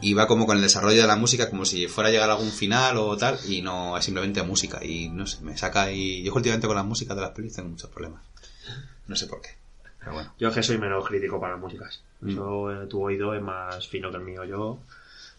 Y 0.00 0.14
va 0.14 0.26
como 0.26 0.46
con 0.46 0.56
el 0.56 0.62
desarrollo 0.62 1.00
de 1.00 1.06
la 1.06 1.16
música, 1.16 1.50
como 1.50 1.64
si 1.64 1.86
fuera 1.88 2.08
a 2.08 2.12
llegar 2.12 2.30
a 2.30 2.34
algún 2.34 2.50
final 2.50 2.96
o 2.96 3.16
tal, 3.16 3.38
y 3.48 3.62
no 3.62 3.96
es 3.96 4.04
simplemente 4.04 4.42
música. 4.42 4.84
Y 4.84 5.08
no 5.08 5.26
sé, 5.26 5.42
me 5.42 5.56
saca 5.56 5.90
y. 5.92 6.22
Yo 6.22 6.34
últimamente 6.34 6.66
con 6.66 6.76
las 6.76 6.86
músicas 6.86 7.16
de 7.16 7.22
las 7.22 7.32
pelis 7.32 7.54
tengo 7.54 7.68
muchos 7.68 7.90
problemas. 7.90 8.22
No 9.06 9.16
sé 9.16 9.26
por 9.26 9.40
qué. 9.40 9.50
Pero 9.98 10.14
bueno. 10.14 10.32
Yo 10.38 10.48
es 10.48 10.54
que 10.54 10.62
soy 10.62 10.78
menos 10.78 11.06
crítico 11.06 11.40
para 11.40 11.54
las 11.54 11.60
músicas. 11.60 12.02
Mm. 12.20 12.30
Eso, 12.30 12.72
eh, 12.72 12.86
tu 12.86 13.02
oído 13.02 13.34
es 13.34 13.42
más 13.42 13.86
fino 13.86 14.10
que 14.10 14.16
el 14.16 14.22
mío. 14.22 14.44
Yo, 14.44 14.78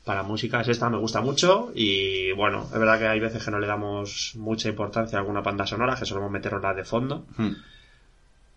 para 0.06 0.24
músicas, 0.24 0.68
esta 0.68 0.90
me 0.90 0.98
gusta 0.98 1.22
mucho. 1.22 1.72
Y 1.74 2.32
bueno, 2.34 2.68
es 2.72 2.80
verdad 2.80 3.00
que 3.00 3.08
hay 3.08 3.20
veces 3.20 3.44
que 3.44 3.52
no 3.52 3.60
le 3.60 3.68
damos 3.68 4.34
mucha 4.36 4.70
importancia 4.70 5.18
a 5.18 5.22
alguna 5.22 5.42
banda 5.42 5.66
sonora, 5.66 5.96
que 5.96 6.06
solemos 6.06 6.32
meterlas 6.32 6.76
de 6.76 6.84
fondo. 6.84 7.26
Hmm. 7.38 7.54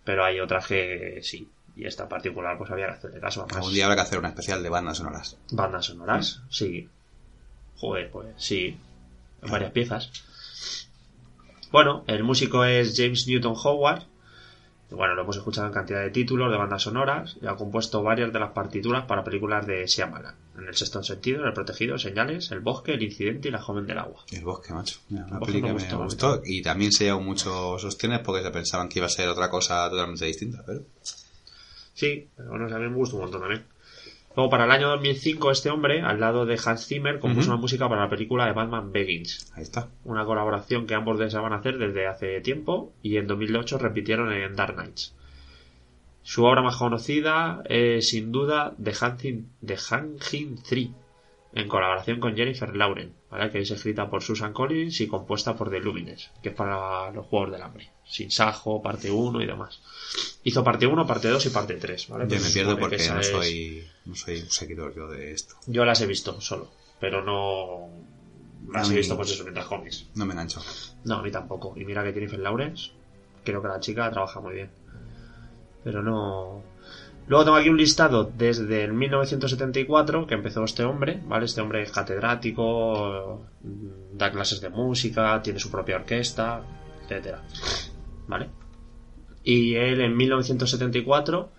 Pero 0.04 0.24
hay 0.24 0.40
otras 0.40 0.66
que 0.66 1.20
sí. 1.22 1.48
Y 1.76 1.86
esta 1.86 2.08
particular, 2.08 2.56
pues 2.56 2.70
había 2.70 2.86
que 2.86 2.92
hacerle 2.92 3.20
caso. 3.20 3.40
Además, 3.42 3.56
Algún 3.56 3.74
día 3.74 3.84
habrá 3.84 3.96
que 3.96 4.02
hacer 4.02 4.18
una 4.18 4.28
especial 4.28 4.62
de 4.62 4.68
bandas 4.68 4.98
sonoras. 4.98 5.36
Bandas 5.50 5.86
sonoras, 5.86 6.42
sí. 6.48 6.88
Joder, 7.76 8.10
pues 8.10 8.28
sí. 8.36 8.78
En 9.42 9.50
varias 9.50 9.72
piezas. 9.72 10.10
Bueno, 11.72 12.04
el 12.06 12.22
músico 12.22 12.64
es 12.64 12.94
James 12.96 13.26
Newton 13.26 13.56
Howard. 13.62 14.04
Bueno, 14.90 15.14
lo 15.16 15.22
hemos 15.22 15.36
escuchado 15.36 15.66
en 15.66 15.72
cantidad 15.72 16.00
de 16.02 16.10
títulos 16.10 16.52
de 16.52 16.56
bandas 16.56 16.82
sonoras 16.82 17.36
y 17.42 17.46
ha 17.46 17.56
compuesto 17.56 18.00
varias 18.04 18.32
de 18.32 18.38
las 18.38 18.52
partituras 18.52 19.06
para 19.06 19.24
películas 19.24 19.66
de 19.66 19.84
Shyamalan. 19.84 20.36
En 20.56 20.68
el 20.68 20.76
sexto 20.76 21.02
sentido, 21.02 21.44
El 21.44 21.52
protegido, 21.52 21.98
Señales, 21.98 22.52
El 22.52 22.60
bosque, 22.60 22.92
El 22.94 23.02
incidente 23.02 23.48
y 23.48 23.50
La 23.50 23.60
joven 23.60 23.86
del 23.86 23.98
agua. 23.98 24.22
El 24.30 24.44
bosque, 24.44 24.72
macho. 24.72 25.00
Mira, 25.08 25.26
una 25.26 25.40
peli 25.40 25.60
me 25.62 25.68
que 25.68 25.74
me 25.74 25.80
gustó, 25.80 25.98
gustó. 26.04 26.42
Y 26.44 26.62
también 26.62 26.92
se 26.92 27.04
llevó 27.04 27.20
muchos 27.20 27.82
sostienes 27.82 28.20
porque 28.20 28.44
se 28.44 28.50
pensaban 28.52 28.88
que 28.88 29.00
iba 29.00 29.06
a 29.06 29.10
ser 29.10 29.28
otra 29.28 29.50
cosa 29.50 29.90
totalmente 29.90 30.26
distinta. 30.26 30.62
Pero 30.64 30.82
Sí, 31.94 32.28
bueno, 32.36 32.66
a 32.66 32.78
mí 32.78 32.88
me 32.88 32.96
gusta 32.96 33.16
un 33.16 33.22
montón 33.22 33.40
también. 33.40 33.64
Luego, 34.36 34.50
para 34.50 34.64
el 34.64 34.72
año 34.72 34.88
2005, 34.88 35.52
este 35.52 35.70
hombre, 35.70 36.02
al 36.02 36.18
lado 36.18 36.44
de 36.44 36.58
Hans 36.64 36.86
Zimmer, 36.86 37.20
compuso 37.20 37.52
una 37.52 37.60
música 37.60 37.88
para 37.88 38.02
la 38.02 38.10
película 38.10 38.46
de 38.46 38.52
Batman 38.52 38.90
Begins. 38.90 39.52
ahí 39.54 39.62
está. 39.62 39.88
una 40.02 40.24
colaboración 40.24 40.88
que 40.88 40.94
ambos 40.94 41.20
deseaban 41.20 41.52
hacer 41.52 41.78
desde 41.78 42.08
hace 42.08 42.40
tiempo 42.40 42.92
y 43.00 43.16
en 43.16 43.28
2008 43.28 43.78
repitieron 43.78 44.32
en 44.32 44.56
Dark 44.56 44.74
Knights. 44.74 45.14
Su 46.22 46.44
obra 46.44 46.62
más 46.62 46.76
conocida 46.76 47.62
es 47.66 48.08
sin 48.08 48.32
duda 48.32 48.74
The 48.82 48.92
Hanging, 48.92 49.48
The 49.64 49.76
Hanging 49.76 50.62
Three, 50.62 50.90
en 51.52 51.68
colaboración 51.68 52.18
con 52.18 52.34
Jennifer 52.34 52.74
Lauren, 52.74 53.12
¿vale? 53.38 53.50
que 53.50 53.60
es 53.60 53.70
escrita 53.70 54.08
por 54.08 54.22
Susan 54.22 54.52
Collins 54.52 55.00
y 55.00 55.06
compuesta 55.08 55.54
por 55.56 55.70
The 55.70 55.80
Lumines, 55.80 56.30
que 56.42 56.50
es 56.50 56.54
para 56.54 57.10
los 57.10 57.26
Juegos 57.26 57.50
del 57.52 57.62
Hambre, 57.62 57.90
sin 58.04 58.30
Sajo, 58.30 58.80
parte 58.82 59.10
1 59.10 59.42
y 59.42 59.46
demás. 59.46 59.80
Hizo 60.44 60.62
parte 60.62 60.86
1, 60.86 61.06
parte 61.06 61.28
2 61.28 61.46
y 61.46 61.50
parte 61.50 61.74
3. 61.74 62.08
¿vale? 62.08 62.26
Yo 62.28 62.40
me 62.40 62.50
pierdo 62.50 62.78
porque 62.78 62.96
no 63.08 63.20
es- 63.20 63.28
soy, 63.28 63.86
no 64.04 64.14
soy 64.14 64.40
un 64.40 64.50
seguidor 64.50 64.94
yo 64.94 65.08
de 65.08 65.32
esto. 65.32 65.54
Yo 65.66 65.84
las 65.84 66.00
he 66.00 66.06
visto 66.06 66.40
solo, 66.40 66.70
pero 67.00 67.22
no... 67.24 67.88
Las 68.72 68.90
he 68.90 68.96
visto 68.96 69.14
pues 69.16 69.30
eso 69.30 69.42
mientras 69.42 69.66
cómics. 69.66 70.06
No 70.14 70.24
me 70.24 70.32
engancho. 70.32 70.62
No, 71.04 71.16
a 71.16 71.22
mí 71.22 71.30
tampoco. 71.30 71.74
Y 71.76 71.84
mira 71.84 72.02
que 72.02 72.12
Jennifer 72.14 72.38
Lawrence, 72.38 72.92
creo 73.44 73.60
que 73.60 73.68
la 73.68 73.78
chica 73.78 74.10
trabaja 74.10 74.40
muy 74.40 74.54
bien. 74.54 74.70
Pero 75.84 76.02
no. 76.02 76.62
Luego 77.26 77.44
tengo 77.44 77.56
aquí 77.56 77.70
un 77.70 77.78
listado 77.78 78.30
desde 78.36 78.84
el 78.84 78.92
1974 78.92 80.26
que 80.26 80.34
empezó 80.34 80.62
este 80.64 80.84
hombre, 80.84 81.20
¿vale? 81.26 81.46
Este 81.46 81.62
hombre 81.62 81.82
es 81.82 81.90
catedrático, 81.90 83.46
mm, 83.62 84.18
da 84.18 84.30
clases 84.30 84.60
de 84.60 84.68
música, 84.68 85.40
tiene 85.42 85.58
su 85.58 85.70
propia 85.70 85.96
orquesta, 85.96 86.62
etcétera. 87.02 87.42
¿Vale? 88.26 88.50
Y 89.42 89.74
él 89.74 90.00
en 90.00 90.16
1974 90.16 91.50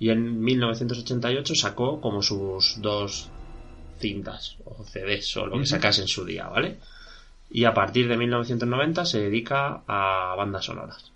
y 0.00 0.10
en 0.10 0.40
1988 0.40 1.54
sacó 1.54 2.00
como 2.00 2.22
sus 2.22 2.80
dos 2.80 3.30
cintas 4.00 4.56
o 4.64 4.82
CDs 4.84 5.36
o 5.36 5.46
lo 5.46 5.58
que 5.58 5.66
sacase 5.66 6.02
en 6.02 6.08
su 6.08 6.24
día, 6.24 6.48
¿vale? 6.48 6.78
Y 7.50 7.64
a 7.64 7.74
partir 7.74 8.08
de 8.08 8.16
1990 8.16 9.04
se 9.04 9.20
dedica 9.20 9.82
a 9.86 10.34
bandas 10.36 10.64
sonoras. 10.64 11.11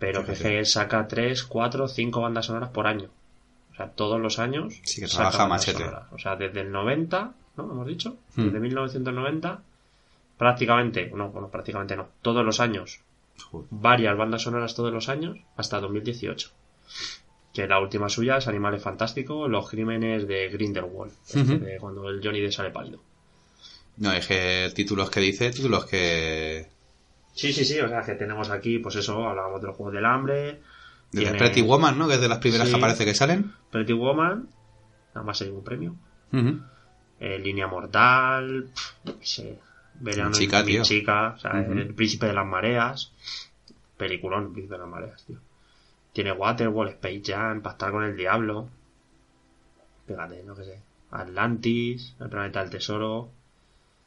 Pero 0.00 0.24
que 0.24 0.34
Fíjate. 0.34 0.64
saca 0.64 1.06
3, 1.06 1.44
4, 1.44 1.86
5 1.86 2.20
bandas 2.20 2.46
sonoras 2.46 2.70
por 2.70 2.86
año. 2.88 3.08
O 3.72 3.76
sea, 3.76 3.90
todos 3.90 4.20
los 4.20 4.38
años. 4.40 4.80
Sí, 4.82 5.00
que 5.00 5.06
trabaja 5.06 5.46
machete. 5.46 5.78
sonoras. 5.78 6.12
O 6.12 6.18
sea, 6.18 6.34
desde 6.36 6.62
el 6.62 6.72
90, 6.72 7.32
¿no? 7.56 7.70
Hemos 7.70 7.86
dicho. 7.86 8.16
Hmm. 8.34 8.46
Desde 8.46 8.58
1990, 8.60 9.62
prácticamente, 10.36 11.10
no, 11.14 11.28
bueno, 11.28 11.48
prácticamente 11.48 11.94
no. 11.96 12.08
Todos 12.22 12.44
los 12.44 12.60
años. 12.60 13.00
Joder. 13.50 13.68
Varias 13.70 14.16
bandas 14.16 14.42
sonoras 14.42 14.74
todos 14.74 14.92
los 14.92 15.08
años 15.08 15.38
hasta 15.56 15.80
2018. 15.80 16.50
Que 17.52 17.66
la 17.66 17.80
última 17.80 18.08
suya 18.08 18.36
es 18.38 18.48
Animales 18.48 18.82
Fantásticos, 18.82 19.50
Los 19.50 19.68
Crímenes 19.68 20.26
de 20.26 20.48
Grindelwald. 20.48 21.12
Ujú. 21.34 21.58
de 21.64 21.78
cuando 21.78 22.08
el 22.08 22.20
Johnny 22.22 22.40
Depp 22.40 22.52
sale 22.52 22.70
pálido. 22.70 23.00
No, 23.98 24.12
es 24.12 24.26
que 24.26 24.70
títulos 24.74 25.10
que 25.10 25.20
dice, 25.20 25.50
títulos 25.50 25.84
que... 25.84 26.66
Sí, 27.40 27.52
sí, 27.52 27.64
sí, 27.64 27.80
o 27.80 27.88
sea 27.88 28.02
que 28.02 28.14
tenemos 28.14 28.50
aquí, 28.50 28.78
pues 28.80 28.96
eso, 28.96 29.26
hablábamos 29.28 29.60
de 29.60 29.68
los 29.68 29.76
Juegos 29.76 29.94
del 29.94 30.04
Hambre, 30.04 30.60
Desde 31.12 31.24
Tiene- 31.24 31.38
Pretty 31.38 31.62
Woman, 31.62 31.98
¿no? 31.98 32.06
Que 32.06 32.14
es 32.14 32.20
de 32.20 32.28
las 32.28 32.38
primeras 32.38 32.68
Sí. 32.68 32.72
que 32.74 32.78
aparece 32.78 33.04
que 33.04 33.14
salen. 33.14 33.52
Pretty 33.70 33.92
Woman, 33.94 34.48
nada 35.14 35.26
más 35.26 35.40
hay 35.42 35.48
un 35.48 35.64
premio, 35.64 35.96
eh, 37.18 37.38
Línea 37.38 37.66
Mortal, 37.66 38.70
qué 39.04 39.26
sé, 39.26 39.58
Verano 39.94 40.30
Mi 40.30 40.36
chica, 40.36 40.60
mi 40.62 40.72
tío. 40.72 40.82
chica, 40.84 41.34
o 41.36 41.38
sea. 41.38 41.50
El 41.60 41.94
Príncipe 41.94 42.26
de 42.26 42.32
las 42.32 42.46
Mareas, 42.46 43.12
peliculón, 43.96 44.44
El 44.46 44.52
Príncipe 44.52 44.74
de 44.74 44.80
las 44.80 44.88
Mareas, 44.88 45.24
tío. 45.26 45.38
Tiene 46.12 46.32
Waterworld, 46.32 46.92
Space 46.92 47.22
Jam, 47.24 47.60
Pactar 47.62 47.90
con 47.90 48.04
el 48.04 48.16
Diablo, 48.16 48.68
fíjate, 50.06 50.42
no 50.44 50.54
que 50.54 50.64
sé, 50.64 50.80
Atlantis, 51.10 52.14
El 52.20 52.28
Planeta 52.28 52.60
del 52.60 52.70
Tesoro, 52.70 53.30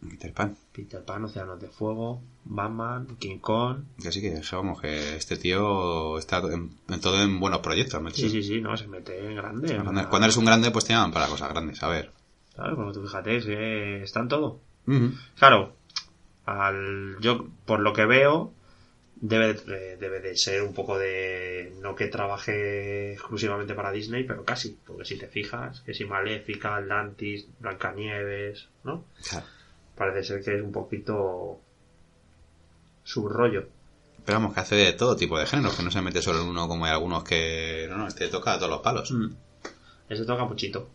Peter 0.09 0.33
Pan. 0.33 0.55
Peter 0.71 1.03
Pan, 1.03 1.25
Océanos 1.25 1.59
de 1.61 1.67
Fuego, 1.67 2.21
Batman, 2.45 3.07
King 3.19 3.39
Kong, 3.39 3.83
Que 4.01 4.11
sí 4.11 4.21
que 4.21 4.41
vamos, 4.51 4.81
que 4.81 5.15
este 5.15 5.37
tío 5.37 6.17
está 6.17 6.39
en, 6.39 6.71
en 6.89 7.01
todo 7.01 7.21
en 7.21 7.39
buenos 7.39 7.59
proyectos. 7.59 8.01
¿me 8.01 8.11
sí, 8.11 8.29
sí, 8.29 8.43
sí, 8.43 8.61
no, 8.61 8.75
se 8.77 8.87
mete 8.87 9.17
en 9.17 9.35
grande. 9.35 9.75
Cuando, 9.83 10.25
eres 10.25 10.37
un 10.37 10.45
grande, 10.45 10.71
pues 10.71 10.85
te 10.85 10.93
llaman 10.93 11.11
para 11.11 11.27
cosas 11.27 11.49
grandes, 11.49 11.81
a 11.83 11.87
ver. 11.87 12.11
Claro, 12.55 12.75
como 12.75 12.91
tú 12.91 13.01
fíjate, 13.01 13.37
es 13.37 13.45
que 13.45 14.03
está 14.03 14.19
en 14.19 14.27
todo. 14.27 14.59
Claro, 15.39 15.75
al, 16.45 17.17
yo 17.21 17.47
por 17.65 17.79
lo 17.79 17.93
que 17.93 18.05
veo, 18.05 18.53
debe, 19.15 19.53
de- 19.53 19.95
debe 19.97 20.19
de 20.19 20.35
ser 20.35 20.61
un 20.61 20.73
poco 20.73 20.99
de. 20.99 21.73
No 21.81 21.95
que 21.95 22.07
trabaje 22.07 23.13
exclusivamente 23.13 23.73
para 23.73 23.91
Disney, 23.91 24.25
pero 24.25 24.43
casi. 24.43 24.77
Porque 24.85 25.05
si 25.05 25.17
te 25.17 25.27
fijas, 25.27 25.79
que 25.81 25.93
si 25.93 26.03
Maléfica, 26.05 26.75
Atlantis, 26.75 27.47
Blancanieves, 27.59 28.67
¿no? 28.83 29.05
Claro. 29.29 29.45
Parece 29.95 30.23
ser 30.23 30.43
que 30.43 30.55
es 30.57 30.61
un 30.61 30.71
poquito. 30.73 31.59
Su 33.03 33.27
rollo. 33.27 33.67
Pero 34.25 34.39
vamos, 34.39 34.53
que 34.53 34.61
hace 34.61 34.75
de 34.75 34.93
todo 34.93 35.15
tipo 35.15 35.37
de 35.37 35.45
géneros, 35.45 35.75
que 35.75 35.83
no 35.83 35.91
se 35.91 36.01
mete 36.01 36.21
solo 36.21 36.41
en 36.41 36.47
uno 36.47 36.67
como 36.67 36.85
hay 36.85 36.91
algunos 36.91 37.23
que... 37.23 37.87
No, 37.89 37.97
no, 37.97 38.07
este 38.07 38.29
toca 38.29 38.53
a 38.53 38.57
todos 38.57 38.71
los 38.71 38.81
palos. 38.81 39.13
Ese 40.07 40.25
toca 40.25 40.45
muchito. 40.45 40.87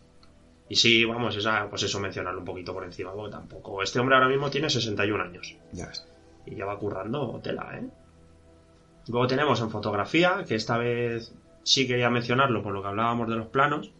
Y 0.67 0.75
sí, 0.75 1.03
vamos, 1.05 1.35
esa, 1.35 1.67
pues 1.69 1.83
eso 1.83 1.99
mencionarlo 1.99 2.39
un 2.39 2.45
poquito 2.45 2.73
por 2.73 2.83
encima, 2.83 3.11
porque 3.11 3.31
tampoco. 3.31 3.81
Este 3.81 3.99
hombre 3.99 4.15
ahora 4.15 4.29
mismo 4.29 4.49
tiene 4.49 4.69
61 4.69 5.23
años. 5.23 5.55
Ya 5.71 5.87
ves. 5.87 6.05
Y 6.45 6.55
ya 6.55 6.65
va 6.65 6.77
currando 6.77 7.39
tela, 7.43 7.71
¿eh? 7.75 7.87
Luego 9.07 9.25
tenemos 9.25 9.59
en 9.61 9.71
fotografía, 9.71 10.43
que 10.47 10.53
esta 10.53 10.77
vez 10.77 11.33
sí 11.63 11.87
quería 11.87 12.11
mencionarlo 12.11 12.61
por 12.61 12.73
lo 12.73 12.83
que 12.83 12.89
hablábamos 12.89 13.27
de 13.27 13.35
los 13.35 13.47
planos, 13.47 13.91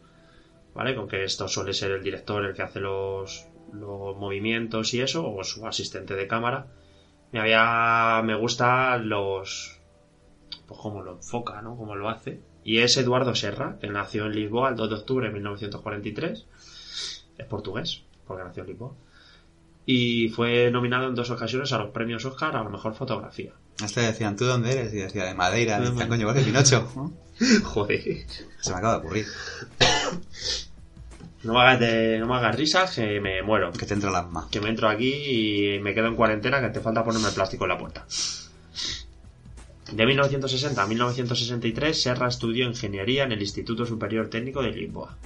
¿vale? 0.75 0.95
Con 0.95 1.07
que 1.07 1.23
esto 1.23 1.47
suele 1.47 1.73
ser 1.73 1.91
el 1.91 2.03
director 2.03 2.45
el 2.45 2.53
que 2.53 2.61
hace 2.61 2.79
los, 2.79 3.47
los 3.73 4.15
movimientos 4.17 4.93
y 4.93 5.01
eso, 5.01 5.27
o 5.27 5.43
su 5.43 5.65
asistente 5.65 6.13
de 6.13 6.27
cámara. 6.27 6.67
Me 7.31 7.39
había. 7.39 8.21
me 8.23 8.35
gusta 8.35 8.97
los. 8.97 9.79
pues 10.67 10.79
cómo 10.79 11.01
lo 11.01 11.13
enfoca, 11.13 11.61
¿no? 11.61 11.77
Cómo 11.77 11.95
lo 11.95 12.09
hace. 12.09 12.41
Y 12.63 12.79
es 12.79 12.97
Eduardo 12.97 13.35
Serra, 13.35 13.77
que 13.79 13.87
nació 13.87 14.25
en 14.25 14.33
Lisboa 14.33 14.69
el 14.69 14.75
2 14.75 14.89
de 14.89 14.95
octubre 14.95 15.27
de 15.27 15.33
1943. 15.33 16.45
Es 17.37 17.45
portugués, 17.47 18.03
porque 18.27 18.43
nació 18.43 18.63
en 18.63 18.69
Lisboa. 18.69 18.93
Y 19.85 20.29
fue 20.29 20.69
nominado 20.69 21.07
en 21.07 21.15
dos 21.15 21.31
ocasiones 21.31 21.71
a 21.73 21.79
los 21.79 21.89
premios 21.89 22.23
Oscar 22.25 22.55
a 22.55 22.63
la 22.63 22.69
mejor 22.69 22.93
fotografía. 22.93 23.53
Este 23.83 24.01
decían, 24.01 24.35
¿tú 24.35 24.45
dónde 24.45 24.71
eres? 24.71 24.93
Y 24.93 24.97
decía, 24.97 25.25
de 25.25 25.33
Madeira. 25.33 25.79
Decían, 25.79 26.07
coño, 26.09 26.21
igual 26.21 26.35
que 26.35 26.43
Pinocho. 26.43 26.87
¿no? 26.95 27.13
Joder. 27.63 28.25
Se 28.59 28.71
me 28.71 28.77
acaba 28.77 28.93
de 28.93 28.99
ocurrir. 28.99 29.25
No 31.43 31.53
me 31.53 31.59
hagas, 31.61 31.79
de- 31.79 32.17
no 32.19 32.27
me 32.27 32.35
hagas 32.35 32.55
risas, 32.55 32.93
que 32.95 33.19
me 33.21 33.41
muero. 33.41 33.71
Que 33.71 33.85
te 33.85 33.93
entra 33.93 34.09
el 34.09 34.15
asma. 34.15 34.47
Que 34.51 34.59
me 34.59 34.69
entro 34.69 34.89
aquí 34.89 35.75
y 35.75 35.79
me 35.79 35.93
quedo 35.93 36.07
en 36.07 36.15
cuarentena, 36.15 36.59
que 36.61 36.69
te 36.69 36.81
falta 36.81 37.03
ponerme 37.03 37.29
el 37.29 37.33
plástico 37.33 37.63
en 37.65 37.69
la 37.69 37.77
puerta. 37.77 38.05
De 39.91 40.05
1960 40.05 40.83
a 40.83 40.85
1963, 40.85 41.99
Serra 42.01 42.27
estudió 42.27 42.65
ingeniería 42.67 43.23
en 43.23 43.31
el 43.31 43.41
Instituto 43.41 43.85
Superior 43.85 44.29
Técnico 44.29 44.61
de 44.61 44.71
Lisboa. 44.71 45.17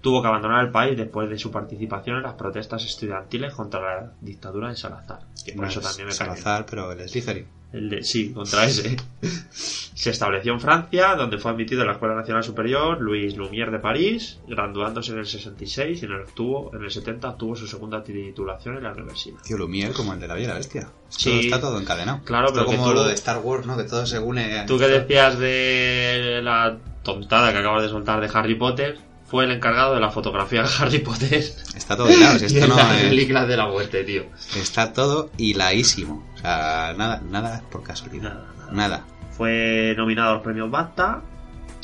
Tuvo 0.00 0.22
que 0.22 0.28
abandonar 0.28 0.64
el 0.64 0.70
país 0.70 0.96
después 0.96 1.28
de 1.28 1.36
su 1.38 1.50
participación 1.50 2.18
en 2.18 2.22
las 2.22 2.34
protestas 2.34 2.84
estudiantiles 2.84 3.52
contra 3.54 3.80
la 3.80 4.12
dictadura 4.20 4.68
de 4.68 4.76
Salazar. 4.76 5.20
Que 5.44 5.52
por 5.52 5.62
No 5.64 5.68
eso 5.70 5.80
es 5.80 5.86
también 5.86 6.06
me 6.06 6.14
cae. 6.14 6.26
Salazar, 6.28 6.66
pero 6.66 6.92
el 6.92 7.08
Slytherin. 7.08 7.46
El 7.70 7.90
de- 7.90 8.02
sí, 8.02 8.32
contra 8.32 8.64
ese. 8.64 8.96
Se 9.20 10.10
estableció 10.10 10.52
en 10.54 10.60
Francia, 10.60 11.14
donde 11.16 11.36
fue 11.38 11.50
admitido 11.50 11.82
en 11.82 11.88
la 11.88 11.92
Escuela 11.94 12.14
Nacional 12.14 12.42
Superior 12.42 12.98
Luis 13.00 13.36
Lumière 13.36 13.70
de 13.70 13.78
París, 13.78 14.38
graduándose 14.48 15.12
en 15.12 15.18
el 15.18 15.26
66 15.26 16.00
y 16.02 16.06
en 16.06 16.12
el, 16.12 16.20
obtuvo, 16.22 16.70
en 16.74 16.84
el 16.84 16.90
70 16.90 17.28
obtuvo 17.30 17.56
su 17.56 17.66
segunda 17.66 18.02
titulación 18.02 18.76
en 18.78 18.84
la 18.84 18.92
universidad. 18.92 19.40
Tío, 19.42 19.58
Lumière 19.58 19.92
como 19.92 20.14
el 20.14 20.20
de 20.20 20.28
la 20.28 20.38
y 20.40 20.46
la 20.46 20.54
Bestia. 20.54 20.88
Esto 21.10 21.20
Sí. 21.30 21.40
está 21.40 21.60
todo 21.60 21.78
encadenado. 21.80 22.20
Claro, 22.24 22.46
Esto 22.46 22.60
pero 22.60 22.70
que 22.70 22.76
como 22.76 22.88
tú- 22.90 22.94
lo 22.94 23.04
de 23.04 23.14
Star 23.14 23.38
Wars, 23.42 23.66
¿no? 23.66 23.76
Que 23.76 23.84
todo 23.84 24.06
se 24.06 24.18
une. 24.18 24.64
Tú 24.66 24.78
que 24.78 24.88
decías 24.88 25.38
de 25.38 26.40
la 26.42 26.78
tontada 27.02 27.52
que 27.52 27.58
acabas 27.58 27.82
de 27.82 27.88
soltar 27.90 28.20
de 28.20 28.30
Harry 28.32 28.54
Potter, 28.54 28.98
fue 29.28 29.44
el 29.44 29.50
encargado 29.52 29.94
de 29.94 30.00
la 30.00 30.10
fotografía 30.10 30.62
de 30.62 30.68
Harry 30.80 30.98
Potter 31.00 31.44
Está 31.76 31.96
todo 31.96 32.10
hilado. 32.10 32.38
si 32.38 32.44
esto 32.46 32.66
no 32.66 32.76
las 32.76 32.96
es- 32.96 33.08
películas 33.10 33.46
de 33.48 33.56
la 33.56 33.66
muerte, 33.66 34.04
tío. 34.04 34.24
Está 34.56 34.92
todo 34.92 35.30
hiladísimo. 35.36 36.26
O 36.34 36.38
sea, 36.38 36.94
nada, 36.96 37.20
nada 37.28 37.62
por 37.70 37.82
casualidad. 37.82 38.34
Nada, 38.34 38.46
nada. 38.58 38.72
Nada. 38.72 39.04
Fue 39.36 39.94
nominado 39.96 40.30
a 40.30 40.34
los 40.34 40.42
premios 40.42 40.70
BAFTA 40.70 41.22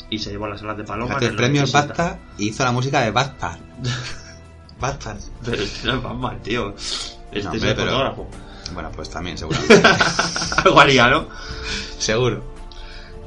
y 0.09 0.19
se 0.19 0.31
llevó 0.31 0.47
las 0.47 0.61
alas 0.61 0.77
de 0.77 0.83
Paloma. 0.83 1.15
El 1.21 1.35
premio 1.35 1.61
97. 1.61 1.87
Basta 1.87 2.19
y 2.37 2.49
hizo 2.49 2.63
la 2.63 2.71
música 2.71 3.01
de 3.01 3.11
Batman. 3.11 3.59
Batman. 4.79 5.17
Pero 5.43 5.61
este 5.63 5.87
no 5.87 5.93
es 5.95 6.03
Batman, 6.03 6.39
tío. 6.43 6.75
Este 7.31 7.43
No, 7.43 7.53
es 7.53 7.63
el 7.63 7.75
pero- 7.75 7.91
fotógrafo. 7.91 8.29
Bueno, 8.73 8.91
pues 8.95 9.09
también, 9.09 9.37
seguramente. 9.37 9.81
Algo 10.63 10.79
haría, 10.79 11.07
¿no? 11.09 11.27
Seguro. 11.99 12.43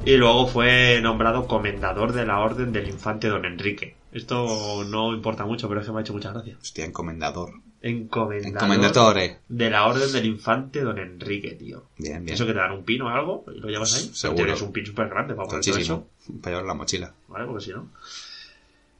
Y 0.05 0.15
luego 0.17 0.47
fue 0.47 0.99
nombrado 1.01 1.47
comendador 1.47 2.11
de 2.13 2.25
la 2.25 2.39
Orden 2.39 2.71
del 2.71 2.87
Infante 2.89 3.27
Don 3.29 3.45
Enrique. 3.45 3.95
Esto 4.11 4.83
no 4.85 5.13
importa 5.13 5.45
mucho, 5.45 5.67
pero 5.67 5.81
es 5.81 5.85
que 5.85 5.91
me 5.93 5.99
ha 5.99 6.01
hecho 6.01 6.13
mucha 6.13 6.31
gracia. 6.31 6.57
Hostia, 6.59 6.85
encomendador. 6.85 7.51
Encomendador 7.81 8.53
Encomendatore. 8.63 9.37
de 9.47 9.69
la 9.69 9.85
Orden 9.87 10.11
del 10.11 10.25
Infante 10.25 10.81
Don 10.81 10.97
Enrique, 10.97 11.51
tío. 11.51 11.83
Bien, 11.97 12.23
bien. 12.25 12.33
Eso 12.33 12.45
que 12.45 12.53
te 12.53 12.59
dan 12.59 12.71
un 12.71 12.83
pin 12.83 13.01
o 13.03 13.09
algo 13.09 13.45
y 13.55 13.59
lo 13.59 13.69
llevas 13.69 13.95
ahí. 13.95 14.09
Seguro. 14.13 14.43
Tienes 14.43 14.61
un 14.61 14.71
pin 14.71 14.85
súper 14.85 15.07
grande 15.09 15.35
para 15.35 15.47
poner 15.47 15.63
todo 15.63 15.73
Muchísimo. 15.73 16.07
eso. 16.19 16.39
Para 16.41 16.55
llevar 16.55 16.67
la 16.67 16.73
mochila. 16.73 17.13
¿Vale? 17.27 17.45
Porque 17.45 17.63
si 17.65 17.71
no. 17.71 17.89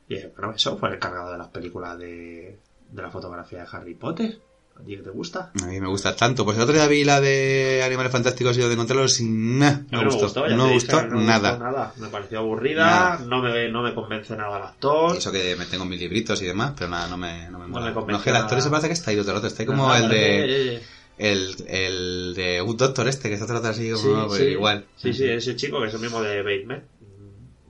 Y 0.07 0.15
eh, 0.15 0.31
bueno, 0.37 0.53
eso 0.53 0.77
fue 0.77 0.89
el 0.89 0.95
encargado 0.95 1.31
de 1.31 1.37
las 1.39 1.47
películas 1.49 1.97
de, 1.99 2.57
de 2.91 3.01
la 3.01 3.09
fotografía 3.09 3.59
de 3.63 3.67
Harry 3.71 3.95
Potter. 3.95 4.39
¿A 4.79 4.83
ti 4.85 4.95
que 4.95 5.03
te 5.03 5.09
gusta? 5.09 5.51
A 5.61 5.65
mí 5.65 5.79
me 5.81 5.87
gusta 5.89 6.15
tanto. 6.15 6.45
Pues 6.45 6.55
el 6.57 6.63
otro 6.63 6.73
día 6.73 6.87
vi 6.87 7.03
la 7.03 7.19
de 7.19 7.81
Animales 7.85 8.11
Fantásticos 8.13 8.57
y 8.57 8.61
lo 8.61 8.67
de 8.67 8.73
encontrarlos 8.75 9.19
y 9.19 9.25
nah, 9.25 9.79
no 9.91 10.03
me 10.03 10.11
gustó. 10.11 10.47
ya 10.47 10.55
No 10.55 10.67
me 10.67 10.73
gustó 10.73 11.01
no 11.05 11.17
me 11.17 11.25
nada. 11.25 11.49
gustó 11.51 11.63
nada. 11.65 11.93
Me 11.97 12.07
pareció 12.07 12.39
aburrida, 12.39 12.85
Nada. 12.85 13.19
no 13.27 13.41
me, 13.41 13.69
no 13.69 13.83
me 13.83 13.93
convence 13.93 14.35
nada 14.37 14.57
el 14.57 14.63
actor. 14.63 15.17
Eso 15.17 15.31
que 15.33 15.55
me 15.57 15.65
tengo 15.65 15.83
mis 15.85 15.99
libritos 15.99 16.41
y 16.41 16.45
demás, 16.45 16.73
pero 16.77 16.89
nada, 16.89 17.07
no 17.09 17.17
me, 17.17 17.49
no 17.49 17.59
me 17.59 17.67
mola. 17.67 17.91
me 17.93 18.11
No, 18.13 18.17
es 18.17 18.23
que 18.23 18.29
el 18.29 18.35
actor 18.37 18.51
nada. 18.53 18.61
se 18.63 18.69
parece 18.69 18.87
que 18.87 18.93
está 18.93 19.11
ahí 19.11 19.19
otro 19.19 19.33
rato. 19.33 19.47
Está 19.47 19.63
ahí 19.63 19.67
como 19.67 19.85
Nada, 19.87 19.99
el 19.99 20.09
de. 20.09 20.81
El, 21.17 21.55
el 21.67 22.33
de 22.33 22.61
Good 22.61 22.77
Doctor 22.77 23.05
este, 23.09 23.27
que 23.27 23.35
está 23.35 23.45
rato 23.53 23.67
así 23.67 23.91
como 23.91 23.97
Sí, 24.21 24.27
pues, 24.27 24.39
sí. 24.41 24.45
igual. 24.47 24.85
Sí, 24.95 25.13
sí, 25.13 25.25
ese 25.25 25.57
chico 25.57 25.81
que 25.81 25.87
es 25.89 25.93
el 25.93 25.99
mismo 25.99 26.21
de 26.21 26.41
Bates, 26.41 26.69
¿eh? 26.77 26.83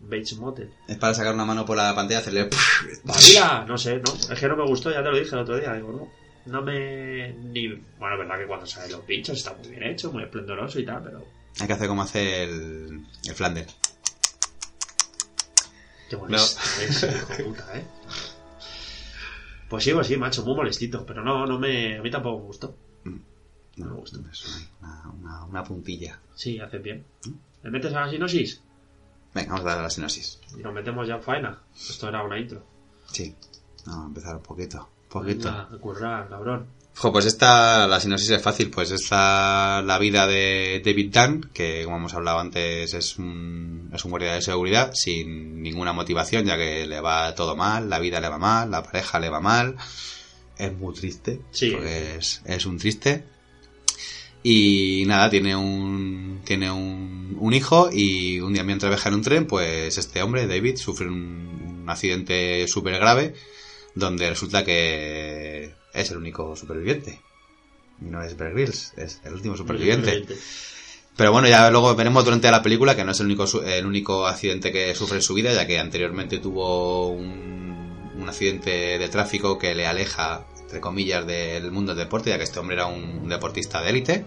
Bates 0.02 0.38
Motel. 0.38 0.70
Es 0.88 0.98
para 0.98 1.16
sacar 1.16 1.34
una 1.34 1.46
mano 1.46 1.66
por 1.66 1.76
la 1.78 1.96
pantalla 1.96 2.20
y 2.20 2.22
hacerle. 2.22 2.50
Mira, 3.30 3.66
no 3.68 3.76
sé, 3.78 3.98
no. 3.98 4.14
Es 4.32 4.40
que 4.40 4.48
no 4.48 4.56
me 4.56 4.66
gustó, 4.68 4.92
ya 4.92 5.02
te 5.04 5.10
lo 5.10 5.18
dije 5.18 5.34
el 5.36 5.42
otro 5.42 5.58
día. 5.58 5.74
Digo, 5.74 5.92
no. 5.92 6.19
No 6.50 6.62
me. 6.62 7.34
Ni... 7.34 7.68
Bueno, 7.68 8.16
es 8.16 8.20
verdad 8.20 8.40
que 8.40 8.48
cuando 8.48 8.66
salen 8.66 8.92
los 8.92 9.06
bichos 9.06 9.38
está 9.38 9.54
muy 9.54 9.68
bien 9.70 9.84
hecho, 9.84 10.12
muy 10.12 10.24
esplendoroso 10.24 10.80
y 10.80 10.86
tal, 10.86 11.04
pero. 11.04 11.26
Hay 11.60 11.68
que 11.68 11.74
hacer 11.74 11.88
como 11.88 12.02
hace 12.02 12.44
el, 12.44 13.06
el 13.26 13.36
Flander. 13.36 13.68
Qué 16.10 16.18
molesto 16.18 16.60
es, 16.82 17.04
hijo 17.04 17.34
de 17.34 17.44
puta, 17.44 17.78
¿eh? 17.78 17.86
Pues 19.70 19.84
sí, 19.84 19.94
pues 19.94 20.08
sí, 20.08 20.18
macho, 20.18 20.44
muy 20.44 20.56
molestito, 20.56 21.06
pero 21.06 21.24
no, 21.24 21.46
no 21.46 21.60
me. 21.60 21.98
A 21.98 22.02
mí 22.02 22.10
tampoco 22.10 22.40
me 22.40 22.46
gustó. 22.46 22.76
No, 23.04 23.86
Me 23.86 23.92
gusta. 23.94 24.18
es 24.32 24.68
una, 24.82 25.10
una, 25.10 25.46
una 25.46 25.64
puntilla. 25.64 26.20
Sí, 26.36 26.60
haces 26.60 26.82
bien. 26.82 27.06
¿Le 27.64 27.70
metes 27.70 27.94
a 27.94 28.02
la 28.02 28.10
sinosis? 28.10 28.62
Venga, 29.34 29.52
vamos 29.54 29.66
a 29.66 29.70
dar 29.76 29.84
la 29.84 29.90
sinopsis. 29.90 30.40
Y 30.58 30.62
nos 30.62 30.74
metemos 30.74 31.08
ya 31.08 31.16
en 31.16 31.22
faena. 31.24 31.62
Esto 31.76 32.10
era 32.10 32.24
una 32.24 32.40
intro. 32.40 32.66
Sí. 33.12 33.36
Vamos 33.86 34.04
a 34.04 34.08
empezar 34.08 34.36
un 34.36 34.42
poquito. 34.44 34.90
Poquito. 35.10 35.50
A 35.50 35.68
currar, 35.82 36.30
cabrón. 36.30 36.68
Jo, 36.96 37.14
pues 37.14 37.26
esta, 37.26 37.88
la 37.88 38.00
sinopsis 38.00 38.32
es 38.32 38.42
fácil, 38.42 38.70
pues 38.70 38.92
esta 38.92 39.82
la 39.82 39.98
vida 40.00 40.28
de 40.28 40.82
David 40.84 41.14
Dunn, 41.14 41.50
que 41.54 41.84
como 41.86 41.96
hemos 41.96 42.14
hablado 42.14 42.40
antes 42.40 42.94
es 42.94 43.18
un, 43.18 43.90
es 43.94 44.04
un 44.04 44.12
guardia 44.12 44.34
de 44.34 44.42
seguridad 44.42 44.92
sin 44.94 45.62
ninguna 45.62 45.94
motivación, 45.94 46.46
ya 46.46 46.58
que 46.58 46.86
le 46.86 47.00
va 47.00 47.34
todo 47.36 47.56
mal, 47.56 47.90
la 47.90 48.00
vida 48.00 48.20
le 48.20 48.28
va 48.28 48.38
mal, 48.38 48.70
la 48.70 48.84
pareja 48.84 49.18
le 49.20 49.30
va 49.30 49.40
mal, 49.40 49.78
es 50.58 50.74
muy 50.78 50.94
triste, 50.94 51.40
Sí. 51.52 51.74
es, 51.82 52.42
es 52.46 52.66
un 52.66 52.78
triste. 52.78 53.24
Y 54.44 55.04
nada, 55.06 55.30
tiene 55.30 55.56
un, 55.56 56.42
tiene 56.44 56.70
un, 56.72 57.38
un 57.40 57.54
hijo 57.54 57.90
y 57.92 58.40
un 58.42 58.54
día 58.54 58.64
mientras 58.64 58.90
viaja 58.90 59.08
en 59.10 59.16
un 59.16 59.22
tren, 59.22 59.48
pues 59.48 59.98
este 59.98 60.22
hombre, 60.22 60.48
David, 60.48 60.76
sufre 60.78 61.08
un, 61.08 61.82
un 61.84 61.90
accidente 61.90 62.68
súper 62.68 63.00
grave 63.00 63.36
donde 63.96 64.30
resulta 64.30 64.64
que 64.64 65.74
es 65.94 66.12
el 66.12 66.18
único 66.18 66.56
superviviente. 66.56 67.22
Y 68.02 68.06
no 68.06 68.24
es 68.24 68.38
Bear 68.38 68.54
Grylls, 68.54 68.94
es 68.98 69.22
el 69.24 69.34
último 69.34 69.58
superviviente. 69.58 70.26
Pero 71.16 71.34
bueno, 71.34 71.50
ya 71.50 71.70
luego 71.70 71.96
veremos 71.96 72.24
durante 72.24 72.50
la 72.50 72.64
película 72.64 72.96
que 72.96 73.04
no 73.04 73.12
es 73.12 73.20
el 73.20 73.26
único, 73.26 73.46
el 73.64 73.86
único 73.86 74.26
accidente 74.26 74.72
que 74.72 74.96
sufre 74.96 75.18
en 75.18 75.22
su 75.22 75.34
vida, 75.34 75.54
ya 75.54 75.68
que 75.68 75.78
anteriormente 75.78 76.38
tuvo 76.38 77.10
un, 77.10 78.12
un 78.16 78.30
accidente 78.30 78.98
de 78.98 79.10
tráfico 79.10 79.58
que 79.60 79.76
le 79.76 79.86
aleja, 79.86 80.46
entre 80.62 80.80
comillas, 80.80 81.28
del 81.28 81.72
mundo 81.72 81.94
del 81.94 82.06
deporte, 82.06 82.30
ya 82.30 82.38
que 82.38 82.46
este 82.46 82.60
hombre 82.60 82.76
era 82.76 82.86
un 82.86 83.28
deportista 83.28 83.82
de 83.82 83.90
élite. 83.90 84.26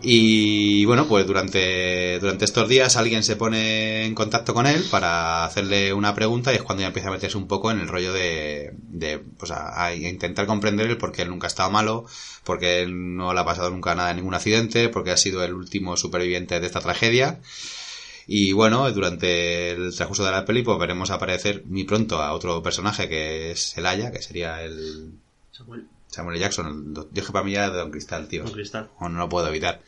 Y 0.00 0.84
bueno, 0.84 1.08
pues 1.08 1.26
durante, 1.26 2.20
durante 2.20 2.44
estos 2.44 2.68
días 2.68 2.96
alguien 2.96 3.24
se 3.24 3.34
pone 3.34 4.04
en 4.04 4.14
contacto 4.14 4.54
con 4.54 4.66
él 4.66 4.84
para 4.90 5.44
hacerle 5.44 5.92
una 5.92 6.14
pregunta 6.14 6.52
y 6.52 6.56
es 6.56 6.62
cuando 6.62 6.82
ya 6.82 6.88
empieza 6.88 7.08
a 7.08 7.12
meterse 7.12 7.36
un 7.36 7.48
poco 7.48 7.72
en 7.72 7.80
el 7.80 7.88
rollo 7.88 8.12
de, 8.12 8.74
de 8.78 9.18
pues 9.18 9.50
a, 9.50 9.94
intentar 9.94 10.46
comprender 10.46 10.88
el 10.88 10.98
por 10.98 11.10
qué 11.10 11.22
él 11.22 11.30
nunca 11.30 11.46
ha 11.46 11.48
estado 11.48 11.70
malo, 11.70 12.06
porque 12.44 12.80
él 12.82 13.16
no 13.16 13.34
le 13.34 13.40
ha 13.40 13.44
pasado 13.44 13.70
nunca 13.70 13.96
nada, 13.96 14.14
ningún 14.14 14.34
accidente, 14.34 14.88
porque 14.88 15.10
ha 15.10 15.16
sido 15.16 15.42
el 15.44 15.52
último 15.54 15.96
superviviente 15.96 16.60
de 16.60 16.66
esta 16.66 16.80
tragedia. 16.80 17.40
Y 18.28 18.52
bueno, 18.52 18.90
durante 18.92 19.70
el 19.70 19.94
transcurso 19.94 20.24
de 20.24 20.30
la 20.30 20.44
peli 20.44 20.62
pues 20.62 20.78
veremos 20.78 21.10
aparecer 21.10 21.64
muy 21.66 21.84
pronto 21.84 22.22
a 22.22 22.34
otro 22.34 22.62
personaje 22.62 23.08
que 23.08 23.50
es 23.52 23.76
el 23.78 23.86
Aya, 23.86 24.12
que 24.12 24.22
sería 24.22 24.62
el 24.62 25.12
Samuel, 25.50 25.88
Samuel. 26.18 26.38
Jackson. 26.38 26.94
el 26.96 27.06
Yo 27.12 27.24
que 27.24 27.32
para 27.32 27.44
mí 27.44 27.54
era 27.54 27.70
de 27.70 27.78
Don 27.78 27.90
Cristal, 27.90 28.28
tío 28.28 28.44
con 28.44 28.52
cristal. 28.52 28.90
o 28.98 29.08
no 29.08 29.18
lo 29.18 29.28
puedo 29.28 29.48
evitar. 29.48 29.80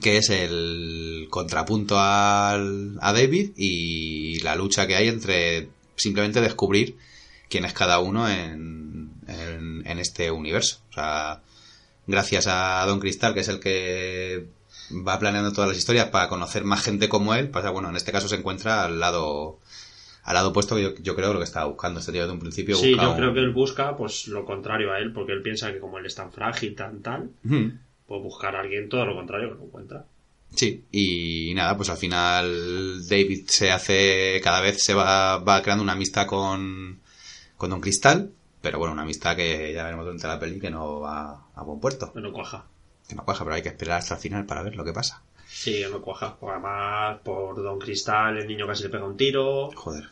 Que 0.00 0.16
es 0.16 0.30
el 0.30 1.26
contrapunto 1.30 1.98
al, 1.98 2.98
a 3.00 3.12
David 3.12 3.52
y 3.56 4.40
la 4.40 4.54
lucha 4.54 4.86
que 4.86 4.96
hay 4.96 5.08
entre 5.08 5.68
simplemente 5.96 6.40
descubrir 6.40 6.96
quién 7.48 7.64
es 7.64 7.72
cada 7.72 7.98
uno 7.98 8.28
en, 8.28 9.12
en, 9.26 9.82
en 9.86 9.98
este 9.98 10.30
universo. 10.30 10.78
O 10.90 10.94
sea, 10.94 11.42
gracias 12.06 12.46
a 12.46 12.84
Don 12.86 13.00
Cristal, 13.00 13.34
que 13.34 13.40
es 13.40 13.48
el 13.48 13.60
que 13.60 14.46
va 14.92 15.18
planeando 15.18 15.52
todas 15.52 15.68
las 15.68 15.78
historias 15.78 16.08
para 16.08 16.28
conocer 16.28 16.64
más 16.64 16.82
gente 16.82 17.08
como 17.08 17.34
él, 17.34 17.50
pasa, 17.50 17.70
bueno, 17.70 17.90
en 17.90 17.96
este 17.96 18.12
caso 18.12 18.28
se 18.28 18.36
encuentra 18.36 18.84
al 18.84 19.00
lado 19.00 19.58
al 20.22 20.34
lado 20.34 20.50
opuesto 20.50 20.76
que 20.76 20.82
yo, 20.82 20.94
yo 21.00 21.16
creo 21.16 21.32
lo 21.32 21.38
que 21.38 21.44
estaba 21.44 21.66
buscando 21.66 22.00
este 22.00 22.12
tío 22.12 22.26
de 22.26 22.32
un 22.32 22.38
principio. 22.40 22.76
Sí, 22.76 22.94
yo 22.96 23.10
un- 23.10 23.16
creo 23.16 23.32
que 23.34 23.40
él 23.40 23.50
busca 23.50 23.96
pues 23.96 24.28
lo 24.28 24.44
contrario 24.44 24.92
a 24.92 24.98
él, 24.98 25.12
porque 25.12 25.32
él 25.32 25.42
piensa 25.42 25.72
que 25.72 25.78
como 25.80 25.98
él 25.98 26.06
es 26.06 26.14
tan 26.14 26.32
frágil, 26.32 26.74
tan 26.74 27.00
tal, 27.02 27.30
Ujú. 27.44 27.72
puede 28.06 28.22
buscar 28.22 28.56
a 28.56 28.60
alguien 28.60 28.88
todo 28.88 29.04
lo 29.06 29.14
contrario 29.14 29.50
que 29.50 29.54
no 29.58 29.64
encuentra. 29.64 30.04
Sí, 30.54 30.84
y 30.90 31.52
nada, 31.54 31.76
pues 31.76 31.90
al 31.90 31.96
final 31.96 33.06
David 33.08 33.44
se 33.46 33.70
hace, 33.70 34.40
cada 34.42 34.60
vez 34.60 34.82
se 34.82 34.94
va, 34.94 35.38
va 35.38 35.62
creando 35.62 35.82
una 35.84 35.92
amistad 35.92 36.26
con, 36.26 36.98
con 37.56 37.70
Don 37.70 37.80
Cristal, 37.80 38.30
pero 38.60 38.78
bueno, 38.78 38.92
una 38.92 39.02
amistad 39.02 39.36
que 39.36 39.72
ya 39.72 39.84
veremos 39.84 40.04
durante 40.04 40.26
la 40.26 40.40
peli 40.40 40.58
que 40.58 40.70
no 40.70 41.00
va 41.00 41.44
a 41.54 41.62
buen 41.62 41.78
puerto. 41.80 42.12
Que 42.12 42.20
no 42.20 42.32
cuaja. 42.32 42.64
Que 43.08 43.14
no 43.14 43.24
cuaja, 43.24 43.44
pero 43.44 43.54
hay 43.54 43.62
que 43.62 43.68
esperar 43.68 43.98
hasta 43.98 44.14
el 44.16 44.20
final 44.20 44.44
para 44.44 44.62
ver 44.62 44.74
lo 44.76 44.84
que 44.84 44.92
pasa. 44.92 45.22
Sí, 45.60 45.82
que 45.82 45.88
no 45.90 46.00
cuaja. 46.00 46.36
Porque 46.40 46.54
además, 46.54 47.18
por 47.22 47.62
Don 47.62 47.78
Cristal, 47.78 48.38
el 48.38 48.48
niño 48.48 48.66
casi 48.66 48.84
le 48.84 48.88
pega 48.88 49.04
un 49.04 49.18
tiro. 49.18 49.70
Joder. 49.74 50.04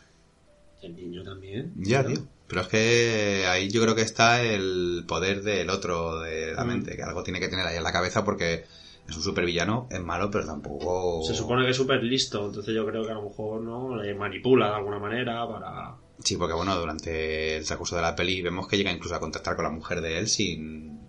El 0.83 0.95
niño 0.95 1.23
también. 1.23 1.73
Ya, 1.77 2.05
tío. 2.05 2.19
Pero 2.47 2.61
es 2.61 2.67
que 2.67 3.45
ahí 3.47 3.67
yo 3.69 3.81
creo 3.81 3.95
que 3.95 4.03
está 4.03 4.43
el 4.43 5.05
poder 5.07 5.41
del 5.41 5.71
otro 5.71 6.19
de 6.19 6.53
la 6.53 6.63
Mm. 6.63 6.67
mente, 6.67 6.95
que 6.95 7.01
algo 7.01 7.23
tiene 7.23 7.39
que 7.39 7.47
tener 7.47 7.65
ahí 7.65 7.77
en 7.77 7.83
la 7.83 7.91
cabeza 7.91 8.23
porque 8.23 8.63
es 9.07 9.15
un 9.17 9.23
supervillano, 9.23 9.87
es 9.89 9.99
malo, 10.01 10.29
pero 10.29 10.45
tampoco... 10.45 11.23
Se 11.23 11.33
supone 11.33 11.63
que 11.65 11.71
es 11.71 11.77
súper 11.77 12.03
listo, 12.03 12.45
entonces 12.45 12.75
yo 12.75 12.85
creo 12.85 13.03
que 13.03 13.11
a 13.11 13.15
lo 13.15 13.23
mejor 13.23 13.61
no 13.61 13.95
le 13.95 14.13
manipula 14.13 14.69
de 14.69 14.75
alguna 14.75 14.99
manera 14.99 15.47
para... 15.47 15.95
Sí, 16.23 16.37
porque 16.37 16.53
bueno, 16.53 16.75
durante 16.77 17.57
el 17.57 17.65
transcurso 17.65 17.95
de 17.95 18.03
la 18.03 18.15
peli 18.15 18.41
vemos 18.43 18.67
que 18.67 18.77
llega 18.77 18.91
incluso 18.91 19.15
a 19.15 19.19
contactar 19.19 19.55
con 19.55 19.63
la 19.65 19.71
mujer 19.71 20.01
de 20.01 20.19
él 20.19 20.27
sin, 20.27 20.99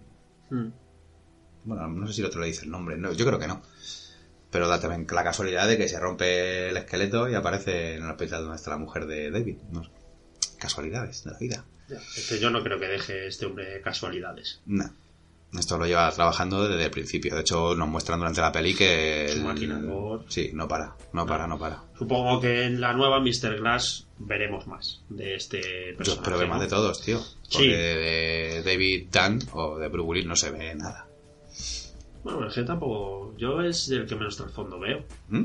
Hmm. 0.48 0.70
Bueno, 1.64 1.88
no 1.88 2.06
sé 2.06 2.14
si 2.14 2.20
el 2.22 2.26
otro 2.28 2.40
le 2.40 2.46
dice 2.48 2.64
el 2.64 2.70
nombre, 2.70 2.96
no, 2.96 3.12
yo 3.12 3.26
creo 3.26 3.38
que 3.38 3.46
no. 3.46 3.60
Pero 4.50 4.66
da 4.68 4.80
también 4.80 5.06
la 5.10 5.22
casualidad 5.24 5.68
de 5.68 5.78
que 5.78 5.88
se 5.88 6.00
rompe 6.00 6.70
el 6.70 6.76
esqueleto 6.76 7.28
y 7.28 7.34
aparece 7.34 7.94
en 7.96 8.04
el 8.04 8.10
hospital 8.10 8.42
donde 8.42 8.56
está 8.56 8.70
la 8.70 8.78
mujer 8.78 9.06
de 9.06 9.30
David. 9.30 9.58
No 9.70 9.84
sé. 9.84 9.90
Casualidades 10.58 11.24
de 11.24 11.30
la 11.30 11.38
vida. 11.38 11.64
Es 12.16 12.28
que 12.28 12.38
yo 12.38 12.50
no 12.50 12.62
creo 12.62 12.78
que 12.78 12.86
deje 12.86 13.26
este 13.26 13.46
hombre 13.46 13.80
casualidades. 13.80 14.60
No. 14.66 14.84
Esto 15.58 15.76
lo 15.78 15.86
lleva 15.86 16.08
trabajando 16.12 16.68
desde 16.68 16.84
el 16.84 16.90
principio. 16.92 17.34
De 17.34 17.40
hecho, 17.40 17.74
nos 17.74 17.88
muestran 17.88 18.20
durante 18.20 18.40
la 18.40 18.52
peli 18.52 18.72
que... 18.74 19.26
Su 19.30 19.38
el- 19.38 19.44
maquinador. 19.44 20.24
Sí, 20.28 20.50
no 20.54 20.68
para, 20.68 20.94
no 21.12 21.26
para, 21.26 21.48
no 21.48 21.58
para. 21.58 21.82
Supongo 21.98 22.40
que 22.40 22.66
en 22.66 22.80
la 22.80 22.92
nueva 22.92 23.18
Mr. 23.20 23.56
Glass 23.58 24.06
veremos 24.18 24.68
más 24.68 25.00
de 25.08 25.34
este 25.34 25.60
Yo 25.92 25.96
personaje. 25.96 26.20
espero 26.22 26.38
ver 26.38 26.48
más 26.48 26.60
de 26.60 26.68
todos, 26.68 27.00
tío. 27.02 27.18
Porque 27.52 27.64
Sí. 27.64 27.68
de 27.68 28.62
David 28.64 29.08
Dunn 29.12 29.40
o 29.52 29.76
de 29.78 29.88
Bruce 29.88 30.06
Willis 30.08 30.26
no 30.26 30.36
se 30.36 30.50
ve 30.50 30.72
nada. 30.76 31.08
Bueno, 32.22 32.46
es 32.46 32.54
que 32.54 32.62
tampoco... 32.62 33.34
Yo 33.36 33.60
es 33.62 33.88
el 33.90 34.06
que 34.06 34.16
menos 34.16 34.36
trasfondo 34.36 34.78
veo. 34.78 35.04
¿Mm? 35.28 35.44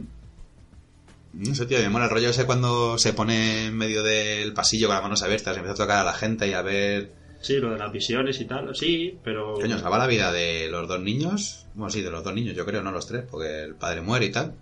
No 1.33 1.55
sé, 1.55 1.65
tío, 1.65 1.79
me 1.79 1.89
mola 1.89 2.05
el 2.05 2.11
rollo 2.11 2.29
ese 2.29 2.45
cuando 2.45 2.97
se 2.97 3.13
pone 3.13 3.67
en 3.67 3.77
medio 3.77 4.03
del 4.03 4.53
pasillo 4.53 4.87
con 4.87 4.95
las 4.95 5.03
manos 5.03 5.23
abiertas 5.23 5.55
y 5.55 5.59
empieza 5.59 5.83
a 5.83 5.85
tocar 5.85 5.99
a 5.99 6.03
la 6.03 6.13
gente 6.13 6.47
y 6.47 6.53
a 6.53 6.61
ver... 6.61 7.11
Sí, 7.41 7.57
lo 7.57 7.71
de 7.71 7.77
las 7.77 7.91
visiones 7.91 8.39
y 8.39 8.45
tal, 8.45 8.75
sí, 8.75 9.19
pero... 9.23 9.53
Coño, 9.53 9.77
salva 9.77 9.97
la 9.97 10.07
vida 10.07 10.31
de 10.31 10.69
los 10.69 10.87
dos 10.87 11.01
niños. 11.01 11.67
Bueno, 11.75 11.91
sí, 11.91 12.01
de 12.01 12.09
los 12.09 12.23
dos 12.23 12.33
niños, 12.33 12.55
yo 12.55 12.65
creo, 12.65 12.81
no 12.81 12.91
los 12.91 13.05
tres, 13.05 13.25
porque 13.29 13.63
el 13.63 13.75
padre 13.75 14.01
muere 14.01 14.25
y 14.25 14.31
tal. 14.31 14.55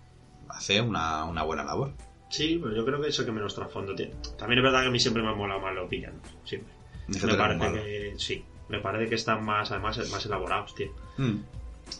Hace 0.48 0.80
una, 0.80 1.24
una 1.24 1.44
buena 1.44 1.64
labor. 1.64 1.92
Sí, 2.28 2.58
pero 2.60 2.74
yo 2.74 2.84
creo 2.84 3.00
que 3.00 3.08
es 3.08 3.18
el 3.18 3.24
que 3.24 3.32
menos 3.32 3.54
trasfondo 3.54 3.94
tiene. 3.94 4.12
También 4.36 4.58
es 4.58 4.64
verdad 4.64 4.82
que 4.82 4.88
a 4.88 4.90
mí 4.90 4.98
siempre 4.98 5.22
me 5.22 5.30
han 5.30 5.38
molado 5.38 5.60
más 5.60 5.74
los 5.74 5.88
villanos, 5.88 6.20
siempre. 6.44 6.72
Es 7.08 7.22
Me 7.22 7.34
parece 7.34 7.72
que... 7.72 8.14
Sí, 8.18 8.44
me 8.68 8.80
parece 8.80 9.08
que 9.08 9.14
están 9.14 9.44
más, 9.44 9.70
además, 9.70 9.98
más 10.10 10.26
elaborados, 10.26 10.74
tío. 10.74 10.92
Mm, 11.18 11.36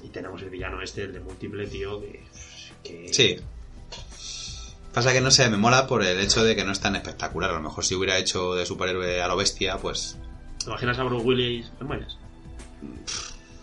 Y 0.02 0.08
tenemos 0.08 0.42
el 0.42 0.50
villano 0.50 0.80
este, 0.82 1.02
el 1.04 1.12
de 1.12 1.20
múltiple, 1.20 1.66
tío, 1.66 2.00
que... 2.00 2.22
que- 2.82 3.12
Sí. 3.12 3.36
Pasa 4.92 5.12
que 5.12 5.20
no 5.20 5.30
sé, 5.32 5.48
me 5.50 5.56
mola 5.56 5.86
por 5.88 6.04
el 6.04 6.20
hecho 6.20 6.44
de 6.44 6.54
que 6.54 6.64
no 6.64 6.70
es 6.72 6.78
tan 6.80 6.94
espectacular. 6.94 7.50
A 7.50 7.54
lo 7.54 7.60
mejor 7.60 7.84
si 7.84 7.94
hubiera 7.96 8.16
hecho 8.16 8.54
de 8.54 8.64
superhéroe 8.64 9.20
a 9.22 9.26
lo 9.28 9.36
bestia, 9.36 9.76
pues. 9.78 10.16
¿Te 10.58 10.66
imaginas 10.66 10.98
a 10.98 11.02
Bruce 11.04 11.24
Willis 11.26 11.70
en 11.80 11.88
buenas? 11.88 12.16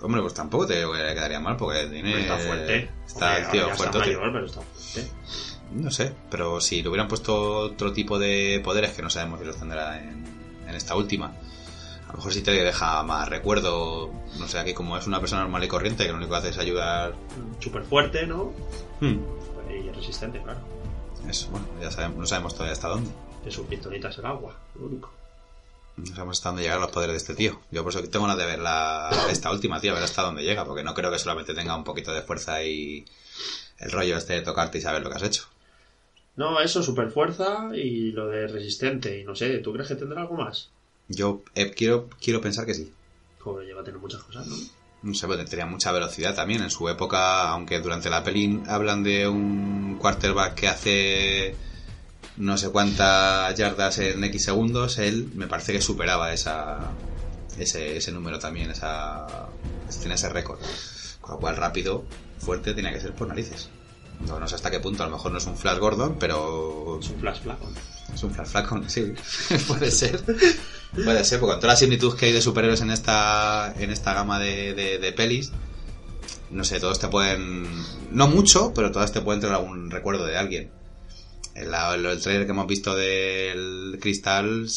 Hombre, 0.01 0.21
pues 0.21 0.33
tampoco 0.33 0.67
te 0.67 0.81
quedaría 0.81 1.39
mal 1.39 1.55
porque 1.55 1.85
tiene. 1.87 2.21
Está 2.21 2.37
fuerte. 2.37 2.89
Está 3.07 3.37
el 3.37 3.49
tío 3.51 3.69
fuerte. 3.75 3.97
Está 3.99 3.99
mayor, 3.99 4.33
pero 4.33 4.45
está 4.45 4.61
fuerte. 4.61 5.11
No 5.71 5.89
sé, 5.89 6.13
pero 6.29 6.59
si 6.59 6.81
le 6.81 6.89
hubieran 6.89 7.07
puesto 7.07 7.59
otro 7.59 7.93
tipo 7.93 8.19
de 8.19 8.59
poderes 8.61 8.91
que 8.91 9.01
no 9.01 9.09
sabemos 9.09 9.39
si 9.39 9.45
los 9.45 9.57
tendrá 9.57 10.01
en, 10.01 10.25
en 10.67 10.75
esta 10.75 10.95
última, 10.97 11.33
a 12.11 12.15
lo 12.15 12.17
mejor 12.17 12.33
sí 12.33 12.41
te 12.41 12.51
deja 12.51 13.01
más 13.03 13.29
recuerdo. 13.29 14.11
No 14.37 14.45
sé, 14.45 14.59
aquí 14.59 14.73
como 14.73 14.97
es 14.97 15.07
una 15.07 15.21
persona 15.21 15.43
normal 15.43 15.63
y 15.63 15.69
corriente 15.69 16.03
que 16.05 16.11
lo 16.11 16.17
único 16.17 16.31
que 16.31 16.37
hace 16.39 16.49
es 16.49 16.57
ayudar. 16.57 17.13
Súper 17.61 17.83
fuerte, 17.83 18.27
¿no? 18.27 18.51
Hmm, 18.99 19.19
Y 19.69 19.89
resistente, 19.91 20.41
claro. 20.43 20.59
Eso, 21.29 21.49
bueno, 21.51 21.65
ya 21.81 21.89
sabemos, 21.89 22.17
no 22.17 22.25
sabemos 22.25 22.53
todavía 22.53 22.73
hasta 22.73 22.89
dónde. 22.89 23.09
Que 23.45 23.49
sus 23.49 23.65
pistolitas 23.65 24.17
el 24.17 24.25
agua, 24.25 24.57
lo 24.75 24.87
único. 24.87 25.09
No 25.95 26.05
sabemos 26.07 26.37
hasta 26.37 26.49
dónde 26.49 26.63
llegan 26.63 26.81
los 26.81 26.91
poderes 26.91 27.13
de 27.13 27.17
este 27.17 27.33
tío. 27.35 27.61
Yo 27.71 27.81
por 27.83 27.93
eso 27.93 28.03
tengo 28.09 28.25
ganas 28.25 28.37
de 28.39 28.45
ver 28.45 28.59
la, 28.59 29.09
esta 29.29 29.49
última, 29.49 29.79
tío, 29.79 29.91
a 29.91 29.95
ver 29.95 30.03
hasta 30.03 30.21
dónde 30.23 30.43
llega, 30.43 30.65
porque 30.65 30.83
no 30.83 30.93
creo 30.93 31.11
que 31.11 31.19
solamente 31.19 31.53
tenga 31.53 31.77
un 31.77 31.85
poquito 31.85 32.11
de 32.11 32.23
fuerza 32.23 32.61
y 32.63 33.05
el 33.79 33.91
rollo 33.91 34.17
este 34.17 34.33
de 34.33 34.41
tocarte 34.41 34.79
y 34.79 34.81
saber 34.81 35.01
lo 35.01 35.09
que 35.09 35.15
has 35.15 35.23
hecho. 35.23 35.45
No, 36.35 36.59
eso, 36.59 36.83
super 36.83 37.09
fuerza 37.09 37.69
y 37.73 38.11
lo 38.11 38.27
de 38.27 38.47
resistente. 38.47 39.17
Y 39.19 39.23
no 39.23 39.33
sé, 39.33 39.59
¿tú 39.59 39.71
crees 39.71 39.87
que 39.87 39.95
tendrá 39.95 40.21
algo 40.21 40.35
más? 40.35 40.69
Yo 41.11 41.43
eh, 41.55 41.71
quiero, 41.71 42.09
quiero 42.21 42.41
pensar 42.41 42.65
que 42.65 42.73
sí. 42.73 42.91
Joder, 43.39 43.67
lleva 43.67 43.81
a 43.81 43.83
tener 43.83 43.99
muchas 43.99 44.23
cosas, 44.23 44.47
¿no? 44.47 44.55
No 45.03 45.13
sé, 45.15 45.27
pero 45.27 45.43
tenía 45.45 45.65
mucha 45.65 45.91
velocidad 45.91 46.35
también. 46.35 46.61
En 46.61 46.69
su 46.69 46.87
época, 46.87 47.49
aunque 47.49 47.79
durante 47.79 48.09
la 48.09 48.23
peli 48.23 48.61
hablan 48.67 49.03
de 49.03 49.27
un 49.27 49.97
quarterback 49.99 50.53
que 50.55 50.67
hace 50.67 51.55
no 52.37 52.57
sé 52.57 52.69
cuántas 52.69 53.55
yardas 53.55 53.97
en 53.99 54.23
X 54.23 54.45
segundos, 54.45 54.99
él 54.99 55.31
me 55.33 55.47
parece 55.47 55.73
que 55.73 55.81
superaba 55.81 56.33
esa 56.33 56.91
ese, 57.57 57.97
ese 57.97 58.11
número 58.11 58.39
también, 58.39 58.71
esa 58.71 59.49
tiene 59.99 60.15
ese 60.15 60.29
récord. 60.29 60.59
Con 61.19 61.35
lo 61.35 61.39
cual, 61.39 61.57
rápido, 61.57 62.03
fuerte, 62.39 62.73
tenía 62.73 62.91
que 62.91 63.01
ser 63.01 63.13
por 63.13 63.27
narices. 63.27 63.69
No, 64.27 64.39
no 64.39 64.47
sé 64.47 64.55
hasta 64.55 64.71
qué 64.71 64.79
punto, 64.79 65.03
a 65.03 65.07
lo 65.07 65.13
mejor 65.13 65.31
no 65.31 65.39
es 65.39 65.45
un 65.45 65.57
Flash 65.57 65.79
Gordon, 65.79 66.17
pero 66.19 66.99
Es 67.01 67.09
un 67.09 67.19
flash 67.19 67.41
flaco. 67.41 67.67
Es 68.13 68.23
un 68.23 68.33
flacón, 68.33 68.89
sí. 68.89 69.13
Puede 69.67 69.91
ser. 69.91 70.21
Puede 70.93 71.23
ser, 71.23 71.39
porque 71.39 71.53
con 71.53 71.61
toda 71.61 71.73
la 71.73 71.77
similitud 71.77 72.15
que 72.15 72.27
hay 72.27 72.31
de 72.33 72.41
superhéroes 72.41 72.81
en 72.81 72.91
esta, 72.91 73.73
en 73.77 73.91
esta 73.91 74.13
gama 74.13 74.39
de, 74.39 74.73
de, 74.73 74.97
de 74.97 75.11
pelis, 75.13 75.51
no 76.49 76.63
sé, 76.63 76.79
todos 76.79 76.99
te 76.99 77.07
pueden. 77.07 77.65
No 78.11 78.27
mucho, 78.27 78.73
pero 78.73 78.91
todas 78.91 79.11
te 79.11 79.21
pueden 79.21 79.39
traer 79.39 79.55
algún 79.55 79.89
recuerdo 79.89 80.25
de 80.25 80.37
alguien. 80.37 80.69
El, 81.55 81.73
el, 81.73 82.05
el 82.05 82.21
trailer 82.21 82.45
que 82.45 82.51
hemos 82.51 82.67
visto 82.67 82.95
del 82.95 83.97
Crystal, 84.01 84.67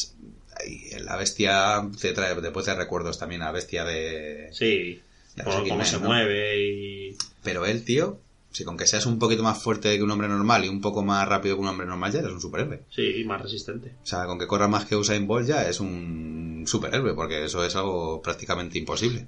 ahí, 0.61 0.91
la 1.01 1.17
bestia 1.17 1.89
te 2.01 2.13
trae, 2.13 2.35
te 2.35 2.51
puede 2.51 2.65
traer 2.65 2.79
recuerdos 2.79 3.19
también 3.19 3.43
a 3.43 3.47
la 3.47 3.53
bestia 3.53 3.85
de. 3.85 4.49
Sí, 4.53 5.01
de 5.35 5.43
por 5.43 5.69
cómo 5.69 5.85
se 5.85 5.99
¿no? 5.99 6.07
mueve 6.07 6.63
y... 6.63 7.17
Pero 7.43 7.67
él, 7.67 7.85
tío, 7.85 8.21
si 8.55 8.65
con 8.65 8.77
que 8.77 8.87
seas 8.87 9.05
un 9.05 9.19
poquito 9.19 9.43
más 9.43 9.61
fuerte 9.61 9.97
que 9.97 10.03
un 10.05 10.13
hombre 10.13 10.29
normal 10.29 10.65
y 10.65 10.69
un 10.69 10.81
poco 10.81 11.03
más 11.03 11.27
rápido 11.27 11.57
que 11.57 11.63
un 11.63 11.67
hombre 11.67 11.89
normal, 11.89 12.13
ya 12.13 12.21
eres 12.21 12.31
un 12.31 12.41
superhéroe. 12.41 12.83
Sí, 12.89 13.25
más 13.27 13.43
resistente. 13.43 13.97
O 14.01 14.07
sea, 14.07 14.27
con 14.27 14.39
que 14.39 14.47
corra 14.47 14.69
más 14.69 14.85
que 14.85 14.95
Usain 14.95 15.27
Bolt 15.27 15.49
ya 15.49 15.69
es 15.69 15.81
un 15.81 16.63
superhéroe, 16.65 17.15
porque 17.15 17.45
eso 17.45 17.65
es 17.65 17.75
algo 17.75 18.23
prácticamente 18.23 18.79
imposible. 18.79 19.27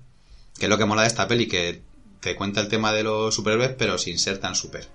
Que 0.57 0.67
es 0.67 0.71
lo 0.71 0.79
que 0.79 0.85
mola 0.85 1.03
de 1.03 1.09
esta 1.09 1.27
peli, 1.27 1.49
que 1.49 1.83
te 2.21 2.37
cuenta 2.37 2.61
el 2.61 2.69
tema 2.69 2.93
de 2.93 3.03
los 3.03 3.35
superhéroes, 3.35 3.75
pero 3.77 3.99
sin 3.99 4.17
ser 4.17 4.39
tan 4.39 4.55
super. 4.55 4.87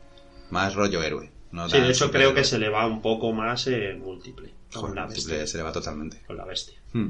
Más 0.50 0.76
rollo 0.76 1.04
héroe. 1.04 1.30
No 1.52 1.68
Sí, 1.68 1.82
de 1.82 1.90
hecho 1.90 2.10
creo 2.10 2.34
que 2.34 2.46
se 2.46 2.58
le 2.58 2.70
va 2.70 2.88
un 2.88 3.02
poco 3.02 3.34
más 3.34 3.68
en 3.68 4.00
múltiple. 4.00 4.54
Con 4.74 4.96
la 4.96 5.08
múltiple 5.08 5.40
bestia. 5.40 5.52
se 5.52 5.58
le 5.58 5.64
va 5.64 5.74
totalmente. 5.74 6.22
Con 6.26 6.38
la 6.38 6.46
bestia. 6.46 6.80
Hmm. 6.94 7.10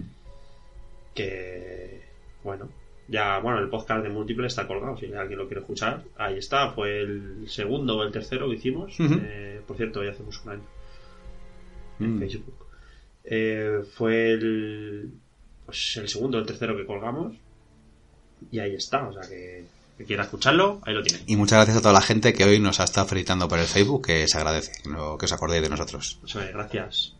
que 1.13 2.01
bueno 2.43 2.80
ya 3.11 3.37
bueno 3.39 3.59
el 3.59 3.69
podcast 3.69 4.03
de 4.03 4.09
múltiple 4.09 4.47
está 4.47 4.65
colgado 4.65 4.97
si 4.97 5.05
alguien 5.13 5.37
lo 5.37 5.45
quiere 5.47 5.61
escuchar. 5.61 6.01
Ahí 6.17 6.37
está 6.37 6.71
fue 6.71 7.01
el 7.01 7.45
segundo 7.49 7.97
o 7.97 8.03
el 8.03 8.11
tercero 8.11 8.47
que 8.49 8.55
hicimos. 8.55 8.95
Eh, 8.99 9.61
por 9.67 9.75
cierto 9.77 9.99
hoy 9.99 10.07
hacemos 10.07 10.41
un 10.45 10.51
año 10.51 10.63
en 11.99 12.15
Mm. 12.15 12.19
Facebook. 12.19 12.65
Eh, 13.25 13.81
fue 13.95 14.31
el 14.31 15.11
pues 15.65 15.97
el 15.97 16.07
segundo 16.09 16.37
o 16.37 16.41
el 16.41 16.47
tercero 16.47 16.75
que 16.75 16.85
colgamos. 16.85 17.35
Y 18.51 18.57
ahí 18.59 18.73
está 18.75 19.07
o 19.07 19.13
sea 19.13 19.29
que 19.29 19.65
que 19.97 20.05
quiera 20.05 20.23
escucharlo 20.23 20.79
ahí 20.83 20.93
lo 20.95 21.03
tiene. 21.03 21.21
Y 21.27 21.35
muchas 21.35 21.57
gracias 21.59 21.77
a 21.77 21.81
toda 21.81 21.93
la 21.93 22.01
gente 22.01 22.33
que 22.33 22.43
hoy 22.45 22.59
nos 22.59 22.79
ha 22.79 22.85
estado 22.85 23.05
felicitando 23.07 23.47
por 23.47 23.59
el 23.59 23.65
Facebook, 23.67 24.07
que 24.07 24.27
se 24.27 24.37
agradece, 24.37 24.71
que 24.83 25.25
os 25.25 25.31
acordéis 25.33 25.61
de 25.61 25.69
nosotros. 25.69 26.19
Eso 26.25 26.41
es, 26.41 26.51
gracias. 26.51 27.13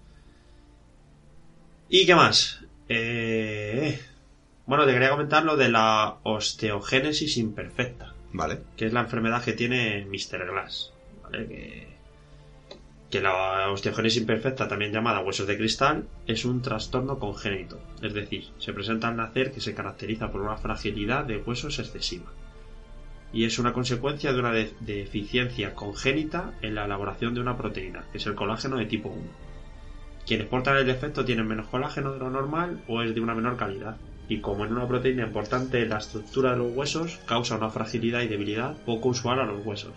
Y 1.90 2.06
qué 2.06 2.16
más 2.16 2.60
Eh, 2.90 4.00
bueno 4.72 4.86
te 4.86 4.94
quería 4.94 5.10
comentar 5.10 5.44
lo 5.44 5.58
de 5.58 5.68
la 5.70 6.16
osteogénesis 6.24 7.36
imperfecta 7.36 8.14
Vale. 8.32 8.60
que 8.78 8.86
es 8.86 8.94
la 8.94 9.02
enfermedad 9.02 9.44
que 9.44 9.52
tiene 9.52 10.06
Mr. 10.06 10.46
Glass, 10.50 10.94
¿vale? 11.24 11.46
Que, 11.48 11.88
que 13.10 13.20
la 13.22 13.70
osteogénesis 13.70 14.22
imperfecta, 14.22 14.70
también 14.70 14.94
llamada 14.94 15.20
huesos 15.20 15.46
de 15.48 15.58
cristal, 15.58 16.08
es 16.26 16.46
un 16.46 16.62
trastorno 16.62 17.20
congénito, 17.20 17.82
es 18.02 18.14
decir, 18.14 18.46
se 18.60 18.72
presenta 18.72 19.10
al 19.10 19.18
nacer 19.18 19.52
que 19.52 19.60
se 19.60 19.74
caracteriza 19.76 20.32
por 20.32 20.40
una 20.42 20.56
fragilidad 20.56 21.26
de 21.26 21.38
huesos 21.38 21.78
excesiva 21.80 22.32
y 23.34 23.44
es 23.44 23.60
una 23.60 23.74
consecuencia 23.74 24.32
de 24.32 24.40
una 24.40 24.54
de- 24.54 24.74
deficiencia 24.80 25.76
congénita 25.76 26.54
en 26.62 26.76
la 26.76 26.86
elaboración 26.86 27.34
de 27.34 27.42
una 27.42 27.58
proteína, 27.58 28.06
que 28.14 28.20
es 28.20 28.26
el 28.26 28.36
colágeno 28.36 28.78
de 28.78 28.86
tipo 28.86 29.10
1. 29.10 29.22
Quienes 30.26 30.48
portan 30.48 30.78
el 30.78 30.86
defecto 30.86 31.26
tienen 31.26 31.48
menos 31.48 31.68
colágeno 31.68 32.14
de 32.14 32.20
lo 32.20 32.30
normal 32.30 32.82
o 32.88 33.02
es 33.02 33.14
de 33.14 33.20
una 33.22 33.36
menor 33.36 33.58
calidad. 33.58 33.98
Y 34.32 34.40
como 34.40 34.64
en 34.64 34.72
una 34.72 34.88
proteína 34.88 35.24
importante 35.24 35.82
en 35.82 35.90
la 35.90 35.98
estructura 35.98 36.52
de 36.52 36.60
los 36.60 36.74
huesos, 36.74 37.20
causa 37.26 37.58
una 37.58 37.70
fragilidad 37.70 38.22
y 38.22 38.30
debilidad 38.30 38.78
poco 38.86 39.10
usual 39.10 39.42
a 39.42 39.46
los 39.46 39.66
huesos. 39.66 39.92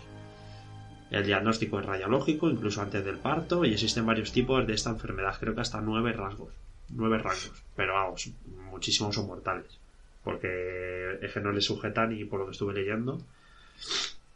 El 1.09 1.25
diagnóstico 1.25 1.79
es 1.79 1.85
radiológico, 1.85 2.49
incluso 2.49 2.81
antes 2.81 3.05
del 3.05 3.17
parto, 3.17 3.63
y 3.63 3.71
existen 3.71 4.05
varios 4.05 4.33
tipos 4.33 4.67
de 4.67 4.73
esta 4.73 4.89
enfermedad, 4.89 5.37
creo 5.39 5.55
que 5.55 5.61
hasta 5.61 5.79
nueve 5.79 6.11
rasgos. 6.11 6.53
Nueve 6.89 7.17
rangos. 7.19 7.63
Pero 7.77 7.93
vamos, 7.93 8.29
muchísimos 8.69 9.15
son 9.15 9.27
mortales. 9.27 9.79
Porque 10.21 11.17
es 11.21 11.31
que 11.31 11.39
no 11.39 11.53
le 11.53 11.61
sujeta 11.61 12.05
ni 12.05 12.25
por 12.25 12.41
lo 12.41 12.47
que 12.47 12.51
estuve 12.51 12.73
leyendo. 12.73 13.21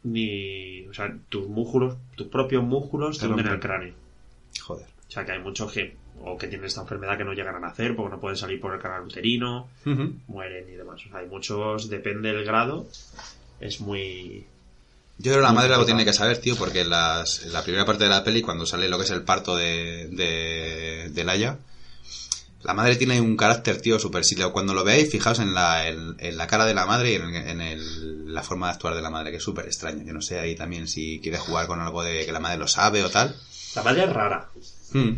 Ni. 0.02 0.86
O 0.86 0.94
sea, 0.94 1.14
tus 1.28 1.46
músculos, 1.46 1.98
tus 2.16 2.28
propios 2.28 2.64
músculos 2.64 3.18
Te 3.18 3.26
hunden 3.26 3.48
el 3.48 3.60
cráneo. 3.60 3.92
Joder. 4.62 4.86
O 4.86 5.10
sea 5.10 5.26
que 5.26 5.32
hay 5.32 5.40
muchos 5.40 5.70
que. 5.70 5.94
O 6.22 6.36
que 6.36 6.46
tienen 6.48 6.66
esta 6.66 6.82
enfermedad 6.82 7.16
que 7.16 7.24
no 7.24 7.32
llegan 7.32 7.54
a 7.56 7.60
nacer 7.60 7.96
porque 7.96 8.10
no 8.14 8.20
pueden 8.20 8.36
salir 8.36 8.60
por 8.60 8.74
el 8.74 8.80
canal 8.80 9.02
uterino, 9.04 9.68
mueren 10.26 10.68
y 10.68 10.76
demás. 10.76 11.00
O 11.06 11.08
sea, 11.08 11.18
hay 11.20 11.26
muchos, 11.26 11.88
depende 11.88 12.32
del 12.32 12.44
grado, 12.44 12.86
es 13.60 13.80
muy. 13.80 14.46
Yo 15.18 15.32
creo 15.32 15.36
que 15.36 15.40
la 15.42 15.52
madre 15.52 15.72
algo 15.74 15.86
tiene 15.86 16.04
que 16.04 16.12
saber, 16.12 16.38
tío, 16.38 16.56
porque 16.56 16.80
en, 16.82 16.90
las, 16.90 17.44
en 17.44 17.52
la 17.52 17.62
primera 17.62 17.84
parte 17.84 18.04
de 18.04 18.10
la 18.10 18.24
peli, 18.24 18.42
cuando 18.42 18.64
sale 18.66 18.88
lo 18.88 18.96
que 18.98 19.04
es 19.04 19.10
el 19.10 19.22
parto 19.22 19.54
de, 19.56 20.08
de, 20.08 21.10
de 21.10 21.24
Laia, 21.24 21.58
la 22.62 22.74
madre 22.74 22.96
tiene 22.96 23.20
un 23.20 23.36
carácter, 23.36 23.80
tío, 23.80 23.98
súper... 23.98 24.24
Si 24.24 24.34
lo- 24.36 24.52
cuando 24.52 24.74
lo 24.74 24.84
veáis, 24.84 25.10
fijaos 25.10 25.38
en 25.38 25.54
la, 25.54 25.88
en, 25.88 26.16
en 26.18 26.36
la 26.36 26.46
cara 26.46 26.66
de 26.66 26.74
la 26.74 26.84
madre 26.86 27.12
y 27.12 27.14
en, 27.16 27.34
en 27.34 27.60
el- 27.62 28.32
la 28.34 28.42
forma 28.42 28.66
de 28.68 28.74
actuar 28.74 28.94
de 28.94 29.02
la 29.02 29.10
madre, 29.10 29.30
que 29.30 29.38
es 29.38 29.42
súper 29.42 29.64
extraña. 29.66 30.04
Yo 30.04 30.12
no 30.12 30.20
sé 30.22 30.38
ahí 30.38 30.54
también 30.54 30.86
si 30.88 31.20
quiere 31.20 31.38
jugar 31.38 31.66
con 31.66 31.80
algo 31.80 32.02
de 32.02 32.24
que 32.26 32.32
la 32.32 32.40
madre 32.40 32.58
lo 32.58 32.68
sabe 32.68 33.02
o 33.04 33.10
tal. 33.10 33.34
La 33.74 33.82
madre 33.82 34.04
es 34.04 34.12
rara. 34.12 34.48
Hmm. 34.92 35.12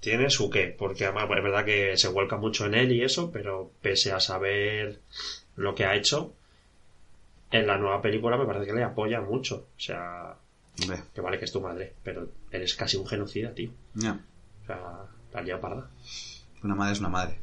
Tiene 0.00 0.30
su 0.30 0.50
qué, 0.50 0.74
porque 0.78 1.04
además 1.06 1.24
es 1.36 1.42
verdad 1.42 1.64
que 1.64 1.96
se 1.96 2.08
vuelca 2.08 2.36
mucho 2.36 2.66
en 2.66 2.74
él 2.74 2.92
y 2.92 3.02
eso, 3.02 3.30
pero 3.32 3.72
pese 3.82 4.12
a 4.12 4.20
saber 4.20 5.00
lo 5.56 5.74
que 5.74 5.84
ha 5.84 5.96
hecho, 5.96 6.34
en 7.50 7.66
la 7.66 7.78
nueva 7.78 8.02
película 8.02 8.36
me 8.36 8.46
parece 8.46 8.66
que 8.66 8.72
le 8.74 8.84
apoya 8.84 9.20
mucho. 9.20 9.66
O 9.76 9.80
sea, 9.80 10.36
Hombre, 10.82 11.02
que 11.14 11.20
vale 11.20 11.38
que 11.38 11.46
es 11.46 11.52
tu 11.52 11.60
madre, 11.60 11.94
pero 12.02 12.28
eres 12.50 12.74
casi 12.74 12.96
un 12.96 13.06
genocida, 13.06 13.52
tío. 13.54 13.70
ya. 13.94 14.20
O 14.62 14.66
sea, 14.66 15.06
la 15.32 15.42
lía 15.42 15.60
parda. 15.60 15.88
Una 16.62 16.74
madre 16.74 16.92
es 16.92 17.00
una 17.00 17.08
madre. 17.08 17.38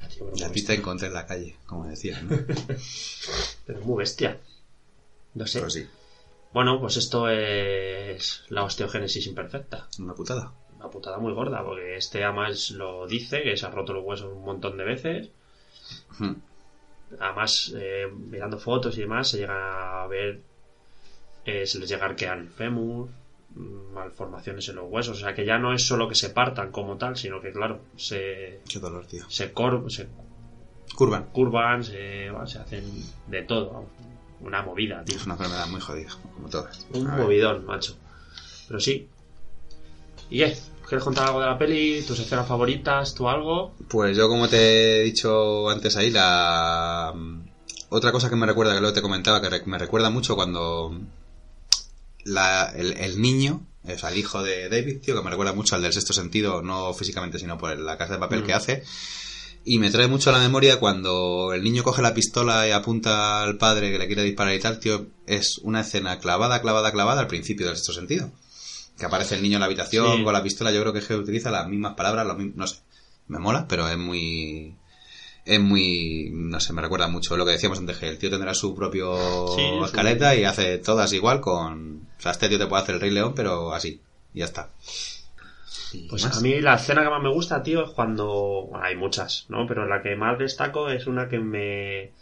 Ya, 0.00 0.08
tío, 0.08 0.24
pero 0.24 0.36
Y 0.36 0.42
a 0.44 0.52
ti 0.52 0.64
te 0.64 0.74
encontré 0.74 1.08
en 1.08 1.14
la 1.14 1.26
calle, 1.26 1.56
como 1.66 1.86
decía, 1.86 2.20
¿no? 2.22 2.36
Pero 3.66 3.78
es 3.80 3.84
muy 3.84 3.98
bestia. 3.98 4.38
No 5.34 5.46
sé. 5.46 5.68
Sí, 5.70 5.86
Bueno, 6.52 6.80
pues 6.80 6.96
esto 6.96 7.28
es 7.28 8.44
la 8.48 8.62
osteogénesis 8.64 9.26
imperfecta. 9.26 9.88
una 9.98 10.14
putada. 10.14 10.52
Una 10.78 10.88
putada 10.90 11.18
muy 11.18 11.32
gorda, 11.32 11.62
porque 11.64 11.96
este 11.96 12.22
además 12.24 12.70
lo 12.70 13.06
dice, 13.06 13.42
que 13.42 13.56
se 13.56 13.66
ha 13.66 13.70
roto 13.70 13.92
los 13.92 14.04
huesos 14.04 14.32
un 14.32 14.44
montón 14.44 14.76
de 14.76 14.84
veces. 14.84 15.28
Hmm. 16.18 16.34
Además, 17.20 17.72
eh, 17.76 18.06
mirando 18.12 18.58
fotos 18.58 18.96
y 18.96 19.00
demás, 19.00 19.28
se 19.28 19.38
llega 19.38 20.02
a 20.04 20.06
ver, 20.06 20.40
eh, 21.44 21.66
se 21.66 21.78
les 21.78 21.88
llega 21.88 22.04
a 22.04 22.08
arquear 22.10 22.38
el 22.38 22.48
fémur, 22.48 23.08
mm, 23.56 23.92
malformaciones 23.94 24.68
en 24.68 24.76
los 24.76 24.88
huesos. 24.88 25.16
O 25.16 25.20
sea, 25.20 25.34
que 25.34 25.44
ya 25.44 25.58
no 25.58 25.72
es 25.72 25.82
solo 25.84 26.06
que 26.08 26.14
se 26.14 26.30
partan 26.30 26.70
como 26.70 26.96
tal, 26.96 27.16
sino 27.16 27.40
que, 27.40 27.50
claro, 27.50 27.80
se, 27.96 28.60
Qué 28.68 28.78
dolor, 28.78 29.06
tío. 29.06 29.24
se, 29.28 29.52
cor- 29.52 29.90
se 29.90 30.06
Curvan. 30.94 31.24
curvan, 31.32 31.82
se, 31.82 32.30
bueno, 32.30 32.46
se 32.46 32.58
hacen 32.58 32.84
de 33.26 33.42
todo. 33.42 33.70
vamos. 33.70 33.90
Una 34.40 34.62
movida, 34.62 35.02
tío. 35.04 35.16
Es 35.16 35.24
una 35.24 35.34
enfermedad 35.34 35.66
muy 35.68 35.80
jodida, 35.80 36.10
como 36.34 36.48
todas. 36.48 36.86
Un 36.92 37.06
movidón, 37.16 37.64
macho. 37.66 37.96
Pero 38.68 38.78
sí. 38.78 39.08
¿Y 40.30 40.38
qué? 40.38 40.56
¿Quieres 40.88 41.04
contar 41.04 41.26
algo 41.26 41.40
de 41.40 41.46
la 41.46 41.58
peli? 41.58 42.02
¿Tus 42.02 42.18
escenas 42.18 42.46
favoritas? 42.48 43.14
¿Tú 43.14 43.28
algo? 43.28 43.74
Pues 43.88 44.16
yo, 44.16 44.28
como 44.28 44.48
te 44.48 45.00
he 45.00 45.04
dicho 45.04 45.68
antes 45.68 45.96
ahí, 45.96 46.10
la 46.10 47.12
otra 47.90 48.10
cosa 48.12 48.30
que 48.30 48.36
me 48.36 48.46
recuerda, 48.46 48.72
que 48.74 48.80
luego 48.80 48.94
te 48.94 49.02
comentaba, 49.02 49.40
que 49.40 49.62
me 49.66 49.78
recuerda 49.78 50.08
mucho 50.10 50.34
cuando 50.34 50.98
la- 52.24 52.72
el, 52.74 52.92
el 52.94 53.20
niño, 53.20 53.66
o 53.86 53.98
sea, 53.98 54.10
el 54.10 54.18
hijo 54.18 54.42
de 54.42 54.68
David, 54.68 55.00
tío, 55.02 55.14
que 55.16 55.22
me 55.22 55.30
recuerda 55.30 55.52
mucho 55.52 55.74
al 55.74 55.82
del 55.82 55.92
sexto 55.92 56.12
sentido, 56.12 56.62
no 56.62 56.92
físicamente, 56.94 57.38
sino 57.38 57.58
por 57.58 57.78
la 57.78 57.96
casa 57.98 58.14
de 58.14 58.18
papel 58.18 58.42
Mm. 58.42 58.46
que 58.46 58.54
hace. 58.54 58.82
Y 59.64 59.78
me 59.78 59.90
trae 59.90 60.06
mucho 60.06 60.30
a 60.30 60.32
la 60.32 60.38
memoria 60.38 60.78
cuando 60.80 61.52
el 61.52 61.62
niño 61.62 61.82
coge 61.82 62.00
la 62.00 62.14
pistola 62.14 62.66
y 62.66 62.70
apunta 62.70 63.42
al 63.42 63.58
padre 63.58 63.90
que 63.92 63.98
le 63.98 64.06
quiere 64.06 64.22
disparar 64.22 64.54
y 64.54 64.60
tal, 64.60 64.78
tío, 64.80 65.06
es 65.26 65.58
una 65.58 65.80
escena 65.82 66.18
clavada, 66.18 66.62
clavada, 66.62 66.90
clavada 66.92 67.20
al 67.20 67.26
principio 67.26 67.66
del 67.66 67.76
sexto 67.76 67.92
sentido. 67.92 68.30
Que 68.98 69.06
aparece 69.06 69.36
el 69.36 69.42
niño 69.42 69.56
en 69.56 69.60
la 69.60 69.66
habitación 69.66 70.16
Sí. 70.18 70.24
con 70.24 70.32
la 70.32 70.42
pistola, 70.42 70.72
yo 70.72 70.80
creo 70.80 70.92
que 70.92 70.98
es 70.98 71.06
que 71.06 71.14
utiliza 71.14 71.50
las 71.50 71.68
mismas 71.68 71.94
palabras, 71.94 72.26
los 72.26 72.36
mismos, 72.36 72.56
no 72.56 72.66
sé. 72.66 72.80
Me 73.28 73.38
mola, 73.38 73.66
pero 73.68 73.88
es 73.88 73.96
muy... 73.98 74.74
Es 75.44 75.60
muy... 75.60 76.30
No 76.32 76.60
sé, 76.60 76.72
me 76.72 76.82
recuerda 76.82 77.08
mucho 77.08 77.36
lo 77.36 77.44
que 77.46 77.52
decíamos 77.52 77.78
antes, 77.78 77.96
que 77.98 78.08
el 78.08 78.18
tío 78.18 78.28
tendrá 78.30 78.54
su 78.54 78.74
propio 78.74 79.16
Sí, 79.56 79.62
su- 79.78 79.84
escaleta 79.84 80.34
y 80.36 80.44
hace 80.44 80.78
todas 80.78 81.12
igual 81.12 81.40
con... 81.40 82.06
O 82.18 82.20
sea, 82.20 82.32
este 82.32 82.48
tío 82.48 82.58
te 82.58 82.66
puede 82.66 82.82
hacer 82.82 82.96
el 82.96 83.00
Rey 83.00 83.10
León, 83.10 83.32
pero 83.36 83.72
así. 83.72 84.00
Y 84.34 84.40
ya 84.40 84.46
está. 84.46 84.68
Pues 86.10 86.24
más. 86.24 86.36
a 86.36 86.40
mí 86.42 86.60
la 86.60 86.74
escena 86.74 87.02
que 87.02 87.08
más 87.08 87.22
me 87.22 87.32
gusta, 87.32 87.62
tío, 87.62 87.84
es 87.84 87.90
cuando... 87.92 88.66
bueno, 88.70 88.84
hay 88.84 88.96
muchas, 88.96 89.46
¿no? 89.48 89.66
Pero 89.66 89.86
la 89.86 90.02
que 90.02 90.16
más 90.16 90.38
destaco 90.38 90.90
es 90.90 91.06
una 91.06 91.28
que 91.28 91.38
me... 91.38 92.12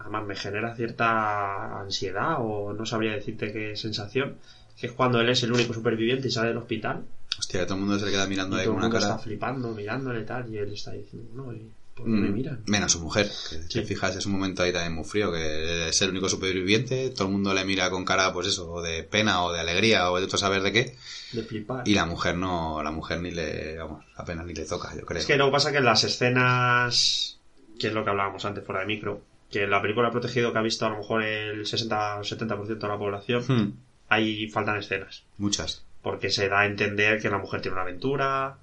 Además 0.00 0.26
me 0.26 0.36
genera 0.36 0.74
cierta 0.76 1.80
ansiedad 1.80 2.36
o 2.40 2.74
no 2.74 2.84
sabría 2.84 3.12
decirte 3.12 3.50
qué 3.52 3.76
sensación. 3.76 4.36
Que 4.78 4.86
es 4.88 4.92
cuando 4.92 5.20
él 5.20 5.28
es 5.28 5.42
el 5.42 5.52
único 5.52 5.72
superviviente 5.74 6.28
y 6.28 6.30
sale 6.30 6.48
del 6.48 6.56
hospital. 6.58 7.04
Hostia, 7.38 7.64
todo 7.66 7.74
el 7.76 7.80
mundo 7.82 7.98
se 7.98 8.06
le 8.06 8.10
queda 8.12 8.26
mirando 8.26 8.56
Y 8.56 8.60
ahí 8.60 8.64
todo 8.66 8.74
con 8.74 8.82
el 8.82 8.86
una 8.88 8.94
mundo 8.94 9.00
cara... 9.06 9.14
está 9.14 9.24
flipando, 9.24 9.74
mirándole 9.74 10.22
tal. 10.24 10.52
Y 10.52 10.58
él 10.58 10.72
está 10.72 10.92
diciendo, 10.92 11.30
no, 11.34 11.52
y 11.52 11.70
¿Por 11.94 12.06
qué 12.06 12.10
me 12.12 12.30
Mm, 12.30 12.34
miran? 12.34 12.62
Menos 12.68 12.92
su 12.92 13.00
mujer. 13.00 13.26
Que 13.26 13.62
Sí. 13.64 13.68
te 13.68 13.82
fijas, 13.84 14.16
es 14.16 14.24
un 14.24 14.32
momento 14.32 14.62
ahí 14.62 14.72
también 14.72 14.94
muy 14.94 15.04
frío, 15.04 15.30
que 15.30 15.90
es 15.90 16.00
el 16.00 16.08
único 16.08 16.26
superviviente, 16.30 17.10
todo 17.10 17.26
el 17.26 17.32
mundo 17.32 17.52
le 17.52 17.66
mira 17.66 17.90
con 17.90 18.06
cara, 18.06 18.32
pues 18.32 18.46
eso, 18.46 18.72
o 18.72 18.80
de 18.80 19.02
pena 19.02 19.44
o 19.44 19.52
de 19.52 19.60
alegría 19.60 20.10
o 20.10 20.18
de 20.18 20.26
todo 20.26 20.38
saber 20.38 20.62
de 20.62 20.72
qué. 20.72 20.96
De 21.32 21.42
flipar. 21.42 21.86
Y 21.86 21.92
la 21.94 22.06
mujer 22.06 22.34
no, 22.38 22.82
la 22.82 22.90
mujer 22.92 23.20
ni 23.20 23.30
le, 23.30 23.76
vamos, 23.76 24.06
apenas 24.16 24.46
ni 24.46 24.54
le 24.54 24.64
toca, 24.64 24.94
yo 24.96 25.04
creo. 25.04 25.18
Es 25.20 25.26
que 25.26 25.36
lo 25.36 25.44
que 25.46 25.52
pasa 25.52 25.70
que 25.70 25.78
en 25.78 25.84
las 25.84 26.02
escenas, 26.02 27.38
que 27.78 27.88
es 27.88 27.92
lo 27.92 28.04
que 28.04 28.10
hablábamos 28.10 28.44
antes 28.46 28.64
fuera 28.64 28.80
de 28.80 28.86
micro, 28.86 29.20
que 29.50 29.64
en 29.64 29.70
la 29.70 29.82
película 29.82 30.08
ha 30.08 30.12
protegido 30.12 30.50
que 30.52 30.58
ha 30.58 30.62
visto 30.62 30.86
a 30.86 30.90
lo 30.90 30.96
mejor 30.98 31.22
el 31.22 31.66
60 31.66 32.20
o 32.20 32.24
70% 32.24 32.66
de 32.78 32.88
la 32.88 32.98
población, 32.98 33.44
Hmm, 33.46 33.72
ahí 34.12 34.48
faltan 34.48 34.78
escenas. 34.78 35.22
muchas. 35.38 35.82
Porque 36.02 36.30
se 36.30 36.48
da 36.48 36.60
a 36.60 36.66
entender 36.66 37.20
que 37.22 37.30
la 37.30 37.38
mujer 37.38 37.60
tiene 37.62 37.74
una 37.74 37.82
aventura. 37.82 38.58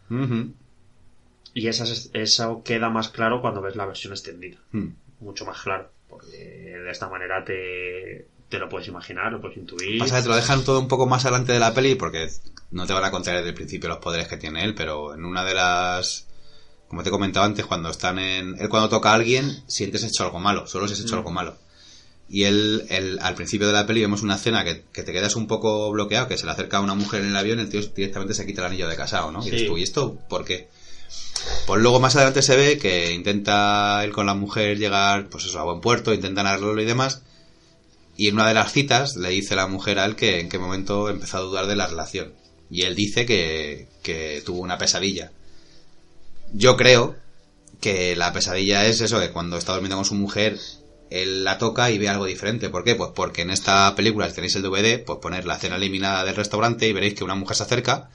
Y 1.54 1.68
esas, 1.68 2.10
eso 2.14 2.62
queda 2.64 2.90
más 2.90 3.10
claro 3.10 3.42
cuando 3.42 3.62
ves 3.62 3.76
la 3.76 3.86
versión 3.86 4.14
extendida. 4.14 4.58
hmm. 4.72 4.88
Mucho 5.22 5.46
más 5.46 5.62
claro. 5.62 5.90
Porque 6.10 6.38
de 6.38 6.90
esta 6.92 7.08
manera 7.10 7.44
te, 7.46 8.28
te 8.50 8.60
lo 8.60 8.68
puedes 8.70 8.88
imaginar, 8.88 9.32
lo 9.32 9.42
puedes 9.42 9.58
intuir. 9.58 10.00
Pasa 10.00 10.18
que 10.18 10.24
te 10.24 10.30
lo 10.30 10.36
dejan 10.36 10.64
todo 10.64 10.80
un 10.80 10.88
poco 10.88 11.06
más 11.08 11.26
adelante 11.26 11.52
de 11.54 11.60
la 11.60 11.74
peli 11.74 11.96
porque 11.96 12.28
no 12.72 12.86
te 12.88 12.94
van 12.94 13.04
a 13.06 13.12
contar 13.12 13.36
desde 13.38 13.50
el 13.50 13.56
principio 13.56 13.90
los 13.90 14.00
poderes 14.00 14.28
que 14.28 14.38
tiene 14.38 14.64
él, 14.64 14.76
pero 14.76 15.14
en 15.14 15.26
una 15.26 15.44
de 15.44 15.54
las... 15.54 16.26
Como 16.88 17.04
te 17.04 17.10
he 17.10 17.12
comentado 17.12 17.46
antes, 17.46 17.66
cuando 17.68 17.90
están 17.90 18.18
en... 18.18 18.56
Él 18.60 18.68
cuando 18.70 18.90
toca 18.90 19.12
a 19.12 19.16
alguien, 19.16 19.64
sientes 19.68 20.04
hecho 20.04 20.24
algo 20.24 20.40
malo, 20.40 20.66
solo 20.68 20.88
si 20.88 20.94
has 20.94 21.00
hecho 21.02 21.16
Mm. 21.16 21.20
algo 21.20 21.32
malo. 21.32 21.58
Y 22.30 22.44
él, 22.44 22.86
él, 22.90 23.18
al 23.22 23.34
principio 23.34 23.68
de 23.68 23.74
la 23.74 23.88
peli 23.88 24.02
vemos 24.02 24.22
una 24.22 24.36
escena 24.36 24.64
que, 24.64 24.84
que 24.94 25.02
te 25.04 25.12
quedas 25.12 25.36
un 25.36 25.48
poco 25.48 25.90
bloqueado, 25.92 26.28
que 26.28 26.38
se 26.38 26.46
le 26.46 26.52
acerca 26.52 26.78
a 26.78 26.82
una 26.82 26.94
mujer 26.94 27.22
en 27.22 27.30
el 27.30 27.36
avión 27.36 27.58
y 27.58 27.64
el 27.64 27.70
tío 27.70 27.82
directamente 27.82 28.36
se 28.36 28.46
quita 28.46 28.62
el 28.62 28.68
anillo 28.68 28.88
de 28.88 28.96
casado, 28.96 29.32
¿no? 29.32 29.42
Y 29.46 29.50
dices 29.50 29.68
tú, 29.68 29.78
¿y 29.78 29.84
esto 29.84 30.16
por 30.30 30.46
qué? 30.46 30.70
Pues 31.66 31.82
luego 31.82 32.00
más 32.00 32.16
adelante 32.16 32.42
se 32.42 32.56
ve 32.56 32.78
que 32.78 33.14
intenta 33.14 34.04
él 34.04 34.12
con 34.12 34.26
la 34.26 34.36
mujer 34.36 34.78
llegar, 34.78 35.30
pues 35.30 35.46
eso, 35.46 35.60
a 35.60 35.64
buen 35.64 35.82
puerto, 35.82 36.14
intentan 36.14 36.46
arreglarlo 36.46 36.82
y 36.82 36.86
demás, 36.86 37.24
y 38.20 38.28
en 38.28 38.36
una 38.36 38.50
de 38.50 38.54
las 38.54 38.74
citas 38.74 39.16
le 39.16 39.30
dice 39.30 39.56
la 39.56 39.68
mujer 39.68 39.98
a 39.98 40.06
él 40.06 40.16
que 40.16 40.42
en 40.42 40.50
qué 40.50 40.60
momento 40.60 41.10
empezó 41.10 41.38
a 41.38 41.42
dudar 41.42 41.68
de 41.68 41.78
la 41.78 41.88
relación. 41.88 42.34
Y 42.70 42.82
él 42.82 42.94
dice 42.94 43.26
que, 43.26 43.88
que 44.04 44.44
tuvo 44.46 44.60
una 44.60 44.78
pesadilla. 44.78 45.32
Yo 46.52 46.76
creo 46.76 47.16
que 47.80 48.18
la 48.18 48.34
pesadilla 48.34 48.86
es 48.86 49.00
eso, 49.00 49.22
que 49.22 49.32
cuando 49.32 49.58
está 49.58 49.72
durmiendo 49.72 49.96
con 49.96 50.04
su 50.04 50.16
mujer, 50.16 50.60
él 51.10 51.44
la 51.44 51.58
toca 51.58 51.90
y 51.92 51.98
ve 51.98 52.10
algo 52.10 52.26
diferente. 52.26 52.70
¿Por 52.70 52.84
qué? 52.84 52.96
Pues 52.96 53.12
porque 53.16 53.42
en 53.44 53.50
esta 53.50 53.94
película, 53.96 54.28
si 54.30 54.36
tenéis 54.36 54.56
el 54.56 54.62
DVD, 54.64 55.04
pues 55.04 55.20
poner 55.20 55.46
la 55.46 55.56
escena 55.56 55.76
eliminada 55.78 56.24
del 56.24 56.36
restaurante 56.36 56.88
y 56.88 56.94
veréis 56.94 57.16
que 57.16 57.24
una 57.24 57.36
mujer 57.36 57.56
se 57.58 57.64
acerca 57.64 58.10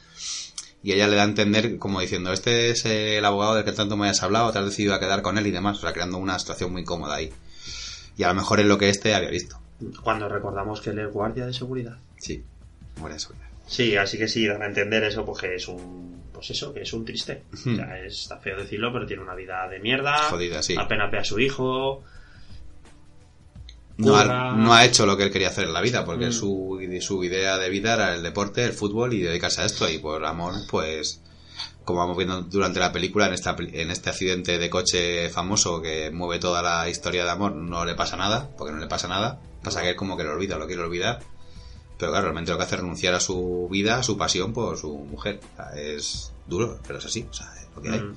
y 0.82 0.92
ella 0.92 1.07
le 1.09 1.16
da 1.16 1.22
a 1.22 1.26
entender 1.26 1.78
como 1.78 2.01
diciendo, 2.01 2.32
este 2.32 2.70
es 2.70 2.84
el 2.84 3.24
abogado 3.24 3.55
del 3.55 3.64
que 3.64 3.72
tanto 3.72 3.97
me 3.97 4.09
has 4.09 4.22
hablado, 4.22 4.53
te 4.53 4.59
has 4.59 4.66
decidido 4.66 4.95
a 4.95 5.01
quedar 5.01 5.22
con 5.22 5.38
él 5.38 5.47
y 5.47 5.51
demás, 5.51 5.78
o 5.78 5.80
sea, 5.80 5.92
creando 5.92 6.18
una 6.18 6.38
situación 6.38 6.72
muy 6.72 6.84
cómoda 6.84 7.14
ahí. 7.16 7.32
Y 8.16 8.22
a 8.22 8.28
lo 8.28 8.34
mejor 8.34 8.61
es 8.61 8.66
lo 8.66 8.78
que 8.78 8.90
este 8.90 9.14
había 9.14 9.30
visto. 9.30 9.59
Cuando 10.03 10.28
recordamos 10.28 10.80
que 10.80 10.90
él 10.90 10.99
es 11.01 11.11
guardia 11.12 11.47
de 11.47 11.53
seguridad. 11.55 11.97
Sí, 12.18 12.45
buena 13.01 13.18
seguridad. 13.18 13.49
Sí, 13.66 13.97
así 13.97 14.18
que 14.18 14.28
sí, 14.28 14.47
dan 14.47 14.62
a 14.62 14.66
entender 14.66 15.03
eso, 15.05 15.24
porque 15.24 15.55
es 15.55 15.66
un. 15.68 16.22
Pues 16.34 16.51
eso, 16.51 16.74
que 16.74 16.82
es 16.82 16.92
un 16.92 17.05
triste. 17.05 17.45
O 17.55 17.74
sea, 17.74 17.99
es- 18.05 18.20
está 18.22 18.36
feo 18.38 18.59
decirlo, 18.59 18.92
pero 18.92 19.07
tiene 19.07 19.22
una 19.22 19.34
vida 19.34 19.66
de 19.68 19.78
mierda. 19.80 20.18
Jodida, 20.28 20.62
sí. 20.62 20.76
Apenas 20.78 21.11
ve 21.11 21.18
a 21.18 21.24
su 21.24 21.38
hijo. 21.40 22.05
No 23.97 24.16
ha, 24.16 24.53
no 24.57 24.74
ha 24.74 24.84
hecho 24.84 25.07
lo 25.07 25.16
que 25.16 25.22
él 25.22 25.30
quería 25.30 25.49
hacer 25.49 25.64
en 25.66 25.72
la 25.72 25.80
vida, 25.80 26.05
porque 26.05 26.26
Mm. 26.26 26.32
su, 26.32 26.80
su 27.01 27.22
idea 27.24 27.59
de 27.59 27.68
vida 27.70 27.95
era 27.95 28.14
el 28.14 28.22
deporte, 28.22 28.64
el 28.64 28.72
fútbol 28.72 29.14
y 29.14 29.20
dedicarse 29.20 29.62
a 29.62 29.64
esto. 29.66 29.88
Y 29.88 29.99
por 29.99 30.24
amor, 30.24 30.55
pues, 30.68 31.20
como 31.84 32.01
vamos 32.01 32.16
viendo 32.16 32.42
durante 32.42 32.80
la 32.80 32.90
película, 32.90 33.26
en, 33.28 33.34
esta, 33.34 33.55
en 33.59 33.90
este 33.90 34.11
accidente 34.11 34.59
de 34.59 34.68
coche 34.70 35.28
famoso 35.30 35.80
que 35.80 36.11
mueve 36.11 36.40
toda 36.40 36.61
la 36.62 36.88
historia 36.88 37.24
de 37.24 37.30
amor, 37.30 37.55
no 37.55 37.84
le 37.84 37.95
pasa 37.95 38.16
nada, 38.16 38.49
porque 38.59 38.72
no 38.74 38.80
le 38.80 38.88
pasa 38.88 39.07
nada. 39.07 39.38
Pasa 39.62 39.80
que 39.82 39.90
él 39.90 39.97
como 39.97 40.16
que 40.16 40.24
lo 40.24 40.32
olvida, 40.32 40.59
lo 40.59 40.66
quiere 40.66 40.82
olvidar. 40.82 41.20
Pero 41.97 42.11
claro, 42.11 42.24
realmente 42.24 42.51
lo 42.51 42.57
que 42.59 42.64
hace 42.64 42.74
es 42.74 42.80
renunciar 42.80 43.14
a 43.14 43.20
su 43.20 43.68
vida, 43.70 43.99
a 43.99 44.03
su 44.03 44.18
pasión 44.18 44.53
por 44.53 44.76
su 44.76 44.92
mujer. 44.92 45.38
O 45.53 45.57
sea, 45.57 45.70
es 45.80 46.32
duro, 46.49 46.80
pero 46.84 46.99
es 46.99 47.05
así, 47.07 47.24
o 47.30 47.32
sea, 47.32 47.47
es 47.61 47.68
lo 47.76 47.80
que 47.80 47.90
hay. 47.90 48.01
Mm. 48.01 48.16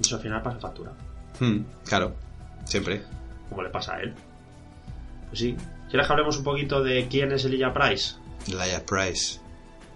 Eso 0.00 0.16
al 0.16 0.22
final 0.22 0.42
pasa 0.42 0.58
factura. 0.60 0.92
Mm, 1.40 1.60
claro, 1.86 2.14
siempre. 2.66 3.02
Como 3.50 3.62
le 3.62 3.68
pasa 3.68 3.96
a 3.96 4.00
él. 4.00 4.14
Pues 5.28 5.38
sí. 5.40 5.56
¿Quieres 5.90 6.06
que 6.06 6.12
hablemos 6.12 6.38
un 6.38 6.44
poquito 6.44 6.82
de 6.82 7.06
quién 7.08 7.32
es 7.32 7.44
Elijah 7.44 7.72
Price? 7.74 8.14
Laia 8.52 8.84
Price. 8.86 9.38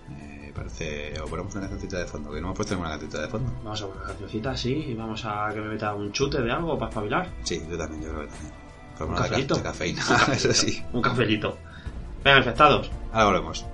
Me 0.08 0.52
parece. 0.54 1.18
O 1.20 1.26
ponemos 1.26 1.52
una 1.54 1.62
cancioncita 1.68 1.98
de 2.00 2.06
fondo, 2.06 2.30
que 2.30 2.40
no 2.40 2.48
hemos 2.48 2.56
puesto 2.56 2.74
ninguna 2.74 2.90
cancioncita 2.90 3.22
de 3.22 3.28
fondo. 3.28 3.50
Vamos 3.62 3.80
a 3.82 3.86
poner 3.86 3.98
una 4.02 4.08
cancioncita, 4.08 4.56
sí, 4.56 4.72
y 4.88 4.94
vamos 4.94 5.24
a 5.24 5.48
que 5.54 5.60
me 5.60 5.68
meta 5.68 5.94
un 5.94 6.12
chute 6.12 6.42
de 6.42 6.50
algo 6.52 6.76
para 6.78 6.90
espabilar. 6.90 7.28
Sí, 7.44 7.62
yo 7.70 7.78
también, 7.78 8.02
yo 8.02 8.10
creo 8.10 8.20
que 8.22 8.28
también. 8.28 8.52
Por 8.98 9.08
¿Un 9.08 9.14
de, 9.14 9.20
cafelito? 9.22 9.54
de 9.56 9.62
cafeína, 9.62 10.02
eso 10.32 10.52
sí. 10.52 10.84
Un 10.92 11.02
cafelito. 11.02 11.56
Venga, 12.22 12.38
infectados. 12.38 12.90
Ahora 13.12 13.26
volvemos. 13.38 13.64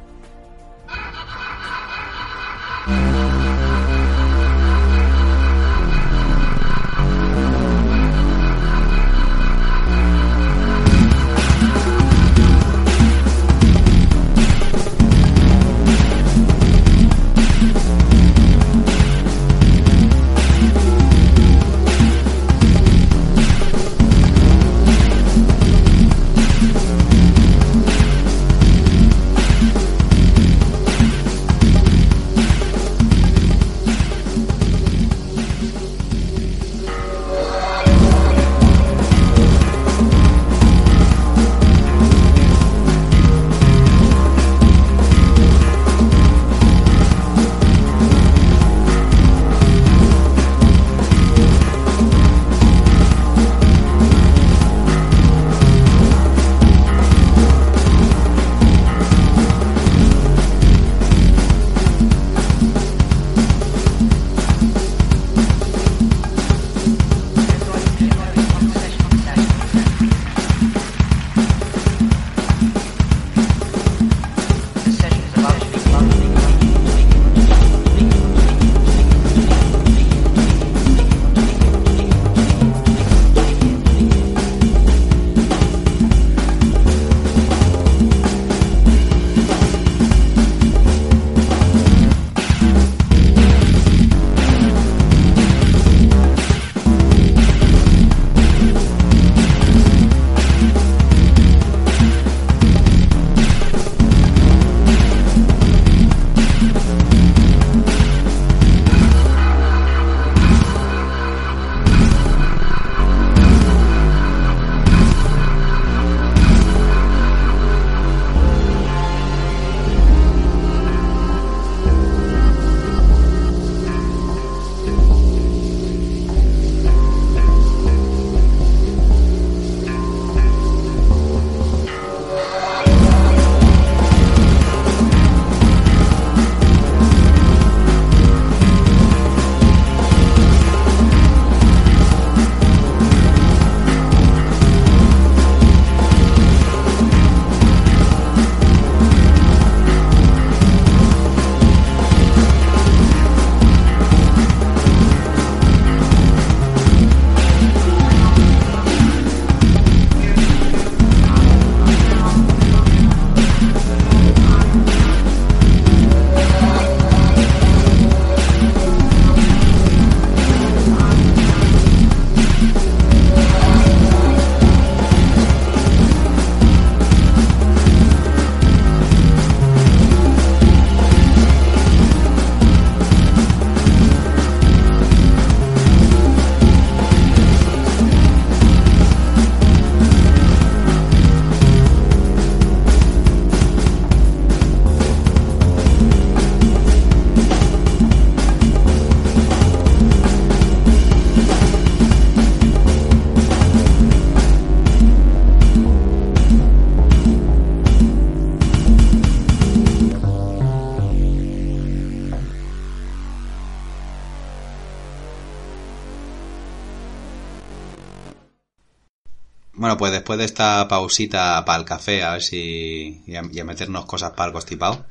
Bueno, 219.81 219.97
pues 219.97 220.13
después 220.13 220.39
de 220.39 220.45
esta 220.45 220.87
pausita 220.89 221.65
para 221.65 221.79
el 221.79 221.87
café, 221.87 222.23
a 222.23 222.33
ver 222.33 222.43
si. 222.43 223.23
y 223.27 223.35
a, 223.35 223.65
meternos 223.65 224.05
cosas 224.05 224.33
para 224.33 224.49
el 224.49 224.53
constipado. 224.53 225.07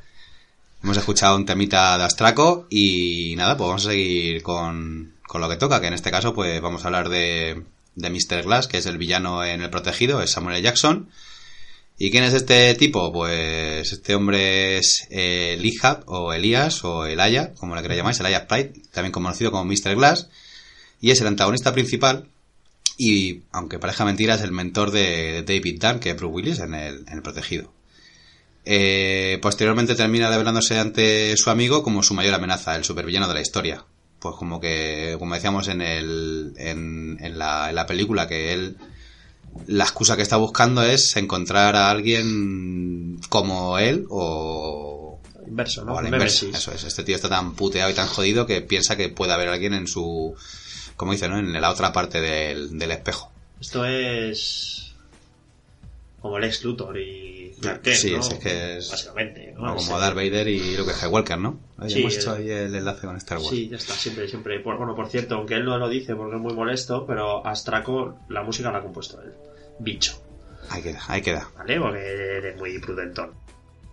Hemos 0.84 0.96
escuchado 0.96 1.34
un 1.34 1.44
temita 1.44 1.98
de 1.98 2.04
Astraco 2.04 2.68
y 2.70 3.34
nada, 3.36 3.56
pues 3.56 3.66
vamos 3.66 3.86
a 3.86 3.90
seguir 3.90 4.44
con, 4.44 5.14
con 5.26 5.40
lo 5.40 5.48
que 5.48 5.56
toca, 5.56 5.80
que 5.80 5.88
en 5.88 5.94
este 5.94 6.12
caso, 6.12 6.34
pues 6.34 6.60
vamos 6.60 6.84
a 6.84 6.86
hablar 6.86 7.08
de, 7.08 7.64
de 7.96 8.10
Mr. 8.10 8.44
Glass, 8.44 8.68
que 8.68 8.78
es 8.78 8.86
el 8.86 8.96
villano 8.96 9.42
en 9.42 9.60
El 9.60 9.70
Protegido, 9.70 10.22
es 10.22 10.30
Samuel. 10.30 10.62
Jackson. 10.62 11.10
¿Y 11.98 12.12
quién 12.12 12.22
es 12.22 12.32
este 12.32 12.72
tipo? 12.76 13.12
Pues 13.12 13.90
este 13.90 14.14
hombre 14.14 14.78
es 14.78 15.08
eh, 15.10 15.60
o 16.06 16.32
Elías, 16.32 16.84
o 16.84 17.06
Elaya, 17.06 17.54
como 17.54 17.74
le 17.74 17.82
queráis 17.82 17.98
llamáis, 17.98 18.20
Elaya 18.20 18.46
Pride, 18.46 18.74
también 18.92 19.10
conocido 19.10 19.50
como 19.50 19.64
Mr. 19.64 19.96
Glass, 19.96 20.28
y 21.00 21.10
es 21.10 21.20
el 21.20 21.26
antagonista 21.26 21.72
principal, 21.72 22.28
y 22.96 23.42
aunque 23.52 23.78
parezca 23.78 24.04
mentira, 24.04 24.34
es 24.34 24.42
el 24.42 24.52
mentor 24.52 24.90
de 24.90 25.42
David 25.46 25.80
Dunn, 25.80 26.00
que 26.00 26.10
es 26.10 26.16
Bruce 26.16 26.34
Willis 26.34 26.58
en 26.60 26.74
el, 26.74 27.04
en 27.06 27.14
el 27.14 27.22
Protegido. 27.22 27.72
Eh, 28.64 29.38
posteriormente 29.40 29.94
termina 29.94 30.28
revelándose 30.28 30.78
ante 30.78 31.36
su 31.36 31.50
amigo 31.50 31.82
como 31.82 32.02
su 32.02 32.14
mayor 32.14 32.34
amenaza, 32.34 32.76
el 32.76 32.84
supervillano 32.84 33.28
de 33.28 33.34
la 33.34 33.40
historia. 33.40 33.84
Pues 34.18 34.34
como 34.36 34.60
que, 34.60 35.16
como 35.18 35.34
decíamos 35.34 35.68
en, 35.68 35.80
el, 35.80 36.52
en, 36.56 37.16
en 37.20 37.38
la, 37.38 37.70
en 37.70 37.74
la 37.74 37.86
película, 37.86 38.28
que 38.28 38.52
él 38.52 38.76
la 39.66 39.84
excusa 39.84 40.16
que 40.16 40.22
está 40.22 40.36
buscando 40.36 40.82
es 40.82 41.16
encontrar 41.16 41.76
a 41.76 41.90
alguien 41.90 43.20
como 43.28 43.78
él 43.78 44.06
o, 44.10 45.20
Inverso, 45.46 45.84
¿no? 45.84 45.94
o 45.94 45.98
a 45.98 46.02
la 46.02 46.08
inversa. 46.08 46.46
Eso 46.52 46.72
es. 46.72 46.84
Este 46.84 47.02
tío 47.02 47.16
está 47.16 47.28
tan 47.28 47.54
puteado 47.54 47.90
y 47.90 47.94
tan 47.94 48.06
jodido 48.06 48.46
que 48.46 48.60
piensa 48.62 48.96
que 48.96 49.08
puede 49.08 49.32
haber 49.32 49.48
alguien 49.48 49.74
en 49.74 49.88
su, 49.88 50.34
como 51.00 51.12
dice, 51.12 51.30
¿no? 51.30 51.38
En 51.38 51.50
la 51.58 51.70
otra 51.70 51.92
parte 51.94 52.20
del, 52.20 52.78
del 52.78 52.90
espejo. 52.90 53.32
Esto 53.58 53.86
es 53.86 54.94
como 56.20 56.38
Lex 56.38 56.62
Luthor 56.64 56.98
y 56.98 57.54
Clark 57.62 57.80
Sí, 57.94 58.12
¿no? 58.12 58.18
es 58.20 58.34
que 58.34 58.76
es- 58.76 58.90
Básicamente, 58.90 59.54
¿no? 59.56 59.72
O 59.72 59.76
Es 59.76 59.86
como 59.86 59.98
Darth 59.98 60.14
Vader 60.14 60.46
y 60.48 60.76
Luke 60.76 60.92
Skywalker, 60.92 61.38
¿no? 61.38 61.58
Ahí 61.78 61.90
Sí, 61.90 62.00
hemos 62.00 62.12
el- 62.14 62.20
hecho 62.20 62.32
ahí 62.34 62.50
el 62.50 62.74
enlace 62.74 63.06
con 63.06 63.16
Star 63.16 63.38
Wars. 63.38 63.48
Sí, 63.48 63.68
ya 63.70 63.76
está, 63.78 63.94
siempre, 63.94 64.28
siempre. 64.28 64.60
Por- 64.60 64.76
bueno, 64.76 64.94
por 64.94 65.08
cierto, 65.08 65.36
aunque 65.36 65.54
él 65.54 65.64
no 65.64 65.78
lo 65.78 65.88
dice 65.88 66.14
porque 66.14 66.36
es 66.36 66.42
muy 66.42 66.52
molesto, 66.52 67.06
pero 67.06 67.46
Astraco 67.46 68.18
la 68.28 68.42
música 68.42 68.70
la 68.70 68.78
ha 68.78 68.82
compuesto 68.82 69.20
él. 69.22 69.32
Bicho, 69.78 70.22
Ahí 70.68 70.82
queda, 70.82 71.00
ahí 71.08 71.22
queda. 71.22 71.48
¿vale? 71.56 71.80
Porque 71.80 72.06
eres 72.06 72.56
muy 72.58 72.78
prudentón. 72.78 73.30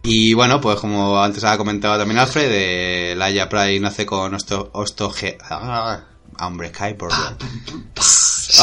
Y 0.04 0.34
bueno, 0.34 0.60
pues 0.62 0.80
como 0.80 1.22
antes 1.22 1.44
ha 1.46 1.58
comentado 1.58 1.98
también 1.98 2.20
Alfred, 2.20 2.50
eh, 2.52 3.16
Laia 3.16 3.50
Pride 3.50 3.80
nace 3.80 4.06
con 4.06 4.34
osto, 4.34 4.70
ostoge... 4.74 5.38
ah, 5.42 6.04
hombre, 6.40 6.72
cae 6.72 6.96
por 6.96 7.12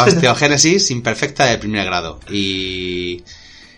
osteogénesis 0.07 0.91
imperfecta 0.91 1.47
de 1.47 1.59
primer 1.59 1.85
grado. 1.85 2.21
Y, 2.31 3.23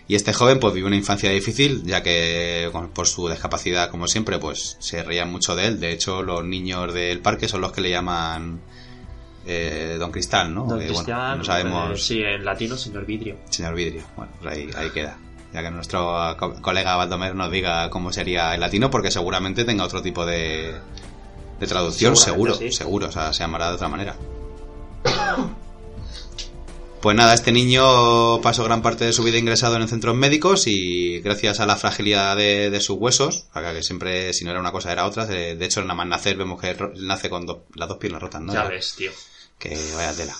y 0.07 0.15
este 0.15 0.33
joven 0.33 0.59
pues 0.59 0.73
vive 0.73 0.87
una 0.87 0.95
infancia 0.95 1.29
difícil, 1.29 1.83
ya 1.83 2.01
que 2.03 2.69
por 2.93 3.07
su 3.07 3.27
discapacidad, 3.29 3.89
como 3.89 4.07
siempre, 4.07 4.39
pues 4.39 4.77
se 4.79 5.03
reían 5.03 5.31
mucho 5.31 5.55
de 5.55 5.65
él. 5.67 5.79
De 5.79 5.91
hecho, 5.91 6.21
los 6.23 6.43
niños 6.45 6.93
del 6.93 7.19
parque 7.19 7.47
son 7.47 7.61
los 7.61 7.71
que 7.71 7.81
le 7.81 7.89
llaman 7.91 8.61
eh, 9.45 9.97
Don 9.99 10.11
Cristal, 10.11 10.53
¿no? 10.53 10.61
Don 10.65 10.79
Que, 10.79 10.85
bueno, 10.85 10.93
Cristian, 10.95 11.37
no 11.37 11.43
sabemos... 11.43 11.99
eh, 11.99 12.03
sí, 12.03 12.21
en 12.23 12.43
latino, 12.45 12.77
señor 12.77 13.05
Vidrio. 13.05 13.37
Señor 13.49 13.75
Vidrio. 13.75 14.03
Bueno, 14.15 14.31
pues 14.41 14.53
ahí, 14.55 14.69
ahí 14.75 14.89
queda. 14.91 15.17
Ya 15.53 15.61
que 15.63 15.71
nuestro 15.71 16.35
co- 16.37 16.61
colega 16.61 16.95
Baldomer 16.97 17.33
nos 17.33 17.49
diga 17.49 17.89
cómo 17.89 18.11
sería 18.11 18.53
el 18.53 18.59
latino, 18.59 18.89
porque 18.91 19.11
seguramente 19.11 19.63
tenga 19.63 19.85
otro 19.85 20.01
tipo 20.01 20.25
de, 20.25 20.73
de 21.59 21.67
traducción, 21.67 22.15
seguro, 22.15 22.53
sí. 22.55 22.71
seguro, 22.71 23.07
o 23.07 23.11
sea, 23.11 23.33
se 23.33 23.39
llamará 23.39 23.69
de 23.69 23.75
otra 23.75 23.87
manera. 23.89 24.15
Pues 27.01 27.15
nada, 27.15 27.35
este 27.35 27.51
niño 27.51 28.41
pasó 28.41 28.63
gran 28.63 28.81
parte 28.81 29.05
de 29.05 29.13
su 29.13 29.23
vida 29.23 29.37
ingresado 29.37 29.75
en 29.75 29.87
centros 29.87 30.15
médicos 30.15 30.65
y 30.65 31.19
gracias 31.19 31.59
a 31.59 31.67
la 31.67 31.75
fragilidad 31.75 32.35
de, 32.35 32.71
de 32.71 32.81
sus 32.81 32.97
huesos, 32.97 33.45
acá 33.53 33.71
que 33.71 33.83
siempre, 33.83 34.33
si 34.33 34.43
no 34.43 34.51
era 34.51 34.59
una 34.59 34.71
cosa, 34.71 34.91
era 34.91 35.05
otra, 35.05 35.27
de 35.27 35.55
de 35.55 35.65
hecho, 35.65 35.81
nada 35.83 35.93
más 35.93 36.07
nacer 36.07 36.35
vemos 36.37 36.59
que 36.59 36.75
nace 36.95 37.29
con 37.29 37.45
dos- 37.45 37.59
las 37.75 37.87
dos 37.87 37.97
piernas 37.99 38.19
rotas, 38.21 38.41
¿no? 38.41 38.51
ya 38.51 38.63
Ya- 38.63 38.69
ves, 38.69 38.95
tío. 38.97 39.11
que 39.59 39.77
vaya 39.95 40.11
tela. 40.15 40.35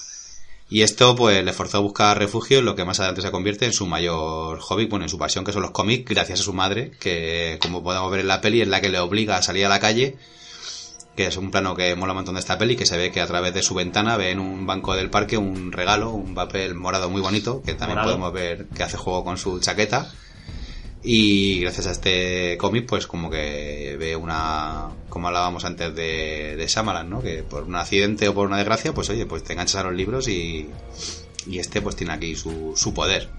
Y 0.70 0.82
esto 0.82 1.16
pues 1.16 1.46
le 1.46 1.54
forzó 1.54 1.78
a 1.78 1.82
buscar 1.82 2.18
refugio 2.18 2.58
en 2.60 2.66
lo 2.66 2.76
que 2.76 2.84
más 2.84 3.00
adelante 3.00 3.22
se 3.22 3.32
convierte 3.32 3.66
en 3.66 3.72
su 3.74 3.86
mayor 3.86 4.60
hobby, 4.60 4.86
bueno, 4.88 5.06
en 5.06 5.10
su 5.10 5.20
pasión 5.20 5.46
que 5.46 5.54
son 5.54 5.62
los 5.62 5.72
cómics, 5.72 6.10
gracias 6.10 6.40
a 6.40 6.44
su 6.44 6.54
madre, 6.54 6.92
que 7.00 7.60
como 7.62 7.84
podemos 7.84 8.10
ver 8.12 8.22
en 8.22 8.28
la 8.28 8.42
peli 8.42 8.62
es 8.62 8.68
la 8.68 8.82
que 8.82 8.90
le 8.90 9.00
obliga 9.00 9.38
a 9.38 9.44
salir 9.44 9.66
a 9.66 9.70
la 9.70 9.80
calle, 9.80 10.18
que 11.18 11.26
es 11.26 11.36
un 11.36 11.50
plano 11.50 11.76
que 11.76 11.96
mola 11.96 12.14
un 12.14 12.18
montón 12.18 12.36
de 12.36 12.40
esta 12.42 12.60
peli, 12.60 12.76
que 12.76 12.86
se 12.86 12.96
ve 12.96 13.12
que 13.12 13.20
a 13.22 13.26
través 13.26 13.52
de 13.52 13.64
su 13.64 13.74
ventana 13.74 14.16
ve 14.18 14.30
en 14.30 14.40
un 14.40 14.68
banco 14.68 14.96
del 14.96 15.10
parque 15.10 15.36
un 15.36 15.72
regalo, 15.72 16.12
un 16.12 16.36
papel 16.36 16.76
morado 16.76 17.10
muy 17.10 17.22
bonito, 17.22 17.64
que 17.64 17.74
también 17.74 17.98
Morado. 17.98 18.12
podemos 18.12 18.34
ver 18.34 18.68
que 18.68 18.84
hace 18.84 18.98
juego 18.98 19.24
con 19.24 19.38
su 19.40 19.60
chaqueta. 19.60 20.14
Y 21.02 21.62
gracias 21.62 21.88
a 21.88 21.92
este 21.92 22.58
cómic, 22.60 22.86
pues 22.86 23.08
como 23.08 23.30
que 23.32 23.96
ve 23.98 24.16
una, 24.16 24.90
como 25.10 25.28
hablábamos 25.28 25.66
antes 25.66 25.96
de, 25.96 26.56
de 26.56 26.68
Shyamalan, 26.68 27.10
¿no? 27.10 27.22
Que 27.22 27.44
por 27.44 27.64
un 27.64 27.76
accidente 27.76 28.28
o 28.28 28.34
por 28.36 28.46
una 28.46 28.58
desgracia, 28.58 28.94
pues 28.94 29.10
oye, 29.10 29.26
pues 29.26 29.44
te 29.44 29.54
enganchas 29.54 29.82
a 29.82 29.84
los 29.86 29.94
libros 29.96 30.28
y, 30.28 30.70
y 31.48 31.58
este 31.60 31.82
pues 31.82 31.96
tiene 31.96 32.14
aquí 32.14 32.36
su, 32.36 32.74
su 32.76 32.94
poder. 32.94 33.30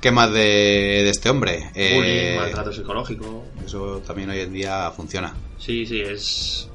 ¿Qué 0.00 0.10
más 0.12 0.32
de, 0.32 0.40
de 0.40 1.10
este 1.10 1.30
hombre? 1.30 1.70
Eh, 1.74 1.94
Bullying, 1.94 2.36
maltrato 2.40 2.72
psicológico. 2.72 3.44
eso 3.64 4.02
también 4.06 4.30
hoy 4.30 4.40
en 4.40 4.52
día 4.52 4.90
funciona. 4.90 5.34
Sí, 5.58 5.86
sí, 5.86 6.00
es. 6.00 6.68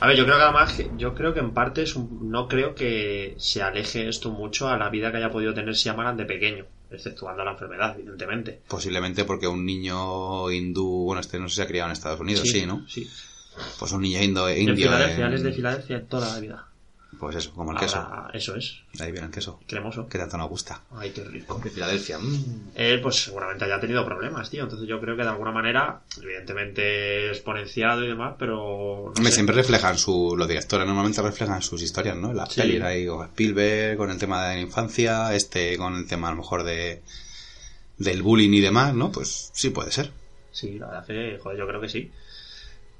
A 0.00 0.06
ver, 0.08 0.16
yo 0.16 0.24
creo 0.24 0.36
que 0.36 0.42
además, 0.42 0.76
yo 0.98 1.14
creo 1.14 1.32
que 1.32 1.38
en 1.40 1.52
parte 1.52 1.82
es 1.82 1.94
un- 1.94 2.28
no 2.30 2.48
creo 2.48 2.74
que 2.74 3.36
se 3.38 3.62
aleje 3.62 4.08
esto 4.08 4.30
mucho 4.30 4.68
a 4.68 4.76
la 4.76 4.90
vida 4.90 5.10
que 5.12 5.18
haya 5.18 5.30
podido 5.30 5.54
tener 5.54 5.74
Shyamalan 5.74 6.16
de 6.16 6.24
pequeño, 6.24 6.66
exceptuando 6.90 7.44
la 7.44 7.52
enfermedad, 7.52 7.94
evidentemente. 7.96 8.60
Posiblemente 8.66 9.24
porque 9.24 9.46
un 9.46 9.64
niño 9.64 10.50
hindú, 10.50 11.04
bueno, 11.04 11.20
este 11.20 11.38
no 11.38 11.48
sé 11.48 11.54
si 11.54 11.56
se 11.56 11.62
ha 11.62 11.66
criado 11.68 11.88
en 11.88 11.92
Estados 11.92 12.18
Unidos, 12.18 12.48
sí, 12.48 12.66
¿no? 12.66 12.84
Sí. 12.88 13.08
Pues 13.78 13.92
un 13.92 14.02
niño 14.02 14.20
indo, 14.20 14.48
En 14.48 14.62
indio. 14.70 14.74
Filadelfia, 14.88 15.26
en- 15.26 15.30
él 15.32 15.34
es 15.34 15.42
de 15.44 15.52
Filadelfia 15.52 15.96
en 15.98 16.06
toda 16.06 16.34
la 16.34 16.40
vida. 16.40 16.66
Pues 17.22 17.36
eso, 17.36 17.52
como 17.52 17.70
el 17.70 17.78
queso. 17.78 18.04
Eso 18.34 18.56
es, 18.56 18.80
ahí 18.98 19.12
viene 19.12 19.28
el 19.28 19.32
queso. 19.32 19.60
cremoso. 19.68 20.08
Que 20.08 20.18
tanto 20.18 20.36
nos 20.36 20.48
gusta. 20.48 20.82
Ay, 20.90 21.10
qué 21.10 21.22
rico. 21.22 21.60
De 21.62 21.70
Filadelfia. 21.70 22.18
mm. 22.18 22.70
Él, 22.74 23.00
pues 23.00 23.22
seguramente 23.22 23.64
haya 23.64 23.78
tenido 23.78 24.04
problemas, 24.04 24.50
tío. 24.50 24.64
Entonces 24.64 24.88
yo 24.88 25.00
creo 25.00 25.16
que 25.16 25.22
de 25.22 25.28
alguna 25.28 25.52
manera, 25.52 26.00
evidentemente 26.20 27.28
exponenciado 27.28 28.04
y 28.04 28.08
demás, 28.08 28.34
pero. 28.40 28.56
no 28.56 29.02
Hombre, 29.10 29.26
sé. 29.26 29.34
siempre 29.34 29.54
reflejan 29.54 29.96
su, 29.98 30.34
los 30.36 30.48
directores 30.48 30.84
normalmente 30.84 31.22
reflejan 31.22 31.62
sus 31.62 31.80
historias, 31.80 32.16
¿no? 32.16 32.32
Las 32.32 32.52
Sí. 32.52 32.60
pelis 32.60 32.82
ahí 32.82 33.06
con 33.06 33.24
Spielberg, 33.28 33.96
con 33.96 34.10
el 34.10 34.18
tema 34.18 34.48
de 34.48 34.56
la 34.56 34.60
infancia, 34.60 35.32
este 35.32 35.76
con 35.78 35.94
el 35.96 36.08
tema 36.08 36.26
a 36.26 36.32
lo 36.32 36.38
mejor 36.38 36.64
de 36.64 37.02
del 37.98 38.20
bullying 38.24 38.50
y 38.50 38.60
demás, 38.60 38.94
¿no? 38.94 39.12
Pues 39.12 39.50
sí 39.54 39.70
puede 39.70 39.92
ser. 39.92 40.10
Sí, 40.50 40.76
la 40.80 40.86
verdad 40.88 41.06
que, 41.06 41.38
joder, 41.40 41.56
yo 41.56 41.68
creo 41.68 41.80
que 41.80 41.88
sí. 41.88 42.10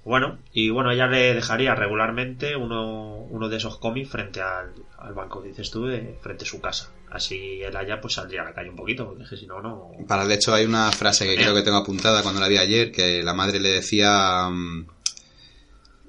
Bueno, 0.05 0.39
y 0.53 0.71
bueno, 0.71 0.91
ella 0.91 1.07
le 1.07 1.33
dejaría 1.35 1.75
regularmente 1.77 2.57
uno, 2.57 3.19
uno 3.31 3.49
de 3.49 3.57
esos 3.57 3.79
cómics 3.79 4.11
frente 4.11 4.41
al, 4.43 4.73
al 4.99 5.15
banco, 5.15 5.41
dices 5.43 5.71
tú, 5.71 5.87
de, 5.87 6.19
frente 6.21 6.45
a 6.45 6.49
su 6.49 6.61
casa. 6.61 6.91
Así 7.11 7.61
él 7.63 7.77
allá 7.77 8.01
pues 8.01 8.15
saldría 8.15 8.43
a 8.43 8.47
la 8.47 8.53
calle 8.55 8.71
un 8.71 8.77
poquito, 8.77 9.07
porque 9.07 9.23
es 9.23 9.31
que 9.31 9.37
si 9.37 9.47
no, 9.47 9.61
no... 9.63 9.93
Para 10.09 10.25
el 10.25 10.33
hecho 10.33 10.53
hay 10.55 10.65
una 10.65 10.91
frase 10.91 11.27
que 11.27 11.37
creo 11.37 11.55
que 11.55 11.63
tengo 11.63 11.77
apuntada 11.77 12.23
cuando 12.23 12.41
la 12.41 12.49
vi 12.49 12.57
ayer, 12.57 12.91
que 12.91 13.23
la 13.23 13.33
madre 13.35 13.61
le 13.61 13.69
decía, 13.69 14.49
mm, 14.51 14.87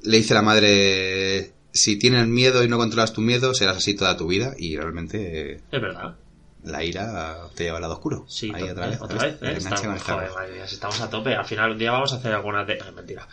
le 0.03 0.17
dice 0.17 0.33
la 0.33 0.41
madre, 0.41 1.51
si 1.71 1.99
tienes 1.99 2.27
miedo 2.27 2.63
y 2.63 2.67
no 2.67 2.77
controlas 2.77 3.13
tu 3.13 3.21
miedo, 3.21 3.53
serás 3.53 3.77
así 3.77 3.95
toda 3.95 4.17
tu 4.17 4.25
vida 4.27 4.53
y 4.57 4.75
realmente 4.75 5.61
Es 5.71 5.81
verdad. 5.81 6.15
la 6.63 6.83
ira 6.83 7.37
te 7.55 7.65
lleva 7.65 7.77
al 7.77 7.81
lado 7.83 7.93
oscuro. 7.95 8.25
Sí, 8.27 8.51
Ahí 8.55 8.63
otra 8.63 8.87
vez. 8.87 9.01
otra 9.01 9.23
vez, 9.23 9.35
¿eh? 9.41 9.53
Estamos, 9.57 10.01
joder, 10.01 10.31
madre 10.31 10.53
mía, 10.53 10.67
si 10.67 10.75
estamos 10.75 10.99
a 11.01 11.09
tope. 11.11 11.35
Al 11.35 11.45
final 11.45 11.71
un 11.71 11.77
día 11.77 11.91
vamos 11.91 12.11
a 12.13 12.15
hacer 12.15 12.33
algunas 12.33 12.65
de... 12.65 12.79
ay, 12.81 12.91
mentira. 12.95 13.27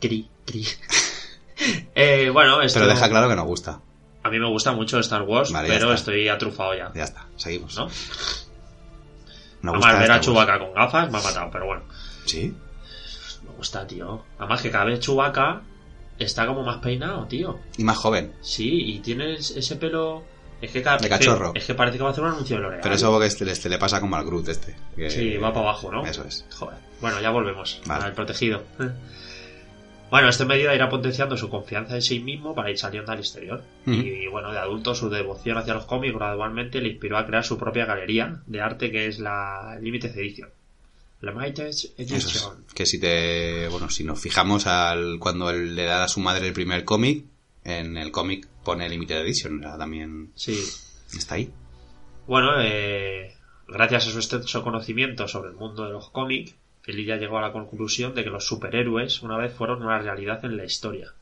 Cri, 0.00 0.28
cri. 0.44 0.66
eh, 1.94 2.30
bueno, 2.30 2.60
esto... 2.62 2.78
Pero 2.80 2.90
deja 2.92 3.08
claro 3.08 3.28
que 3.28 3.36
nos 3.36 3.46
gusta. 3.46 3.80
A 4.22 4.30
mí 4.30 4.38
me 4.38 4.48
gusta 4.48 4.72
mucho 4.72 4.98
Star 5.00 5.22
Wars, 5.22 5.52
Vale, 5.52 5.68
pero 5.68 5.86
está. 5.86 5.94
estoy 5.94 6.28
atrufado 6.28 6.74
ya. 6.76 6.92
Ya 6.94 7.04
está, 7.04 7.26
seguimos. 7.36 7.76
¿No? 7.76 7.88
Nos 9.62 9.74
Además, 9.84 9.98
ver 10.00 10.12
a. 10.12 10.20
Chewbacca 10.20 10.58
con 10.58 10.72
gafas 10.74 11.10
me 11.10 11.18
ha 11.18 11.22
matado, 11.22 11.50
pero 11.50 11.66
bueno. 11.66 11.82
Sí. 12.26 12.54
Me 13.42 13.50
gusta, 13.56 13.86
tío. 13.86 14.24
Además 14.38 14.62
que 14.62 14.70
cada 14.70 14.84
vez 14.84 15.00
Chewbacca 15.00 15.62
está 16.18 16.46
como 16.46 16.62
más 16.62 16.78
peinado, 16.78 17.26
tío. 17.26 17.58
Y 17.76 17.84
más 17.84 17.96
joven. 17.96 18.34
Sí, 18.40 18.68
y 18.94 18.98
tienes 19.00 19.50
ese 19.52 19.76
pelo... 19.76 20.24
Es 20.60 20.72
que, 20.72 20.82
cada... 20.82 20.98
De 20.98 21.08
cachorro. 21.08 21.52
Es 21.54 21.64
que 21.64 21.74
parece 21.74 21.96
que 21.98 22.02
va 22.02 22.10
a 22.10 22.12
hacer 22.12 22.24
un 22.24 22.30
anuncio 22.30 22.56
de 22.56 22.62
L'Oreal. 22.62 22.80
Pero 22.82 22.94
eso 22.96 23.18
que 23.20 23.26
este, 23.26 23.50
este 23.50 23.68
le 23.68 23.78
pasa 23.78 24.00
como 24.00 24.16
al 24.16 24.24
Groot 24.24 24.48
este. 24.48 24.76
que- 24.96 25.10
Sí, 25.10 25.36
va 25.36 25.52
para 25.52 25.68
abajo, 25.68 25.90
¿no? 25.92 26.04
Eso 26.04 26.24
es. 26.24 26.44
Joder. 26.56 26.76
Bueno, 27.00 27.20
ya 27.20 27.30
volvemos 27.30 27.80
Vale. 27.86 28.04
al 28.06 28.12
protegido. 28.12 28.64
Bueno, 30.10 30.28
esta 30.28 30.46
medida 30.46 30.74
irá 30.74 30.88
potenciando 30.88 31.36
su 31.36 31.50
confianza 31.50 31.94
en 31.94 32.02
sí 32.02 32.20
mismo 32.20 32.54
para 32.54 32.70
ir 32.70 32.78
saliendo 32.78 33.12
al 33.12 33.18
exterior. 33.18 33.62
Ujú. 33.86 33.92
Y 33.94 34.26
bueno, 34.28 34.52
de 34.52 34.58
adulto 34.58 34.94
su 34.94 35.10
devoción 35.10 35.58
hacia 35.58 35.74
los 35.74 35.84
cómics 35.84 36.14
gradualmente 36.14 36.80
le 36.80 36.88
inspiró 36.88 37.18
a 37.18 37.26
crear 37.26 37.44
su 37.44 37.58
propia 37.58 37.84
galería 37.84 38.40
de 38.46 38.60
arte 38.60 38.90
que 38.90 39.06
es 39.06 39.18
la 39.18 39.78
Limited 39.80 40.16
Edition. 40.16 40.48
La 41.20 41.46
es. 41.46 41.92
Edition. 41.96 42.64
Que 42.74 42.86
si 42.86 43.00
te. 43.00 43.68
Bueno, 43.68 43.90
si 43.90 44.04
nos 44.04 44.20
fijamos 44.20 44.66
al 44.66 45.18
cuando 45.18 45.50
él 45.50 45.74
le 45.74 45.84
da 45.84 46.04
a 46.04 46.08
su 46.08 46.20
madre 46.20 46.46
el 46.46 46.52
primer 46.52 46.84
cómic, 46.84 47.24
en 47.64 47.96
el 47.96 48.12
cómic 48.12 48.46
pone 48.64 48.88
Limited 48.88 49.22
Edition. 49.22 49.60
también. 49.60 50.30
Sí. 50.36 50.56
Está 51.16 51.34
ahí. 51.34 51.50
Bueno, 52.26 52.60
eh, 52.60 53.34
gracias 53.66 54.06
a 54.06 54.10
su 54.10 54.18
extenso 54.18 54.62
conocimiento 54.62 55.26
sobre 55.26 55.50
el 55.50 55.56
mundo 55.56 55.84
de 55.84 55.90
los 55.90 56.10
cómics, 56.10 56.54
Elijah 56.88 57.16
llegó 57.16 57.38
a 57.38 57.42
la 57.42 57.52
conclusión 57.52 58.14
de 58.14 58.24
que 58.24 58.30
los 58.30 58.46
superhéroes 58.46 59.22
una 59.22 59.36
vez 59.36 59.52
fueron 59.52 59.82
una 59.82 59.98
realidad 59.98 60.44
en 60.44 60.56
la 60.56 60.64
historia. 60.64 61.12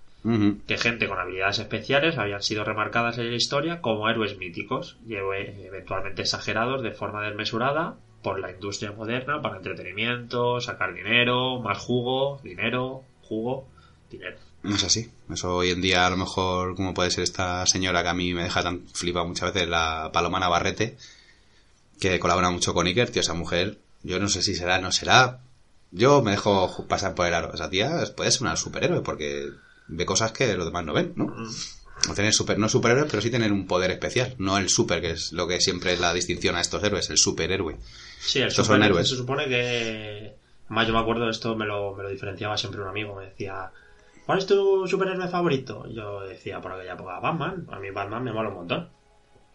Que 0.67 0.77
gente 0.77 1.07
con 1.07 1.21
habilidades 1.21 1.61
especiales 1.61 2.19
habían 2.19 2.43
sido 2.43 2.65
remarcadas 2.65 3.17
en 3.19 3.31
la 3.31 3.37
historia 3.37 3.81
como 3.81 4.09
héroes 4.09 4.37
míticos 4.39 4.97
y 5.07 5.15
eventualmente 5.15 6.23
exagerados 6.23 6.83
de 6.83 6.91
forma 6.91 7.23
desmesurada 7.23 7.95
por 8.23 8.41
la 8.41 8.51
industria 8.51 8.91
moderna 8.91 9.41
para 9.41 9.59
entretenimiento, 9.59 10.61
sacar 10.61 10.95
dinero, 10.95 11.61
más 11.61 11.79
jugo, 11.79 12.41
dinero, 12.43 13.05
jugo, 13.23 13.69
dinero. 14.11 14.37
No 14.65 14.75
es 14.75 14.83
así. 14.83 15.09
Eso 15.31 15.55
hoy 15.55 15.71
en 15.71 15.81
día, 15.81 16.05
a 16.05 16.11
lo 16.11 16.17
mejor, 16.17 16.75
como 16.75 16.93
puede 16.93 17.13
ser 17.13 17.23
esta 17.23 17.65
señora 17.67 18.03
que 18.03 18.09
a 18.09 18.15
mí 18.15 18.35
me 18.35 18.43
deja 18.43 18.65
tan 18.65 18.81
flipado 18.89 19.27
muchas 19.27 19.55
veces, 19.55 19.69
la 19.69 20.11
Paloma 20.13 20.41
Navarrete, 20.41 20.97
que 22.01 22.19
colabora 22.19 22.51
mucho 22.51 22.75
con 22.75 22.89
Iker, 22.89 23.11
tío, 23.11 23.21
esa 23.21 23.35
mujer, 23.35 23.79
yo 24.03 24.19
no 24.19 24.29
sé 24.29 24.43
si 24.43 24.57
será, 24.57 24.81
no 24.81 24.91
será. 24.91 25.39
Yo 25.97 26.23
me 26.23 26.33
dejo 26.33 26.87
pasar 26.87 27.15
por 27.15 27.27
el 27.27 27.35
aro. 27.35 27.53
Esa 27.55 27.71
tía 27.71 27.91
puede 28.17 28.31
ser 28.31 28.43
una 28.43 28.57
superhéroe 28.57 29.01
porque 29.01 29.49
ve 29.89 30.05
cosas 30.07 30.33
que 30.33 30.55
los 30.57 30.67
demás 30.67 30.85
no 30.85 30.93
ven, 30.93 31.13
¿no? 31.17 31.35
No 32.07 32.15
tener 32.15 32.33
super, 32.35 32.59
no 32.59 32.69
superhéroes, 32.69 33.09
pero 33.11 33.23
sí 33.23 33.31
tener 33.31 33.51
un 33.53 33.67
poder 33.67 33.91
especial. 33.91 34.35
No 34.39 34.59
el 34.59 34.69
super, 34.69 35.01
que 35.01 35.13
es 35.13 35.33
lo 35.33 35.49
que 35.49 35.61
siempre 35.61 35.95
es 35.95 36.01
la 36.01 36.13
distinción 36.13 36.55
a 36.57 36.61
estos 36.61 36.85
héroes, 36.85 37.09
el 37.09 37.17
superhéroe. 37.17 37.79
Sí, 38.21 38.41
el 38.41 38.49
Estos 38.49 38.67
son 38.67 38.77
super- 38.77 38.87
héroes. 38.91 39.09
se 39.09 39.17
supone 39.17 39.47
que... 39.49 40.37
Además 40.67 40.87
yo 40.89 40.93
me 40.95 40.99
acuerdo, 41.01 41.31
esto 41.31 41.55
me 41.57 41.65
lo, 41.65 41.95
me 41.95 42.03
lo 42.03 42.09
diferenciaba 42.11 42.59
siempre 42.59 42.83
un 42.83 42.89
amigo, 42.89 43.15
me 43.17 43.27
decía... 43.27 43.71
¿Cuál 44.27 44.39
es 44.39 44.47
tu 44.47 44.87
superhéroe 44.89 45.29
favorito? 45.29 45.87
Yo 45.89 46.21
decía 46.23 46.61
por 46.61 46.73
aquella 46.73 46.95
época 46.95 47.21
Batman. 47.21 47.67
A 47.71 47.79
mí 47.79 47.91
Batman 47.91 48.25
me 48.25 48.33
mola 48.33 48.49
un 48.49 48.57
montón. 48.57 48.89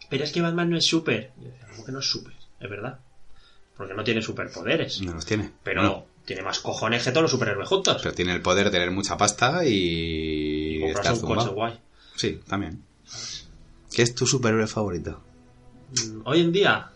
Pero 0.09 0.23
es 0.23 0.31
que 0.31 0.41
Batman 0.41 0.69
no 0.69 0.77
es 0.77 0.85
super. 0.85 1.31
Yo 1.37 1.49
decía, 1.49 1.67
¿cómo 1.71 1.85
que 1.85 1.91
no 1.91 1.99
es 1.99 2.05
super? 2.09 2.33
Es 2.59 2.69
verdad. 2.69 2.99
Porque 3.75 3.93
no 3.93 4.03
tiene 4.05 4.21
superpoderes. 4.21 5.01
No 5.01 5.13
los 5.13 5.25
tiene. 5.25 5.51
Pero 5.63 5.83
No. 5.83 6.05
Tiene 6.25 6.41
más 6.43 6.59
cojones 6.59 7.03
que 7.03 7.11
todos 7.11 7.23
los 7.23 7.31
superhéroes 7.31 7.67
juntos. 7.67 7.97
Pero 8.01 8.13
tiene 8.15 8.33
el 8.33 8.41
poder 8.41 8.65
de 8.65 8.71
tener 8.71 8.91
mucha 8.91 9.17
pasta 9.17 9.65
y, 9.65 10.77
y 10.77 10.83
estar 10.83 11.13
un 11.13 11.21
coche 11.21 11.49
guay. 11.49 11.79
Sí, 12.15 12.39
también. 12.47 12.83
¿Qué 13.93 14.01
es 14.03 14.15
tu 14.15 14.25
superhéroe 14.25 14.67
favorito? 14.67 15.21
Mm, 15.91 16.21
Hoy 16.25 16.41
en 16.41 16.51
día... 16.51 16.87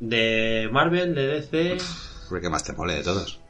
De 0.00 0.68
Marvel, 0.70 1.14
de 1.14 1.26
DC... 1.26 1.78
El 2.30 2.40
que 2.40 2.48
más 2.50 2.62
te 2.62 2.72
mole 2.72 2.94
de 2.94 3.02
todos. 3.02 3.40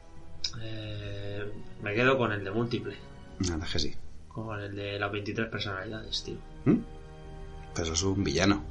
eh, 0.61 1.43
me 1.83 1.93
quedo 1.93 2.17
con 2.17 2.31
el 2.31 2.43
de 2.43 2.51
múltiple. 2.51 2.95
Nada, 3.39 3.67
que 3.71 3.77
sí. 3.79 3.95
Con 4.27 4.59
el 4.59 4.75
de 4.75 4.97
las 4.97 5.11
23 5.11 5.47
personalidades, 5.49 6.23
tío. 6.23 6.37
¿Mm? 6.65 6.77
Pero 7.75 7.93
es 7.93 8.01
un 8.03 8.23
villano. 8.23 8.63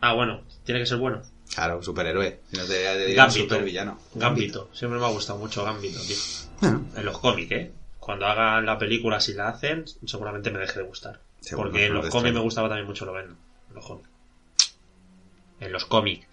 Ah, 0.00 0.12
bueno, 0.14 0.42
tiene 0.64 0.80
que 0.80 0.86
ser 0.86 0.98
bueno. 0.98 1.22
Claro, 1.52 1.82
superhéroe. 1.82 2.40
Si 2.50 2.56
no 2.56 2.64
te, 2.64 2.72
te 2.72 2.98
diría 3.06 3.24
un 3.24 3.28
Gambito. 3.28 3.44
supervillano. 3.54 3.98
Gambito. 4.14 4.70
Siempre 4.72 4.98
me 4.98 5.06
ha 5.06 5.10
gustado 5.10 5.38
mucho 5.38 5.64
Gambito, 5.64 6.00
tío. 6.00 6.16
Bueno, 6.60 6.86
En 6.96 7.04
los 7.04 7.18
cómics, 7.18 7.52
¿eh? 7.52 7.72
Cuando 7.98 8.26
hagan 8.26 8.66
la 8.66 8.78
película, 8.78 9.20
si 9.20 9.34
la 9.34 9.48
hacen, 9.48 9.84
seguramente 10.06 10.50
me 10.50 10.58
deje 10.58 10.80
de 10.80 10.86
gustar. 10.86 11.20
Porque 11.54 11.86
en 11.86 11.94
los 11.94 12.00
cómics 12.02 12.14
extraña. 12.14 12.34
me 12.34 12.40
gustaba 12.40 12.68
también 12.68 12.86
mucho 12.86 13.04
lo 13.04 13.12
ven. 13.12 13.36
En 13.68 13.74
los 13.74 13.86
cómics. 13.86 14.08
En 15.60 15.72
los 15.72 15.84
cómics. 15.86 16.26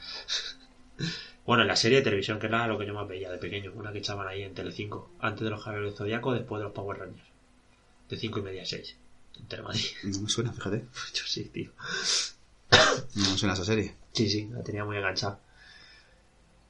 bueno, 1.45 1.61
en 1.63 1.67
la 1.67 1.75
serie 1.75 1.99
de 1.99 2.03
televisión, 2.03 2.39
que 2.39 2.47
era 2.47 2.67
lo 2.67 2.77
que 2.79 2.85
yo 2.85 2.93
más 2.93 3.07
veía 3.07 3.29
de 3.31 3.37
pequeño. 3.37 3.71
Una 3.75 3.91
que 3.91 3.99
echaban 3.99 4.27
ahí 4.27 4.41
en 4.43 4.53
Telecinco. 4.53 5.11
Antes 5.19 5.43
de 5.43 5.49
los 5.49 5.63
del 5.65 5.93
Zodíaco, 5.93 6.33
después 6.33 6.59
de 6.59 6.63
los 6.65 6.73
Power 6.73 6.97
Rangers. 6.99 7.27
De 8.09 8.17
5 8.17 8.39
y 8.39 8.41
media 8.41 8.63
a 8.63 8.65
6. 8.65 8.95
En 9.39 9.47
Telemadrid. 9.47 9.81
no 10.03 10.19
me 10.21 10.29
suena, 10.29 10.51
fíjate. 10.53 10.85
Yo 11.13 11.23
sí, 11.25 11.45
tío. 11.45 11.71
No 13.15 13.37
suena 13.37 13.53
esa 13.53 13.65
serie. 13.65 13.95
Sí, 14.13 14.29
sí, 14.29 14.49
la 14.51 14.63
tenía 14.63 14.85
muy 14.85 14.97
enganchada. 14.97 15.39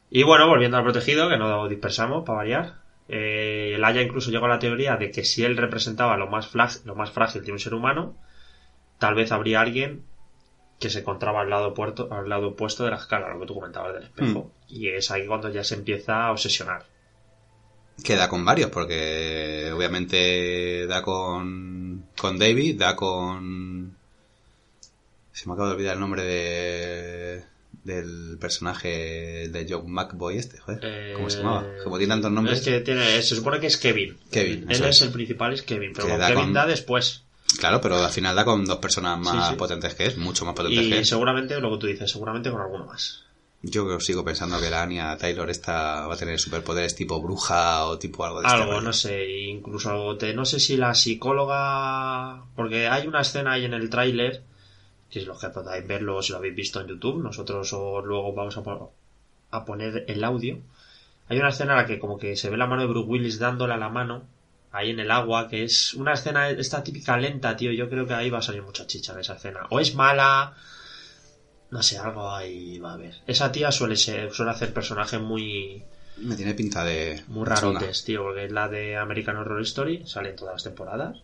Y 0.09 0.23
bueno, 0.23 0.47
volviendo 0.47 0.77
al 0.77 0.83
protegido, 0.83 1.29
que 1.29 1.37
no 1.37 1.67
dispersamos 1.67 2.25
para 2.25 2.37
variar. 2.37 2.81
Eh, 3.07 3.73
el 3.75 3.83
Haya 3.83 4.01
incluso 4.01 4.31
llegó 4.31 4.45
a 4.45 4.49
la 4.49 4.59
teoría 4.59 4.95
de 4.97 5.11
que 5.11 5.23
si 5.23 5.43
él 5.43 5.57
representaba 5.57 6.17
lo 6.17 6.27
más, 6.27 6.53
lo 6.85 6.95
más 6.95 7.11
frágil 7.11 7.43
de 7.43 7.51
un 7.51 7.59
ser 7.59 7.73
humano, 7.73 8.15
tal 8.99 9.15
vez 9.15 9.31
habría 9.31 9.61
alguien 9.61 10.03
que 10.79 10.89
se 10.89 10.99
encontraba 10.99 11.41
al 11.41 11.49
lado, 11.49 11.73
puerto, 11.73 12.09
al 12.11 12.27
lado 12.27 12.49
opuesto 12.49 12.83
de 12.83 12.91
la 12.91 12.97
escala, 12.97 13.29
lo 13.33 13.39
que 13.39 13.45
tú 13.45 13.53
comentabas 13.53 13.93
del 13.93 14.03
espejo. 14.03 14.51
Y 14.67 14.89
es 14.89 15.11
ahí 15.11 15.27
cuando 15.27 15.49
ya 15.49 15.63
se 15.63 15.75
empieza 15.75 16.25
a 16.25 16.31
obsesionar. 16.31 16.85
Queda 18.03 18.27
con 18.27 18.43
varios, 18.43 18.71
porque 18.71 19.71
obviamente 19.75 20.87
da 20.87 21.03
con, 21.03 22.07
con 22.19 22.39
David, 22.39 22.79
da 22.79 22.95
con... 22.95 23.95
Se 25.33 25.47
me 25.47 25.53
acaba 25.53 25.69
de 25.69 25.75
olvidar 25.75 25.93
el 25.95 25.99
nombre 25.99 26.23
de, 26.23 27.43
del 27.83 28.37
personaje 28.39 29.47
de 29.49 29.65
John 29.69 29.89
McBoy 29.91 30.37
este, 30.37 30.57
joder. 30.59 31.13
¿Cómo 31.15 31.29
se 31.29 31.37
llamaba? 31.39 31.63
Eh, 31.65 31.77
Como 31.83 31.97
tiene 31.97 32.13
tantos 32.13 32.31
nombres. 32.31 32.59
Es 32.59 32.65
que 32.65 32.79
tiene, 32.81 33.21
se 33.21 33.35
supone 33.35 33.59
que 33.59 33.67
es 33.67 33.77
Kevin. 33.77 34.17
Kevin, 34.31 34.65
Él 34.69 34.71
es 34.83 34.97
es. 34.97 35.01
el 35.01 35.11
principal, 35.11 35.53
es 35.53 35.61
Kevin, 35.63 35.93
pero 35.93 36.07
Que 36.07 36.17
da 36.17 36.27
Kevin 36.27 36.43
con- 36.45 36.53
da 36.53 36.65
después. 36.65 37.23
Claro, 37.59 37.81
pero 37.81 37.95
al 37.97 38.11
final 38.11 38.35
da 38.35 38.45
con 38.45 38.63
dos 38.65 38.77
personas 38.77 39.19
más 39.19 39.45
Sí, 39.47 39.51
sí. 39.53 39.57
potentes 39.57 39.93
que 39.95 40.05
es, 40.05 40.17
mucho 40.17 40.45
más 40.45 40.53
potentes 40.55 40.79
que 40.87 40.87
Y 40.87 40.93
él. 40.99 41.05
seguramente, 41.05 41.59
lo 41.59 41.71
que 41.71 41.77
tú 41.79 41.87
dices, 41.87 42.09
seguramente 42.11 42.49
con 42.51 42.61
alguno 42.61 42.85
más. 42.85 43.23
Yo 43.63 43.99
sigo 43.99 44.23
pensando 44.25 44.59
que 44.59 44.69
la 44.71 44.81
Anya 44.83 45.15
Taylor 45.17 45.47
esta 45.49 46.07
va 46.07 46.15
a 46.15 46.17
tener 46.17 46.39
superpoderes 46.39 46.95
tipo 46.95 47.21
bruja 47.21 47.85
o 47.85 47.99
tipo 47.99 48.25
algo 48.25 48.41
de 48.41 48.47
este 48.47 48.57
Algo, 48.59 48.81
no 48.81 48.91
sé, 48.91 49.29
incluso 49.47 49.91
algo 49.91 50.17
te, 50.17 50.33
no 50.33 50.45
sé 50.45 50.59
si 50.59 50.77
la 50.77 50.95
psicóloga, 50.95 52.43
porque 52.55 52.87
hay 52.87 53.07
una 53.07 53.21
escena 53.21 53.53
ahí 53.53 53.65
en 53.65 53.73
el 53.73 53.89
tráiler, 53.89 54.41
que 55.11 55.19
es 55.19 55.27
lo 55.27 55.37
que 55.37 55.49
podáis 55.49 55.85
verlo 55.85 56.21
si 56.23 56.31
lo 56.31 56.37
habéis 56.39 56.55
visto 56.55 56.81
en 56.81 56.87
YouTube, 56.87 57.21
nosotros 57.21 57.71
os 57.73 58.05
luego 58.05 58.33
vamos 58.33 58.57
a, 58.57 58.63
po- 58.63 58.93
a 59.51 59.65
poner 59.65 60.05
el 60.07 60.23
audio. 60.23 60.59
Hay 61.27 61.37
una 61.37 61.49
escena 61.49 61.73
en 61.73 61.77
la 61.79 61.85
que 61.85 61.99
como 61.99 62.17
que 62.17 62.35
se 62.35 62.49
ve 62.49 62.57
la 62.57 62.65
mano 62.67 62.81
de 62.81 62.87
Bruce 62.87 63.07
Willis 63.09 63.37
dándole 63.39 63.73
a 63.73 63.77
la 63.77 63.89
mano 63.89 64.25
ahí 64.71 64.89
en 64.89 64.99
el 65.01 65.11
agua, 65.11 65.49
que 65.49 65.63
es 65.63 65.93
una 65.93 66.13
escena 66.13 66.49
esta 66.49 66.81
típica 66.83 67.17
lenta, 67.17 67.55
tío, 67.57 67.71
yo 67.71 67.89
creo 67.89 68.07
que 68.07 68.13
ahí 68.13 68.29
va 68.29 68.39
a 68.39 68.41
salir 68.41 68.61
mucha 68.63 68.87
chicha 68.87 69.11
en 69.13 69.19
esa 69.19 69.35
escena. 69.35 69.67
O 69.69 69.79
es 69.81 69.93
mala, 69.95 70.53
no 71.71 71.83
sé, 71.83 71.97
algo 71.97 72.31
ahí 72.33 72.79
va 72.79 72.91
a 72.91 72.93
haber. 72.93 73.15
Esa 73.27 73.51
tía 73.51 73.71
suele 73.71 73.95
ser, 73.97 74.31
suele 74.33 74.51
hacer 74.51 74.73
personajes 74.73 75.19
muy 75.19 75.83
Me 76.17 76.35
tiene 76.35 76.53
pinta 76.53 76.83
de... 76.83 77.21
muy 77.27 77.45
rarotes, 77.45 78.03
tío, 78.05 78.23
porque 78.23 78.45
es 78.45 78.51
la 78.51 78.67
de 78.69 78.97
American 78.97 79.37
Horror 79.37 79.61
Story, 79.61 80.03
sale 80.05 80.29
en 80.29 80.35
todas 80.37 80.55
las 80.55 80.63
temporadas. 80.63 81.17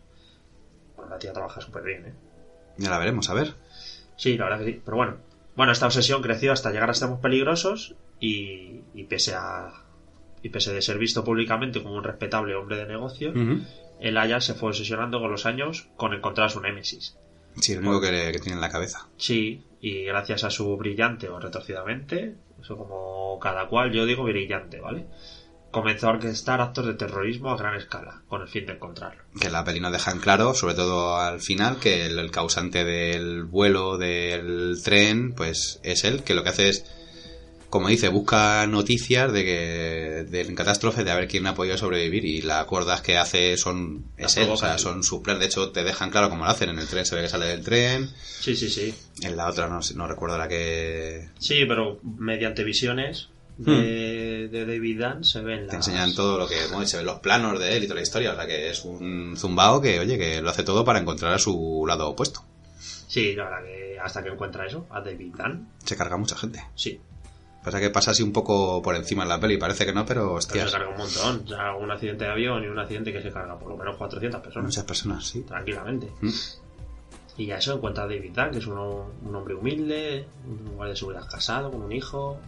Bueno, 0.95 1.11
la 1.11 1.19
tía 1.19 1.31
trabaja 1.33 1.61
súper 1.61 1.83
bien, 1.83 2.05
¿eh? 2.05 2.13
Ya 2.77 2.89
la 2.89 2.97
veremos, 2.99 3.29
a 3.29 3.33
ver. 3.33 3.55
Sí, 4.17 4.35
la 4.37 4.45
verdad 4.45 4.59
que 4.59 4.71
sí, 4.73 4.81
pero 4.83 4.97
bueno. 4.97 5.17
Bueno, 5.55 5.71
esta 5.71 5.85
obsesión 5.87 6.21
creció 6.21 6.51
hasta 6.51 6.71
llegar 6.71 6.89
a 6.89 6.91
Estamos 6.91 7.19
Peligrosos 7.19 7.95
y, 8.19 8.81
y 8.93 9.03
pese 9.05 9.33
a... 9.35 9.73
Y 10.43 10.49
pese 10.49 10.71
de 10.71 10.81
ser 10.83 10.97
visto 10.99 11.23
públicamente 11.23 11.81
como 11.81 11.95
un 11.95 12.03
respetable 12.03 12.53
hombre 12.55 12.77
de 12.77 12.85
negocios, 12.85 13.35
Ujú. 13.35 13.59
el 13.99 14.17
Aya 14.17 14.39
se 14.39 14.53
fue 14.53 14.69
obsesionando 14.69 15.19
con 15.19 15.31
los 15.31 15.45
años 15.47 15.87
con 15.95 16.13
encontrar 16.13 16.51
su 16.51 16.59
némesis. 16.61 17.15
Sí, 17.59 17.73
lo 17.73 17.79
único 17.81 18.01
que, 18.01 18.11
le- 18.11 18.31
que 18.31 18.39
tiene 18.39 18.55
en 18.55 18.61
la 18.61 18.69
cabeza. 18.69 19.07
Sí, 19.17 19.63
y 19.81 20.03
gracias 20.03 20.43
a 20.43 20.51
su 20.51 20.77
brillante 20.77 21.27
o 21.27 21.39
retorcidamente, 21.39 22.35
eso 22.61 22.77
como 22.77 23.39
cada 23.41 23.65
cual, 23.65 23.91
yo 23.91 24.05
digo 24.05 24.23
brillante, 24.25 24.79
¿vale? 24.79 25.05
Comenzó 25.81 26.07
a 26.07 26.11
orquestar 26.11 26.59
actos 26.61 26.85
de 26.87 26.93
terrorismo 26.95 27.51
a 27.51 27.57
gran 27.57 27.75
escala, 27.75 28.21
con 28.27 28.41
el 28.41 28.47
fin 28.47 28.65
de 28.65 28.73
encontrarlo. 28.73 29.21
Que 29.39 29.49
la 29.49 29.63
peli 29.63 29.79
nos 29.79 29.91
deja 29.91 30.11
en 30.11 30.19
claro, 30.19 30.53
sobre 30.53 30.73
todo 30.73 31.17
al 31.17 31.39
final, 31.39 31.77
que 31.79 32.05
el, 32.07 32.17
el 32.19 32.31
causante 32.31 32.83
del 32.83 33.43
vuelo 33.43 33.97
del 33.97 34.79
tren, 34.83 35.33
pues 35.33 35.79
es 35.83 36.03
él, 36.03 36.23
que 36.23 36.33
lo 36.33 36.43
que 36.43 36.49
hace 36.49 36.69
es, 36.69 36.85
como 37.69 37.89
dice, 37.89 38.07
busca 38.07 38.65
noticias 38.65 39.31
de 39.33 39.43
que 39.43 40.25
del 40.29 40.55
catástrofe, 40.55 41.03
de 41.03 41.11
a 41.11 41.15
ver 41.15 41.27
quién 41.27 41.45
ha 41.47 41.53
podido 41.53 41.77
sobrevivir 41.77 42.23
y 42.25 42.41
las 42.41 42.65
cuerdas 42.65 43.01
que 43.01 43.17
hace 43.17 43.57
son 43.57 44.05
es 44.17 44.37
él, 44.37 44.49
o 44.49 44.57
sea, 44.57 44.77
son 44.77 45.03
sus 45.03 45.21
planes. 45.21 45.41
De 45.41 45.45
hecho, 45.47 45.71
te 45.71 45.83
dejan 45.83 46.09
claro 46.09 46.29
cómo 46.29 46.45
lo 46.45 46.49
hacen. 46.49 46.69
En 46.69 46.79
el 46.79 46.87
tren 46.87 47.05
se 47.05 47.15
ve 47.15 47.21
que 47.23 47.29
sale 47.29 47.45
del 47.45 47.63
tren, 47.63 48.09
Sí, 48.39 48.55
sí, 48.55 48.69
sí. 48.69 48.95
en 49.21 49.35
la 49.35 49.49
otra 49.49 49.67
no, 49.67 49.81
no 49.95 50.07
recuerdo 50.07 50.37
la 50.37 50.47
que 50.47 51.27
Sí, 51.39 51.65
pero 51.67 51.99
mediante 52.03 52.63
visiones 52.63 53.29
de, 53.57 54.47
de 54.49 54.65
David 54.65 55.01
Dunn 55.03 55.23
se 55.23 55.41
ven 55.41 55.61
las... 55.61 55.69
te 55.69 55.75
enseñan 55.77 56.13
todo 56.13 56.37
lo 56.37 56.47
que 56.47 56.55
bueno, 56.71 56.85
se 56.85 56.97
ven 56.97 57.05
los 57.05 57.19
planos 57.19 57.59
de 57.59 57.75
él 57.75 57.83
y 57.83 57.87
toda 57.87 57.95
la 57.95 58.03
historia. 58.03 58.31
O 58.33 58.35
sea, 58.35 58.45
que 58.47 58.69
es 58.69 58.85
un 58.85 59.35
zumbao 59.37 59.81
que, 59.81 59.99
oye, 59.99 60.17
que 60.17 60.41
lo 60.41 60.49
hace 60.49 60.63
todo 60.63 60.85
para 60.85 60.99
encontrar 60.99 61.33
a 61.33 61.39
su 61.39 61.85
lado 61.87 62.09
opuesto. 62.09 62.43
Sí, 63.07 63.35
la 63.35 63.45
verdad 63.45 63.63
que 63.65 63.99
hasta 63.99 64.23
que 64.23 64.29
encuentra 64.29 64.65
eso, 64.65 64.85
a 64.89 65.01
David 65.01 65.33
Dunn, 65.37 65.67
Se 65.83 65.97
carga 65.97 66.17
mucha 66.17 66.35
gente. 66.37 66.63
sí. 66.75 66.99
Pasa 67.63 67.81
que 67.81 67.89
pasa 67.89 68.11
así 68.11 68.23
un 68.23 68.31
poco 68.31 68.81
por 68.81 68.95
encima 68.95 69.23
en 69.23 69.29
la 69.29 69.41
peli, 69.41 69.57
parece 69.57 69.85
que 69.85 69.91
no, 69.91 70.05
pero 70.05 70.35
hostias, 70.35 70.71
se 70.71 70.77
carga 70.77 70.89
un 70.91 70.97
montón. 70.99 71.41
O 71.43 71.47
sea, 71.49 71.75
un 71.75 71.91
accidente 71.91 72.23
de 72.23 72.31
avión 72.31 72.63
y 72.63 72.67
un 72.67 72.79
accidente 72.79 73.11
que 73.11 73.21
se 73.21 73.29
carga 73.29 73.59
por 73.59 73.67
lo 73.69 73.75
menos 73.75 73.97
400 73.97 74.39
personas. 74.39 74.67
muchas 74.67 74.85
personas, 74.85 75.27
sí. 75.27 75.41
tranquilamente. 75.41 76.09
Mm. 76.21 76.29
Y 77.39 77.51
a 77.51 77.57
eso 77.57 77.73
encuentra 77.75 78.05
a 78.05 78.07
David 78.07 78.31
Dunn, 78.33 78.51
que 78.51 78.59
es 78.59 78.67
un 78.67 78.77
hombre 79.35 79.53
humilde, 79.53 80.25
un 80.45 80.75
guardia 80.77 80.93
de 80.93 80.97
seguridad 80.97 81.27
casado, 81.29 81.69
con 81.69 81.81
un 81.81 81.91
hijo. 81.91 82.39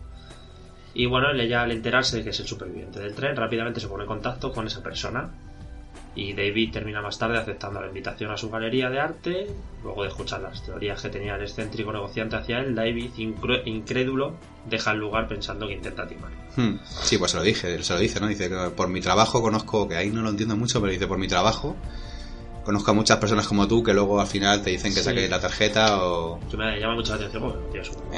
Y 1.00 1.06
bueno, 1.06 1.30
él 1.30 1.48
ya 1.48 1.62
al 1.62 1.72
enterarse 1.72 2.18
de 2.18 2.24
que 2.26 2.32
es 2.32 2.40
el 2.42 2.46
superviviente 2.46 3.00
del 3.00 3.14
tren, 3.14 3.34
rápidamente 3.34 3.80
se 3.80 3.88
pone 3.88 4.04
en 4.04 4.10
contacto 4.10 4.52
con 4.52 4.68
esa 4.68 4.84
persona. 4.84 5.30
Y 6.14 6.34
David 6.34 6.74
termina 6.74 7.02
más 7.02 7.18
tarde 7.18 7.38
aceptando 7.38 7.80
la 7.80 7.88
invitación 7.88 8.32
a 8.32 8.38
su 8.38 8.50
galería 8.50 8.90
de 8.90 9.00
arte. 9.00 9.48
Luego 9.82 10.04
de 10.04 10.10
escuchar 10.10 10.42
las 10.42 10.62
teorías 10.62 11.02
que 11.02 11.08
tenía 11.08 11.36
el 11.36 11.44
excéntrico 11.44 11.94
negociante 11.94 12.36
hacia 12.36 12.60
él, 12.60 12.76
David, 12.76 13.12
incrédulo, 13.64 14.36
deja 14.70 14.92
el 14.92 14.98
lugar 15.00 15.30
pensando 15.30 15.68
que 15.68 15.76
intenta 15.76 16.06
timar. 16.06 16.32
Hmm. 16.58 16.80
Sí, 16.84 17.18
pues 17.18 17.32
se 17.32 17.38
lo 17.38 17.44
dije, 17.44 17.82
se 17.82 17.94
lo 17.94 18.00
dice, 18.02 18.20
¿no? 18.20 18.28
Dice 18.28 18.50
que 18.50 18.56
por 18.76 18.90
mi 18.90 19.00
trabajo 19.00 19.42
conozco, 19.42 19.88
que 19.88 19.96
ahí 19.96 20.10
no 20.10 20.22
lo 20.22 20.32
entiendo 20.32 20.58
mucho, 20.58 20.82
pero 20.82 20.92
dice 20.92 21.08
por 21.08 21.18
mi 21.18 21.30
trabajo 21.30 21.78
conozco 22.64 22.92
a 22.92 22.94
muchas 22.94 23.18
personas 23.18 23.48
como 23.48 23.68
tú 23.68 23.82
que 23.84 23.94
luego 23.94 24.20
al 24.20 24.28
final 24.28 24.62
te 24.62 24.70
dicen 24.72 24.94
que 24.94 25.00
Sí. 25.00 25.06
saques 25.06 25.30
la 25.30 25.40
tarjeta 25.40 26.04
o... 26.04 26.40
Que 26.50 26.58
me 26.58 26.80
llama 26.80 26.96
mucho 26.96 27.12
la 27.12 27.18
atención 27.18 27.44
porque 27.44 27.60
no 27.60 27.66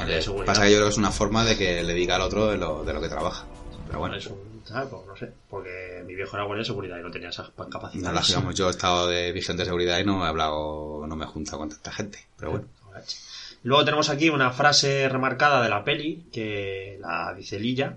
tienes 0.04 0.28
un. 0.28 0.44
Pasa 0.44 0.62
que 0.64 0.70
yo 0.70 0.76
creo 0.76 0.86
que 0.88 0.92
es 0.92 0.98
una 0.98 1.10
forma 1.10 1.44
de 1.44 1.56
que 1.56 1.82
le 1.82 1.94
diga 1.94 2.16
al 2.16 2.22
otro 2.22 2.46
de 2.48 2.56
lo, 2.58 2.84
de 2.84 2.92
lo 2.92 3.00
que 3.00 3.08
trabaja. 3.08 3.44
Pero 3.86 3.98
bueno, 4.00 4.16
Es 4.16 4.26
un- 4.26 4.62
¿sabes? 4.64 4.88
Pues 4.90 5.02
no 5.06 5.16
sé, 5.16 5.32
porque 5.50 6.02
mi 6.06 6.14
viejo 6.14 6.36
era 6.36 6.44
guardia 6.46 6.60
de 6.62 6.66
seguridad 6.66 6.98
y 6.98 7.02
no 7.02 7.10
tenía 7.10 7.28
esas 7.30 7.50
no 7.58 7.68
capacidades. 7.68 8.14
las 8.14 8.26
digamos, 8.28 8.54
yo 8.54 8.68
he 8.68 8.70
estado 8.70 9.06
de 9.08 9.32
vigente 9.32 9.62
de 9.62 9.66
seguridad 9.66 9.98
y 9.98 10.04
no 10.04 10.24
he 10.24 10.28
hablado, 10.28 11.04
no 11.06 11.16
me 11.16 11.24
he 11.24 11.28
juntado 11.28 11.58
con 11.58 11.68
tanta 11.68 11.92
gente. 11.92 12.18
Pero 12.38 12.52
bueno, 12.52 12.64
Luego 13.64 13.84
tenemos 13.84 14.08
aquí 14.10 14.28
una 14.28 14.50
frase 14.50 15.08
remarcada 15.08 15.62
de 15.62 15.68
la 15.68 15.84
peli, 15.84 16.24
que 16.32 16.98
la 17.00 17.32
dice 17.32 17.60
Lilla, 17.60 17.94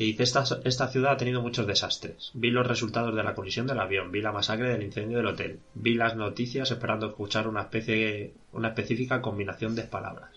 que 0.00 0.06
dice, 0.06 0.22
esta, 0.22 0.44
esta 0.64 0.88
ciudad 0.88 1.12
ha 1.12 1.16
tenido 1.18 1.42
muchos 1.42 1.66
desastres. 1.66 2.30
Vi 2.32 2.50
los 2.50 2.66
resultados 2.66 3.14
de 3.14 3.22
la 3.22 3.34
colisión 3.34 3.66
del 3.66 3.80
avión, 3.80 4.10
vi 4.10 4.22
la 4.22 4.32
masacre 4.32 4.70
del 4.70 4.82
incendio 4.82 5.18
del 5.18 5.26
hotel, 5.26 5.60
vi 5.74 5.92
las 5.92 6.16
noticias 6.16 6.70
esperando 6.70 7.08
escuchar 7.08 7.46
una 7.46 7.60
especie, 7.60 8.32
una 8.52 8.68
específica 8.68 9.20
combinación 9.20 9.74
de 9.74 9.82
palabras. 9.82 10.30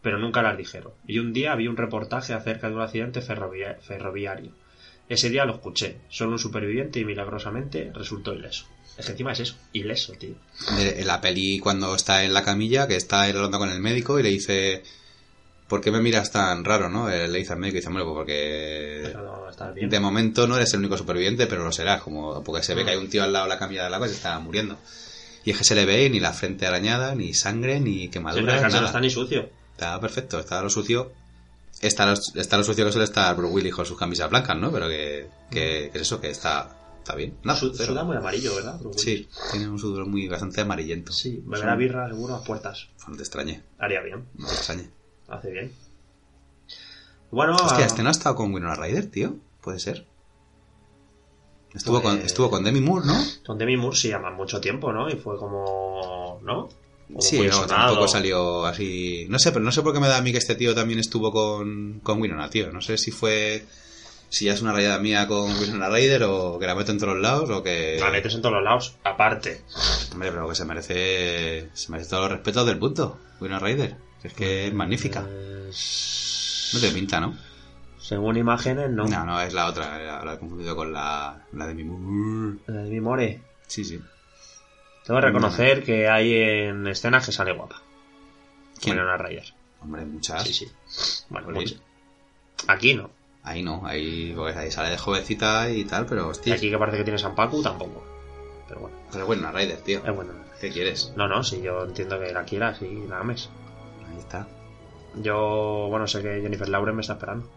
Pero 0.00 0.18
nunca 0.18 0.40
las 0.40 0.56
dijeron. 0.56 0.92
Y 1.06 1.18
un 1.18 1.34
día 1.34 1.54
vi 1.54 1.68
un 1.68 1.76
reportaje 1.76 2.32
acerca 2.32 2.70
de 2.70 2.76
un 2.76 2.80
accidente 2.80 3.20
ferrovia- 3.20 3.76
ferroviario. 3.82 4.52
Ese 5.10 5.28
día 5.28 5.44
lo 5.44 5.52
escuché. 5.52 5.98
Solo 6.08 6.32
un 6.32 6.38
superviviente 6.38 6.98
y 7.00 7.04
milagrosamente 7.04 7.92
resultó 7.94 8.32
ileso. 8.32 8.64
Es 8.96 9.04
que 9.04 9.12
encima 9.12 9.32
es 9.32 9.40
eso, 9.40 9.56
ileso, 9.74 10.14
tío. 10.14 10.36
la 11.04 11.20
peli 11.20 11.58
cuando 11.58 11.94
está 11.94 12.24
en 12.24 12.32
la 12.32 12.42
camilla, 12.42 12.88
que 12.88 12.96
está 12.96 13.24
hablando 13.24 13.58
con 13.58 13.68
el 13.68 13.80
médico 13.80 14.18
y 14.18 14.22
le 14.22 14.30
dice... 14.30 14.82
¿Por 15.68 15.80
qué 15.80 15.90
me 15.90 16.00
miras 16.00 16.30
tan 16.30 16.64
raro, 16.64 16.88
no? 16.90 17.08
Le 17.08 17.28
dice 17.38 17.54
al 17.54 17.58
médico 17.58 17.78
y 17.78 17.80
dice, 17.80 17.90
bueno, 17.90 18.04
pues 18.04 18.16
porque 18.16 19.12
no, 19.14 19.72
bien. 19.72 19.88
De 19.88 19.98
momento 19.98 20.46
no 20.46 20.56
eres 20.56 20.72
el 20.74 20.80
único 20.80 20.96
superviviente, 20.98 21.46
pero 21.46 21.64
lo 21.64 21.72
serás, 21.72 22.02
como 22.02 22.42
porque 22.44 22.62
se 22.62 22.74
ve 22.74 22.82
Mm. 22.82 22.84
que 22.84 22.90
hay 22.92 22.98
un 22.98 23.08
tío 23.08 23.22
al 23.24 23.32
lado 23.32 23.46
de 23.46 23.48
la 23.50 23.58
camilla 23.58 23.84
de 23.84 23.90
la 23.90 23.98
y 24.04 24.08
se 24.10 24.14
está 24.16 24.38
muriendo. 24.40 24.76
Y 25.44 25.50
es 25.52 25.58
que 25.58 25.64
se 25.64 25.74
le 25.74 25.84
ve 25.86 26.08
ni 26.10 26.20
la 26.20 26.32
frente 26.32 26.66
arañada, 26.66 27.14
ni 27.14 27.32
sangre, 27.34 27.80
ni 27.80 28.02
Sí, 28.02 28.08
quemaduras, 28.08 28.44
pero 28.56 28.66
es 28.68 28.74
que 28.74 28.80
no 28.80 28.86
está 28.86 29.00
ni 29.00 29.10
sucio. 29.10 29.48
Está 29.72 29.98
perfecto, 30.00 30.38
está 30.38 30.62
lo 30.62 30.68
sucio. 30.70 31.12
Está 31.80 32.06
lo, 32.06 32.12
está 32.12 32.56
lo 32.56 32.64
sucio 32.64 32.84
que 32.84 32.92
suele 32.92 33.04
estar 33.04 33.34
Bruce 33.36 33.52
Willis 33.52 33.74
con 33.74 33.84
sus 33.84 33.98
camisas 33.98 34.30
blancas, 34.30 34.56
¿no? 34.56 34.70
Pero 34.70 34.88
que, 34.88 35.28
que, 35.50 35.90
que 35.92 35.98
es 35.98 36.02
eso, 36.02 36.20
que 36.20 36.30
está, 36.30 36.70
está 36.98 37.14
bien. 37.14 37.36
No, 37.42 37.54
suda 37.56 38.04
muy 38.04 38.16
amarillo, 38.16 38.54
¿verdad? 38.54 38.78
Bruce 38.78 39.00
Sí, 39.00 39.28
tiene 39.50 39.68
un 39.68 39.78
sudor 39.78 40.06
muy 40.06 40.28
bastante 40.28 40.60
amarillento. 40.60 41.12
Sí, 41.12 41.42
beberá 41.44 41.74
birra 41.74 42.08
seguro 42.08 42.34
a 42.36 42.44
puertas. 42.44 42.88
No 43.08 43.16
te 43.16 43.22
extrañe, 43.22 43.62
Haría 43.78 44.00
bien, 44.02 44.24
no 44.36 44.46
te 44.46 44.54
extrañe. 44.54 44.90
Hace 45.28 45.50
bien. 45.50 45.72
Bueno, 47.30 47.56
Hostia, 47.56 47.84
ah, 47.84 47.86
este 47.86 48.02
no 48.02 48.08
ha 48.08 48.12
estado 48.12 48.34
con 48.36 48.52
Winona 48.54 48.74
Ryder, 48.76 49.10
tío. 49.10 49.36
Puede 49.60 49.78
ser. 49.80 50.06
Estuvo, 51.74 52.00
Pues- 52.00 52.14
con, 52.14 52.24
estuvo 52.24 52.50
con 52.50 52.62
Demi 52.64 52.80
Moore, 52.80 53.06
¿no? 53.06 53.14
con 53.46 53.58
Demi 53.58 53.76
Moore 53.76 53.96
sí 53.96 54.08
llaman 54.08 54.34
mucho 54.36 54.60
tiempo, 54.60 54.92
¿no? 54.92 55.08
Y 55.10 55.16
fue 55.16 55.36
como... 55.36 56.40
¿no? 56.44 56.68
Como 57.08 57.20
Sí, 57.20 57.38
no, 57.40 57.52
sonado. 57.52 57.68
tampoco 57.86 58.08
salió 58.08 58.64
así. 58.66 59.26
No 59.28 59.38
sé, 59.38 59.52
pero 59.52 59.64
no 59.64 59.72
sé 59.72 59.82
por 59.82 59.92
qué 59.92 60.00
me 60.00 60.08
da 60.08 60.16
a 60.18 60.22
mí 60.22 60.32
que 60.32 60.38
este 60.38 60.54
tío 60.54 60.74
también 60.74 60.98
estuvo 61.00 61.32
con, 61.32 62.00
con 62.02 62.20
Winona, 62.20 62.48
tío. 62.50 62.72
No 62.72 62.80
sé 62.80 62.96
si 62.98 63.10
fue. 63.10 63.64
Si 64.30 64.46
ya 64.46 64.54
es 64.54 64.62
una 64.62 64.72
rayada 64.72 64.98
mía 65.00 65.28
con 65.28 65.50
Winona 65.60 65.88
Ryder 65.90 66.22
o 66.24 66.58
que 66.58 66.66
la 66.66 66.74
meto 66.74 66.92
en 66.92 66.98
todos 66.98 67.12
los 67.14 67.22
lados 67.22 67.50
o 67.50 67.62
que. 67.62 67.98
La 68.00 68.10
metes 68.10 68.34
en 68.34 68.40
todos 68.42 68.54
los 68.54 68.64
lados, 68.64 68.96
aparte. 69.04 69.60
Hombre, 70.12 70.30
pero 70.32 70.48
que 70.48 70.54
se 70.54 70.64
merece. 70.64 71.68
Se 71.74 71.92
merece 71.92 72.08
todos 72.10 72.22
los 72.24 72.32
respetos 72.32 72.64
del 72.66 72.78
punto. 72.78 73.18
Winona 73.40 73.58
Ryder. 73.60 73.96
Es 74.24 74.32
que 74.32 74.66
es 74.66 74.74
magnífica. 74.74 75.20
No 75.22 76.80
te 76.80 76.90
pinta, 76.92 77.20
¿no? 77.20 77.36
Según 77.98 78.36
imágenes, 78.36 78.90
no. 78.90 79.04
No, 79.06 79.24
no, 79.24 79.40
es 79.40 79.52
la 79.54 79.66
otra. 79.66 79.98
La, 79.98 80.24
la 80.24 80.34
he 80.34 80.38
confundido 80.38 80.74
con 80.76 80.92
la, 80.92 81.42
la 81.52 81.66
de 81.68 81.74
mi. 81.74 81.84
La 82.66 82.74
de 82.78 82.82
Demi 82.84 83.00
Moore. 83.00 83.40
Sí, 83.66 83.84
sí. 83.84 84.00
Tengo 85.06 85.20
que 85.20 85.26
reconocer 85.26 85.82
que 85.84 86.08
hay 86.08 86.34
en 86.34 86.86
escenas 86.86 87.24
que 87.26 87.32
sale 87.32 87.52
guapa. 87.52 87.80
¿Quién? 88.80 88.96
Winona 88.98 89.16
Ryder. 89.16 89.44
Hombre, 89.82 90.04
muchas. 90.06 90.42
Sí, 90.42 90.52
sí. 90.52 90.68
Bueno, 91.28 91.50
mucho. 91.50 91.76
Aquí 92.66 92.94
no. 92.94 93.10
Ahí 93.42 93.62
no, 93.62 93.82
ahí, 93.86 94.32
pues 94.34 94.56
ahí 94.56 94.70
sale 94.70 94.88
de 94.90 94.96
jovencita 94.98 95.70
y 95.70 95.84
tal, 95.84 96.06
pero 96.06 96.28
Y 96.28 96.30
hostia. 96.30 96.54
aquí 96.54 96.70
que 96.70 96.78
parece 96.78 96.96
que 96.98 97.04
tiene 97.04 97.18
San 97.18 97.34
Pacu, 97.34 97.62
tampoco. 97.62 98.02
Pero 98.66 98.80
bueno, 98.80 98.96
Pero 99.12 99.26
bueno, 99.26 99.52
Ryder, 99.52 99.76
tío. 99.82 100.02
es 100.04 100.14
bueno. 100.14 100.32
¿Qué 100.60 100.70
quieres? 100.70 101.12
No, 101.14 101.28
no, 101.28 101.42
si 101.44 101.60
yo 101.60 101.84
entiendo 101.84 102.18
que 102.18 102.32
la 102.32 102.44
quieras 102.44 102.80
y 102.80 103.06
la 103.06 103.18
ames. 103.20 103.50
Ahí 104.14 104.20
está. 104.20 104.46
Yo, 105.16 105.86
bueno, 105.90 106.06
sé 106.06 106.22
que 106.22 106.40
Jennifer 106.42 106.68
Lauren 106.68 106.94
me 106.96 107.00
está 107.02 107.14
esperando. 107.14 107.48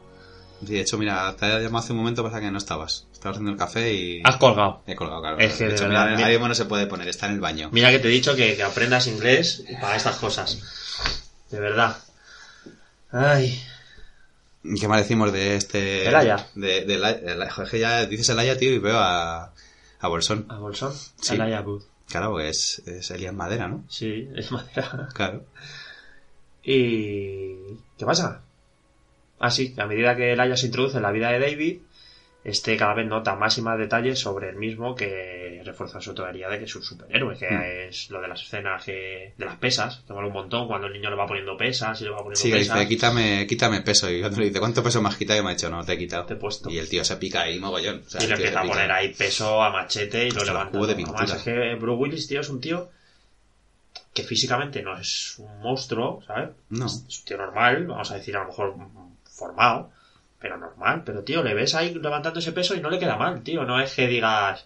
Sí, 0.65 0.73
de 0.73 0.81
hecho, 0.81 0.97
mira, 0.97 1.35
te 1.35 1.45
había 1.45 1.59
llamado 1.59 1.83
hace 1.83 1.93
un 1.93 1.99
momento, 1.99 2.23
pasa 2.23 2.39
que 2.39 2.49
no 2.51 2.57
estabas. 2.57 3.05
Estabas 3.13 3.35
haciendo 3.37 3.51
el 3.51 3.57
café 3.57 3.93
y... 3.93 4.21
Has 4.23 4.37
colgado. 4.37 4.81
He 4.87 4.95
colgado, 4.95 5.21
claro. 5.21 5.37
Es 5.39 5.53
que 5.53 5.63
de 5.65 5.69
de 5.69 5.75
hecho, 5.75 5.87
verdad, 5.87 6.03
mira, 6.05 6.15
mira- 6.15 6.25
ahora 6.25 6.33
mismo 6.33 6.47
no 6.47 6.55
se 6.55 6.65
puede 6.65 6.87
poner, 6.87 7.07
está 7.07 7.27
en 7.27 7.33
el 7.33 7.39
baño. 7.39 7.69
Mira 7.71 7.91
que 7.91 7.99
te 7.99 8.07
he 8.07 8.11
dicho 8.11 8.35
que, 8.35 8.55
que 8.55 8.63
aprendas 8.63 9.05
inglés 9.07 9.63
para 9.79 9.95
estas 9.95 10.15
cosas. 10.17 10.59
De 11.51 11.59
verdad. 11.59 11.97
Ay, 13.11 13.61
¿Y 14.63 14.79
¿Qué 14.79 14.87
más 14.87 14.99
decimos 15.01 15.31
de 15.31 15.55
este... 15.55 16.07
Elaya. 16.07 16.47
De, 16.55 16.83
de, 16.85 16.95
es 17.63 17.69
que 17.69 17.79
ya 17.79 18.05
dices 18.05 18.27
Elaya, 18.29 18.57
tío, 18.57 18.71
y 18.73 18.79
veo 18.79 18.97
a, 18.99 19.53
a 19.99 20.07
Bolsón. 20.07 20.45
a 20.49 20.57
Bolsón. 20.57 20.93
Sí. 21.21 21.35
Elijah 21.35 21.61
Wood. 21.61 21.83
Claro, 22.09 22.31
porque 22.31 22.49
es, 22.49 22.79
es 22.85 23.09
Elias 23.11 23.33
Madera, 23.33 23.67
¿no? 23.67 23.83
Sí, 23.89 24.27
es 24.35 24.51
madera. 24.51 25.07
Claro. 25.13 25.45
¿Y 26.71 27.55
qué 27.97 28.05
pasa? 28.05 28.41
Ah, 29.39 29.49
sí, 29.49 29.73
que 29.73 29.81
a 29.81 29.87
medida 29.87 30.15
que 30.17 30.33
el 30.33 30.39
Aya 30.39 30.57
se 30.57 30.65
introduce 30.65 30.97
en 30.97 31.03
la 31.03 31.11
vida 31.11 31.31
de 31.31 31.39
David, 31.39 31.77
este 32.43 32.75
cada 32.75 32.93
vez 32.93 33.07
nota 33.07 33.35
más 33.35 33.57
y 33.57 33.61
más 33.61 33.77
detalles 33.79 34.19
sobre 34.19 34.49
el 34.49 34.57
mismo 34.57 34.93
que 34.93 35.61
refuerza 35.63 36.01
su 36.01 36.13
teoría 36.13 36.49
de 36.49 36.59
que 36.59 36.65
es 36.65 36.75
un 36.75 36.83
superhéroe, 36.83 37.37
que 37.37 37.49
Hmm. 37.49 37.61
es 37.89 38.09
lo 38.09 38.21
de 38.21 38.27
las 38.27 38.41
escenas 38.41 38.83
que- 38.83 39.33
de 39.37 39.45
las 39.45 39.55
pesas, 39.57 40.03
que 40.05 40.11
mola 40.13 40.27
un 40.27 40.33
montón 40.33 40.67
cuando 40.67 40.87
el 40.87 40.93
niño 40.93 41.09
le 41.09 41.15
va 41.15 41.25
poniendo 41.25 41.55
pesas 41.55 41.99
y 42.01 42.03
le 42.05 42.09
va 42.09 42.17
poniendo 42.17 42.39
Sí, 42.41 42.51
pesas. 42.51 42.75
dice, 42.77 42.87
quítame, 42.89 43.47
quítame 43.47 43.81
peso. 43.81 44.09
Y 44.11 44.19
cuando 44.19 44.39
le 44.39 44.47
dice, 44.47 44.59
¿cuánto 44.59 44.83
peso 44.83 45.01
me 45.01 45.07
has 45.09 45.15
quitado? 45.17 45.39
Y 45.39 45.43
me 45.43 45.51
ha 45.51 45.53
dicho, 45.53 45.69
no, 45.69 45.85
te 45.85 45.93
he 45.93 45.97
quitado. 45.97 46.25
Te 46.25 46.33
he 46.33 46.37
puesto. 46.37 46.69
Y 46.69 46.77
el 46.79 46.89
tío 46.89 47.03
se 47.05 47.15
pica 47.17 47.41
ahí 47.43 47.59
mogollón. 47.59 48.03
O 48.05 48.09
sea, 48.09 48.21
y 48.23 48.27
le 48.27 48.33
empieza 48.35 48.59
a 48.61 48.63
poner 48.65 48.91
ahí 48.91 49.13
peso 49.13 49.61
a 49.63 49.69
machete 49.71 50.27
y 50.27 50.31
lo 50.31 50.41
Es 50.41 50.49
un 50.49 50.53
levanta. 50.53 50.79
Además, 50.79 51.33
es 51.35 51.43
que 51.43 51.75
Bruce 51.75 52.01
Willis, 52.01 52.27
tío, 52.27 52.41
es 52.41 52.49
un 52.49 52.59
tío 52.61 52.89
que 54.13 54.23
físicamente 54.23 54.81
no 54.81 54.97
es 54.97 55.35
un 55.39 55.59
monstruo, 55.61 56.21
¿sabes? 56.25 56.49
No. 56.69 56.85
Es 56.87 57.19
un 57.19 57.25
tío 57.25 57.37
normal, 57.37 57.85
vamos 57.87 58.11
a 58.11 58.15
decir 58.15 58.35
a 58.35 58.41
lo 58.41 58.47
mejor 58.47 58.75
formado, 59.23 59.91
pero 60.39 60.57
normal. 60.57 61.03
Pero, 61.05 61.23
tío, 61.23 61.43
le 61.43 61.53
ves 61.53 61.75
ahí 61.75 61.93
levantando 61.93 62.39
ese 62.39 62.51
peso 62.51 62.75
y 62.75 62.79
no 62.81 62.89
le 62.89 62.99
queda 62.99 63.15
mal, 63.15 63.41
tío. 63.43 63.63
No 63.65 63.79
es 63.79 63.93
que 63.93 64.07
digas, 64.07 64.65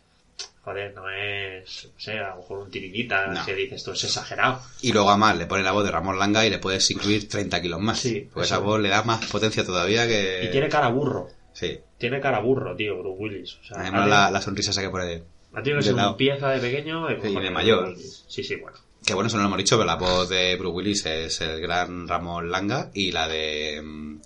joder, 0.63 0.93
no 0.93 1.09
es, 1.09 1.89
no 1.93 1.99
sé, 1.99 2.19
a 2.19 2.29
lo 2.29 2.37
mejor 2.37 2.59
un 2.59 2.71
tirillita 2.71 3.27
No. 3.27 3.45
que 3.45 3.55
dices, 3.55 3.77
esto 3.77 3.93
es 3.93 4.03
exagerado. 4.03 4.61
Y 4.81 4.91
luego 4.93 5.09
además 5.09 5.37
le 5.37 5.45
pone 5.47 5.63
la 5.63 5.71
voz 5.71 5.83
de 5.83 5.91
Ramón 5.91 6.19
Langa 6.19 6.45
y 6.45 6.49
le 6.49 6.59
puedes 6.59 6.89
incluir 6.91 7.27
30 7.27 7.61
kilos 7.61 7.79
más. 7.79 7.99
Sí, 7.99 8.29
Porque 8.33 8.45
esa 8.45 8.59
voz 8.59 8.79
le 8.79 8.89
da 8.89 9.03
más 9.03 9.25
potencia 9.25 9.65
todavía 9.65 10.07
que... 10.07 10.45
Y 10.45 10.51
tiene 10.51 10.69
cara 10.69 10.87
burro. 10.89 11.27
Sí. 11.53 11.79
Tiene 11.97 12.19
cara 12.21 12.39
burro, 12.39 12.75
tío, 12.75 12.97
Bruce 12.97 13.17
Willis. 13.21 13.57
O 13.61 13.63
sea, 13.65 13.81
Además 13.81 14.07
la, 14.07 14.31
la 14.31 14.41
sonrisa 14.41 14.71
esa 14.71 14.81
que 14.81 14.89
pone... 14.89 15.23
ha 15.53 15.61
tenido 15.61 15.79
que 15.81 15.85
de 15.89 15.93
ser 15.93 15.95
un 15.95 16.17
pieza 16.17 16.49
de 16.49 16.59
pequeño 16.59 17.09
y, 17.11 17.15
de 17.15 17.19
cojones, 17.19 17.51
mayor. 17.51 17.83
Bruce 17.85 17.97
Willis. 17.97 18.25
Sí, 18.27 18.43
sí, 18.43 18.55
bueno. 18.55 18.77
Que 19.11 19.15
bueno, 19.15 19.27
eso 19.27 19.35
no 19.35 19.43
lo 19.43 19.47
hemos 19.49 19.57
dicho, 19.57 19.75
pero 19.75 19.87
la 19.87 19.97
voz 19.97 20.29
de 20.29 20.55
Bruce 20.55 20.73
Willis 20.73 21.05
es 21.05 21.41
el 21.41 21.59
gran 21.59 22.07
Ramón 22.07 22.49
Langa 22.49 22.91
y 22.93 23.11
la 23.11 23.27
de 23.27 23.81
mm, 23.83 24.21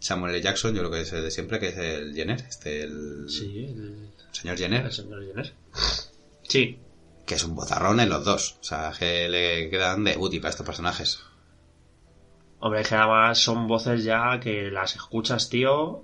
Samuel 0.00 0.34
L. 0.34 0.42
Jackson, 0.42 0.74
yo 0.74 0.80
creo 0.80 0.90
que 0.90 1.02
es 1.02 1.12
el 1.12 1.22
de 1.22 1.30
siempre, 1.30 1.60
que 1.60 1.68
es 1.68 1.76
el 1.76 2.12
Jenner, 2.12 2.40
este, 2.40 2.82
el 2.82 3.26
Sí, 3.28 3.66
el, 3.66 4.08
señor 4.32 4.58
Jenner, 4.58 4.86
el 4.86 4.90
señor 4.92 5.24
Jenner. 5.24 5.54
Sí, 6.42 6.76
que 7.24 7.36
es 7.36 7.44
un 7.44 7.54
bozarrón 7.54 8.00
en 8.00 8.08
los 8.08 8.24
dos. 8.24 8.56
O 8.60 8.64
sea, 8.64 8.92
que 8.98 9.28
le 9.28 9.70
quedan 9.70 10.02
de 10.02 10.16
booty 10.16 10.40
para 10.40 10.50
estos 10.50 10.66
personajes. 10.66 11.20
Hombre, 12.58 12.80
es 12.80 12.88
que 12.88 12.96
además 12.96 13.38
son 13.38 13.68
voces 13.68 14.02
ya 14.02 14.40
que 14.40 14.72
las 14.72 14.96
escuchas, 14.96 15.48
tío. 15.48 16.02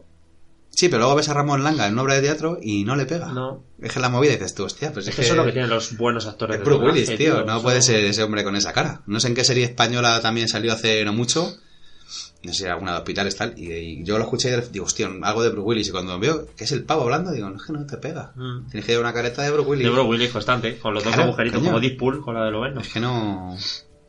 Sí, 0.74 0.88
pero 0.88 1.00
luego 1.00 1.16
ves 1.16 1.28
a 1.28 1.34
Ramón 1.34 1.62
Langa 1.62 1.86
en 1.86 1.92
una 1.92 2.02
obra 2.02 2.14
de 2.14 2.22
teatro 2.22 2.58
y 2.60 2.84
no 2.84 2.96
le 2.96 3.04
pega. 3.04 3.26
No. 3.32 3.62
Es 3.80 3.92
que 3.92 4.00
la 4.00 4.08
movida 4.08 4.32
y 4.32 4.36
dices 4.36 4.54
tú, 4.54 4.64
hostia, 4.64 4.92
pues 4.92 5.06
Es 5.06 5.14
que 5.14 5.20
eso 5.20 5.32
es 5.32 5.36
lo 5.36 5.44
que 5.44 5.52
tienen 5.52 5.70
los 5.70 5.96
buenos 5.98 6.26
actores 6.26 6.56
Es 6.56 6.60
de 6.60 6.64
Bruce 6.64 6.84
Willis, 6.84 7.16
tío. 7.16 7.44
No 7.44 7.60
puede 7.62 7.82
ser 7.82 8.02
ese 8.04 8.22
hombre 8.22 8.42
con 8.42 8.56
esa 8.56 8.72
cara. 8.72 9.02
No 9.06 9.20
sé 9.20 9.28
en 9.28 9.34
qué 9.34 9.44
serie 9.44 9.64
española 9.64 10.20
también 10.22 10.48
salió 10.48 10.72
hace 10.72 11.04
no 11.04 11.12
mucho. 11.12 11.54
No 12.42 12.52
sé 12.52 12.68
alguna 12.68 12.92
de 12.92 12.98
hospitales 12.98 13.36
tal. 13.36 13.56
Y, 13.56 13.70
y 13.72 14.04
yo 14.04 14.18
lo 14.18 14.24
escuché 14.24 14.56
y 14.56 14.72
digo, 14.72 14.86
hostia, 14.86 15.10
algo 15.22 15.42
de 15.42 15.50
Bruce 15.50 15.66
Willis. 15.66 15.88
Y 15.88 15.90
cuando 15.90 16.18
veo 16.18 16.46
que 16.56 16.64
es 16.64 16.72
el 16.72 16.84
pavo 16.84 17.02
hablando, 17.02 17.32
digo, 17.32 17.50
no 17.50 17.56
es 17.56 17.62
que 17.62 17.72
no 17.72 17.86
te 17.86 17.98
pega. 17.98 18.32
Mm. 18.34 18.70
Tienes 18.70 18.86
que 18.86 18.92
llevar 18.92 19.04
una 19.04 19.14
careta 19.14 19.42
de 19.42 19.50
Bruce 19.50 19.68
Willis. 19.68 19.84
De 19.84 19.90
Bruce 19.90 20.08
Willis 20.08 20.30
constante, 20.30 20.78
con 20.78 20.94
los 20.94 21.04
dos 21.04 21.16
agujeritos 21.16 21.60
coño. 21.60 21.70
como 21.70 21.80
Deadpool 21.80 22.22
con 22.22 22.34
la 22.34 22.44
de 22.44 22.50
Loveno. 22.50 22.80
Es 22.80 22.88
que 22.88 22.98
no. 23.00 23.56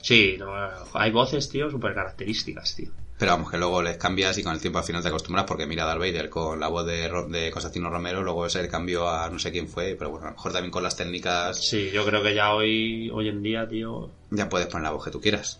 Sí, 0.01 0.35
no, 0.39 0.53
hay 0.93 1.11
voces, 1.11 1.49
tío, 1.49 1.69
súper 1.69 1.93
características, 1.93 2.75
tío. 2.75 2.89
Pero 3.17 3.31
vamos, 3.33 3.51
que 3.51 3.57
luego 3.57 3.81
les 3.81 3.97
cambias 3.97 4.37
y 4.37 4.43
con 4.43 4.53
el 4.53 4.59
tiempo 4.59 4.79
al 4.79 4.85
final 4.85 5.01
te 5.03 5.07
acostumbras 5.09 5.45
porque 5.45 5.65
mira 5.67 5.85
Darth 5.85 5.99
Vader 5.99 6.29
con 6.29 6.59
la 6.59 6.67
voz 6.67 6.85
de, 6.85 7.07
Ro- 7.07 7.27
de 7.27 7.51
Constantino 7.51 7.89
Romero, 7.89 8.23
luego 8.23 8.45
ese 8.45 8.67
cambio 8.67 9.07
a 9.07 9.29
no 9.29 9.37
sé 9.39 9.51
quién 9.51 9.67
fue, 9.69 9.95
pero 9.97 10.09
bueno, 10.11 10.25
a 10.25 10.29
lo 10.31 10.35
mejor 10.35 10.51
también 10.51 10.71
con 10.71 10.83
las 10.83 10.95
técnicas 10.97 11.57
Sí, 11.63 11.91
yo 11.93 12.03
creo 12.05 12.23
que 12.23 12.33
ya 12.33 12.53
hoy, 12.53 13.09
hoy 13.13 13.29
en 13.29 13.43
día, 13.43 13.67
tío, 13.69 14.09
ya 14.31 14.49
puedes 14.49 14.67
poner 14.67 14.83
la 14.85 14.91
voz 14.91 15.05
que 15.05 15.11
tú 15.11 15.21
quieras. 15.21 15.59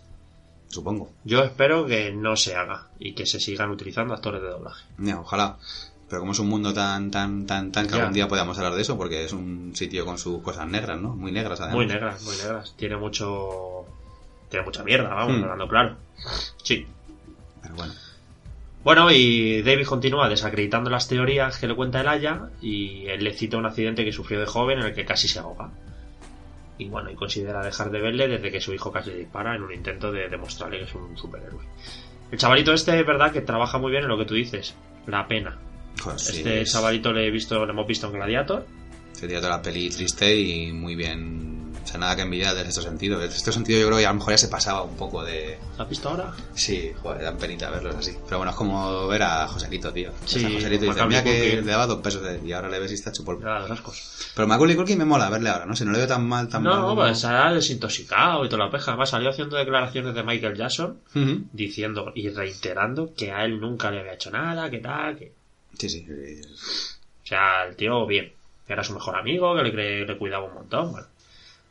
Supongo. 0.68 1.08
yo 1.22 1.44
espero 1.44 1.86
que 1.86 2.10
no 2.12 2.34
se 2.34 2.56
haga 2.56 2.88
y 2.98 3.12
que 3.14 3.26
se 3.26 3.38
sigan 3.38 3.70
utilizando 3.70 4.12
actores 4.12 4.42
de 4.42 4.48
doblaje. 4.48 4.84
Ya, 4.98 5.20
ojalá. 5.20 5.56
Pero 6.08 6.20
como 6.20 6.32
es 6.32 6.38
un 6.40 6.48
mundo 6.48 6.74
tan, 6.74 7.10
tan, 7.12 7.46
tan, 7.46 7.70
tan 7.70 7.86
que 7.86 7.92
Ya. 7.94 7.98
algún 8.00 8.12
día 8.14 8.26
podamos 8.28 8.58
hablar 8.58 8.74
de 8.74 8.82
eso, 8.82 8.96
porque 8.96 9.24
es 9.24 9.32
un 9.32 9.72
sitio 9.76 10.04
con 10.04 10.18
sus 10.18 10.42
cosas 10.42 10.66
negras, 10.66 11.00
¿no? 11.00 11.10
Muy 11.14 11.30
negras 11.30 11.60
además. 11.60 11.76
Muy 11.76 11.86
negras, 11.86 12.22
muy 12.22 12.36
negras. 12.36 12.74
Tiene 12.76 12.96
mucho... 12.96 13.86
Tiene 14.50 14.64
mucha 14.66 14.82
mierda, 14.82 15.14
vamos, 15.14 15.36
Hmm. 15.38 15.42
hablando 15.44 15.68
claro. 15.68 15.96
Sí. 16.62 16.86
Pero 17.64 17.74
bueno. 17.74 17.92
Bueno, 18.84 19.10
y 19.10 19.62
David 19.62 19.86
continúa 19.86 20.28
desacreditando 20.28 20.90
las 20.90 21.08
teorías 21.08 21.58
que 21.58 21.66
le 21.66 21.74
cuenta 21.74 22.00
el 22.02 22.08
Aya 22.08 22.50
y 22.60 23.06
él 23.08 23.24
le 23.24 23.32
cita 23.32 23.56
un 23.56 23.64
accidente 23.66 24.04
que 24.04 24.12
sufrió 24.12 24.38
de 24.40 24.46
joven 24.46 24.78
en 24.80 24.84
el 24.86 24.94
que 24.94 25.04
casi 25.06 25.26
se 25.26 25.38
ahoga. 25.40 25.70
Y 26.76 26.88
bueno, 26.88 27.10
y 27.10 27.14
considera 27.14 27.64
dejar 27.64 27.90
de 27.90 28.00
verle 28.00 28.28
desde 28.28 28.50
que 28.50 28.60
su 28.60 28.74
hijo 28.74 28.92
casi 28.92 29.10
le 29.10 29.18
dispara 29.20 29.54
en 29.56 29.62
un 29.62 29.72
intento 29.72 30.12
de 30.12 30.28
demostrarle 30.28 30.78
que 30.78 30.84
es 30.84 30.94
un 30.94 31.16
superhéroe. 31.16 31.62
El 32.30 32.38
chavalito 32.38 32.72
este 32.74 32.98
es 33.00 33.06
verdad 33.06 33.32
que 33.32 33.40
trabaja 33.40 33.78
muy 33.78 33.90
bien 33.90 34.02
en 34.02 34.08
lo 34.08 34.18
que 34.18 34.24
tú 34.26 34.34
dices, 34.34 34.74
la 35.06 35.26
pena. 35.26 35.56
Sí, 36.16 36.38
este 36.38 36.60
es- 36.62 36.72
chavalito 36.72 37.12
le 37.12 37.26
he 37.26 37.30
visto, 37.30 37.64
le 37.64 37.72
hemos 37.72 37.86
visto 37.86 38.08
en 38.08 38.12
Gladiator. 38.14 38.66
Sería 39.12 39.38
toda 39.40 39.56
la 39.56 39.62
peli 39.62 39.88
triste 39.88 40.36
y 40.36 40.72
muy 40.72 40.96
bien. 40.96 41.53
Sea, 41.94 42.00
nada 42.00 42.16
que 42.16 42.22
envidiar 42.22 42.54
desde 42.56 42.70
este 42.70 42.82
sentido. 42.82 43.18
Desde 43.20 43.36
este 43.36 43.52
sentido 43.52 43.78
yo 43.78 43.86
creo 43.86 43.98
que 43.98 44.06
a 44.06 44.08
lo 44.08 44.14
mejor 44.16 44.32
ya 44.32 44.38
se 44.38 44.48
pasaba 44.48 44.82
un 44.82 44.96
poco 44.96 45.22
de... 45.22 45.58
¿Lo 45.76 45.84
has 45.84 45.88
visto 45.88 46.08
ahora? 46.08 46.32
Sí, 46.54 46.92
joder, 47.02 47.22
dan 47.22 47.36
penita 47.38 47.70
verlos 47.70 47.94
así. 47.94 48.16
Pero 48.24 48.38
bueno, 48.38 48.50
es 48.50 48.56
como 48.56 49.06
ver 49.06 49.22
a 49.22 49.46
Joselito, 49.46 49.92
tío. 49.92 50.10
Sí, 50.24 50.38
o 50.38 50.40
sea, 50.48 50.50
Joselito 50.50 50.86
Macaulay 50.86 51.08
mira 51.08 51.22
que 51.22 51.56
le 51.62 51.70
daba 51.70 51.86
dos 51.86 52.00
pesos 52.00 52.22
de- 52.22 52.40
y 52.44 52.52
ahora 52.52 52.68
le 52.68 52.80
ves 52.80 52.90
y 52.90 52.94
está 52.94 53.10
hecho 53.10 53.24
polvo. 53.24 53.48
Ascos. 53.48 54.30
Pero 54.34 54.48
Macaulay 54.48 54.74
Culkin 54.74 54.98
me 54.98 55.04
mola 55.04 55.30
verle 55.30 55.50
ahora, 55.50 55.66
¿no? 55.66 55.76
Si 55.76 55.84
no 55.84 55.92
le 55.92 55.98
veo 55.98 56.06
tan 56.08 56.26
mal, 56.26 56.48
tan 56.48 56.64
mal. 56.64 56.80
No, 56.80 56.94
pues 56.96 57.20
será 57.20 57.52
desintoxicado 57.52 58.44
y 58.44 58.48
toda 58.48 58.64
la 58.64 58.70
peja. 58.72 58.90
Además 58.90 59.10
salió 59.10 59.30
haciendo 59.30 59.56
declaraciones 59.56 60.14
de 60.14 60.22
Michael 60.24 60.56
Jackson 60.56 60.98
diciendo 61.52 62.10
y 62.16 62.28
reiterando 62.30 63.14
que 63.16 63.30
a 63.30 63.44
él 63.44 63.60
nunca 63.60 63.90
le 63.92 64.00
había 64.00 64.14
hecho 64.14 64.30
nada, 64.30 64.68
que 64.70 64.78
tal, 64.78 65.16
que... 65.16 65.32
Sí, 65.78 65.88
sí. 65.88 66.06
O 66.08 67.26
sea, 67.26 67.64
el 67.66 67.76
tío 67.76 68.06
bien. 68.06 68.32
Que 68.66 68.72
era 68.72 68.82
su 68.82 68.94
mejor 68.94 69.14
amigo, 69.16 69.54
que 69.54 69.62
le, 69.62 70.06
le 70.06 70.16
cuidaba 70.18 70.46
un 70.46 70.54
montón. 70.54 70.92
Bueno, 70.92 71.06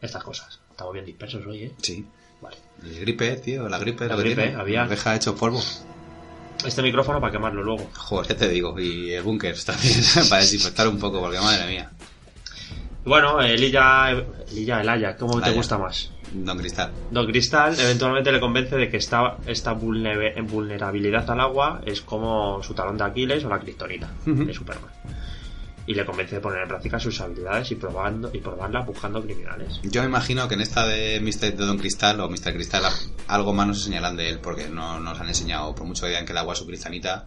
estas 0.03 0.23
cosas. 0.23 0.59
Estamos 0.69 0.93
bien 0.93 1.05
dispersos 1.05 1.45
hoy, 1.45 1.63
¿eh? 1.63 1.71
Sí. 1.81 2.05
Vale. 2.41 2.57
El 2.83 2.99
gripe, 3.01 3.35
tío, 3.37 3.69
la 3.69 3.77
gripe, 3.79 4.05
La 4.07 4.15
lo 4.15 4.23
que 4.23 4.29
gripe, 4.29 4.43
tiene. 4.43 4.59
había. 4.59 4.85
Deja 4.85 5.15
hecho 5.15 5.35
polvo. 5.35 5.61
Este 6.65 6.81
micrófono 6.81 7.19
para 7.21 7.31
quemarlo 7.31 7.63
luego. 7.63 7.89
Joder, 7.95 8.35
te 8.37 8.47
digo. 8.49 8.79
Y 8.79 9.11
el 9.13 9.23
búnker 9.23 9.55
también, 9.65 9.95
para 10.29 10.41
desinfectar 10.41 10.87
un 10.87 10.99
poco, 10.99 11.21
porque 11.21 11.39
madre 11.39 11.67
mía. 11.67 11.91
Y 13.05 13.09
bueno, 13.09 13.41
Elilla, 13.41 14.11
Elilla, 14.51 14.81
Elaya, 14.81 15.15
¿cómo 15.17 15.41
te 15.41 15.51
gusta 15.51 15.77
más? 15.77 16.09
Don 16.33 16.57
Cristal. 16.57 16.91
Don 17.11 17.27
Cristal 17.27 17.79
eventualmente 17.79 18.31
le 18.31 18.39
convence 18.39 18.75
de 18.75 18.89
que 18.89 18.97
esta, 18.97 19.37
esta 19.45 19.73
vulne- 19.75 20.41
vulnerabilidad 20.47 21.29
al 21.29 21.41
agua 21.41 21.81
es 21.85 22.01
como 22.01 22.63
su 22.63 22.73
talón 22.73 22.97
de 22.97 23.03
Aquiles 23.03 23.43
o 23.43 23.49
la 23.49 23.59
kriptonita 23.59 24.09
Ujú. 24.25 24.45
de 24.45 24.53
Superman. 24.53 24.89
Y 25.85 25.93
le 25.95 26.05
convence 26.05 26.35
de 26.35 26.41
poner 26.41 26.61
en 26.61 26.67
práctica 26.69 26.97
sus 26.99 27.19
habilidades 27.19 27.69
y 27.71 27.75
probando 27.75 28.29
y 28.33 28.39
probarlas 28.39 28.85
buscando 28.85 29.21
criminales. 29.21 29.81
Yo 29.83 30.01
me 30.01 30.07
imagino 30.07 30.47
que 30.47 30.53
en 30.55 30.61
esta 30.61 30.87
de 30.87 31.19
Mr. 31.19 31.55
de 31.57 31.65
Don 31.65 31.77
Cristal 31.77 32.21
o 32.21 32.29
Mr. 32.29 32.53
Cristal 32.53 32.83
algo 33.27 33.51
más 33.53 33.67
nos 33.67 33.83
señalan 33.83 34.15
de 34.15 34.29
él 34.29 34.39
porque 34.39 34.69
no 34.69 34.99
nos 35.01 35.19
han 35.19 35.27
enseñado, 35.27 35.75
por 35.75 35.85
mucho 35.85 36.03
que 36.03 36.09
digan 36.09 36.25
que 36.25 36.31
el 36.31 36.37
agua 36.37 36.53
es 36.53 36.59
su 36.59 36.65
cristalita, 36.65 37.25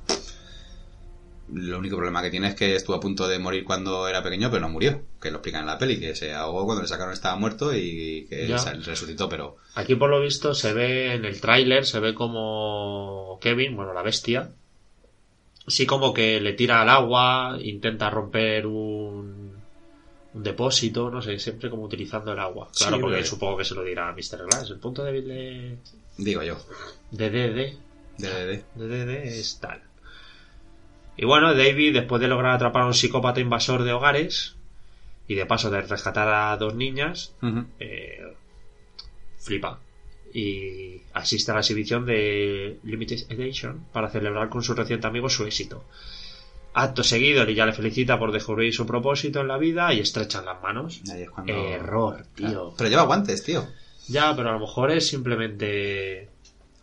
lo 1.53 1.79
único 1.79 1.97
problema 1.97 2.23
que 2.23 2.31
tiene 2.31 2.49
es 2.49 2.55
que 2.57 2.75
estuvo 2.75 2.97
a 2.97 3.01
punto 3.01 3.29
de 3.29 3.39
morir 3.39 3.65
cuando 3.65 4.09
era 4.09 4.23
pequeño 4.23 4.51
pero 4.51 4.63
no 4.63 4.69
murió, 4.71 5.03
que 5.21 5.31
lo 5.31 5.37
explican 5.37 5.61
en 5.61 5.67
la 5.69 5.79
peli, 5.79 6.01
que 6.01 6.15
se 6.17 6.35
ahogó 6.35 6.65
cuando 6.65 6.83
le 6.83 6.89
sacaron 6.89 7.13
estaba 7.13 7.37
muerto 7.37 7.73
y 7.75 8.27
que 8.29 8.49
Ya. 8.49 8.57
resucitó, 8.85 9.29
pero 9.29 9.57
Aquí 9.75 9.95
por 9.95 10.11
lo 10.11 10.21
visto 10.21 10.55
se 10.55 10.73
ve 10.73 11.15
en 11.15 11.25
el 11.25 11.41
tráiler, 11.41 11.85
se 11.87 12.01
ve 12.01 12.15
como 12.15 13.39
Kevin, 13.41 13.77
bueno, 13.77 13.93
la 13.93 14.03
bestia, 14.03 14.49
sí 15.67 15.87
como 15.87 16.15
que 16.15 16.41
le 16.41 16.53
tira 16.53 16.83
al 16.83 16.89
agua, 16.89 17.59
intenta 17.61 18.11
romper 18.11 18.67
un, 18.67 19.55
un 20.35 20.43
depósito, 20.43 21.11
no 21.11 21.21
sé, 21.23 21.39
siempre 21.39 21.71
como 21.71 21.85
utilizando 21.85 22.33
el 22.33 22.39
agua. 22.39 22.69
Claro, 22.77 22.97
Sí, 22.97 23.03
porque 23.03 23.25
supongo 23.25 23.57
que 23.59 23.65
se 23.65 23.75
lo 23.75 23.83
dirá 23.83 24.09
a 24.09 24.13
Mr. 24.13 24.45
Glass. 24.47 24.71
El 24.71 24.79
punto 24.79 25.03
débil 25.05 25.27
de, 25.29 25.79
digo 26.19 26.43
yo, 26.43 26.57
de 27.11 27.31
DD, 27.31 27.79
de, 28.19 28.29
de, 28.29 28.47
de. 28.47 29.05
DD 29.05 29.39
es 29.39 29.59
tal. 29.61 29.83
Y 31.17 31.25
bueno, 31.25 31.55
David, 31.55 31.95
después 31.95 32.21
de 32.21 32.29
lograr 32.29 32.55
atrapar 32.55 32.83
a 32.83 32.87
un 32.87 32.95
psicópata 32.95 33.41
invasor 33.41 33.85
de 33.85 33.93
hogares 33.93 34.57
y 35.29 35.35
de 35.35 35.47
paso 35.47 35.71
de 35.71 35.81
rescatar 35.81 36.29
a 36.29 36.57
dos 36.59 36.75
niñas, 36.75 37.35
eh, 37.81 38.35
flipa 39.39 39.81
y 40.39 41.01
asiste 41.15 41.51
a 41.51 41.55
la 41.55 41.61
exhibición 41.61 42.05
de 42.05 42.79
Limited 42.85 43.31
Edition 43.31 43.87
para 43.93 44.11
celebrar 44.11 44.49
con 44.51 44.63
su 44.63 44.75
reciente 44.75 45.07
amigo 45.07 45.31
su 45.31 45.45
éxito. 45.45 45.85
Acto 46.75 47.03
seguido, 47.03 47.43
ella 47.45 47.65
le 47.65 47.73
felicita 47.73 48.19
por 48.19 48.33
descubrir 48.33 48.75
su 48.75 48.85
propósito 48.87 49.41
en 49.41 49.49
la 49.49 49.57
vida 49.57 49.95
y 49.95 50.01
estrechan 50.01 50.45
las 50.45 50.61
manos. 50.61 51.01
Ahí 51.11 51.23
es 51.23 51.31
cuando- 51.31 51.55
Error, 51.55 52.27
tío. 52.35 52.47
Claro. 52.49 52.75
Pero 52.77 52.91
lleva 52.91 53.03
guantes, 53.05 53.43
tío. 53.43 53.67
Ya, 54.09 54.37
pero 54.37 54.51
a 54.51 54.53
lo 54.53 54.61
mejor 54.61 54.91
es 54.91 55.09
simplemente... 55.09 56.29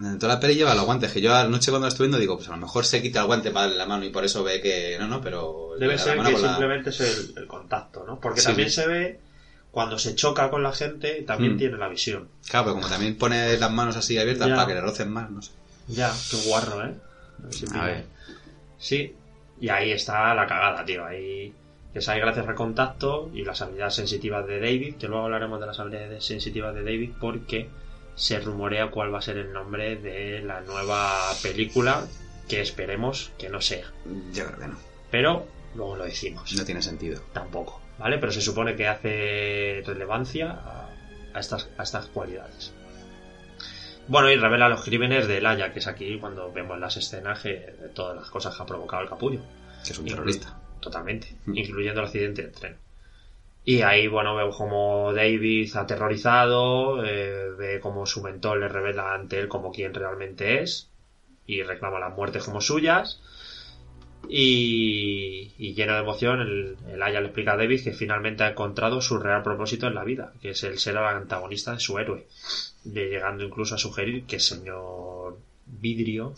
En 0.02 0.18
toda 0.20 0.34
la 0.34 0.40
peli 0.40 0.56
lleva 0.56 0.74
los 0.74 0.86
guantes, 0.86 1.12
que 1.14 1.22
yo 1.22 1.34
anoche 1.36 1.70
cuando 1.70 1.86
la 1.86 1.90
estuve 1.90 2.08
viendo 2.08 2.18
digo, 2.18 2.36
pues 2.38 2.50
a 2.50 2.54
lo 2.54 2.58
mejor 2.58 2.84
se 2.86 3.02
quita 3.04 3.22
el 3.22 3.28
guante 3.28 3.52
para 3.52 3.68
darle 3.68 3.78
la 3.78 3.86
mano 3.86 4.04
y 4.04 4.10
por 4.10 4.26
eso 4.26 4.44
ve 4.44 4.60
que 4.62 4.98
no, 5.00 5.08
no, 5.08 5.22
pero... 5.22 5.76
Debe 5.80 5.98
ser 6.00 6.18
que 6.18 6.32
la- 6.32 6.38
simplemente 6.40 6.90
es 6.90 7.00
el, 7.00 7.38
el 7.38 7.48
contacto, 7.48 8.04
¿no? 8.06 8.20
Porque 8.20 8.42
Sí. 8.42 8.48
también 8.48 8.72
se 8.72 8.88
ve 8.88 9.20
cuando 9.74 9.98
se 9.98 10.14
choca 10.16 10.50
con 10.50 10.62
la 10.64 10.72
gente, 10.72 11.24
también 11.24 11.56
Hmm. 11.56 11.58
tiene 11.58 11.78
la 11.78 11.90
visión. 11.90 12.30
Claro, 12.48 12.66
pero 12.68 12.76
como 12.76 12.88
también 12.88 13.18
pone 13.18 13.58
las 13.58 13.72
manos 13.72 13.98
así 13.98 14.18
abiertas 14.20 14.48
Ya. 14.48 14.56
para 14.56 14.68
que 14.68 14.74
le 14.76 14.82
rocen 14.82 15.12
más, 15.12 15.30
no 15.32 15.42
sé. 15.42 15.52
Ya, 15.88 16.14
qué 16.32 16.38
guarro, 16.48 16.86
¿eh? 16.86 16.94
A 17.40 17.44
ver 17.44 17.54
si 17.54 17.66
A 17.66 17.70
pilla. 17.70 17.84
ver. 17.86 18.06
Sí, 18.78 19.16
y 19.60 19.70
ahí 19.70 19.92
está 19.92 20.34
la 20.36 20.46
cagada, 20.46 20.86
tío. 20.86 21.04
Ahí 21.04 21.54
que 21.92 22.02
sale 22.02 22.20
gracias 22.22 22.48
al 22.48 22.56
contacto 22.56 23.30
y 23.34 23.44
las 23.44 23.62
habilidades 23.64 23.96
sensitivas 23.96 24.46
de 24.48 24.60
David, 24.60 24.96
que 24.98 25.08
luego 25.08 25.26
hablaremos 25.26 25.60
de 25.60 25.66
las 25.68 25.80
habilidades 25.80 26.24
sensitivas 26.24 26.74
de 26.76 26.84
David 26.84 27.12
porque 27.20 27.68
se 28.16 28.40
rumorea 28.40 28.92
cuál 28.92 29.12
va 29.14 29.18
a 29.18 29.22
ser 29.24 29.38
el 29.38 29.52
nombre 29.54 29.96
de 29.96 30.42
la 30.42 30.62
nueva 30.62 31.12
película 31.42 32.06
que 32.48 32.62
esperemos 32.62 33.32
que 33.40 33.50
no 33.50 33.60
sea. 33.60 33.92
Yo 34.34 34.46
creo 34.46 34.60
que 34.60 34.68
no. 34.68 34.78
Pero 35.10 35.48
luego 35.76 35.96
lo 35.96 36.04
decimos. 36.06 36.54
No 36.54 36.64
tiene 36.64 36.82
sentido. 36.82 37.22
Tampoco, 37.34 37.80
¿vale? 38.04 38.18
Pero 38.20 38.32
se 38.32 38.42
supone 38.42 38.76
que 38.76 38.88
hace 38.88 39.82
relevancia 39.86 40.52
a, 40.52 40.90
a 41.34 41.40
estas, 41.40 41.70
a 41.78 41.84
estas 41.84 42.06
cualidades. 42.08 42.74
Bueno, 44.08 44.30
y 44.30 44.36
revela 44.36 44.68
los 44.68 44.84
crímenes 44.84 45.28
de 45.28 45.40
Laia, 45.40 45.72
que 45.72 45.80
es 45.80 45.88
aquí 45.88 46.18
cuando 46.20 46.52
vemos 46.52 46.78
las 46.78 46.98
escenas 46.98 47.40
que, 47.42 47.74
de 47.80 47.90
todas 47.94 48.16
las 48.18 48.30
cosas 48.30 48.54
que 48.56 48.62
ha 48.62 48.66
provocado 48.66 49.02
el 49.02 49.10
capullo. 49.10 49.40
Que 49.86 49.94
es 49.94 49.98
un 49.98 50.06
Inclu- 50.06 50.10
terrorista. 50.10 50.58
Totalmente, 50.82 51.28
Mm. 51.46 51.56
incluyendo 51.58 52.02
el 52.02 52.08
accidente 52.08 52.42
del 52.42 52.52
tren. 52.52 52.76
Y 53.64 53.82
ahí, 53.84 54.08
bueno, 54.08 54.36
vemos 54.36 54.58
como 54.58 55.14
David 55.14 55.74
aterrorizado, 55.78 57.06
eh, 57.06 57.52
ve 57.58 57.80
como 57.80 58.06
su 58.06 58.22
mentor 58.22 58.58
le 58.58 58.68
revela 58.68 59.14
ante 59.14 59.40
él 59.40 59.48
como 59.48 59.72
quien 59.72 59.94
realmente 59.94 60.62
es 60.62 60.90
y 61.48 61.64
reclama 61.64 62.00
las 62.00 62.12
muertes 62.14 62.44
como 62.44 62.60
suyas. 62.60 63.22
Y, 64.30 65.52
y 65.58 65.74
lleno 65.74 65.94
de 65.94 66.00
emoción, 66.00 66.42
el, 66.42 66.78
el 66.92 67.04
Aya 67.04 67.20
le 67.20 67.28
explica 67.28 67.54
a 67.54 67.58
David 67.58 67.84
que 67.84 67.92
finalmente 67.92 68.44
ha 68.44 68.50
encontrado 68.52 69.02
su 69.02 69.18
real 69.20 69.44
propósito 69.44 69.88
en 69.88 69.96
la 69.96 70.04
vida, 70.04 70.34
que 70.42 70.52
es 70.52 70.64
el 70.64 70.80
ser 70.80 70.96
el 70.96 71.04
antagonista 71.04 71.74
de 71.74 71.80
su 71.80 71.98
héroe, 72.00 72.28
de- 72.84 73.10
llegando 73.10 73.44
incluso 73.44 73.76
a 73.76 73.78
sugerir 73.78 74.26
que 74.26 74.36
el 74.36 74.42
señor 74.42 75.38
Vidrio, 75.66 76.34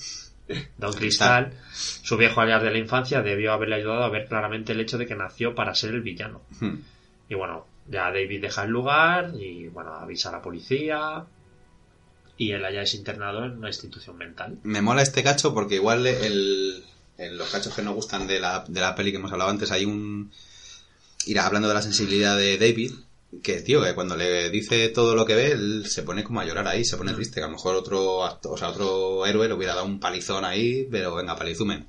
Don 0.77 0.93
Cristal, 0.93 1.53
su 1.73 2.17
viejo 2.17 2.41
alias 2.41 2.61
de 2.61 2.71
la 2.71 2.77
infancia, 2.77 3.21
debió 3.21 3.53
haberle 3.53 3.75
ayudado 3.75 4.03
a 4.03 4.09
ver 4.09 4.27
claramente 4.27 4.73
el 4.73 4.79
hecho 4.79 4.97
de 4.97 5.05
que 5.07 5.15
nació 5.15 5.55
para 5.55 5.73
ser 5.75 5.91
el 5.95 6.01
villano. 6.01 6.41
Hmm. 6.59 6.75
Y 7.29 7.33
bueno, 7.35 7.65
ya 7.87 8.11
David 8.11 8.41
deja 8.41 8.63
el 8.63 8.71
lugar 8.71 9.31
y 9.39 9.67
bueno, 9.69 9.93
avisa 9.93 10.29
a 10.29 10.33
la 10.33 10.41
policía 10.41 11.25
y 12.37 12.51
él 12.51 12.63
allá 12.65 12.81
es 12.83 12.93
internado 12.93 13.45
en 13.45 13.57
una 13.57 13.69
institución 13.69 14.17
mental. 14.17 14.59
Me 14.63 14.81
mola 14.81 15.01
este 15.01 15.23
cacho 15.23 15.53
porque 15.53 15.75
igual 15.75 16.05
el, 16.05 16.83
en 17.17 17.37
los 17.37 17.49
cachos 17.49 17.73
que 17.73 17.81
nos 17.81 17.95
gustan 17.95 18.27
de 18.27 18.39
la, 18.39 18.63
de 18.67 18.79
la 18.81 18.95
peli 18.95 19.11
que 19.11 19.17
hemos 19.17 19.31
hablado 19.31 19.49
antes 19.51 19.71
hay 19.71 19.85
un... 19.85 20.31
Ir 21.25 21.39
hablando 21.39 21.67
de 21.67 21.73
la 21.73 21.81
sensibilidad 21.81 22.37
de 22.37 22.57
David, 22.57 22.91
que 23.41 23.61
tío, 23.61 23.81
que 23.83 23.95
cuando 23.95 24.15
le 24.15 24.49
dice 24.51 24.89
todo 24.89 25.15
lo 25.15 25.25
que 25.25 25.33
ve, 25.35 25.51
él 25.51 25.85
se 25.87 26.03
pone 26.03 26.23
como 26.23 26.39
a 26.39 26.45
llorar 26.45 26.67
ahí, 26.67 26.85
se 26.85 26.97
pone 26.97 27.13
triste, 27.13 27.35
que 27.39 27.43
a 27.43 27.47
lo 27.47 27.53
mejor 27.53 27.75
otro 27.75 28.23
acto- 28.23 28.51
o 28.51 28.57
sea, 28.57 28.69
otro 28.69 29.25
héroe 29.25 29.47
le 29.47 29.53
hubiera 29.55 29.73
dado 29.73 29.85
un 29.87 29.99
palizón 29.99 30.45
ahí, 30.45 30.87
pero 30.91 31.15
venga, 31.15 31.35
palizumen. 31.35 31.87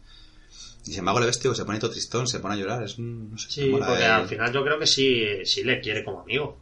Y 0.86 0.90
sin 0.90 1.00
embargo 1.00 1.20
le 1.20 1.26
ves, 1.26 1.38
tío, 1.38 1.54
se 1.54 1.64
pone 1.66 1.78
todo 1.78 1.90
tristón, 1.90 2.26
se 2.26 2.40
pone 2.40 2.54
a 2.54 2.58
llorar, 2.58 2.82
es 2.84 2.96
un... 2.96 3.30
No 3.32 3.36
sé, 3.38 3.50
Sí, 3.50 3.68
porque 3.70 4.04
al 4.04 4.26
final 4.28 4.52
yo 4.52 4.64
creo 4.64 4.78
que 4.78 4.86
sí, 4.86 5.22
sí 5.44 5.64
le 5.64 5.80
quiere 5.80 6.02
como 6.04 6.20
amigo. 6.20 6.58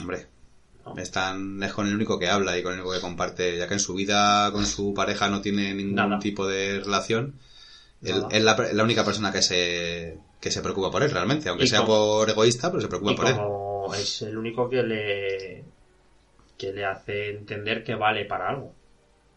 Hombre, 0.00 0.26
Están, 0.96 1.62
es 1.62 1.72
con 1.72 1.86
el 1.86 1.94
único 1.94 2.18
que 2.18 2.28
habla 2.28 2.56
y 2.58 2.62
con 2.62 2.72
el 2.74 2.80
único 2.80 2.94
que 2.94 3.00
comparte, 3.00 3.56
ya 3.58 3.66
que 3.68 3.74
en 3.74 3.80
su 3.80 3.94
vida 3.94 4.50
con 4.52 4.64
su 4.66 4.94
pareja 4.94 5.28
no 5.28 5.40
tiene 5.40 5.74
ningún 5.74 5.94
Nada. 5.94 6.18
tipo 6.18 6.46
de 6.46 6.80
relación. 6.80 7.34
Él- 8.02 8.24
es 8.30 8.42
la, 8.44 8.56
la 8.72 8.82
única 8.84 9.04
persona 9.04 9.32
que 9.32 9.42
se, 9.42 10.18
que 10.40 10.50
se 10.50 10.62
preocupa 10.62 10.90
por 10.90 11.02
él 11.02 11.10
realmente, 11.10 11.48
aunque 11.48 11.64
Y 11.64 11.68
sea 11.68 11.80
como- 11.80 12.18
por 12.18 12.30
egoísta, 12.30 12.70
pero 12.70 12.80
se 12.80 12.88
preocupa 12.88 13.12
Y 13.12 13.16
por 13.16 13.26
él. 13.26 13.36
como 13.36 13.94
es 13.94 14.22
el 14.22 14.36
único 14.38 14.68
que 14.68 14.82
le 14.82 15.64
que 16.56 16.72
le 16.72 16.84
hace 16.84 17.30
entender 17.30 17.84
que 17.84 17.94
vale 17.94 18.24
para 18.24 18.48
algo. 18.50 18.74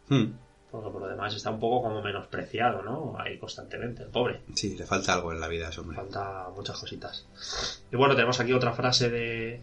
Hmm. 0.10 0.34
Porque 0.72 0.90
por 0.90 1.02
lo 1.02 1.08
demás 1.08 1.36
está 1.36 1.52
un 1.52 1.60
poco 1.60 1.84
como 1.84 2.02
menospreciado, 2.02 2.82
¿no? 2.82 3.16
Ahí 3.20 3.38
constantemente, 3.38 4.04
el 4.04 4.10
pobre. 4.10 4.42
Sí, 4.56 4.76
le 4.78 4.86
falta 4.86 5.14
algo 5.14 5.32
en 5.34 5.40
la 5.42 5.48
vida 5.48 5.68
a 5.68 5.70
ese 5.70 5.82
hombre. 5.82 5.98
Falta 5.98 6.48
muchas 6.56 6.80
cositas. 6.80 7.28
Y 7.92 7.96
bueno, 7.96 8.16
tenemos 8.16 8.40
aquí 8.40 8.54
otra 8.54 8.72
frase 8.74 9.10
de 9.10 9.62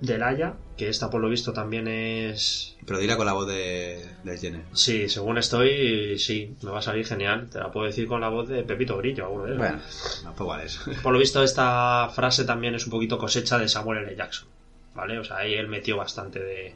de 0.00 0.18
Laia, 0.18 0.54
que 0.76 0.88
esta 0.88 1.10
por 1.10 1.20
lo 1.20 1.28
visto 1.28 1.52
también 1.52 1.88
es... 1.88 2.76
Pero 2.84 2.98
dila 2.98 3.16
con 3.16 3.26
la 3.26 3.32
voz 3.32 3.46
de, 3.48 4.04
de 4.24 4.38
Jenner. 4.38 4.62
Sí, 4.72 5.08
según 5.08 5.38
estoy, 5.38 6.18
sí, 6.18 6.54
me 6.62 6.70
va 6.70 6.78
a 6.78 6.82
salir 6.82 7.06
genial. 7.06 7.48
Te 7.50 7.58
la 7.58 7.72
puedo 7.72 7.86
decir 7.86 8.06
con 8.06 8.20
la 8.20 8.28
voz 8.28 8.48
de 8.48 8.62
Pepito 8.62 8.96
Grillo, 8.98 9.24
alguno 9.24 9.44
de. 9.44 9.56
Bueno, 9.56 9.80
no, 10.24 10.34
pues 10.34 10.40
igual 10.40 10.60
es. 10.60 10.80
Por 11.02 11.12
lo 11.12 11.18
visto, 11.18 11.42
esta 11.42 12.08
frase 12.14 12.44
también 12.44 12.74
es 12.74 12.84
un 12.84 12.90
poquito 12.90 13.18
cosecha 13.18 13.58
de 13.58 13.68
Samuel 13.68 14.04
L. 14.04 14.16
Jackson. 14.16 14.48
¿Vale? 14.94 15.18
O 15.18 15.24
sea, 15.24 15.38
ahí 15.38 15.54
él 15.54 15.68
metió 15.68 15.96
bastante 15.96 16.38
de, 16.38 16.74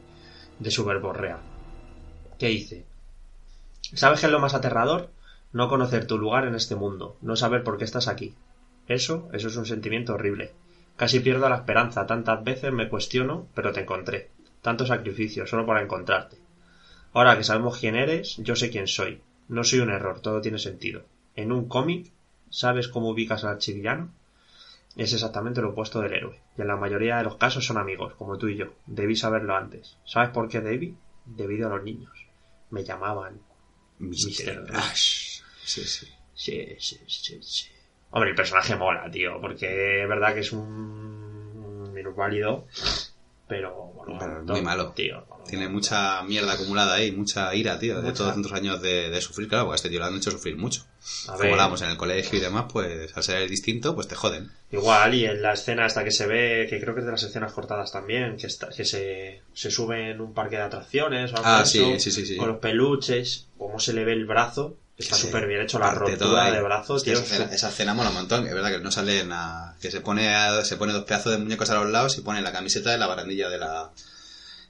de 0.58 0.70
su 0.70 0.84
verborrea. 0.84 1.38
¿Qué 2.38 2.48
dice? 2.48 2.86
¿Sabes 3.94 4.20
qué 4.20 4.26
es 4.26 4.32
lo 4.32 4.40
más 4.40 4.54
aterrador? 4.54 5.10
No 5.52 5.68
conocer 5.68 6.06
tu 6.06 6.18
lugar 6.18 6.46
en 6.46 6.54
este 6.54 6.74
mundo, 6.74 7.16
no 7.22 7.36
saber 7.36 7.62
por 7.64 7.78
qué 7.78 7.84
estás 7.84 8.08
aquí. 8.08 8.34
Eso, 8.88 9.28
eso 9.32 9.48
es 9.48 9.56
un 9.56 9.66
sentimiento 9.66 10.14
horrible. 10.14 10.52
Casi 11.00 11.20
pierdo 11.20 11.48
la 11.48 11.56
esperanza, 11.56 12.04
tantas 12.04 12.44
veces 12.44 12.74
me 12.74 12.90
cuestiono, 12.90 13.46
pero 13.54 13.72
te 13.72 13.80
encontré. 13.80 14.28
Tanto 14.60 14.84
sacrificio, 14.84 15.46
solo 15.46 15.64
para 15.64 15.80
encontrarte. 15.80 16.36
Ahora 17.14 17.38
que 17.38 17.42
sabemos 17.42 17.78
quién 17.78 17.96
eres, 17.96 18.36
yo 18.36 18.54
sé 18.54 18.68
quién 18.68 18.86
soy. 18.86 19.22
No 19.48 19.64
soy 19.64 19.78
un 19.78 19.88
error, 19.88 20.20
todo 20.20 20.42
tiene 20.42 20.58
sentido. 20.58 21.06
En 21.36 21.52
un 21.52 21.68
cómic, 21.68 22.12
¿sabes 22.50 22.86
cómo 22.86 23.08
ubicas 23.08 23.44
al 23.44 23.52
archivillano? 23.52 24.12
Es 24.94 25.14
exactamente 25.14 25.62
lo 25.62 25.70
opuesto 25.70 26.02
del 26.02 26.12
héroe, 26.12 26.38
y 26.58 26.60
en 26.60 26.68
la 26.68 26.76
mayoría 26.76 27.16
de 27.16 27.24
los 27.24 27.36
casos 27.36 27.64
son 27.64 27.78
amigos, 27.78 28.12
como 28.18 28.36
tú 28.36 28.48
y 28.48 28.56
yo. 28.56 28.74
Debí 28.84 29.16
saberlo 29.16 29.56
antes. 29.56 29.96
¿Sabes 30.04 30.28
por 30.28 30.50
qué 30.50 30.60
debí? 30.60 30.98
Debido 31.24 31.68
a 31.68 31.76
los 31.76 31.82
niños. 31.82 32.12
Me 32.68 32.84
llamaban. 32.84 33.40
Mr. 34.00 34.66
Mr. 34.66 34.66
Rush. 34.68 35.40
Sí, 35.64 35.82
sí. 35.82 36.08
Sí, 36.34 36.76
sí, 36.78 37.00
sí, 37.06 37.38
sí. 37.40 37.66
Hombre, 38.10 38.30
el 38.30 38.36
personaje 38.36 38.74
mola, 38.76 39.10
tío, 39.10 39.40
porque 39.40 40.02
es 40.02 40.08
verdad 40.08 40.34
que 40.34 40.40
es 40.40 40.52
un 40.52 41.92
minusválido, 41.92 42.66
pero 43.46 43.74
bueno, 43.94 44.16
Pero 44.18 44.32
montón, 44.34 44.56
muy 44.56 44.62
malo. 44.62 44.92
tío. 44.92 45.24
Tiene 45.48 45.68
mucha 45.68 46.22
mierda 46.22 46.52
acumulada 46.52 46.94
ahí, 46.94 47.10
mucha 47.12 47.52
ira, 47.54 47.78
tío, 47.78 47.96
de 47.96 48.02
Mucha. 48.02 48.14
todos 48.18 48.32
tantos 48.34 48.52
años 48.52 48.80
de, 48.82 49.10
de 49.10 49.20
sufrir. 49.20 49.48
Claro, 49.48 49.64
porque 49.64 49.74
a 49.74 49.76
este 49.76 49.88
tío 49.88 49.98
lo 49.98 50.04
han 50.06 50.16
hecho 50.16 50.30
sufrir 50.30 50.56
mucho. 50.56 50.82
A 51.24 51.32
Como 51.32 51.38
ver, 51.38 51.50
hablábamos 51.52 51.82
en 51.82 51.88
el 51.90 51.96
colegio 51.96 52.38
y 52.38 52.42
demás, 52.42 52.66
pues 52.72 53.16
al 53.16 53.22
ser 53.22 53.48
distinto, 53.48 53.94
pues 53.94 54.06
te 54.06 54.14
joden. 54.14 54.50
Igual, 54.70 55.14
y 55.14 55.24
en 55.24 55.42
la 55.42 55.54
escena 55.54 55.86
hasta 55.86 56.04
que 56.04 56.12
se 56.12 56.26
ve, 56.26 56.66
que 56.70 56.80
creo 56.80 56.94
que 56.94 57.00
es 57.00 57.06
de 57.06 57.12
las 57.12 57.22
escenas 57.22 57.52
cortadas 57.52 57.90
también, 57.90 58.36
que, 58.36 58.46
está, 58.46 58.68
que 58.68 58.84
se, 58.84 59.42
se 59.52 59.70
sube 59.70 60.10
en 60.10 60.20
un 60.20 60.34
parque 60.34 60.56
de 60.56 60.62
atracciones 60.62 61.32
o 61.32 61.36
algo 61.38 61.48
Ah, 61.48 61.60
de 61.60 61.66
sí, 61.66 61.82
eso, 61.82 61.98
sí, 61.98 62.10
sí, 62.12 62.26
sí. 62.26 62.36
con 62.36 62.48
los 62.48 62.58
peluches, 62.58 63.48
cómo 63.58 63.80
se 63.80 63.92
le 63.92 64.04
ve 64.04 64.12
el 64.12 64.26
brazo, 64.26 64.76
está 65.04 65.16
Que 65.16 65.22
súper 65.22 65.46
bien 65.46 65.60
hecho, 65.62 65.78
la 65.78 65.90
rotura 65.92 66.50
de 66.50 66.60
brazo, 66.62 66.94
Hostia, 66.94 67.14
tío. 67.14 67.22
esa, 67.22 67.34
escena, 67.34 67.54
esa 67.54 67.68
escena 67.68 67.94
mola 67.94 68.10
un 68.10 68.16
montón. 68.16 68.46
Es 68.46 68.54
verdad 68.54 68.70
que 68.70 68.78
no 68.80 68.90
sale 68.90 69.24
nada. 69.24 69.76
Que 69.80 69.90
se 69.90 70.00
pone, 70.00 70.34
a- 70.34 70.64
se 70.64 70.76
pone 70.76 70.92
dos 70.92 71.04
pedazos 71.04 71.32
de 71.32 71.38
muñecos 71.38 71.68
a 71.70 71.74
los 71.74 71.90
lados 71.90 72.16
y 72.18 72.20
pone 72.22 72.40
la 72.42 72.52
camiseta 72.52 72.90
de 72.90 72.98
la 72.98 73.06
barandilla 73.06 73.48
de 73.48 73.58
la. 73.58 73.90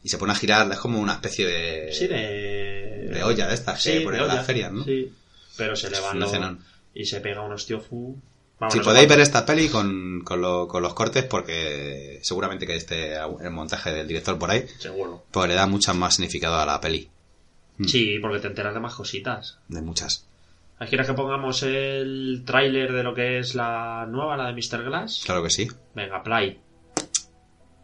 Y 0.02 0.08
se 0.08 0.16
pone 0.18 0.32
a 0.32 0.36
girar, 0.36 0.70
es 0.72 0.78
como 0.78 0.98
una 0.98 1.12
especie 1.14 1.46
de. 1.46 1.92
Sí, 1.92 2.06
de... 2.06 3.08
de 3.12 3.22
olla 3.22 3.46
de 3.48 3.54
estas 3.54 3.82
que 3.82 3.98
Sí, 3.98 4.04
ponen 4.04 4.20
de 4.20 4.26
en 4.28 4.34
las 4.34 4.46
ferias, 4.46 4.72
¿no? 4.72 4.84
Sí, 4.84 5.12
pero 5.56 5.76
se 5.76 5.90
le 5.90 5.96
Es 5.96 6.02
van 6.02 6.14
un 6.16 6.20
los- 6.20 6.30
escenón. 6.32 6.64
y 6.94 7.04
se 7.04 7.20
pega 7.20 7.42
unos 7.42 7.66
tío 7.66 7.80
fu... 7.80 8.16
Vamos, 8.58 8.72
Si 8.74 8.78
no 8.80 8.84
podéis 8.84 9.08
ver 9.08 9.20
esta 9.20 9.46
peli 9.46 9.68
con, 9.70 10.20
con, 10.22 10.40
lo- 10.42 10.68
con 10.68 10.82
los 10.82 10.92
cortes, 10.92 11.24
porque 11.24 12.18
seguramente 12.22 12.66
que 12.66 12.76
esté 12.76 13.14
el 13.16 13.50
montaje 13.50 13.90
del 13.90 14.06
director 14.06 14.38
por 14.38 14.50
ahí, 14.50 14.66
Seguro. 14.78 15.24
pues 15.30 15.48
le 15.48 15.54
da 15.54 15.66
mucho 15.66 15.94
más 15.94 16.16
significado 16.16 16.56
a 16.56 16.66
la 16.66 16.78
peli. 16.78 17.08
Mm. 17.80 17.84
Sí, 17.84 18.18
porque 18.20 18.40
te 18.40 18.48
enteras 18.48 18.74
de 18.74 18.80
más 18.80 18.94
cositas. 18.94 19.58
De 19.68 19.80
muchas. 19.80 20.26
¿Quieres 20.88 21.06
que 21.06 21.14
pongamos 21.14 21.62
el 21.62 22.42
tráiler 22.46 22.92
de 22.92 23.02
lo 23.02 23.14
que 23.14 23.38
es 23.38 23.54
la 23.54 24.06
nueva, 24.08 24.36
la 24.36 24.46
de 24.46 24.54
Mr. 24.54 24.84
Glass? 24.84 25.22
Claro 25.24 25.42
que 25.42 25.50
sí. 25.50 25.68
Venga, 25.94 26.22
play. 26.22 26.58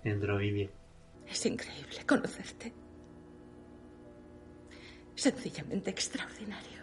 Entro 0.05 0.39
vídeo. 0.39 0.71
Es 1.27 1.45
increíble 1.45 2.05
conocerte. 2.07 2.73
Sencillamente 5.15 5.91
extraordinario. 5.91 6.81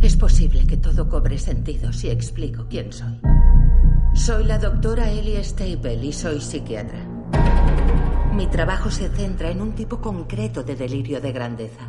Es 0.00 0.16
posible 0.16 0.66
que 0.66 0.76
todo 0.76 1.08
cobre 1.08 1.38
sentido 1.38 1.92
si 1.92 2.10
explico 2.10 2.66
quién 2.68 2.92
soy. 2.92 3.20
Soy 4.14 4.44
la 4.44 4.58
doctora 4.58 5.10
Ellie 5.10 5.42
Staple 5.42 6.04
y 6.04 6.12
soy 6.12 6.40
psiquiatra. 6.40 7.15
Mi 8.36 8.46
trabajo 8.48 8.90
se 8.90 9.08
centra 9.08 9.50
en 9.50 9.62
un 9.62 9.74
tipo 9.74 9.98
concreto 9.98 10.62
de 10.62 10.76
delirio 10.76 11.22
de 11.22 11.32
grandeza. 11.32 11.88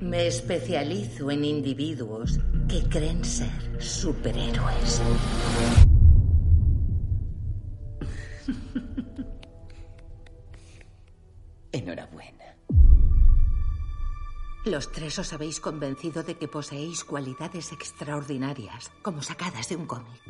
Me 0.00 0.26
especializo 0.26 1.30
en 1.30 1.44
individuos 1.44 2.40
que 2.68 2.82
creen 2.88 3.24
ser 3.24 3.80
superhéroes. 3.80 5.00
Enhorabuena. 11.70 12.56
Los 14.64 14.90
tres 14.90 15.16
os 15.20 15.32
habéis 15.32 15.60
convencido 15.60 16.24
de 16.24 16.34
que 16.34 16.48
poseéis 16.48 17.04
cualidades 17.04 17.70
extraordinarias, 17.70 18.90
como 19.02 19.22
sacadas 19.22 19.68
de 19.68 19.76
un 19.76 19.86
cómic. 19.86 20.20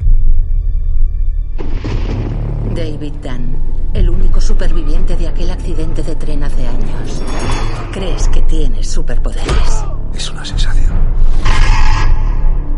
David 2.74 3.14
Dunn, 3.22 3.56
el 3.94 4.08
único 4.08 4.40
superviviente 4.40 5.16
de 5.16 5.28
aquel 5.28 5.50
accidente 5.50 6.02
de 6.02 6.14
tren 6.14 6.44
hace 6.44 6.66
años. 6.66 7.22
Crees 7.92 8.28
que 8.28 8.42
tienes 8.42 8.88
superpoderes. 8.88 9.84
Es 10.14 10.30
una 10.30 10.44
sensación. 10.44 10.92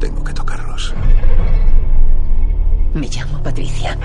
Tengo 0.01 0.25
que 0.25 0.33
tocarlos. 0.33 0.95
Me 2.95 3.09
llamo 3.09 3.43
Patricia. 3.43 3.99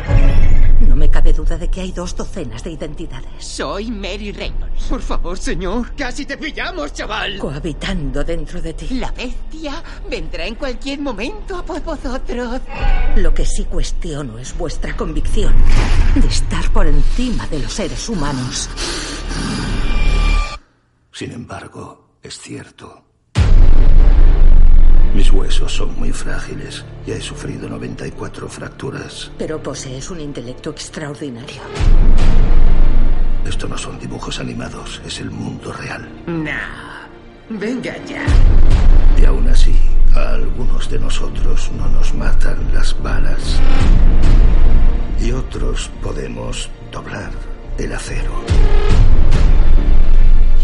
No 0.87 0.95
me 0.95 1.09
cabe 1.09 1.33
duda 1.33 1.57
de 1.57 1.67
que 1.69 1.81
hay 1.81 1.91
dos 1.91 2.15
docenas 2.15 2.63
de 2.63 2.71
identidades. 2.71 3.43
Soy 3.43 3.91
Mary 3.91 4.31
Reynolds. 4.31 4.85
Por 4.85 5.01
favor, 5.01 5.37
señor. 5.37 5.93
Casi 5.95 6.25
te 6.25 6.37
pillamos, 6.37 6.93
chaval. 6.93 7.37
Cohabitando 7.37 8.23
dentro 8.23 8.61
de 8.61 8.73
ti. 8.73 8.87
La 8.91 9.11
bestia 9.11 9.83
vendrá 10.09 10.45
en 10.45 10.55
cualquier 10.55 10.99
momento 10.99 11.57
a 11.57 11.65
por 11.65 11.81
vosotros. 11.81 12.61
Lo 13.17 13.33
que 13.33 13.45
sí 13.45 13.65
cuestiono 13.65 14.37
es 14.37 14.57
vuestra 14.57 14.95
convicción 14.95 15.53
de 16.15 16.27
estar 16.27 16.71
por 16.71 16.87
encima 16.87 17.45
de 17.47 17.59
los 17.59 17.73
seres 17.73 18.07
humanos. 18.07 18.69
Sin 21.11 21.31
embargo, 21.31 22.19
es 22.21 22.37
cierto. 22.39 23.06
Mis 25.17 25.31
huesos 25.31 25.73
son 25.73 25.97
muy 25.97 26.11
frágiles. 26.11 26.85
Ya 27.07 27.15
he 27.15 27.21
sufrido 27.21 27.67
94 27.67 28.47
fracturas. 28.47 29.31
Pero 29.39 29.59
posees 29.63 30.11
un 30.11 30.19
intelecto 30.19 30.69
extraordinario. 30.69 31.59
Esto 33.43 33.67
no 33.67 33.79
son 33.79 33.97
dibujos 33.97 34.39
animados, 34.39 35.01
es 35.03 35.19
el 35.19 35.31
mundo 35.31 35.73
real. 35.73 36.07
No. 36.27 36.51
Venga 37.49 37.95
ya. 38.05 38.23
Y 39.19 39.25
aún 39.25 39.47
así, 39.47 39.75
a 40.15 40.35
algunos 40.35 40.87
de 40.87 40.99
nosotros 40.99 41.71
no 41.75 41.89
nos 41.89 42.13
matan 42.13 42.71
las 42.71 42.95
balas. 43.01 43.59
Y 45.19 45.31
otros 45.31 45.89
podemos 46.03 46.69
doblar 46.91 47.31
el 47.79 47.91
acero. 47.91 48.33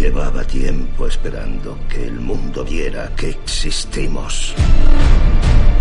Llevaba 0.04 0.44
tiempo 0.44 1.08
esperando 1.08 1.78
que 1.88 2.06
el 2.06 2.20
mundo 2.20 2.66
viera 2.66 3.10
que 3.16 3.30
existimos. 3.30 4.54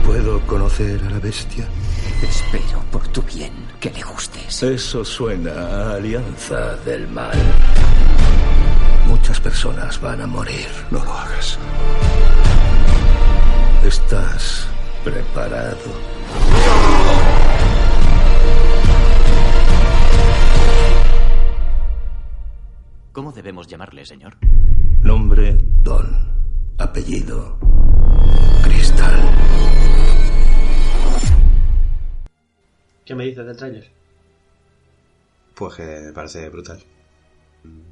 ¿Puedo 0.07 0.41
conocer 0.47 1.03
a 1.05 1.11
la 1.11 1.19
bestia? 1.19 1.67
Espero 2.23 2.85
por 2.93 3.09
tu 3.09 3.21
bien 3.23 3.53
que 3.81 3.91
le 3.91 4.01
gustes. 4.03 4.63
Eso 4.63 5.05
suena 5.05 5.51
a 5.51 5.95
alianza 5.95 6.77
del 6.85 7.09
mal. 7.09 7.37
Muchas 9.09 9.41
personas 9.41 10.01
van 10.01 10.21
a 10.21 10.27
morir. 10.29 10.69
No 10.93 11.05
lo 11.05 11.13
hagas. 11.13 11.59
¿Estás 13.85 14.69
preparado? 15.03 15.91
¿Cómo 23.13 23.33
debemos 23.33 23.67
llamarle, 23.67 24.07
señor? 24.07 24.39
Nombre 25.03 25.59
Don. 25.83 26.33
Apellido 26.79 27.59
Cristal. 28.65 29.21
¿Qué 33.05 33.15
me 33.15 33.25
dices 33.27 33.45
del 33.45 33.57
tráiler? 33.57 33.91
Pues 35.55 35.75
que 35.75 35.83
me 35.83 36.13
parece 36.13 36.49
brutal. 36.49 36.83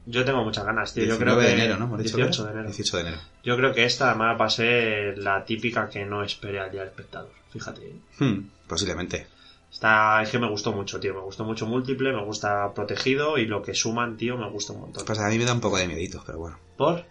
Yo 0.06 0.24
tengo 0.24 0.42
muchas 0.42 0.64
ganas, 0.64 0.94
tío. 0.94 1.05
Yo 1.05 1.16
19 1.18 1.24
creo 1.24 1.38
que 1.38 1.47
de 1.47 1.52
enero, 1.64 1.78
¿no? 1.78 1.84
¿Hemos 1.84 2.02
dicho 2.02 2.16
que 2.16 2.22
18 2.22 2.42
era? 2.42 2.52
de 2.52 2.59
enero. 2.60 2.74
18 2.74 2.97
de 2.97 3.02
enero. 3.02 3.18
Yo 3.44 3.56
creo 3.56 3.74
que 3.74 3.84
esta 3.84 4.10
además 4.10 4.40
va 4.40 4.47
a 4.47 4.51
ser 4.51 5.18
la 5.18 5.44
típica 5.44 5.88
que 5.88 6.05
no 6.06 6.24
espere 6.24 6.60
al 6.60 6.70
día 6.70 6.80
del 6.80 6.88
espectador. 6.88 7.30
Fíjate. 7.51 7.92
Hmm, 8.18 8.48
posiblemente. 8.66 9.26
Esta, 9.72 10.22
es 10.22 10.30
que 10.30 10.38
me 10.38 10.48
gustó 10.48 10.72
mucho, 10.72 10.98
tío. 10.98 11.14
Me 11.14 11.20
gustó 11.20 11.44
mucho 11.44 11.66
múltiple, 11.66 12.12
me 12.12 12.24
gusta 12.24 12.72
protegido 12.74 13.38
y 13.38 13.47
lo 13.47 13.62
que 13.62 13.74
suman, 13.74 14.16
tío, 14.16 14.36
me 14.36 14.51
gusta 14.51 14.72
un 14.72 14.80
montón. 14.80 15.05
Pues 15.05 15.18
a 15.18 15.28
mí 15.28 15.38
me 15.38 15.44
da 15.44 15.52
un 15.52 15.60
poco 15.60 15.78
de 15.78 15.86
miedito, 15.86 16.22
pero 16.26 16.38
bueno. 16.38 16.59
¿Por? 16.76 17.05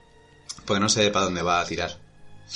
Porque 0.66 0.80
no 0.80 0.90
sé 0.90 1.10
para 1.10 1.26
dónde 1.26 1.42
va 1.42 1.62
a 1.62 1.66
tirar. 1.66 1.92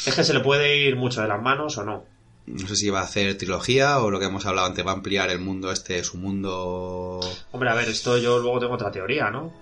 Es 0.06 0.16
que 0.16 0.24
se 0.24 0.34
le 0.34 0.42
puede 0.42 0.78
ir 0.78 0.96
mucho 0.96 1.22
de 1.22 1.28
las 1.28 1.42
manos 1.42 1.78
o 1.78 1.84
no. 1.84 2.06
No 2.46 2.68
sé 2.68 2.76
si 2.76 2.90
va 2.90 3.00
a 3.00 3.04
hacer 3.04 3.38
trilogía 3.38 4.00
o 4.00 4.12
lo 4.12 4.20
que 4.20 4.26
hemos 4.26 4.46
hablado 4.46 4.68
antes, 4.68 4.86
va 4.86 4.92
a 4.92 4.96
ampliar 4.96 5.30
el 5.30 5.40
mundo 5.40 5.72
este, 5.72 6.04
su 6.04 6.18
mundo... 6.18 7.22
Hombre, 7.52 7.70
a 7.70 7.74
ver, 7.74 7.88
esto 7.88 8.18
yo 8.18 8.40
luego 8.40 8.60
tengo 8.60 8.74
otra 8.74 8.92
teoría, 8.92 9.30
¿no? 9.30 9.54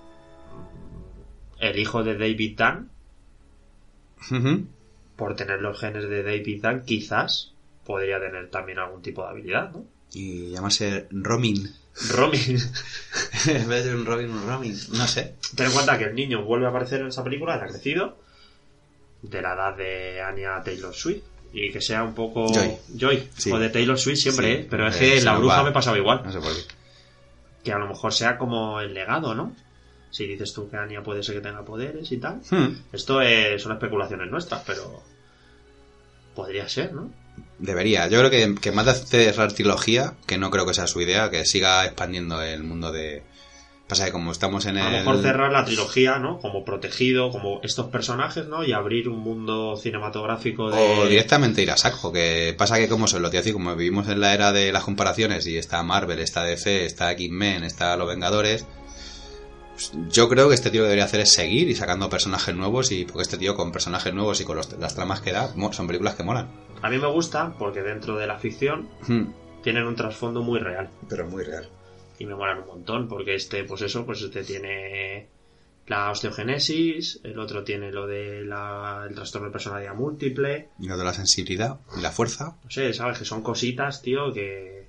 El 1.60 1.78
hijo 1.78 2.04
de 2.04 2.18
David 2.18 2.58
Dunn, 2.58 2.90
por 5.16 5.36
tener 5.36 5.62
los 5.62 5.80
genes 5.80 6.10
de 6.10 6.24
David 6.24 6.64
Dunn, 6.64 6.82
quizás 6.84 7.54
podría 7.86 8.20
tener 8.20 8.50
también 8.50 8.80
algún 8.80 9.04
tipo 9.04 9.22
de 9.22 9.30
habilidad, 9.30 9.72
¿no? 9.72 9.86
Y 10.14 10.50
llamarse 10.52 11.08
Romin. 11.12 11.74
Romin. 12.10 12.60
en 13.48 13.68
vez 13.70 13.86
de 13.86 13.96
un 13.96 14.06
Robin, 14.06 14.30
un 14.30 14.48
Romin. 14.48 14.78
No 14.94 15.08
sé. 15.08 15.36
Ten 15.56 15.68
en 15.68 15.72
cuenta 15.74 15.98
que 15.98 16.06
el 16.06 16.16
niño 16.16 16.44
vuelve 16.44 16.66
a 16.66 16.70
aparecer 16.70 17.02
en 17.02 17.08
esa 17.08 17.24
película, 17.24 17.56
ha 17.56 17.68
crecido, 17.68 18.18
de 19.22 19.42
la 19.42 19.54
edad 19.54 19.76
de 19.78 20.22
Anya 20.22 20.62
Taylor 20.64 20.94
Swift. 20.94 21.24
Y 21.54 21.70
que 21.72 21.82
sea 21.82 22.04
un 22.04 22.14
poco. 22.16 22.48
Joy. 22.54 22.78
Joy. 22.98 23.30
Sí. 23.38 23.52
O 23.52 23.60
de 23.60 23.70
Taylor 23.70 24.00
Swift 24.00 24.20
siempre, 24.20 24.46
Sí. 24.48 24.62
¿eh? 24.62 24.68
Pero 24.70 24.88
es 24.88 24.96
Eh, 25.02 25.16
que 25.16 25.22
la 25.22 25.38
bruja 25.38 25.58
va. 25.58 25.64
me 25.66 25.72
pasaba 25.74 25.98
igual. 25.98 26.22
No 26.24 26.32
sé 26.32 26.40
por 26.40 26.54
qué. 26.54 26.62
Que 27.64 27.74
a 27.74 27.78
lo 27.78 27.88
mejor 27.88 28.14
sea 28.14 28.38
como 28.38 28.80
el 28.80 28.94
legado, 28.94 29.36
¿no? 29.36 29.54
Si 30.12 30.26
dices 30.28 30.54
tú 30.54 30.70
que 30.70 30.78
Anya 30.78 31.04
puede 31.04 31.24
ser 31.24 31.36
que 31.36 31.42
tenga 31.42 31.64
poderes 31.66 32.10
y 32.12 32.18
tal. 32.18 32.42
Hmm. 32.50 32.78
Esto 32.94 33.22
es, 33.22 33.62
son 33.62 33.74
especulaciones 33.74 34.30
nuestras, 34.32 34.64
pero. 34.66 35.04
Podría 36.36 36.68
ser, 36.70 36.94
¿no? 36.94 37.12
Debería. 37.60 38.08
Yo 38.08 38.18
creo 38.20 38.32
que, 38.32 38.56
que 38.60 38.72
más 38.72 38.86
de 38.86 38.94
cerrar 38.94 39.54
trilogía, 39.54 40.14
que 40.26 40.38
no 40.38 40.50
creo 40.50 40.66
que 40.66 40.74
sea 40.74 40.88
su 40.88 41.00
idea, 41.02 41.30
que 41.30 41.46
siga 41.46 41.86
expandiendo 41.86 42.42
el 42.42 42.64
mundo 42.64 42.92
de... 42.92 43.24
Pasa 43.88 44.06
que 44.06 44.12
como 44.14 44.32
estamos 44.32 44.66
en 44.68 44.78
A 44.78 44.88
el... 44.88 44.92
lo 44.94 44.98
mejor 45.00 45.22
cerrar 45.22 45.52
la 45.52 45.66
trilogía, 45.66 46.18
¿no? 46.18 46.40
Como 46.40 46.64
protegido, 46.64 47.30
como 47.30 47.60
estos 47.62 47.88
personajes, 47.88 48.48
¿no? 48.48 48.64
Y 48.64 48.72
abrir 48.72 49.10
un 49.10 49.20
mundo 49.20 49.76
cinematográfico 49.76 50.72
de. 50.72 50.78
O 51.02 51.06
directamente 51.08 51.62
ir 51.62 51.70
a 51.72 51.78
saco, 51.78 52.12
que 52.14 52.56
pasa 52.58 52.78
que 52.78 52.88
como 52.88 53.08
se 53.08 53.20
lo 53.20 53.30
tío 53.30 53.42
así, 53.42 53.52
como 53.52 53.76
vivimos 53.76 54.08
en 54.08 54.22
la 54.22 54.34
era 54.34 54.54
de 54.54 54.72
las 54.72 54.86
comparaciones 54.86 55.46
y 55.46 55.58
está 55.58 55.84
Marvel, 55.84 56.20
está 56.20 56.44
DC, 56.46 56.86
está 56.86 57.12
X-Men, 57.12 57.66
está 57.66 57.98
Los 57.98 58.08
Vengadores, 58.08 58.66
pues 59.74 59.92
yo 60.10 60.30
creo 60.30 60.48
que 60.48 60.56
este 60.56 60.70
tío 60.72 60.84
debería 60.84 61.04
hacer 61.04 61.20
es 61.20 61.34
seguir 61.34 61.70
y 61.70 61.76
sacando 61.76 62.10
personajes 62.10 62.56
nuevos 62.56 62.94
y 62.94 63.04
porque 63.04 63.24
este 63.24 63.38
tío 63.38 63.56
con 63.56 63.74
personajes 63.74 64.14
nuevos 64.14 64.40
y 64.40 64.46
con 64.46 64.56
los- 64.56 64.72
las 64.80 64.96
tramas 64.96 65.20
que 65.20 65.34
da, 65.34 65.54
son 65.74 65.88
películas 65.88 66.16
que 66.16 66.24
molan. 66.24 66.50
A 66.82 66.90
mí 66.90 66.98
me 66.98 67.08
gusta 67.08 67.54
porque 67.58 67.82
dentro 67.82 68.18
de 68.18 68.28
la 68.28 68.38
ficción 68.40 68.90
Hmm. 69.08 69.32
tienen 69.62 69.86
un 69.86 69.96
trasfondo 69.96 70.42
muy 70.42 70.60
real. 70.60 70.90
Pero 71.10 71.28
muy 71.28 71.44
real. 71.44 71.68
Y 72.20 72.26
me 72.26 72.36
molan 72.36 72.60
un 72.60 72.68
montón 72.68 73.08
porque 73.08 73.36
este, 73.36 73.64
pues 73.64 73.82
eso, 73.82 74.06
pues 74.06 74.22
este 74.22 74.44
tiene 74.44 75.28
la 75.88 76.12
osteogenesis, 76.12 77.20
el 77.24 77.38
otro 77.40 77.64
tiene 77.64 77.92
lo 77.92 78.08
de 78.08 78.44
la, 78.46 79.06
el 79.10 79.16
trastorno 79.16 79.48
de 79.48 79.52
personalidad 79.52 79.94
múltiple. 79.96 80.70
Y 80.80 80.88
lo 80.88 80.98
de 80.98 81.04
la 81.04 81.14
sensibilidad 81.14 81.80
y 81.98 82.02
la 82.02 82.12
fuerza. 82.12 82.58
No 82.64 82.70
sé, 82.70 82.94
sabes 82.94 83.18
que 83.20 83.26
son 83.26 83.42
cositas, 83.42 84.02
tío, 84.02 84.32
que, 84.34 84.88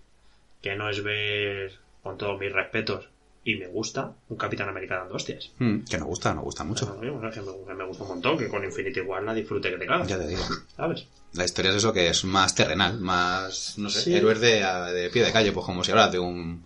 que 0.60 0.76
no 0.76 0.88
es 0.90 1.02
ver, 1.02 1.72
con 2.02 2.18
todos 2.18 2.38
mis 2.38 2.52
respetos, 2.52 3.08
y 3.44 3.56
me 3.56 3.66
gusta, 3.66 4.12
un 4.28 4.36
Capitán 4.36 4.68
América 4.68 4.98
dando 4.98 5.14
hostias. 5.14 5.50
Hmm, 5.58 5.80
Que 5.80 5.98
nos 5.98 6.06
gusta, 6.06 6.32
nos 6.34 6.44
gusta 6.44 6.62
mucho. 6.64 6.86
Bueno, 6.94 7.20
que 7.30 7.40
me, 7.40 7.84
gusta 7.84 8.02
un 8.04 8.08
montón, 8.10 8.38
que 8.38 8.48
con 8.48 8.64
Infinity 8.64 9.00
War 9.00 9.22
la 9.22 9.34
disfrute 9.34 9.70
que 9.70 9.78
te 9.78 9.86
cagas, 9.86 10.06
Ya 10.08 10.18
te 10.18 10.28
digo. 10.28 10.42
¿sabes? 10.76 11.06
La 11.34 11.44
historia 11.44 11.70
es 11.70 11.78
eso 11.78 11.92
que 11.92 12.08
es 12.08 12.24
más 12.24 12.54
terrenal, 12.54 13.00
más, 13.00 13.78
no 13.78 13.88
sé, 13.90 14.02
Sí. 14.02 14.14
héroes 14.14 14.40
de, 14.40 14.60
de 14.92 15.10
pie 15.10 15.24
de 15.24 15.32
calle, 15.32 15.50
pues 15.52 15.66
como 15.66 15.82
si 15.82 15.90
hablas 15.90 16.12
de 16.12 16.18
un... 16.18 16.64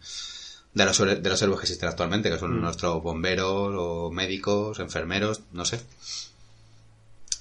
De 0.75 0.85
los, 0.85 0.99
de 0.99 1.31
los 1.31 1.41
héroes 1.41 1.59
que 1.61 1.65
existen 1.65 1.89
actualmente, 1.89 2.29
que 2.31 2.39
son 2.39 2.59
Mm. 2.59 2.61
nuestros 2.61 3.03
bomberos 3.03 3.73
o 3.75 4.11
médicos, 4.11 4.79
enfermeros, 4.79 5.41
no 5.53 5.65
sé. 5.65 5.81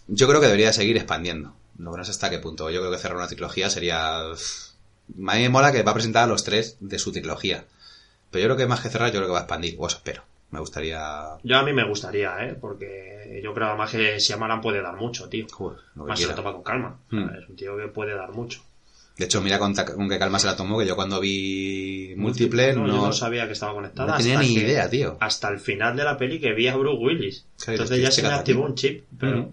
Yo 0.08 0.28
creo 0.28 0.40
que 0.40 0.46
debería 0.48 0.72
seguir 0.74 0.96
expandiendo. 0.98 1.54
Que 1.78 1.84
no 1.84 2.06
sé 2.06 2.12
hasta 2.12 2.30
qué 2.30 2.40
punto. 2.40 2.70
Yo 2.70 2.80
creo 2.80 2.92
que 2.92 2.98
cerrar 2.98 3.18
una 3.18 3.28
trilogía 3.28 3.70
sería... 3.70 4.20
A 4.20 4.34
mí 5.16 5.42
me 5.42 5.50
mola 5.50 5.72
que 5.72 5.84
va 5.84 5.92
a 5.92 5.96
presentar 5.96 6.24
a 6.24 6.28
los 6.28 6.44
tres 6.44 6.78
de 6.80 6.98
su 7.00 7.12
trilogía. 7.12 7.66
Pero 8.36 8.50
yo 8.50 8.56
creo 8.56 8.58
que 8.58 8.70
más 8.70 8.82
que 8.82 8.90
cerrar, 8.90 9.08
yo 9.14 9.20
creo 9.20 9.28
que 9.28 9.32
va 9.34 9.40
a 9.40 9.42
expandir. 9.44 9.76
O 9.80 9.88
eso 9.88 9.96
espero. 9.98 10.24
Me 10.52 10.60
gustaría... 10.60 11.38
Yo 11.44 11.58
a 11.58 11.64
mí 11.64 11.72
me 11.72 11.88
gustaría, 11.88 12.46
¿eh? 12.46 12.56
Porque 12.60 13.40
yo 13.42 13.54
creo 13.54 13.68
además 13.70 13.92
que 13.92 14.20
Shyamalan 14.20 14.60
puede 14.60 14.82
dar 14.82 14.96
mucho, 14.98 15.30
tío. 15.30 15.46
Joder, 15.52 15.80
lo 15.96 16.04
que 16.04 16.10
Más 16.10 16.20
se 16.20 16.28
lo 16.28 16.36
toma 16.36 16.52
con 16.52 16.64
calma. 16.64 17.00
Mm. 17.12 17.30
Es 17.42 17.50
un 17.50 17.56
tío 17.56 17.78
que 17.78 17.88
puede 17.88 18.14
dar 18.14 18.32
mucho. 18.32 18.62
De 19.18 19.24
hecho, 19.26 19.42
mira 19.42 19.58
con, 19.60 19.74
qué 19.74 20.20
calma 20.20 20.40
se 20.40 20.48
la 20.48 20.58
tomó, 20.58 20.78
que 20.78 20.86
yo 20.86 20.98
cuando 20.98 21.22
vi 21.22 22.14
múltiple 22.18 22.74
No, 22.74 22.86
no, 22.86 22.88
yo 22.96 23.06
no 23.08 23.14
sabía 23.14 23.48
que 23.48 23.54
estaba 23.54 23.74
conectada. 23.74 24.12
no 24.12 24.18
tenía 24.18 24.40
ni 24.40 24.54
que- 24.54 24.60
idea, 24.62 24.90
tío. 24.90 25.16
Hasta 25.22 25.48
el 25.50 25.60
final 25.60 25.96
de 25.96 26.04
la 26.04 26.18
peli 26.18 26.40
que 26.42 26.52
vi 26.54 26.68
a 26.68 26.76
Bruce 26.76 27.02
Willis. 27.02 27.46
Claro, 27.58 27.72
Entonces 27.82 28.02
ya 28.02 28.12
se 28.12 28.22
me 28.24 28.28
activó 28.30 28.66
un 28.66 28.76
chip. 28.76 29.06
Pero. 29.18 29.52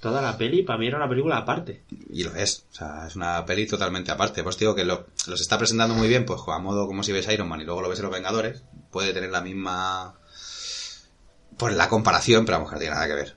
Toda 0.00 0.20
la 0.22 0.36
peli 0.38 0.62
para 0.62 0.78
mí 0.78 0.86
era 0.86 0.96
una 0.96 1.08
película 1.08 1.36
aparte. 1.36 1.84
Y 2.10 2.24
lo 2.24 2.34
es. 2.34 2.64
O 2.72 2.74
sea, 2.74 3.06
es 3.06 3.16
una 3.16 3.44
peli 3.44 3.66
totalmente 3.66 4.10
aparte. 4.10 4.42
Pues 4.42 4.56
digo 4.58 4.74
que 4.74 4.84
lo- 4.84 5.06
los 5.26 5.40
está 5.40 5.58
presentando 5.58 5.94
muy 5.94 6.08
bien, 6.08 6.24
pues 6.24 6.40
a 6.46 6.58
modo 6.58 6.86
como 6.86 7.02
si 7.02 7.12
ves 7.12 7.28
Iron 7.28 7.48
Man 7.48 7.60
y 7.60 7.64
luego 7.64 7.82
lo 7.82 7.88
ves 7.88 7.98
en 7.98 8.04
Los 8.06 8.14
Vengadores. 8.14 8.64
Puede 8.90 9.12
tener 9.12 9.30
la 9.30 9.40
misma... 9.42 10.16
Pues 11.58 11.74
la 11.74 11.88
comparación, 11.88 12.46
pero 12.46 12.58
vamos, 12.58 12.72
no 12.72 12.78
tiene 12.78 12.94
nada 12.94 13.06
que 13.06 13.14
ver. 13.14 13.36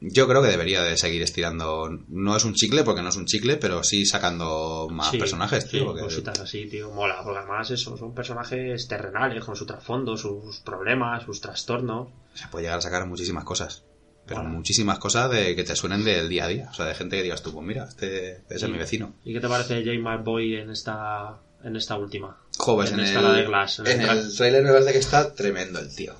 Yo 0.00 0.26
creo 0.26 0.42
que 0.42 0.48
debería 0.48 0.82
de 0.82 0.96
seguir 0.96 1.22
estirando. 1.22 1.88
No 2.08 2.34
es 2.36 2.44
un 2.44 2.54
chicle, 2.54 2.82
porque 2.82 3.02
no 3.02 3.10
es 3.10 3.16
un 3.16 3.24
chicle, 3.26 3.56
pero 3.56 3.84
sí 3.84 4.04
sacando 4.04 4.88
más 4.90 5.10
Sí, 5.12 5.18
personajes, 5.18 5.68
tío. 5.68 5.78
sí, 5.80 5.86
porque- 5.86 6.02
cositas 6.02 6.40
así, 6.40 6.66
tío. 6.66 6.90
Mola, 6.90 7.22
porque 7.22 7.38
además 7.38 7.70
eso, 7.70 7.96
son 7.96 8.12
personajes 8.12 8.88
terrenales, 8.88 9.44
con 9.44 9.54
su 9.54 9.64
trasfondo, 9.64 10.16
sus 10.16 10.58
problemas, 10.60 11.22
sus 11.22 11.40
trastornos. 11.40 12.08
se 12.34 12.48
puede 12.48 12.64
llegar 12.64 12.78
a 12.78 12.82
sacar 12.82 13.06
muchísimas 13.06 13.44
cosas. 13.44 13.84
Pero 14.26 14.40
Bueno. 14.42 14.54
muchísimas 14.56 14.98
cosas 14.98 15.30
de 15.30 15.56
que 15.56 15.64
te 15.64 15.74
suenen 15.74 16.04
del 16.04 16.28
día 16.28 16.44
a 16.44 16.48
día. 16.48 16.68
O 16.70 16.74
sea, 16.74 16.86
de 16.86 16.94
gente 16.94 17.16
que 17.16 17.22
digas 17.24 17.42
tú, 17.42 17.52
pues 17.52 17.66
mira, 17.66 17.84
este 17.84 18.42
es 18.48 18.62
mi 18.68 18.78
vecino. 18.78 19.14
¿Y 19.24 19.32
qué 19.32 19.40
te 19.40 19.48
parece 19.48 19.84
J. 19.84 19.98
McBoy 20.00 20.56
en 20.56 20.70
esta, 20.70 21.38
en 21.64 21.74
esta 21.76 21.96
última? 21.96 22.36
Joves 22.56 22.92
en 22.92 23.00
en, 23.00 23.06
esta 23.06 23.18
el, 23.18 23.24
la 23.24 23.32
de 23.34 23.42
Glass, 23.44 23.78
en 23.80 23.86
en 23.88 24.00
el 24.02 24.36
trailer 24.36 24.62
me 24.62 24.70
parece 24.72 24.92
que 24.92 24.98
está 24.98 25.34
tremendo 25.34 25.80
el 25.80 25.94
tío. 25.94 26.14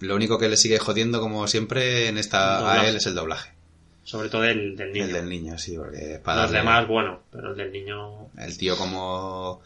Lo 0.00 0.14
único 0.16 0.38
que 0.38 0.48
le 0.48 0.56
sigue 0.56 0.78
jodiendo, 0.78 1.20
como 1.20 1.46
siempre, 1.48 2.08
en 2.08 2.18
esta 2.18 2.72
a 2.72 2.88
él 2.88 2.96
es 2.96 3.06
el 3.06 3.14
doblaje. 3.14 3.52
Sobre 4.04 4.28
todo 4.30 4.44
el 4.44 4.74
del 4.76 4.92
niño. 4.92 5.04
El 5.04 5.12
del 5.12 5.28
niño, 5.28 5.58
sí, 5.58 5.76
porque 5.76 6.14
es 6.14 6.18
para 6.20 6.42
Los 6.42 6.50
darle- 6.50 6.58
demás, 6.60 6.88
bueno, 6.88 7.20
pero 7.30 7.50
el 7.50 7.56
del 7.56 7.70
niño... 7.72 8.28
El 8.38 8.56
tío 8.56 8.76
como 8.76 9.60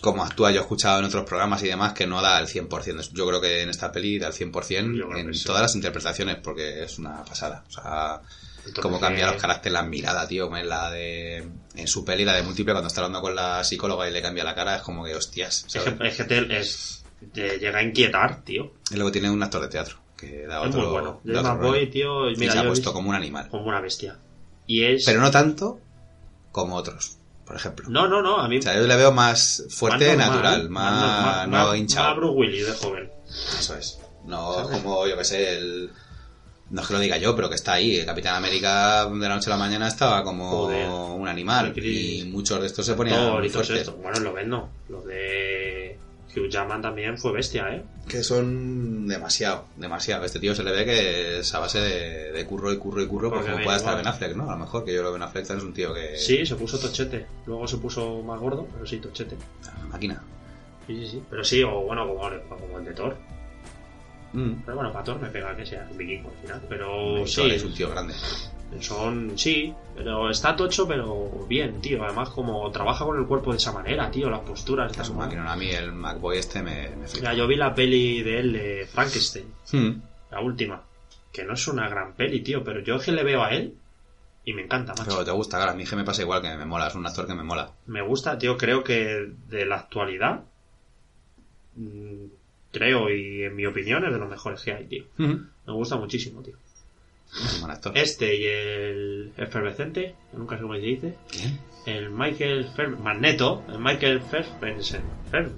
como 0.00 0.24
actúa, 0.24 0.50
yo 0.50 0.58
he 0.58 0.62
escuchado 0.62 0.98
en 0.98 1.04
otros 1.04 1.24
programas 1.24 1.62
y 1.62 1.68
demás 1.68 1.92
que 1.92 2.06
no 2.06 2.20
da 2.22 2.38
el 2.40 2.46
100%. 2.46 3.10
Yo 3.12 3.26
creo 3.26 3.40
que 3.40 3.62
en 3.62 3.68
esta 3.70 3.92
peli 3.92 4.18
da 4.18 4.28
el 4.28 4.32
100% 4.34 4.96
Yo 4.96 5.08
creo 5.08 5.18
en 5.18 5.26
que 5.28 5.34
sí. 5.34 5.44
todas 5.44 5.62
las 5.62 5.74
interpretaciones 5.74 6.36
porque 6.36 6.82
es 6.84 6.98
una 6.98 7.24
pasada. 7.24 7.64
O 7.68 7.70
sea, 7.70 8.20
Entonces, 8.58 8.82
cómo 8.82 8.98
cambia 9.00 9.26
los 9.30 9.40
caracteres, 9.40 9.72
la 9.72 9.82
mirada, 9.82 10.26
tío, 10.28 10.54
en 10.56 10.68
la 10.68 10.90
de 10.90 11.48
en 11.76 11.86
su 11.88 12.04
peli, 12.04 12.24
la 12.24 12.34
de 12.34 12.42
múltiple, 12.42 12.72
cuando 12.72 12.88
está 12.88 13.00
hablando 13.00 13.20
con 13.20 13.34
la 13.34 13.62
psicóloga 13.64 14.08
y 14.08 14.12
le 14.12 14.20
cambia 14.22 14.44
la 14.44 14.54
cara, 14.54 14.76
es 14.76 14.82
como 14.82 15.04
que 15.04 15.14
hostias. 15.14 15.64
Es 15.72 15.82
que, 15.82 16.08
es 16.08 16.16
que 16.16 16.24
te, 16.24 16.58
es- 16.58 17.04
te 17.32 17.58
llega 17.58 17.78
a 17.78 17.82
inquietar, 17.82 18.42
tío. 18.42 18.72
Y 18.90 18.94
luego 18.94 19.12
tiene 19.12 19.30
un 19.30 19.42
actor 19.42 19.60
de 19.62 19.68
teatro 19.68 19.98
que 20.16 20.46
da 20.46 20.60
es 20.62 20.68
otro, 20.68 20.80
muy 20.82 20.90
bueno. 20.90 21.20
Yo 21.24 21.42
más 21.42 21.58
voy, 21.58 21.86
tío, 21.90 22.30
y 22.30 22.36
mira, 22.36 22.52
se 22.52 22.58
ha 22.58 22.62
yo 22.62 22.68
puesto 22.68 22.92
como 22.92 23.08
un 23.10 23.14
animal. 23.16 23.48
como 23.48 23.64
una 23.66 23.80
bestia. 23.80 24.18
Y 24.66 24.84
es... 24.84 25.04
Pero 25.06 25.20
no 25.20 25.30
tanto 25.30 25.80
como 26.52 26.76
otros, 26.76 27.16
por 27.50 27.56
ejemplo. 27.56 27.86
No, 27.88 28.06
no, 28.06 28.22
no, 28.22 28.38
a 28.38 28.46
mí... 28.46 28.58
O 28.58 28.62
sea, 28.62 28.76
yo 28.76 28.86
le 28.86 28.94
veo 28.94 29.10
más 29.10 29.64
fuerte, 29.70 30.16
más 30.16 30.28
normal, 30.28 30.68
natural, 30.68 30.70
más, 30.70 31.48
no 31.48 31.74
hinchado. 31.74 32.06
más 32.06 32.16
Bruce 32.16 32.38
Willis 32.38 32.66
de 32.68 32.72
joven. 32.74 33.10
Eso 33.58 33.74
es. 33.74 33.98
No 34.24 34.68
como, 34.70 35.04
yo 35.08 35.16
que 35.16 35.24
sé, 35.24 35.58
el... 35.58 35.90
No 36.70 36.80
es 36.80 36.86
que 36.86 36.92
lo 36.94 37.00
diga 37.00 37.16
yo, 37.16 37.34
pero 37.34 37.48
que 37.48 37.56
está 37.56 37.72
ahí. 37.72 37.96
El 37.96 38.06
Capitán 38.06 38.36
América 38.36 39.04
de 39.06 39.28
la 39.28 39.34
noche 39.34 39.50
a 39.50 39.54
la 39.54 39.56
mañana 39.56 39.88
estaba 39.88 40.22
como 40.22 40.48
Joder. 40.48 40.88
un 40.88 41.26
animal. 41.26 41.76
Y 41.76 42.22
muchos 42.26 42.60
de 42.60 42.68
estos 42.68 42.86
se 42.86 42.94
ponían 42.94 43.18
Thor 43.18 43.50
fuertes. 43.50 43.78
esto. 43.78 43.96
Bueno, 43.96 44.20
lo 44.20 44.32
ven, 44.32 44.48
no. 44.48 44.70
Lo 44.88 45.02
de 45.02 45.59
Hugh 46.34 46.48
Jackman 46.48 46.80
también 46.80 47.18
fue 47.18 47.32
bestia, 47.32 47.74
¿eh? 47.74 47.82
Que 48.08 48.22
son 48.22 49.06
demasiado, 49.06 49.66
demasiado. 49.76 50.24
Este 50.24 50.38
tío 50.38 50.54
se 50.54 50.62
le 50.62 50.70
ve 50.70 50.84
que 50.84 51.38
es 51.40 51.54
a 51.54 51.58
base 51.58 51.80
de, 51.80 52.32
de 52.32 52.46
curro 52.46 52.72
y 52.72 52.78
curro 52.78 53.02
y 53.02 53.06
curro, 53.06 53.30
pues 53.30 53.40
Porque 53.40 53.50
como 53.50 53.58
me 53.58 53.64
pueda 53.64 53.76
estar. 53.78 53.96
Ben 53.96 54.06
Affleck, 54.06 54.36
¿no? 54.36 54.48
A 54.48 54.54
lo 54.54 54.60
mejor 54.60 54.84
que 54.84 54.94
yo 54.94 55.02
lo 55.02 55.12
Ben 55.12 55.22
Affleck 55.22 55.44
es 55.50 55.62
un 55.62 55.72
tío 55.72 55.92
que... 55.92 56.16
Sí, 56.16 56.46
se 56.46 56.54
puso 56.54 56.78
tochete. 56.78 57.26
Luego 57.46 57.66
se 57.66 57.78
puso 57.78 58.22
más 58.22 58.38
gordo, 58.38 58.68
pero 58.72 58.86
sí, 58.86 58.98
tochete. 58.98 59.36
Máquina. 59.88 60.22
Sí, 60.86 60.96
sí, 60.96 61.06
sí. 61.06 61.22
Pero 61.28 61.44
sí, 61.44 61.62
o 61.62 61.82
bueno, 61.82 62.06
como, 62.06 62.20
como 62.48 62.78
el 62.78 62.84
de 62.84 62.92
Thor. 62.92 63.16
Mm. 64.32 64.52
Pero 64.64 64.76
bueno, 64.76 64.92
para 64.92 65.04
Thor 65.04 65.20
me 65.20 65.28
pega 65.28 65.56
que 65.56 65.66
sea 65.66 65.88
un 65.90 65.98
vikingo 65.98 66.30
al 66.30 66.36
final. 66.36 66.62
Pero 66.68 67.16
Thor 67.16 67.28
sí, 67.28 67.50
es 67.50 67.64
un 67.64 67.74
tío 67.74 67.90
grande. 67.90 68.14
Son, 68.80 69.36
sí, 69.38 69.74
pero 69.96 70.30
está 70.30 70.54
tocho, 70.56 70.86
pero 70.86 71.44
bien, 71.48 71.80
tío. 71.80 72.04
Además, 72.04 72.30
como 72.30 72.70
trabaja 72.70 73.04
con 73.04 73.18
el 73.18 73.26
cuerpo 73.26 73.50
de 73.50 73.56
esa 73.58 73.72
manera, 73.72 74.10
tío, 74.10 74.30
las 74.30 74.40
posturas. 74.40 74.90
Esta 74.90 75.02
es 75.02 75.08
tal, 75.08 75.16
un 75.16 75.20
¿no? 75.20 75.26
máquina. 75.26 75.52
A 75.52 75.56
mí 75.56 75.68
el 75.70 75.92
MacBoy 75.92 76.38
este 76.38 76.62
me, 76.62 76.90
me 76.90 77.06
Mira, 77.14 77.34
yo 77.34 77.46
vi 77.46 77.56
la 77.56 77.74
peli 77.74 78.22
de 78.22 78.38
él, 78.40 78.52
de 78.52 78.86
Frankenstein, 78.86 79.46
Hmm. 79.72 80.00
la 80.30 80.40
última. 80.40 80.82
Que 81.32 81.44
no 81.44 81.54
es 81.54 81.66
una 81.68 81.88
gran 81.88 82.14
peli, 82.14 82.40
tío, 82.42 82.62
pero 82.64 82.80
yo 82.80 82.96
es 82.96 83.04
que 83.04 83.12
le 83.12 83.22
veo 83.24 83.42
a 83.42 83.50
él 83.50 83.74
y 84.44 84.52
me 84.54 84.62
encanta, 84.62 84.92
macho. 84.94 85.10
Pero 85.10 85.24
te 85.24 85.30
gusta, 85.32 85.56
claro. 85.58 85.72
A 85.72 85.74
mí 85.74 85.84
que 85.84 85.96
me 85.96 86.04
pasa 86.04 86.22
igual 86.22 86.40
que 86.42 86.56
me 86.56 86.64
mola. 86.64 86.86
Es 86.88 86.94
un 86.94 87.06
actor 87.06 87.26
que 87.26 87.34
me 87.34 87.42
mola. 87.42 87.70
Me 87.86 88.02
gusta, 88.02 88.38
tío, 88.38 88.56
creo 88.56 88.82
que 88.82 89.30
de 89.48 89.66
la 89.66 89.76
actualidad, 89.76 90.42
mm, 91.76 92.24
creo 92.72 93.10
y 93.10 93.42
en 93.44 93.54
mi 93.56 93.66
opinión 93.66 94.04
es 94.04 94.12
de 94.12 94.18
los 94.18 94.28
mejores 94.30 94.62
que 94.62 94.72
hay, 94.72 94.86
tío. 94.86 95.04
Hmm. 95.18 95.48
Me 95.66 95.72
gusta 95.72 95.96
muchísimo, 95.96 96.42
tío. 96.42 96.54
Es 96.54 96.60
un 96.60 96.60
buen 96.60 96.60
actor. 96.60 97.19
Este 97.94 98.36
y 98.36 98.44
el 98.46 99.32
efervescente, 99.36 100.14
nunca 100.32 100.56
sé 100.56 100.62
cómo 100.62 100.74
se 100.74 100.80
dice, 100.80 101.14
¿Quién? 101.30 101.60
el 101.86 102.10
Michael 102.10 102.68
Fer 102.74 102.88
Magneto, 102.88 103.62
el 103.68 103.78
Michael 103.78 104.20
Fassbender, 104.20 105.02
Fer 105.30 105.50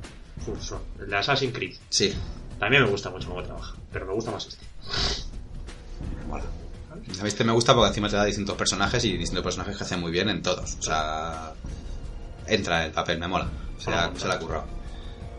el 1.00 1.10
de 1.10 1.16
Assassin's 1.16 1.54
Creed. 1.54 1.76
Sí. 1.88 2.12
También 2.58 2.84
me 2.84 2.90
gusta 2.90 3.10
mucho 3.10 3.28
cómo 3.28 3.42
trabaja, 3.42 3.74
pero 3.92 4.06
me 4.06 4.12
gusta 4.12 4.30
más 4.30 4.46
este. 4.46 4.64
A 7.18 7.22
mí 7.22 7.28
este 7.28 7.44
me 7.44 7.52
gusta 7.52 7.74
porque 7.74 7.88
encima 7.88 8.08
te 8.08 8.16
da 8.16 8.24
distintos 8.24 8.56
personajes 8.56 9.04
y 9.04 9.16
distintos 9.16 9.42
personajes 9.44 9.76
que 9.76 9.84
hacen 9.84 10.00
muy 10.00 10.12
bien 10.12 10.28
en 10.28 10.42
todos. 10.42 10.76
O 10.78 10.82
sea, 10.82 11.52
entra 12.46 12.80
en 12.80 12.86
el 12.86 12.92
papel, 12.92 13.18
me 13.18 13.28
mola. 13.28 13.48
Se, 13.78 13.90
la, 13.90 14.12
se 14.16 14.28
la 14.28 14.34
ha 14.34 14.38
currado. 14.38 14.66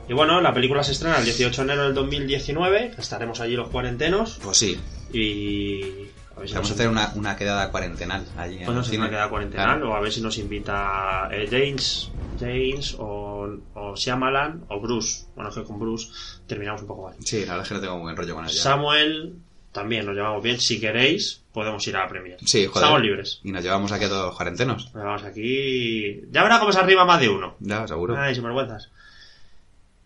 Y 0.07 0.13
bueno, 0.13 0.41
la 0.41 0.53
película 0.53 0.83
se 0.83 0.91
estrena 0.91 1.17
el 1.19 1.25
18 1.25 1.61
de 1.61 1.71
enero 1.71 1.85
del 1.85 1.93
2019, 1.93 2.95
estaremos 2.97 3.39
allí 3.39 3.55
los 3.55 3.69
cuarentenos 3.69 4.37
Pues 4.43 4.57
sí, 4.57 4.77
y... 5.13 6.09
A 6.35 6.39
ver 6.39 6.49
si 6.49 6.55
vamos 6.55 6.71
a 6.71 6.73
hacer 6.73 6.87
una, 6.89 7.11
una 7.15 7.35
quedada 7.35 7.69
cuarentenal 7.71 8.25
allí 8.37 8.59
Pues 8.65 8.77
sé 8.77 8.83
si 8.85 8.89
cine. 8.91 9.03
me 9.03 9.09
queda 9.11 9.29
cuarentenal 9.29 9.65
Claro. 9.77 9.91
o 9.91 9.95
a 9.95 9.99
ver 10.01 10.11
si 10.11 10.21
nos 10.21 10.37
invita 10.39 11.29
eh, 11.31 11.47
James, 11.49 12.09
James 12.39 12.95
o, 12.97 13.57
o 13.75 13.95
Shyamalan 13.95 14.65
o 14.69 14.79
Bruce. 14.79 15.25
Bueno, 15.35 15.49
es 15.49 15.55
que 15.55 15.63
con 15.63 15.79
Bruce 15.79 16.07
terminamos 16.47 16.81
un 16.81 16.87
poco 16.87 17.03
mal. 17.03 17.15
Sí, 17.19 17.41
la 17.41 17.53
verdad 17.53 17.61
es 17.61 17.67
que 17.69 17.73
no 17.75 17.81
tengo 17.81 17.93
muy 17.95 18.03
buen 18.03 18.15
rollo 18.17 18.35
con 18.35 18.45
ella. 18.45 18.53
Samuel 18.61 19.35
también 19.71 20.05
nos 20.05 20.15
llevamos 20.15 20.41
bien. 20.43 20.59
Si 20.59 20.79
queréis, 20.79 21.41
podemos 21.53 21.87
ir 21.87 21.95
a 21.97 21.99
la 22.03 22.09
premier. 22.09 22.37
Sí, 22.45 22.65
joder. 22.65 22.83
Estamos 22.83 23.01
libres. 23.01 23.39
Y 23.43 23.51
nos 23.51 23.63
llevamos 23.63 23.91
aquí 23.91 24.05
a 24.05 24.09
todos 24.09 24.25
los 24.27 24.35
cuarentenos. 24.35 24.85
Nos 24.93 25.03
vamos 25.03 25.23
aquí. 25.23 26.21
Ya 26.31 26.41
verá 26.43 26.59
cómo 26.59 26.71
se 26.71 26.79
arriba 26.79 27.05
más 27.05 27.19
de 27.19 27.29
uno. 27.29 27.55
Ya, 27.59 27.87
seguro. 27.87 28.15
Ay, 28.17 28.33
sinvergüenzas. 28.35 28.89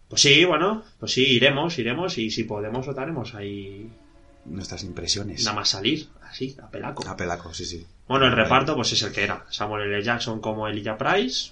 Pues 0.10 0.22
sí, 0.22 0.45
bueno, 0.45 0.84
pues 0.99 1.12
sí, 1.14 1.26
iremos, 1.26 1.78
iremos 1.80 2.18
y 2.18 2.32
si 2.32 2.44
podemos 2.45 2.86
votaremos 2.86 3.34
ahí 3.36 3.90
Nuestras 4.45 4.84
impresiones. 4.86 5.44
nada 5.44 5.58
más 5.58 5.68
salir, 5.70 6.08
así, 6.38 6.57
a 6.61 6.69
pelaco. 6.69 7.07
A 7.07 7.15
pelaco, 7.18 7.53
sí, 7.53 7.65
sí. 7.65 7.85
Bueno, 8.07 8.26
el 8.27 8.31
reparto 8.34 8.76
pues 8.76 8.91
es 8.93 9.01
el 9.01 9.11
que 9.11 9.23
era. 9.23 9.45
Samuel 9.49 9.91
L. 9.91 10.03
Jackson 10.03 10.39
como 10.39 10.68
Elijah 10.68 10.97
Price, 10.97 11.51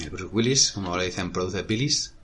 El 0.00 0.10
Bruce 0.10 0.26
Willis, 0.32 0.72
como 0.72 0.96
le 0.96 1.04
dicen, 1.06 1.32
produce 1.32 1.64
Pillis. 1.64 2.14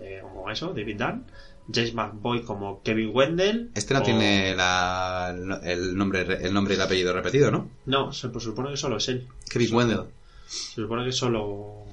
eh, 0.00 0.20
como 0.22 0.50
eso, 0.50 0.68
David 0.74 0.96
Dunn. 0.98 1.24
James 1.72 1.94
McBoy 1.94 2.42
como 2.42 2.82
Kevin 2.82 3.10
Wendell. 3.14 3.70
Este 3.74 3.94
no 3.94 4.00
o- 4.00 4.02
tiene 4.02 4.56
la, 4.56 5.32
el, 5.62 5.96
nombre, 5.96 6.22
el 6.44 6.52
nombre 6.52 6.74
y 6.74 6.76
el 6.76 6.82
apellido 6.82 7.12
repetido, 7.12 7.50
¿no? 7.52 7.70
No, 7.86 8.12
se 8.12 8.28
pues, 8.30 8.42
supone 8.42 8.70
que 8.70 8.76
solo 8.76 8.96
es 8.96 9.08
él. 9.08 9.28
Kevin 9.48 9.74
Wendell. 9.74 10.04
Se 10.48 10.74
supone 10.82 11.04
que 11.04 11.12
solo 11.12 11.84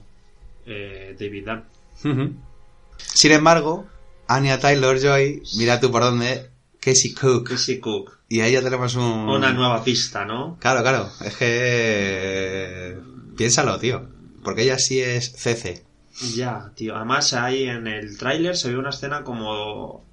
eh, 0.66 1.16
David 1.20 1.46
Dunn. 1.46 2.42
Sin 2.98 3.32
embargo, 3.32 3.86
Anya 4.28 4.60
Taylor 4.60 5.00
Joy, 5.00 5.44
mira 5.58 5.80
tú 5.80 5.92
por 5.92 6.02
dónde, 6.02 6.50
Casey 6.80 7.14
Cook. 7.14 7.50
Casey 7.50 7.80
Cook. 7.80 8.17
Y 8.30 8.42
ahí 8.42 8.52
ya 8.52 8.62
tenemos 8.62 8.96
un. 8.96 9.04
Una 9.04 9.54
nueva 9.54 9.84
pista, 9.84 10.26
¿no? 10.26 10.58
Claro, 10.60 10.82
claro. 10.82 11.10
Es 11.24 11.36
que. 11.38 12.98
Piénsalo, 13.38 13.78
tío. 13.80 14.08
Porque 14.44 14.64
ella 14.64 14.78
sí 14.80 15.02
es 15.02 15.32
CC. 15.34 15.84
Ya, 16.36 16.72
tío. 16.76 16.96
Además, 16.96 17.34
ahí 17.34 17.64
en 17.64 17.88
el 17.88 18.18
tráiler 18.18 18.58
se 18.58 18.70
ve 18.70 18.78
una 18.78 18.90
escena 18.90 19.24
como 19.24 20.04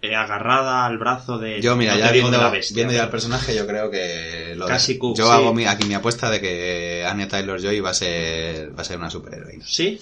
eh, 0.00 0.14
agarrada 0.16 0.86
al 0.86 0.98
brazo 0.98 1.38
de. 1.38 1.60
Yo, 1.60 1.76
mira, 1.76 1.94
no 1.94 2.00
ya 2.00 2.10
viendo, 2.12 2.38
la 2.38 2.50
bestia, 2.50 2.74
viendo 2.74 2.94
ya 2.94 3.04
el 3.04 3.10
personaje, 3.10 3.54
yo 3.54 3.66
creo 3.66 3.90
que. 3.90 4.54
Lo 4.56 4.66
de- 4.66 4.98
Cook, 4.98 5.16
yo 5.18 5.26
sí. 5.26 5.30
hago 5.32 5.52
mi- 5.54 5.66
aquí 5.66 5.86
mi 5.86 5.94
apuesta 5.94 6.30
de 6.30 6.40
que 6.40 7.04
Anya 7.06 7.28
Taylor 7.28 7.60
Joy 7.60 7.80
va 7.80 7.90
a 7.90 7.94
ser, 7.94 8.76
va 8.76 8.82
a 8.82 8.84
ser 8.84 8.98
una 8.98 9.10
superheroína. 9.10 9.64
¿Sí? 9.66 10.00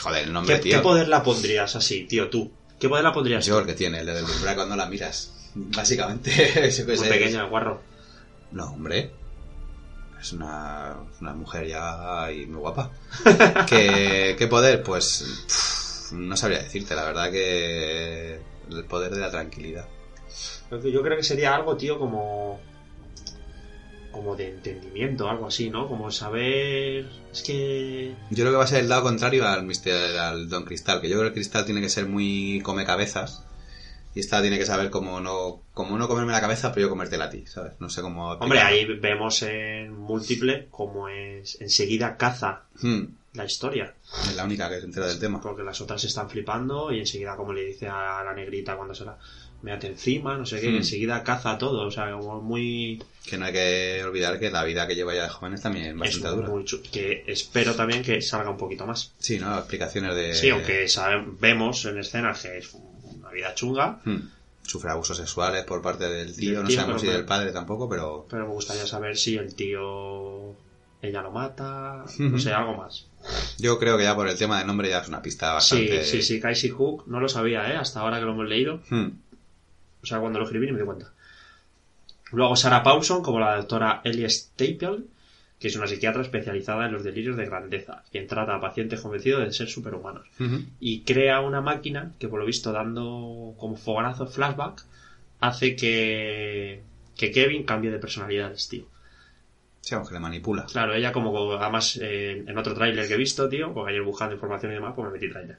Joder, 0.00 0.24
el 0.24 0.32
nombre, 0.32 0.56
¿Qué, 0.56 0.62
tío. 0.62 0.76
qué 0.76 0.82
poder 0.82 1.08
la 1.08 1.22
pondrías 1.24 1.74
así, 1.74 2.04
tío, 2.04 2.28
tú? 2.28 2.52
¿Qué 2.78 2.88
poder 2.88 3.02
la 3.04 3.12
pondrías 3.12 3.44
Yo 3.44 3.58
el 3.58 3.66
que 3.66 3.74
tiene, 3.74 3.98
el 4.00 4.06
de 4.06 4.14
deslumbrar 4.14 4.54
cuando 4.54 4.76
la 4.76 4.86
miras. 4.86 5.32
Básicamente, 5.76 6.30
eso 6.68 6.86
que 6.86 6.96
Muy 6.96 7.04
sé. 7.04 7.08
pequeña, 7.08 7.42
el 7.44 7.50
guarro. 7.50 7.80
No, 8.52 8.72
hombre. 8.72 9.10
Es 10.20 10.32
una, 10.32 10.96
una 11.20 11.32
mujer 11.34 11.66
ya 11.68 12.30
y 12.32 12.46
muy 12.46 12.60
guapa. 12.60 12.90
¿Qué, 13.68 14.34
qué 14.38 14.46
poder? 14.48 14.82
Pues 14.82 15.44
pff, 15.46 16.12
no 16.12 16.36
sabría 16.36 16.58
decirte, 16.62 16.94
la 16.96 17.04
verdad 17.04 17.30
que 17.30 18.40
el 18.70 18.84
poder 18.88 19.12
de 19.12 19.20
la 19.20 19.30
tranquilidad. 19.30 19.86
Yo 20.70 21.02
creo 21.02 21.16
que 21.16 21.22
sería 21.22 21.54
algo, 21.54 21.76
tío, 21.76 21.98
como. 21.98 22.60
como 24.12 24.36
de 24.36 24.50
entendimiento, 24.50 25.28
algo 25.28 25.46
así, 25.46 25.70
¿no? 25.70 25.88
Como 25.88 26.10
saber. 26.10 27.08
Es 27.32 27.42
que. 27.42 28.14
Yo 28.30 28.42
creo 28.44 28.50
que 28.50 28.58
va 28.58 28.64
a 28.64 28.68
ser 28.68 28.80
el 28.80 28.88
lado 28.88 29.04
contrario 29.04 29.46
al, 29.46 29.62
Mister, 29.64 30.18
al 30.18 30.48
Don 30.48 30.64
Cristal, 30.64 31.00
que 31.00 31.08
yo 31.08 31.14
creo 31.14 31.22
que 31.22 31.28
el 31.28 31.34
Cristal 31.34 31.64
tiene 31.64 31.80
que 31.80 31.88
ser 31.88 32.06
muy 32.06 32.60
come 32.62 32.84
cabezas. 32.84 33.44
Y 34.18 34.20
esta 34.20 34.40
tiene 34.42 34.58
que 34.58 34.66
saber 34.66 34.90
cómo 34.90 35.20
no, 35.20 35.62
cómo 35.74 35.96
no 35.96 36.08
comerme 36.08 36.32
la 36.32 36.40
cabeza, 36.40 36.72
pero 36.72 36.86
yo 36.86 36.90
comértela 36.90 37.26
a 37.26 37.30
ti, 37.30 37.44
¿sabes? 37.46 37.74
No 37.78 37.88
sé 37.88 38.02
cómo... 38.02 38.32
Hombre, 38.32 38.58
ahí 38.58 38.84
vemos 38.84 39.42
en 39.42 39.92
múltiple 39.96 40.66
como 40.72 41.08
es. 41.08 41.56
enseguida 41.60 42.16
caza 42.16 42.62
Hmm, 42.82 43.04
la 43.34 43.44
historia. 43.44 43.94
es 44.24 44.34
la 44.34 44.42
única 44.44 44.68
que 44.68 44.80
se 44.80 44.86
entera 44.86 45.06
del 45.06 45.20
tema. 45.20 45.40
Porque 45.40 45.62
las 45.62 45.80
otras 45.80 46.02
están 46.02 46.28
flipando 46.28 46.90
y 46.90 46.98
enseguida, 46.98 47.36
como 47.36 47.52
le 47.52 47.64
dice 47.64 47.86
a 47.86 48.24
la 48.24 48.34
negrita 48.34 48.74
cuando 48.76 48.92
se 48.92 49.04
la. 49.04 49.16
Méate 49.62 49.86
encima, 49.88 50.36
no 50.36 50.46
sé 50.46 50.60
qué, 50.60 50.68
Hmm. 50.70 50.76
enseguida 50.78 51.22
caza 51.22 51.56
todo. 51.56 51.86
O 51.86 51.90
sea, 51.92 52.10
como 52.12 52.40
muy. 52.40 53.00
Que 53.24 53.38
no 53.38 53.44
hay 53.46 53.52
que 53.52 54.02
olvidar 54.04 54.40
que 54.40 54.50
la 54.50 54.64
vida 54.64 54.86
que 54.88 54.94
lleva 54.96 55.14
ya 55.14 55.24
de 55.24 55.28
jóvenes 55.28 55.62
también 55.62 55.84
es 55.86 55.92
Es 55.92 55.98
bastante 55.98 56.28
dura. 56.36 56.48
muy 56.48 56.64
chu- 56.64 56.82
que 56.92 57.22
espero 57.28 57.74
también 57.76 58.02
que 58.02 58.20
salga 58.20 58.50
un 58.50 58.56
poquito 58.56 58.84
más. 58.84 59.12
Sí, 59.18 59.38
¿no? 59.38 59.56
Explicaciones 59.58 60.14
de... 60.16 60.34
Sí, 60.34 60.50
aunque 60.50 60.88
sabe- 60.88 61.24
vemos 61.40 61.84
en 61.84 61.98
escenas 61.98 62.40
que 62.42 62.58
es 62.58 62.68
vida 63.38 63.54
chunga, 63.54 64.00
Hmm. 64.04 64.30
Sufre 64.62 64.90
abusos 64.90 65.16
sexuales 65.16 65.64
por 65.64 65.80
parte 65.80 66.04
del 66.10 66.36
tío, 66.36 66.56
Del 66.56 66.62
no 66.64 66.68
tío, 66.68 66.80
sabemos 66.80 67.00
si 67.00 67.06
del 67.08 67.24
padre 67.24 67.52
tampoco, 67.52 67.88
pero... 67.88 68.26
pero 68.28 68.46
me 68.46 68.52
gustaría 68.52 68.86
saber 68.86 69.16
si 69.16 69.36
el 69.36 69.54
tío 69.54 70.54
ella 71.00 71.22
lo 71.22 71.30
mata, 71.30 72.04
no 72.18 72.38
sé, 72.38 72.52
algo 72.52 72.76
más. 72.76 73.06
Yo 73.58 73.78
creo 73.78 73.96
que 73.96 74.02
ya 74.04 74.14
por 74.14 74.28
el 74.28 74.36
tema 74.36 74.58
del 74.58 74.66
nombre 74.66 74.90
ya 74.90 74.98
es 74.98 75.08
una 75.08 75.22
pista 75.22 75.54
bastante... 75.54 76.04
Sí, 76.04 76.20
sí, 76.20 76.22
sí, 76.22 76.40
Casey 76.40 76.68
Hook, 76.68 77.04
no 77.06 77.18
lo 77.18 77.28
sabía, 77.30 77.72
¿eh? 77.72 77.76
Hasta 77.76 78.00
ahora 78.00 78.18
que 78.18 78.26
lo 78.26 78.32
hemos 78.32 78.46
leído. 78.46 78.80
Hmm. 78.90 79.08
O 80.02 80.06
sea, 80.06 80.18
cuando 80.20 80.38
lo 80.38 80.44
escribí 80.44 80.66
ni 80.66 80.72
me 80.72 80.80
di 80.80 80.84
cuenta. 80.84 81.12
Luego 82.32 82.54
Sarah 82.54 82.82
Paulson, 82.82 83.22
como 83.22 83.40
la 83.40 83.56
doctora 83.56 84.02
Ellie 84.04 84.28
Staple, 84.28 85.04
que 85.58 85.68
es 85.68 85.76
una 85.76 85.86
psiquiatra 85.86 86.22
especializada 86.22 86.86
en 86.86 86.92
los 86.92 87.02
delirios 87.02 87.36
de 87.36 87.46
grandeza, 87.46 88.04
quien 88.12 88.26
trata 88.26 88.54
a 88.54 88.60
pacientes 88.60 89.00
convencidos 89.00 89.44
de 89.44 89.52
ser 89.52 89.68
superhumanos. 89.68 90.28
Y 90.78 91.00
crea 91.00 91.40
una 91.40 91.60
máquina 91.60 92.12
que, 92.18 92.28
por 92.28 92.38
lo 92.38 92.46
visto, 92.46 92.72
dando 92.72 93.54
como 93.56 93.76
fogonazo 93.76 94.26
flashback, 94.26 94.84
hace 95.40 95.74
que, 95.74 96.82
que 97.16 97.30
Kevin 97.32 97.64
cambie 97.64 97.90
de 97.90 97.98
personalidades, 97.98 98.68
tío. 98.68 98.84
Sí, 99.80 99.94
vamos, 99.94 100.08
que 100.08 100.14
le 100.14 100.20
manipula. 100.20 100.66
Claro, 100.66 100.94
ella 100.94 101.12
como, 101.12 101.54
además, 101.54 101.98
eh, 102.00 102.44
en 102.46 102.58
otro 102.58 102.74
tráiler 102.74 103.08
que 103.08 103.14
he 103.14 103.18
visto, 103.18 103.48
tío, 103.48 103.72
porque 103.72 103.92
ayer 103.92 104.02
buscando 104.02 104.34
información 104.34 104.72
y 104.72 104.74
demás, 104.76 104.92
pues 104.94 105.06
me 105.06 105.12
metí 105.12 105.28
tráiler. 105.28 105.58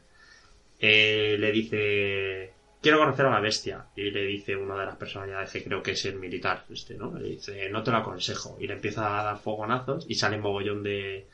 Eh, 0.79 1.35
le 1.39 1.51
dice, 1.51 2.53
quiero 2.81 2.99
conocer 2.99 3.25
a 3.25 3.31
la 3.31 3.39
bestia. 3.39 3.85
Y 3.95 4.11
le 4.11 4.25
dice 4.25 4.55
una 4.55 4.79
de 4.79 4.85
las 4.85 4.95
personalidades 4.95 5.51
que 5.51 5.63
creo 5.63 5.83
que 5.83 5.91
es 5.91 6.05
el 6.05 6.15
militar, 6.15 6.65
este, 6.69 6.95
¿no? 6.95 7.13
Le 7.17 7.29
dice, 7.29 7.69
no 7.69 7.83
te 7.83 7.91
lo 7.91 7.97
aconsejo. 7.97 8.57
Y 8.59 8.67
le 8.67 8.73
empieza 8.73 9.19
a 9.19 9.23
dar 9.23 9.39
fogonazos 9.39 10.05
y 10.07 10.15
sale 10.15 10.37
un 10.37 10.43
mogollón 10.43 10.83
de... 10.83 11.27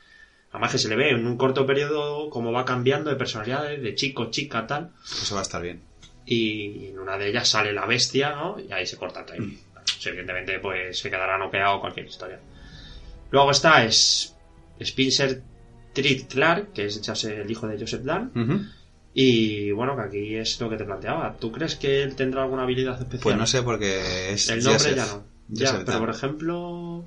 Además 0.50 0.72
que 0.72 0.78
se 0.78 0.88
le 0.88 0.96
ve 0.96 1.10
en 1.10 1.26
un 1.26 1.36
corto 1.36 1.66
periodo 1.66 2.30
cómo 2.30 2.52
va 2.52 2.64
cambiando 2.64 3.10
de 3.10 3.16
personalidades, 3.16 3.82
de 3.82 3.94
chico, 3.94 4.30
chica, 4.30 4.66
tal. 4.66 4.92
Eso 5.04 5.34
va 5.34 5.40
a 5.40 5.42
estar 5.42 5.60
bien. 5.60 5.82
Y 6.24 6.88
en 6.88 6.98
una 6.98 7.18
de 7.18 7.28
ellas 7.28 7.48
sale 7.48 7.72
la 7.72 7.86
bestia, 7.86 8.34
¿no? 8.34 8.58
Y 8.58 8.72
ahí 8.72 8.86
se 8.86 8.96
corta 8.96 9.24
el. 9.34 9.58
Pues, 9.72 10.06
evidentemente, 10.06 10.58
pues 10.60 10.98
se 10.98 11.10
quedará 11.10 11.38
noqueado 11.38 11.80
cualquier 11.80 12.06
historia. 12.06 12.40
Luego 13.30 13.50
está 13.50 13.84
es 13.84 14.36
Spencer 14.78 15.42
Treat 15.92 16.28
Clark, 16.28 16.72
que 16.72 16.86
es 16.86 17.24
el 17.24 17.50
hijo 17.50 17.66
de 17.66 17.78
Joseph 17.78 18.02
Dunn. 18.02 18.72
Y 19.18 19.70
bueno, 19.70 19.96
que 19.96 20.02
aquí 20.02 20.34
es 20.34 20.60
lo 20.60 20.68
que 20.68 20.76
te 20.76 20.84
planteaba. 20.84 21.36
¿Tú 21.38 21.50
crees 21.50 21.74
que 21.76 22.02
él 22.02 22.14
tendrá 22.14 22.42
alguna 22.42 22.64
habilidad 22.64 22.96
especial? 22.98 23.22
Pues 23.22 23.36
no 23.38 23.46
sé 23.46 23.62
porque 23.62 24.32
es... 24.32 24.50
El 24.50 24.62
nombre 24.62 24.74
Joseph. 24.74 24.96
ya 24.96 25.06
no. 25.06 25.24
Ya, 25.48 25.70
Joseph 25.70 25.82
pero 25.86 25.98
por 26.00 26.10
ejemplo. 26.10 27.06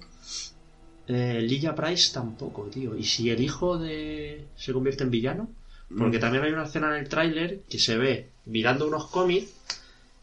Eh, 1.08 1.40
Lilla 1.42 1.76
Price 1.76 2.12
tampoco, 2.14 2.64
tío. 2.64 2.96
¿Y 2.98 3.04
si 3.04 3.30
el 3.30 3.42
hijo 3.42 3.78
de. 3.78 4.46
se 4.58 4.74
convierte 4.74 5.04
en 5.04 5.12
villano? 5.12 5.50
Porque 5.98 6.18
Mm. 6.18 6.22
también 6.22 6.44
hay 6.46 6.52
una 6.52 6.64
escena 6.66 6.90
en 6.96 7.04
el 7.04 7.10
tráiler 7.10 7.62
que 7.70 7.78
se 7.80 7.98
ve 7.98 8.30
mirando 8.46 8.88
unos 8.88 9.06
cómics 9.08 9.52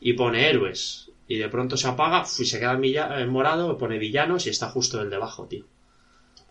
y 0.01 0.13
pone 0.15 0.49
héroes. 0.51 1.05
y 1.29 1.39
de 1.39 1.49
pronto 1.49 1.77
se 1.77 1.89
apaga 1.89 2.25
y 2.39 2.45
se 2.45 2.59
queda 2.61 2.75
en, 2.75 2.81
villa- 2.81 3.21
en 3.21 3.29
morado, 3.29 3.77
pone 3.79 3.99
villanos 3.99 4.47
y 4.47 4.51
está 4.51 4.69
justo 4.71 5.01
el 5.01 5.11
debajo, 5.11 5.47
tío. 5.47 5.65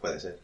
Puede 0.01 0.19
ser. 0.19 0.39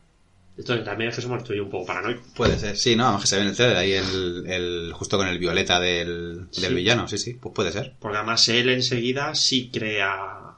Entonces 0.61 0.85
también 0.85 1.09
es 1.09 1.15
que 1.15 1.21
somos 1.23 1.43
tú 1.43 1.53
y 1.53 1.59
un 1.59 1.69
poco 1.69 1.87
paranoicos. 1.87 2.27
Puede 2.35 2.57
ser. 2.59 2.77
Sí, 2.77 2.95
no, 2.95 3.19
que 3.19 3.25
se 3.27 3.35
ve 3.35 3.41
en 3.41 3.47
el 3.49 3.55
trailer 3.55 3.77
ahí 3.77 3.93
el, 3.93 4.45
el, 4.47 4.93
justo 4.93 5.17
con 5.17 5.27
el 5.27 5.39
violeta 5.39 5.79
del, 5.79 6.49
del 6.51 6.69
Sí. 6.69 6.73
villano. 6.73 7.07
Sí, 7.07 7.17
sí, 7.17 7.33
pues 7.33 7.53
puede 7.55 7.71
ser. 7.71 7.95
Porque 7.99 8.17
además 8.17 8.47
él 8.49 8.69
enseguida 8.69 9.33
sí 9.35 9.69
crea 9.73 10.53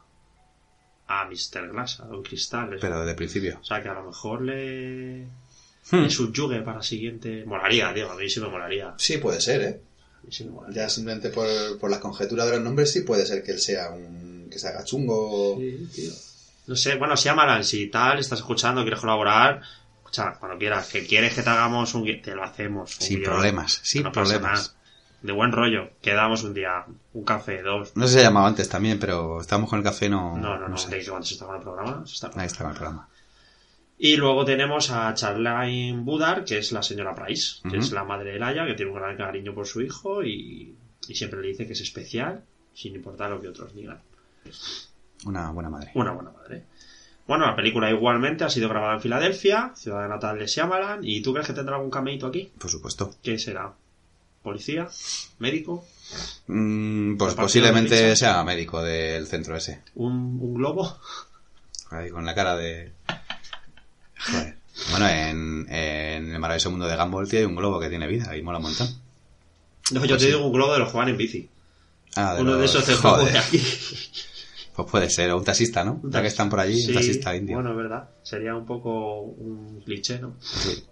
a 1.07 1.25
Mr. 1.25 1.69
Glass, 1.71 1.99
a 2.01 2.05
Don 2.05 2.21
Cristal. 2.23 2.77
Pero 2.81 2.99
desde 2.99 3.11
el 3.11 3.15
principio. 3.15 3.59
O 3.61 3.63
sea 3.65 3.81
que 3.81 3.89
a 3.89 3.93
lo 3.93 4.03
mejor 4.03 4.41
le, 4.41 5.25
Hmm. 5.91 6.03
le 6.03 6.09
subyugue 6.09 6.61
para 6.61 6.77
la 6.77 6.84
siguiente. 6.84 7.43
Molaría, 7.45 7.93
tío, 7.93 8.09
a 8.11 8.15
mí 8.15 8.30
sí 8.30 8.39
me 8.39 8.47
molaría. 8.49 8.93
Sí, 8.97 9.17
puede 9.17 9.39
ser, 9.41 9.61
¿eh? 9.61 9.81
A 10.21 10.25
mí 10.25 10.31
sí 10.31 10.43
me 10.45 10.51
molaría. 10.51 10.84
Ya 10.84 10.89
simplemente 10.89 11.30
por, 11.30 11.47
por 11.80 11.89
las 11.89 11.99
conjeturas 11.99 12.45
de 12.47 12.53
los 12.53 12.61
nombres 12.61 12.91
sí 12.91 13.01
puede 13.01 13.25
ser 13.25 13.43
que 13.43 13.51
él 13.53 13.59
sea 13.59 13.89
un... 13.91 14.47
que 14.51 14.59
se 14.59 14.67
haga 14.67 14.84
chungo. 14.84 15.57
Sí, 15.59 15.88
tío. 15.95 16.11
No 16.67 16.77
sé, 16.77 16.95
bueno, 16.95 17.17
si 17.17 17.25
llamaran, 17.25 17.65
si 17.65 17.88
tal, 17.88 18.19
estás 18.19 18.39
escuchando, 18.39 18.84
quieres 18.84 19.01
colaborar, 19.01 19.61
escucha, 20.14 20.40
cuando 20.40 20.57
quieras, 20.57 20.90
que 20.90 21.06
quieres 21.06 21.34
que 21.34 21.41
te 21.41 21.49
hagamos 21.49 21.94
un 21.94 22.22
te 22.22 22.35
lo 22.35 22.44
hacemos. 22.44 22.91
Sin 22.91 23.19
guion. 23.19 23.31
problemas, 23.31 23.80
sin 23.84 24.03
No 24.03 24.11
problemas. 24.11 24.76
De 25.22 25.31
buen 25.31 25.53
rollo, 25.53 25.91
quedamos 26.02 26.44
un 26.44 26.53
día, 26.53 26.85
un 27.14 27.23
café, 27.23 27.61
dos. 27.61 27.95
No 27.95 28.07
sé 28.07 28.14
si 28.14 28.19
se 28.19 28.26
llamaba 28.26 28.48
antes 28.48 28.68
también, 28.68 28.99
pero 28.99 29.40
estábamos 29.40 29.69
con 29.69 29.80
el 29.80 29.85
café, 29.85 30.10
no... 30.10 30.38
No, 30.38 30.60
no, 30.60 30.68
no, 30.68 30.77
sé. 30.77 30.90
que 30.90 31.06
cuando 31.07 31.26
se 31.26 31.35
está 31.35 31.45
con 31.45 31.56
el 31.56 31.61
programa, 31.61 32.06
se 32.06 32.30
con 32.30 32.40
Ahí 32.41 32.45
el 32.45 32.52
está 32.52 32.64
con 32.64 32.72
el 32.72 32.77
programa. 32.77 33.07
Y 33.98 34.18
luego 34.18 34.44
tenemos 34.44 34.91
a 34.91 35.14
Charlene 35.14 35.98
Budar, 36.02 36.44
que 36.44 36.57
es 36.57 36.73
la 36.73 36.84
señora 36.84 37.15
Price, 37.15 37.61
que 37.69 37.77
es 37.77 37.94
la 37.94 38.03
madre 38.03 38.34
de 38.34 38.40
Laia, 38.40 38.65
que 38.65 38.73
tiene 38.73 38.91
un 38.91 38.98
gran 38.98 39.15
cariño 39.15 39.53
por 39.53 39.65
su 39.65 39.80
hijo 39.80 40.23
y, 40.23 40.76
y 41.07 41.15
siempre 41.15 41.41
le 41.41 41.48
dice 41.48 41.65
que 41.65 41.72
es 41.72 41.80
especial, 41.80 42.44
sin 42.73 42.94
importar 42.94 43.30
lo 43.30 43.40
que 43.40 43.48
otros 43.48 43.73
digan. 43.73 44.02
Una 45.26 45.52
buena 45.52 45.69
madre. 45.69 45.91
Una 45.95 46.11
buena 46.11 46.31
madre. 46.31 46.65
Bueno, 47.28 47.45
la 47.45 47.56
película 47.56 47.90
igualmente 47.90 48.44
ha 48.44 48.50
sido 48.50 48.68
grabada 48.70 48.95
en 48.95 49.02
Filadelfia, 49.02 49.72
ciudad 49.76 50.08
natal 50.10 50.38
de 50.38 50.45
Shyamalan. 50.45 51.00
¿Y 51.04 51.22
tú 51.22 51.32
crees 51.34 51.48
que 51.48 51.54
tendrá 51.54 51.76
algún 51.78 51.90
cameíto 51.91 52.28
aquí? 52.28 52.52
Por 52.60 52.70
supuesto. 52.70 53.16
¿Qué 53.24 53.40
será? 53.40 53.72
¿Policía? 54.41 54.90
¿Médico? 55.40 55.86
Mm, 56.48 57.16
pues 57.16 57.34
posiblemente 57.36 58.14
sea 58.18 58.44
médico 58.44 58.84
del 58.84 59.26
centro 59.28 59.56
ese. 59.56 59.82
¿Un, 59.95 60.38
un 60.41 60.54
globo? 60.56 60.98
Ahí 61.91 62.10
con 62.10 62.26
la 62.26 62.36
cara 62.36 62.58
de... 62.58 62.91
Joder. 64.20 64.58
Bueno, 64.91 65.08
en, 65.08 65.68
en 65.74 66.34
el 66.34 66.40
maravilloso 66.40 66.72
mundo 66.72 66.88
de 66.88 66.98
Gumball 66.98 67.30
tío, 67.30 67.40
hay 67.40 67.45
un 67.45 67.56
globo 67.56 67.80
que 67.80 67.90
tiene 67.90 68.08
vida 68.08 68.36
y 68.36 68.41
mola 68.41 68.58
un 68.58 68.64
montón. 68.66 68.88
No, 69.91 70.02
yo 70.02 70.08
Pues 70.10 70.12
te 70.12 70.20
sí. 70.20 70.26
digo 70.28 70.45
un 70.45 70.52
globo 70.54 70.74
de 70.74 70.80
los 70.80 70.91
van 70.91 71.08
en 71.10 71.18
bici. 71.18 71.50
Ah, 72.16 72.36
Uno 72.40 72.56
de 72.56 72.62
los- 72.64 72.72
esos 72.76 72.86
de 72.88 72.95
juego 72.95 73.24
de 73.24 73.38
aquí. 73.38 73.62
Pues 74.76 74.90
puede 74.90 75.10
ser, 75.10 75.30
o 75.32 75.38
un 75.38 75.44
taxista, 75.44 75.84
¿no? 75.84 76.02
Ya 76.04 76.22
que 76.22 76.28
están 76.28 76.50
por 76.50 76.60
allí, 76.60 76.82
Sí, 76.82 76.88
un 76.90 76.94
taxista 76.95 77.36
indio. 77.36 77.56
Bueno, 77.58 77.72
es 77.72 77.78
verdad. 77.78 78.10
Sería 78.24 78.56
un 78.56 78.66
poco 78.66 79.22
un 79.22 79.82
cliché, 79.82 80.20
¿no? 80.20 80.36
Sí, 80.40 80.84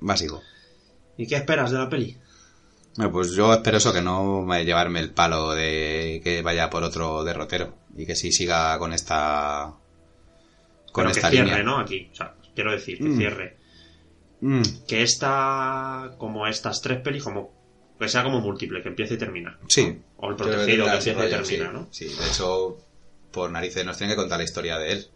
básico. 0.00 0.40
¿Y 1.16 1.26
qué 1.26 1.36
esperas 1.36 1.70
de 1.72 1.78
la 1.78 1.88
peli? 1.88 2.16
Bueno, 2.96 3.10
pues 3.10 3.32
yo 3.32 3.52
espero 3.52 3.78
eso, 3.78 3.92
que 3.92 4.02
no 4.02 4.42
me 4.42 4.64
llevarme 4.64 5.00
el 5.00 5.10
palo 5.10 5.50
de 5.52 6.20
que 6.22 6.42
vaya 6.42 6.70
por 6.70 6.84
otro 6.84 7.24
derrotero 7.24 7.74
y 7.96 8.06
que 8.06 8.14
sí 8.14 8.30
siga 8.30 8.78
con 8.78 8.92
esta 8.92 9.74
con 10.92 11.02
Pero 11.02 11.10
esta 11.10 11.28
que 11.28 11.36
cierre, 11.36 11.48
línea. 11.48 11.62
¿no? 11.64 11.78
Aquí. 11.78 12.08
O 12.12 12.14
sea, 12.14 12.34
quiero 12.54 12.70
decir, 12.70 12.98
que 12.98 13.04
Mm. 13.04 13.16
cierre. 13.18 13.56
Mm, 14.42 14.62
Que 14.86 15.02
esta, 15.02 16.12
como 16.18 16.46
estas 16.46 16.80
tres 16.82 17.00
pelis, 17.00 17.24
como 17.24 17.50
que 17.98 18.08
sea 18.08 18.22
como 18.22 18.40
múltiple, 18.40 18.80
que 18.82 18.90
empiece 18.90 19.14
y 19.14 19.18
termina. 19.18 19.58
sí. 19.66 19.98
O 20.18 20.30
el 20.30 20.36
que 20.36 20.44
protegido 20.44 20.84
que 20.86 20.96
ese 20.98 21.10
empiece 21.10 21.26
y 21.28 21.30
termina, 21.30 21.66
sí. 21.66 21.72
¿no? 21.72 21.88
Sí, 21.90 22.04
de 22.06 22.28
hecho, 22.28 22.78
por 23.34 23.50
narices 23.50 23.84
nos 23.84 23.98
tienen 23.98 24.14
que 24.14 24.20
contar 24.20 24.38
la 24.38 24.44
historia 24.44 24.78
de 24.78 24.92
él. 24.92 25.06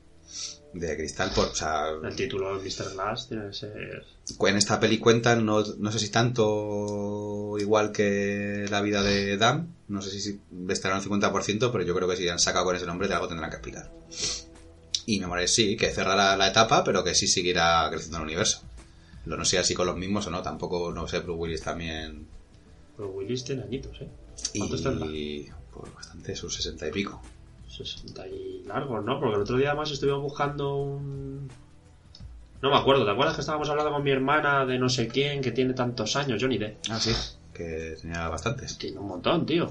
De 0.75 0.97
Cristal, 0.97 1.31
por, 1.35 1.47
o 1.47 1.55
sea, 1.55 1.87
El 2.05 2.15
título 2.15 2.59
de 2.59 2.63
Mr. 2.63 2.93
Glass 2.93 3.29
tiene 3.29 3.47
que 3.47 3.55
ser... 3.55 4.05
en 4.39 4.57
esta 4.57 4.79
peli 4.79 4.99
cuentan, 4.99 5.47
no, 5.47 5.65
no 5.65 5.91
sé 5.91 5.99
si 5.99 6.11
tanto 6.11 7.57
igual 7.59 7.91
que 7.91 8.67
la 8.71 8.83
vida 8.83 9.03
de 9.03 9.39
Dan, 9.39 9.75
no 9.89 10.03
sé 10.03 10.11
si 10.21 10.41
estará 10.69 10.97
un 10.97 11.03
50%, 11.03 11.73
pero 11.73 11.85
yo 11.85 11.95
creo 11.95 12.07
que 12.07 12.17
si 12.17 12.29
han 12.29 12.39
sacado 12.39 12.67
con 12.67 12.77
ese 12.77 12.85
nombre 12.85 13.09
de 13.09 13.15
algo 13.15 13.29
tendrán 13.29 13.49
que 13.49 13.57
explicar. 13.57 13.91
Y 15.07 15.21
me 15.21 15.29
parece 15.29 15.55
sí, 15.55 15.77
que 15.79 15.91
cerrará 15.91 16.37
la 16.37 16.49
etapa, 16.49 16.85
pero 16.85 17.03
que 17.03 17.15
sí 17.15 17.27
seguirá 17.27 17.89
creciendo 17.91 18.19
el 18.19 18.25
universo. 18.25 18.63
Lo 19.25 19.39
no 19.39 19.47
sé 19.47 19.59
así 19.59 19.75
con 19.75 19.87
los 19.87 19.97
mismos 19.97 20.27
o 20.27 20.31
no, 20.31 20.43
tampoco, 20.43 20.93
no 20.93 21.09
sé, 21.09 21.21
Bruce 21.21 21.39
Willis 21.41 21.63
también. 21.63 22.27
Pero 22.95 23.09
Willis 23.11 23.45
tiene 23.45 23.63
añitos, 23.63 23.99
¿eh? 24.03 24.09
Y 24.53 24.59
¿Cuántos 24.59 24.83
tendrá? 24.83 25.07
pues 25.73 25.95
bastante, 25.95 26.37
sus 26.37 26.55
60 26.55 26.89
y 26.89 26.93
pico. 26.93 27.23
60 27.79 28.29
y 28.29 28.63
largos, 28.65 29.05
¿no? 29.05 29.19
Porque 29.21 29.37
el 29.37 29.43
otro 29.43 29.57
día 29.57 29.69
además 29.69 29.91
estuvimos 29.91 30.23
buscando 30.23 30.77
un... 30.77 31.49
No 32.61 32.71
me 32.71 32.77
acuerdo, 32.77 33.05
¿te 33.05 33.13
acuerdas 33.13 33.35
que 33.37 33.43
estábamos 33.43 33.71
hablando 33.71 33.93
con 33.93 34.03
mi 34.03 34.11
hermana 34.11 34.67
de 34.67 34.79
no 34.79 34.89
sé 34.89 35.07
quién 35.07 35.41
que 35.41 35.53
tiene 35.53 35.75
tantos 35.75 36.17
años? 36.17 36.41
Yo 36.41 36.49
ni 36.49 36.59
de. 36.59 36.77
Ah, 36.91 36.99
sí, 36.99 37.13
que 37.55 37.97
tenía 38.01 38.29
bastantes. 38.29 38.77
Tiene 38.79 38.99
un 38.99 39.07
montón, 39.07 39.47
tío. 39.47 39.71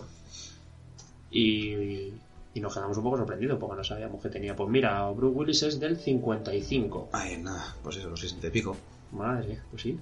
Y, 1.29 2.13
y 2.53 2.59
nos 2.61 2.73
quedamos 2.73 2.97
un 2.97 3.03
poco 3.03 3.17
sorprendidos 3.17 3.59
porque 3.59 3.75
no 3.75 3.83
sabíamos 3.83 4.21
que 4.21 4.29
tenía. 4.29 4.55
Pues 4.55 4.69
mira, 4.69 5.09
Bruce 5.09 5.37
Willis 5.37 5.63
es 5.63 5.79
del 5.81 5.97
55. 5.97 7.09
Ay, 7.11 7.37
nada, 7.37 7.75
pues 7.83 7.97
eso, 7.97 8.09
los 8.09 8.21
60 8.21 8.47
y 8.47 8.51
pico. 8.51 8.77
Madre, 9.11 9.59
pues 9.69 9.81
sí. 9.81 9.99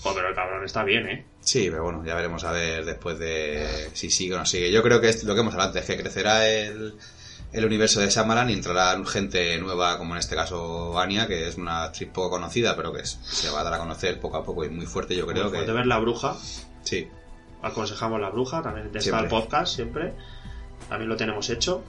Joder, 0.00 0.16
pero 0.16 0.28
el 0.28 0.34
cabrón 0.34 0.64
está 0.64 0.84
bien, 0.84 1.08
¿eh? 1.08 1.24
Sí, 1.40 1.68
pero 1.70 1.84
bueno, 1.84 2.04
ya 2.04 2.14
veremos 2.14 2.44
a 2.44 2.52
ver 2.52 2.84
después 2.84 3.18
de 3.18 3.88
si 3.94 4.10
sigue 4.10 4.34
o 4.34 4.38
no 4.38 4.44
sigue. 4.46 4.70
Yo 4.70 4.82
creo 4.82 5.00
que 5.00 5.08
es 5.08 5.24
lo 5.24 5.34
que 5.34 5.40
hemos 5.40 5.54
hablado 5.54 5.70
antes, 5.70 5.86
que 5.86 5.96
crecerá 5.96 6.46
el, 6.48 6.94
el 7.56 7.64
universo 7.64 8.00
de 8.00 8.08
Shyamalan 8.08 8.50
y 8.50 8.52
entrará 8.54 8.96
gente 9.06 9.58
nueva, 9.58 9.98
como 9.98 10.14
en 10.14 10.18
este 10.18 10.34
caso 10.36 10.98
Anya, 10.98 11.26
que 11.26 11.48
es 11.48 11.56
una 11.56 11.84
actriz 11.84 12.08
poco 12.12 12.30
conocida, 12.30 12.76
pero 12.76 12.92
que 12.92 13.00
es- 13.00 13.18
se 13.22 13.50
va 13.50 13.60
a 13.60 13.64
dar 13.64 13.74
a 13.74 13.78
conocer 13.78 14.20
poco 14.20 14.36
a 14.36 14.44
poco 14.44 14.64
y 14.64 14.68
muy 14.68 14.86
fuerte, 14.86 15.16
yo 15.16 15.26
creo 15.26 15.44
Después 15.44 15.64
que... 15.64 15.72
ver 15.72 15.86
La 15.86 15.98
Bruja, 15.98 16.34
Sí, 16.82 17.08
aconsejamos 17.62 18.20
La 18.20 18.30
Bruja, 18.30 18.62
también 18.62 18.86
está 18.86 19.00
Siempre. 19.00 19.24
el 19.24 19.28
podcast 19.30 19.74
siempre. 19.74 20.12
También 20.88 21.08
lo 21.08 21.16
tenemos 21.16 21.48
hecho. 21.50 21.82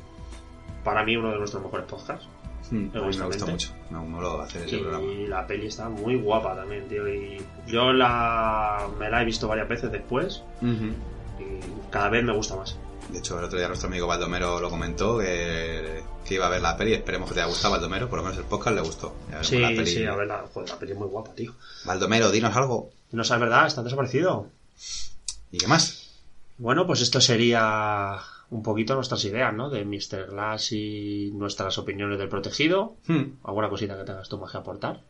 Para 0.84 1.04
mí 1.04 1.16
uno 1.18 1.32
de 1.32 1.38
nuestros 1.38 1.62
mejores 1.62 1.86
podcasts. 1.86 2.26
Mm, 2.72 2.88
a 2.98 3.02
mí 3.02 3.18
me 3.18 3.26
gusta 3.26 3.46
mucho, 3.46 3.70
me 3.92 4.00
moló 4.00 4.42
hacer 4.42 4.64
ese 4.66 4.78
programa. 4.80 5.06
Y 5.06 5.28
la 5.28 5.46
peli 5.46 5.68
está 5.68 5.88
muy 5.90 6.16
guapa 6.16 6.56
también, 6.56 6.88
tío. 6.88 7.08
Y 7.08 7.46
yo 7.68 7.94
la 7.94 8.88
me 9.00 9.10
la 9.10 9.22
he 9.22 9.26
visto 9.26 9.48
varias 9.48 9.68
veces 9.70 9.92
después 9.92 10.42
y 11.40 11.90
cada 11.92 12.10
vez 12.10 12.24
me 12.24 12.34
gusta 12.34 12.56
más. 12.56 12.78
De 13.10 13.20
hecho, 13.20 13.40
el 13.40 13.46
otro 13.46 13.58
día 13.58 13.68
nuestro 13.68 13.88
amigo 13.88 14.08
Baldomero 14.08 14.60
lo 14.60 14.70
comentó, 14.70 15.20
que, 15.20 16.04
que 16.26 16.34
iba 16.34 16.48
a 16.48 16.50
ver 16.50 16.62
la 16.62 16.76
peli, 16.76 16.94
esperemos 16.94 17.30
que 17.30 17.36
te 17.36 17.42
haya 17.42 17.50
gustado 17.50 17.74
Baldomero, 17.74 18.10
por 18.10 18.20
lo 18.20 18.24
menos 18.24 18.38
el 18.38 18.44
podcast 18.46 18.76
le 18.76 18.82
gustó. 18.82 19.16
Sí, 19.42 19.60
la 19.60 19.70
peli. 19.70 19.88
sí, 19.88 20.06
a 20.06 20.16
ver, 20.16 20.28
la, 20.28 20.46
joder, 20.54 20.70
la 20.70 20.80
peli 20.80 20.92
es 20.92 20.98
muy 20.98 21.08
guapa, 21.08 21.34
tío. 21.34 21.54
Baldomero, 21.86 22.32
dinos 22.32 22.56
algo. 22.56 22.92
No 23.12 23.24
sabes 23.24 23.42
verdad, 23.42 23.68
está 23.68 23.84
desaparecido. 23.84 24.48
¿Y 25.52 25.58
qué 25.58 25.68
más? 25.68 26.10
Bueno, 26.58 26.86
pues 26.86 27.02
esto 27.02 27.22
sería 27.22 28.20
un 28.50 28.64
poquito 28.64 28.96
nuestras 28.96 29.24
ideas, 29.26 29.54
¿no? 29.54 29.70
De 29.70 29.86
Mr. 29.86 30.28
Glass 30.30 30.72
y 30.72 31.32
nuestras 31.34 31.78
opiniones 31.78 32.20
del 32.20 32.30
protegido. 32.30 32.96
Hmm. 33.08 33.38
¿Alguna 33.44 33.70
cosita 33.70 33.98
que 33.98 34.04
tengas 34.04 34.28
tú 34.28 34.38
más 34.38 34.52
que 34.52 34.58
aportar? 34.58 35.02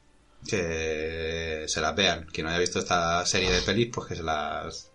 que 0.45 1.65
se 1.67 1.81
las 1.81 1.95
vean. 1.95 2.27
Quien 2.31 2.45
no 2.45 2.51
haya 2.51 2.59
visto 2.59 2.79
esta 2.79 3.25
serie 3.25 3.51
de 3.51 3.61
pelis, 3.61 3.89
pues 3.93 4.07
que 4.07 4.15
se 4.15 4.23
las 4.23 4.91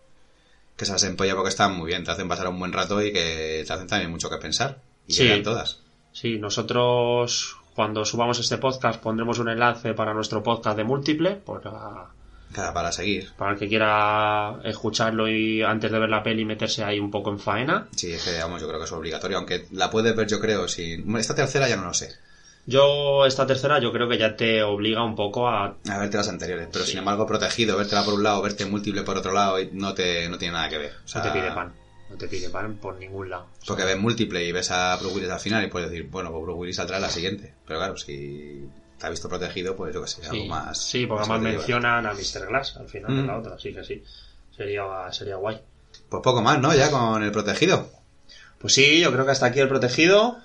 que 0.82 0.86
se 0.86 0.92
las 0.92 1.04
empolla 1.04 1.34
porque 1.34 1.48
están 1.50 1.76
muy 1.76 1.86
bien, 1.86 2.02
te 2.04 2.10
hacen 2.10 2.26
pasar 2.28 2.48
un 2.48 2.58
buen 2.58 2.72
rato 2.72 3.00
y 3.00 3.12
que 3.12 3.62
te 3.66 3.72
hacen 3.72 3.86
también 3.86 4.10
mucho 4.10 4.28
que 4.28 4.36
pensar. 4.38 4.78
Y 5.06 5.12
Sí. 5.14 5.24
vean 5.28 5.42
todas. 5.42 5.78
Sí, 6.12 6.38
nosotros 6.38 7.56
cuando 7.74 8.04
subamos 8.04 8.38
este 8.40 8.58
podcast 8.58 9.00
pondremos 9.00 9.38
un 9.38 9.48
enlace 9.48 9.94
para 9.94 10.12
nuestro 10.12 10.42
podcast 10.42 10.76
de 10.76 10.84
múltiple, 10.84 11.36
para, 11.36 12.72
para 12.74 12.92
seguir. 12.92 13.30
para 13.38 13.52
el 13.52 13.58
que 13.58 13.68
quiera 13.68 14.56
escucharlo 14.64 15.28
y 15.28 15.62
antes 15.62 15.90
de 15.90 15.98
ver 15.98 16.10
la 16.10 16.22
peli 16.22 16.44
meterse 16.44 16.84
ahí 16.84 16.98
un 17.00 17.10
poco 17.10 17.30
en 17.30 17.38
faena. 17.38 17.86
Sí, 17.96 18.12
es 18.12 18.24
que 18.24 18.38
vamos, 18.40 18.60
yo 18.60 18.66
creo 18.68 18.78
que 18.80 18.84
es 18.86 18.92
obligatorio, 18.92 19.38
aunque 19.38 19.66
la 19.72 19.90
puedes 19.90 20.14
ver 20.16 20.26
yo 20.26 20.40
creo, 20.40 20.68
si 20.68 21.02
esta 21.16 21.34
tercera 21.34 21.68
ya 21.68 21.76
no 21.76 21.84
lo 21.84 21.94
sé. 21.94 22.10
Yo, 22.64 23.26
esta 23.26 23.46
tercera, 23.46 23.80
yo 23.80 23.92
creo 23.92 24.08
que 24.08 24.18
ya 24.18 24.36
te 24.36 24.62
obliga 24.62 25.02
un 25.04 25.16
poco 25.16 25.48
a... 25.48 25.76
A 25.88 25.98
verte 25.98 26.16
las 26.16 26.28
anteriores, 26.28 26.68
pero 26.72 26.84
Sí. 26.84 26.92
sin 26.92 26.98
embargo 27.00 27.26
protegido, 27.26 27.76
vértela 27.76 28.04
por 28.04 28.14
un 28.14 28.22
lado, 28.22 28.40
verte 28.40 28.66
múltiple 28.66 29.02
por 29.02 29.16
otro 29.16 29.32
lado, 29.32 29.58
y 29.60 29.70
no 29.72 29.94
te 29.94 30.28
no 30.28 30.38
tiene 30.38 30.54
nada 30.54 30.68
que 30.68 30.78
ver. 30.78 30.92
O 31.04 31.08
sea, 31.08 31.22
No 31.24 31.32
te 31.32 31.38
pide 31.40 31.50
pan. 31.52 31.72
No 32.10 32.16
te 32.16 32.28
pide 32.28 32.50
pan 32.50 32.76
por 32.76 32.96
ningún 32.98 33.30
lado. 33.30 33.46
Porque 33.66 33.84
ves 33.84 33.98
múltiple 33.98 34.44
y 34.44 34.52
ves 34.52 34.70
a 34.70 34.96
Bruce 34.96 35.14
Willis 35.16 35.30
al 35.30 35.40
final 35.40 35.64
y 35.64 35.68
puedes 35.68 35.90
decir, 35.90 36.06
bueno, 36.08 36.30
pues 36.30 36.42
Bruce 36.44 36.58
Willis 36.60 36.76
saldrá 36.76 37.00
la 37.00 37.08
siguiente. 37.08 37.54
Pero 37.66 37.80
claro, 37.80 37.96
si 37.96 38.68
te 38.98 39.06
ha 39.06 39.10
visto 39.10 39.28
protegido, 39.28 39.74
pues 39.74 39.92
yo 39.94 40.02
que 40.02 40.08
sé, 40.08 40.20
Sí, 40.22 40.28
algo 40.30 40.44
más. 40.46 40.78
sí, 40.78 41.06
porque 41.06 41.20
más 41.26 41.30
además 41.30 41.54
mencionan 41.54 42.06
a 42.06 42.12
Mr. 42.12 42.46
Glass 42.46 42.76
al 42.76 42.88
final 42.88 43.16
de 43.16 43.22
Mm. 43.22 43.26
la 43.26 43.38
otra, 43.38 43.54
así 43.56 43.72
que 43.74 43.82
sí. 43.82 44.04
Sería, 44.56 45.10
sería 45.10 45.36
guay. 45.36 45.58
Pues 46.08 46.22
poco 46.22 46.42
más, 46.42 46.60
¿no? 46.60 46.72
Ya 46.74 46.90
con 46.90 47.22
el 47.24 47.32
protegido. 47.32 47.88
Pues 48.58 48.74
sí, 48.74 49.00
yo 49.00 49.10
creo 49.10 49.24
que 49.24 49.32
hasta 49.32 49.46
aquí 49.46 49.58
el 49.60 49.68
protegido. 49.68 50.36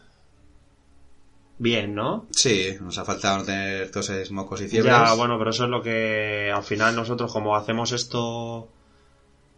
Bien, 1.60 1.96
¿no? 1.96 2.28
Sí, 2.32 2.76
nos 2.82 2.98
ha 3.00 3.06
faltado 3.06 3.40
no 3.40 3.44
tener 3.44 3.90
toses, 3.92 4.30
mocos 4.32 4.62
y 4.62 4.68
fiebres. 4.68 4.94
Ya, 4.94 5.14
bueno, 5.14 5.38
pero 5.40 5.50
eso 5.50 5.64
es 5.64 5.70
lo 5.70 5.82
que 5.82 6.52
al 6.54 6.64
final 6.64 6.96
nosotros 6.96 7.32
como 7.32 7.56
hacemos 7.56 7.92
esto 7.92 8.70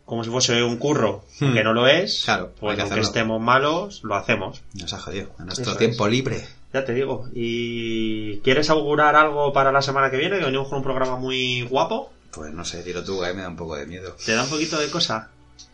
como 0.06 0.24
si 0.24 0.30
fuese 0.32 0.64
un 0.64 0.78
curro, 0.78 1.24
Hmm. 1.40 1.54
que 1.54 1.64
no 1.64 1.72
lo 1.74 1.86
es, 1.88 2.24
Claro, 2.26 2.52
pues 2.60 2.76
que 2.78 2.82
aunque 2.82 3.02
estemos 3.02 3.40
malos, 3.40 4.02
lo 4.04 4.16
hacemos. 4.16 4.62
Nos 4.74 4.92
ha 4.94 5.00
jodido. 5.00 5.30
En 5.38 5.46
nuestro 5.46 5.70
Eso 5.72 5.78
tiempo 5.78 6.08
libre. 6.08 6.48
Ya 6.74 6.84
te 6.84 6.94
digo. 6.94 7.28
¿Y 7.34 8.38
quieres 8.40 8.70
augurar 8.72 9.16
algo 9.16 9.54
para 9.54 9.72
la 9.72 9.82
semana 9.84 10.10
que 10.10 10.18
viene? 10.18 10.40
Que 10.40 10.46
venimos 10.46 10.68
con 10.68 10.80
un 10.80 10.84
programa 10.84 11.18
muy 11.18 11.62
guapo. 11.64 12.12
Pues 12.32 12.52
no 12.54 12.64
sé, 12.66 12.82
tiro 12.84 13.04
tú, 13.04 13.20
que 13.20 13.28
a 13.28 13.30
mí 13.30 13.36
me 13.36 13.42
da 13.44 13.50
un 13.50 13.56
poco 13.56 13.76
de 13.76 13.86
miedo. 13.86 14.16
¿Te 14.26 14.34
da 14.34 14.44
un 14.44 14.50
poquito 14.50 14.80
de 14.80 14.90
cosa? 14.90 15.30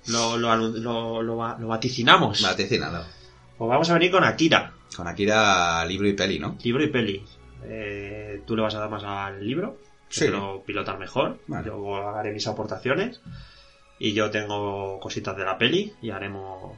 Lo, 0.08 0.38
lo, 0.38 0.56
lo, 0.56 1.22
lo 1.22 1.58
lo 1.58 1.68
vaticinamos. 1.68 2.42
Vaticinado. 2.42 3.06
Pues 3.58 3.70
vamos 3.70 3.90
a 3.90 3.94
venir 3.94 4.12
con 4.12 4.24
Akira, 4.26 4.74
Con 4.96 5.08
Akira, 5.08 5.86
libro 5.86 6.08
y 6.08 6.14
peli, 6.14 6.40
¿no? 6.40 6.58
libro 6.64 6.84
y 6.84 6.88
peli. 6.90 7.24
Eh, 7.64 8.42
Tú 8.46 8.56
le 8.56 8.62
vas 8.62 8.76
a 8.76 8.80
dar 8.80 8.90
más 8.90 9.04
al 9.04 9.46
libro, 9.46 9.78
Sí. 10.10 10.26
te 10.26 10.32
lo 10.32 10.64
pilotas 10.64 10.98
mejor. 11.00 11.40
Vale. 11.48 11.68
Yo 11.68 11.96
haré 12.16 12.32
mis 12.32 12.48
aportaciones. 12.48 13.22
Y 13.98 14.14
yo 14.14 14.30
tengo 14.30 15.00
cositas 15.00 15.36
de 15.38 15.46
la 15.46 15.58
peli 15.58 15.94
y 16.02 16.10
haremos 16.12 16.78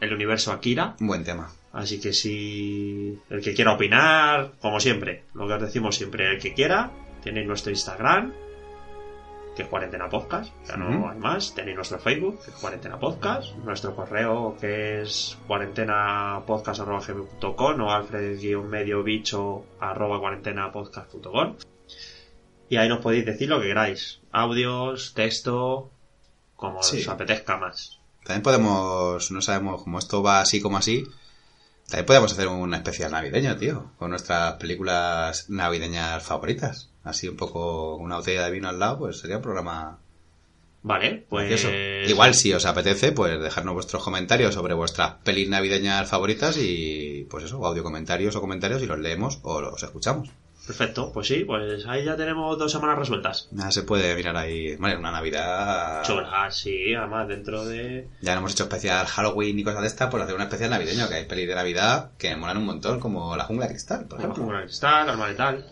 el 0.00 0.12
universo 0.14 0.52
Akira. 0.52 0.96
Un 1.00 1.06
buen 1.06 1.22
tema. 1.24 1.50
Así 1.72 2.00
que 2.00 2.12
si 2.14 3.18
el 3.28 3.42
que 3.42 3.52
quiera 3.54 3.72
opinar, 3.74 4.52
como 4.60 4.80
siempre, 4.80 5.24
lo 5.34 5.46
que 5.46 5.52
os 5.54 5.60
decimos 5.62 5.96
siempre, 5.96 6.32
el 6.32 6.40
que 6.40 6.54
quiera, 6.54 6.90
tenéis 7.22 7.46
nuestro 7.46 7.70
Instagram, 7.70 8.32
que 9.56 9.62
es 9.62 9.68
Cuarentena 9.68 10.08
Podcast, 10.10 10.52
ya 10.68 10.76
no 10.76 11.08
hay 11.10 11.18
más, 11.18 11.54
tenéis 11.54 11.76
nuestro 11.76 11.98
Facebook, 11.98 12.38
que 12.44 12.50
es 12.50 12.56
Cuarentena 12.58 12.98
Podcast, 12.98 13.54
nuestro 13.64 13.96
correo 13.96 14.54
que 14.60 15.00
es 15.02 15.38
cuarentenapodcast.com 15.46 17.80
o 17.80 17.90
alfred-medio 17.90 19.02
bicho 19.02 19.64
arroba 19.80 20.20
cuarentenapodcast.com 20.20 21.56
y 22.68 22.76
ahí 22.76 22.88
nos 22.88 22.98
podéis 23.00 23.24
decir 23.26 23.48
lo 23.48 23.60
que 23.60 23.68
queráis, 23.68 24.20
audios, 24.32 25.14
texto, 25.14 25.90
como 26.56 26.82
Sí. 26.82 26.98
os 27.00 27.08
apetezca 27.08 27.56
más. 27.56 27.98
También 28.24 28.42
podemos, 28.42 29.30
no 29.30 29.40
sabemos 29.40 29.82
cómo 29.84 29.98
esto 30.00 30.20
va 30.22 30.40
así 30.40 30.60
como 30.60 30.76
así. 30.78 31.06
También 31.88 32.06
podemos 32.06 32.32
hacer 32.32 32.48
un 32.48 32.74
especial 32.74 33.12
navideño, 33.12 33.56
tío. 33.56 33.92
Con 33.98 34.10
nuestras 34.10 34.54
películas 34.54 35.48
navideñas 35.48 36.24
favoritas. 36.24 36.90
Así 37.06 37.28
un 37.28 37.36
poco 37.36 37.96
una 37.96 38.16
botella 38.16 38.44
de 38.44 38.50
vino 38.50 38.68
al 38.68 38.78
lado, 38.78 38.98
pues 38.98 39.20
sería 39.20 39.36
un 39.36 39.42
programa 39.42 40.00
Vale, 40.82 41.24
pues... 41.28 41.48
gracioso. 41.48 41.74
Igual 42.08 42.34
si 42.34 42.52
os 42.52 42.64
apetece, 42.64 43.10
pues 43.12 43.40
dejarnos 43.40 43.74
vuestros 43.74 44.04
comentarios 44.04 44.54
sobre 44.54 44.74
vuestras 44.74 45.14
pelis 45.24 45.48
navideñas 45.48 46.08
favoritas 46.08 46.56
y 46.58 47.26
pues 47.28 47.44
eso, 47.44 47.64
audio 47.66 47.82
comentarios 47.82 48.36
o 48.36 48.40
comentarios 48.40 48.82
y 48.82 48.86
los 48.86 48.98
leemos 48.98 49.40
o 49.42 49.60
los 49.60 49.82
escuchamos. 49.82 50.30
Perfecto, 50.66 51.12
pues 51.12 51.28
sí, 51.28 51.44
pues 51.44 51.86
ahí 51.86 52.04
ya 52.04 52.16
tenemos 52.16 52.58
dos 52.58 52.72
semanas 52.72 52.98
resueltas. 52.98 53.48
Nada 53.52 53.70
se 53.70 53.84
puede 53.84 54.14
mirar 54.16 54.36
ahí. 54.36 54.74
Vale, 54.76 54.96
una 54.96 55.12
Navidad. 55.12 56.02
Chula, 56.04 56.50
sí, 56.50 56.92
además 56.92 57.28
dentro 57.28 57.64
de... 57.64 58.08
Ya 58.20 58.34
no 58.34 58.40
hemos 58.40 58.52
hecho 58.52 58.64
especial 58.64 59.06
Halloween 59.06 59.58
y 59.58 59.64
cosas 59.64 59.82
de 59.82 59.86
estas, 59.88 60.10
pues 60.10 60.22
hacer 60.22 60.34
un 60.34 60.42
especial 60.42 60.70
navideño, 60.70 61.08
que 61.08 61.14
hay 61.14 61.24
pelis 61.24 61.48
de 61.48 61.54
Navidad 61.54 62.10
que 62.18 62.34
molan 62.34 62.56
un 62.56 62.66
montón, 62.66 62.98
como 62.98 63.36
La 63.36 63.44
Jungla 63.44 63.66
de 63.66 63.72
Cristal, 63.72 64.06
por 64.06 64.18
ejemplo. 64.18 64.44
Como 64.44 64.56
el 64.56 64.64
cristal, 64.64 65.08
arma 65.08 65.28
letal, 65.28 65.64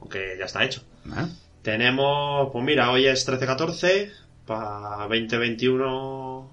aunque 0.00 0.36
ya 0.38 0.44
está 0.46 0.64
hecho. 0.64 0.82
¿Ah? 1.12 1.28
Tenemos, 1.62 2.50
pues 2.52 2.64
mira, 2.64 2.90
hoy 2.90 3.06
es 3.06 3.28
13-14, 3.28 4.10
para 4.46 5.06
2021 5.08 6.50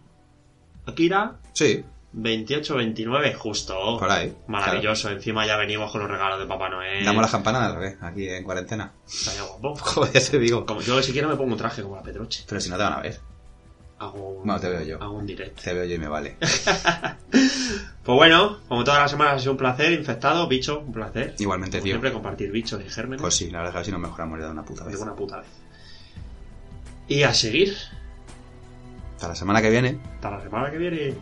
Akira, 0.85 1.37
Sí, 1.53 1.83
28-29 2.15 3.33
justo. 3.35 3.97
por 3.99 4.09
ahí. 4.11 4.35
Maravilloso, 4.47 5.09
encima 5.09 5.45
ya 5.45 5.57
venimos 5.57 5.91
con 5.91 6.01
los 6.01 6.09
regalos 6.09 6.39
de 6.39 6.45
Papá 6.45 6.69
Noel. 6.69 7.05
Damos 7.05 7.21
las 7.21 7.31
campanadas, 7.31 7.77
¿qué? 7.79 8.05
Aquí 8.05 8.27
en 8.29 8.43
cuarentena. 8.43 8.91
Estaría 9.07 9.43
guapo. 9.43 9.73
Como 9.93 10.07
ya 10.11 10.19
te 10.19 10.39
digo. 10.39 10.65
Como, 10.65 10.81
yo 10.81 11.01
si 11.01 11.11
quiero 11.11 11.29
me 11.29 11.35
pongo 11.35 11.53
un 11.53 11.57
traje 11.57 11.81
como 11.81 11.95
la 11.95 12.03
Pedroche. 12.03 12.43
Pero 12.47 12.59
si 12.61 12.69
no 12.69 12.77
te 12.77 12.83
van 12.83 12.93
a 12.93 13.01
ver. 13.01 13.19
Hago 14.03 14.29
un, 14.29 14.45
Bueno, 14.45 14.59
te 14.59 14.69
veo 14.69 14.81
yo. 14.83 15.01
Hago 15.01 15.13
un 15.13 15.25
direct. 15.25 15.61
Te 15.61 15.73
veo 15.73 15.85
yo 15.85 15.95
y 15.95 15.99
me 15.99 16.07
vale. 16.07 16.37
Pues 18.03 18.17
bueno, 18.17 18.59
como 18.67 18.83
todas 18.83 18.99
las 18.99 19.11
semanas 19.11 19.35
ha 19.35 19.39
sido 19.39 19.53
un 19.53 19.57
placer, 19.57 19.93
infectado, 19.93 20.45
bicho, 20.49 20.81
un 20.81 20.91
placer. 20.91 21.35
Igualmente, 21.39 21.77
Como 21.77 21.83
tío. 21.85 21.93
Siempre 21.93 22.11
compartir 22.11 22.51
bichos 22.51 22.81
y 22.85 22.89
gérmenes. 22.89 23.21
Pues 23.21 23.33
sí, 23.33 23.49
la 23.49 23.59
verdad 23.59 23.69
es 23.69 23.73
que 23.75 23.79
así 23.83 23.91
nos 23.91 24.01
mejoramos 24.01 24.39
ya 24.39 24.45
de 24.47 24.51
una 24.51 24.63
puta 24.65 24.83
de 24.83 24.91
vez. 24.91 24.99
una 24.99 25.15
puta 25.15 25.37
vez. 25.37 25.47
Y 27.07 27.23
a 27.23 27.33
seguir. 27.33 27.73
Hasta 29.15 29.29
la 29.29 29.35
semana 29.35 29.61
que 29.61 29.69
viene. 29.69 29.99
Hasta 30.15 30.31
la 30.31 30.41
semana 30.43 30.69
que 30.69 30.77
viene. 30.77 31.13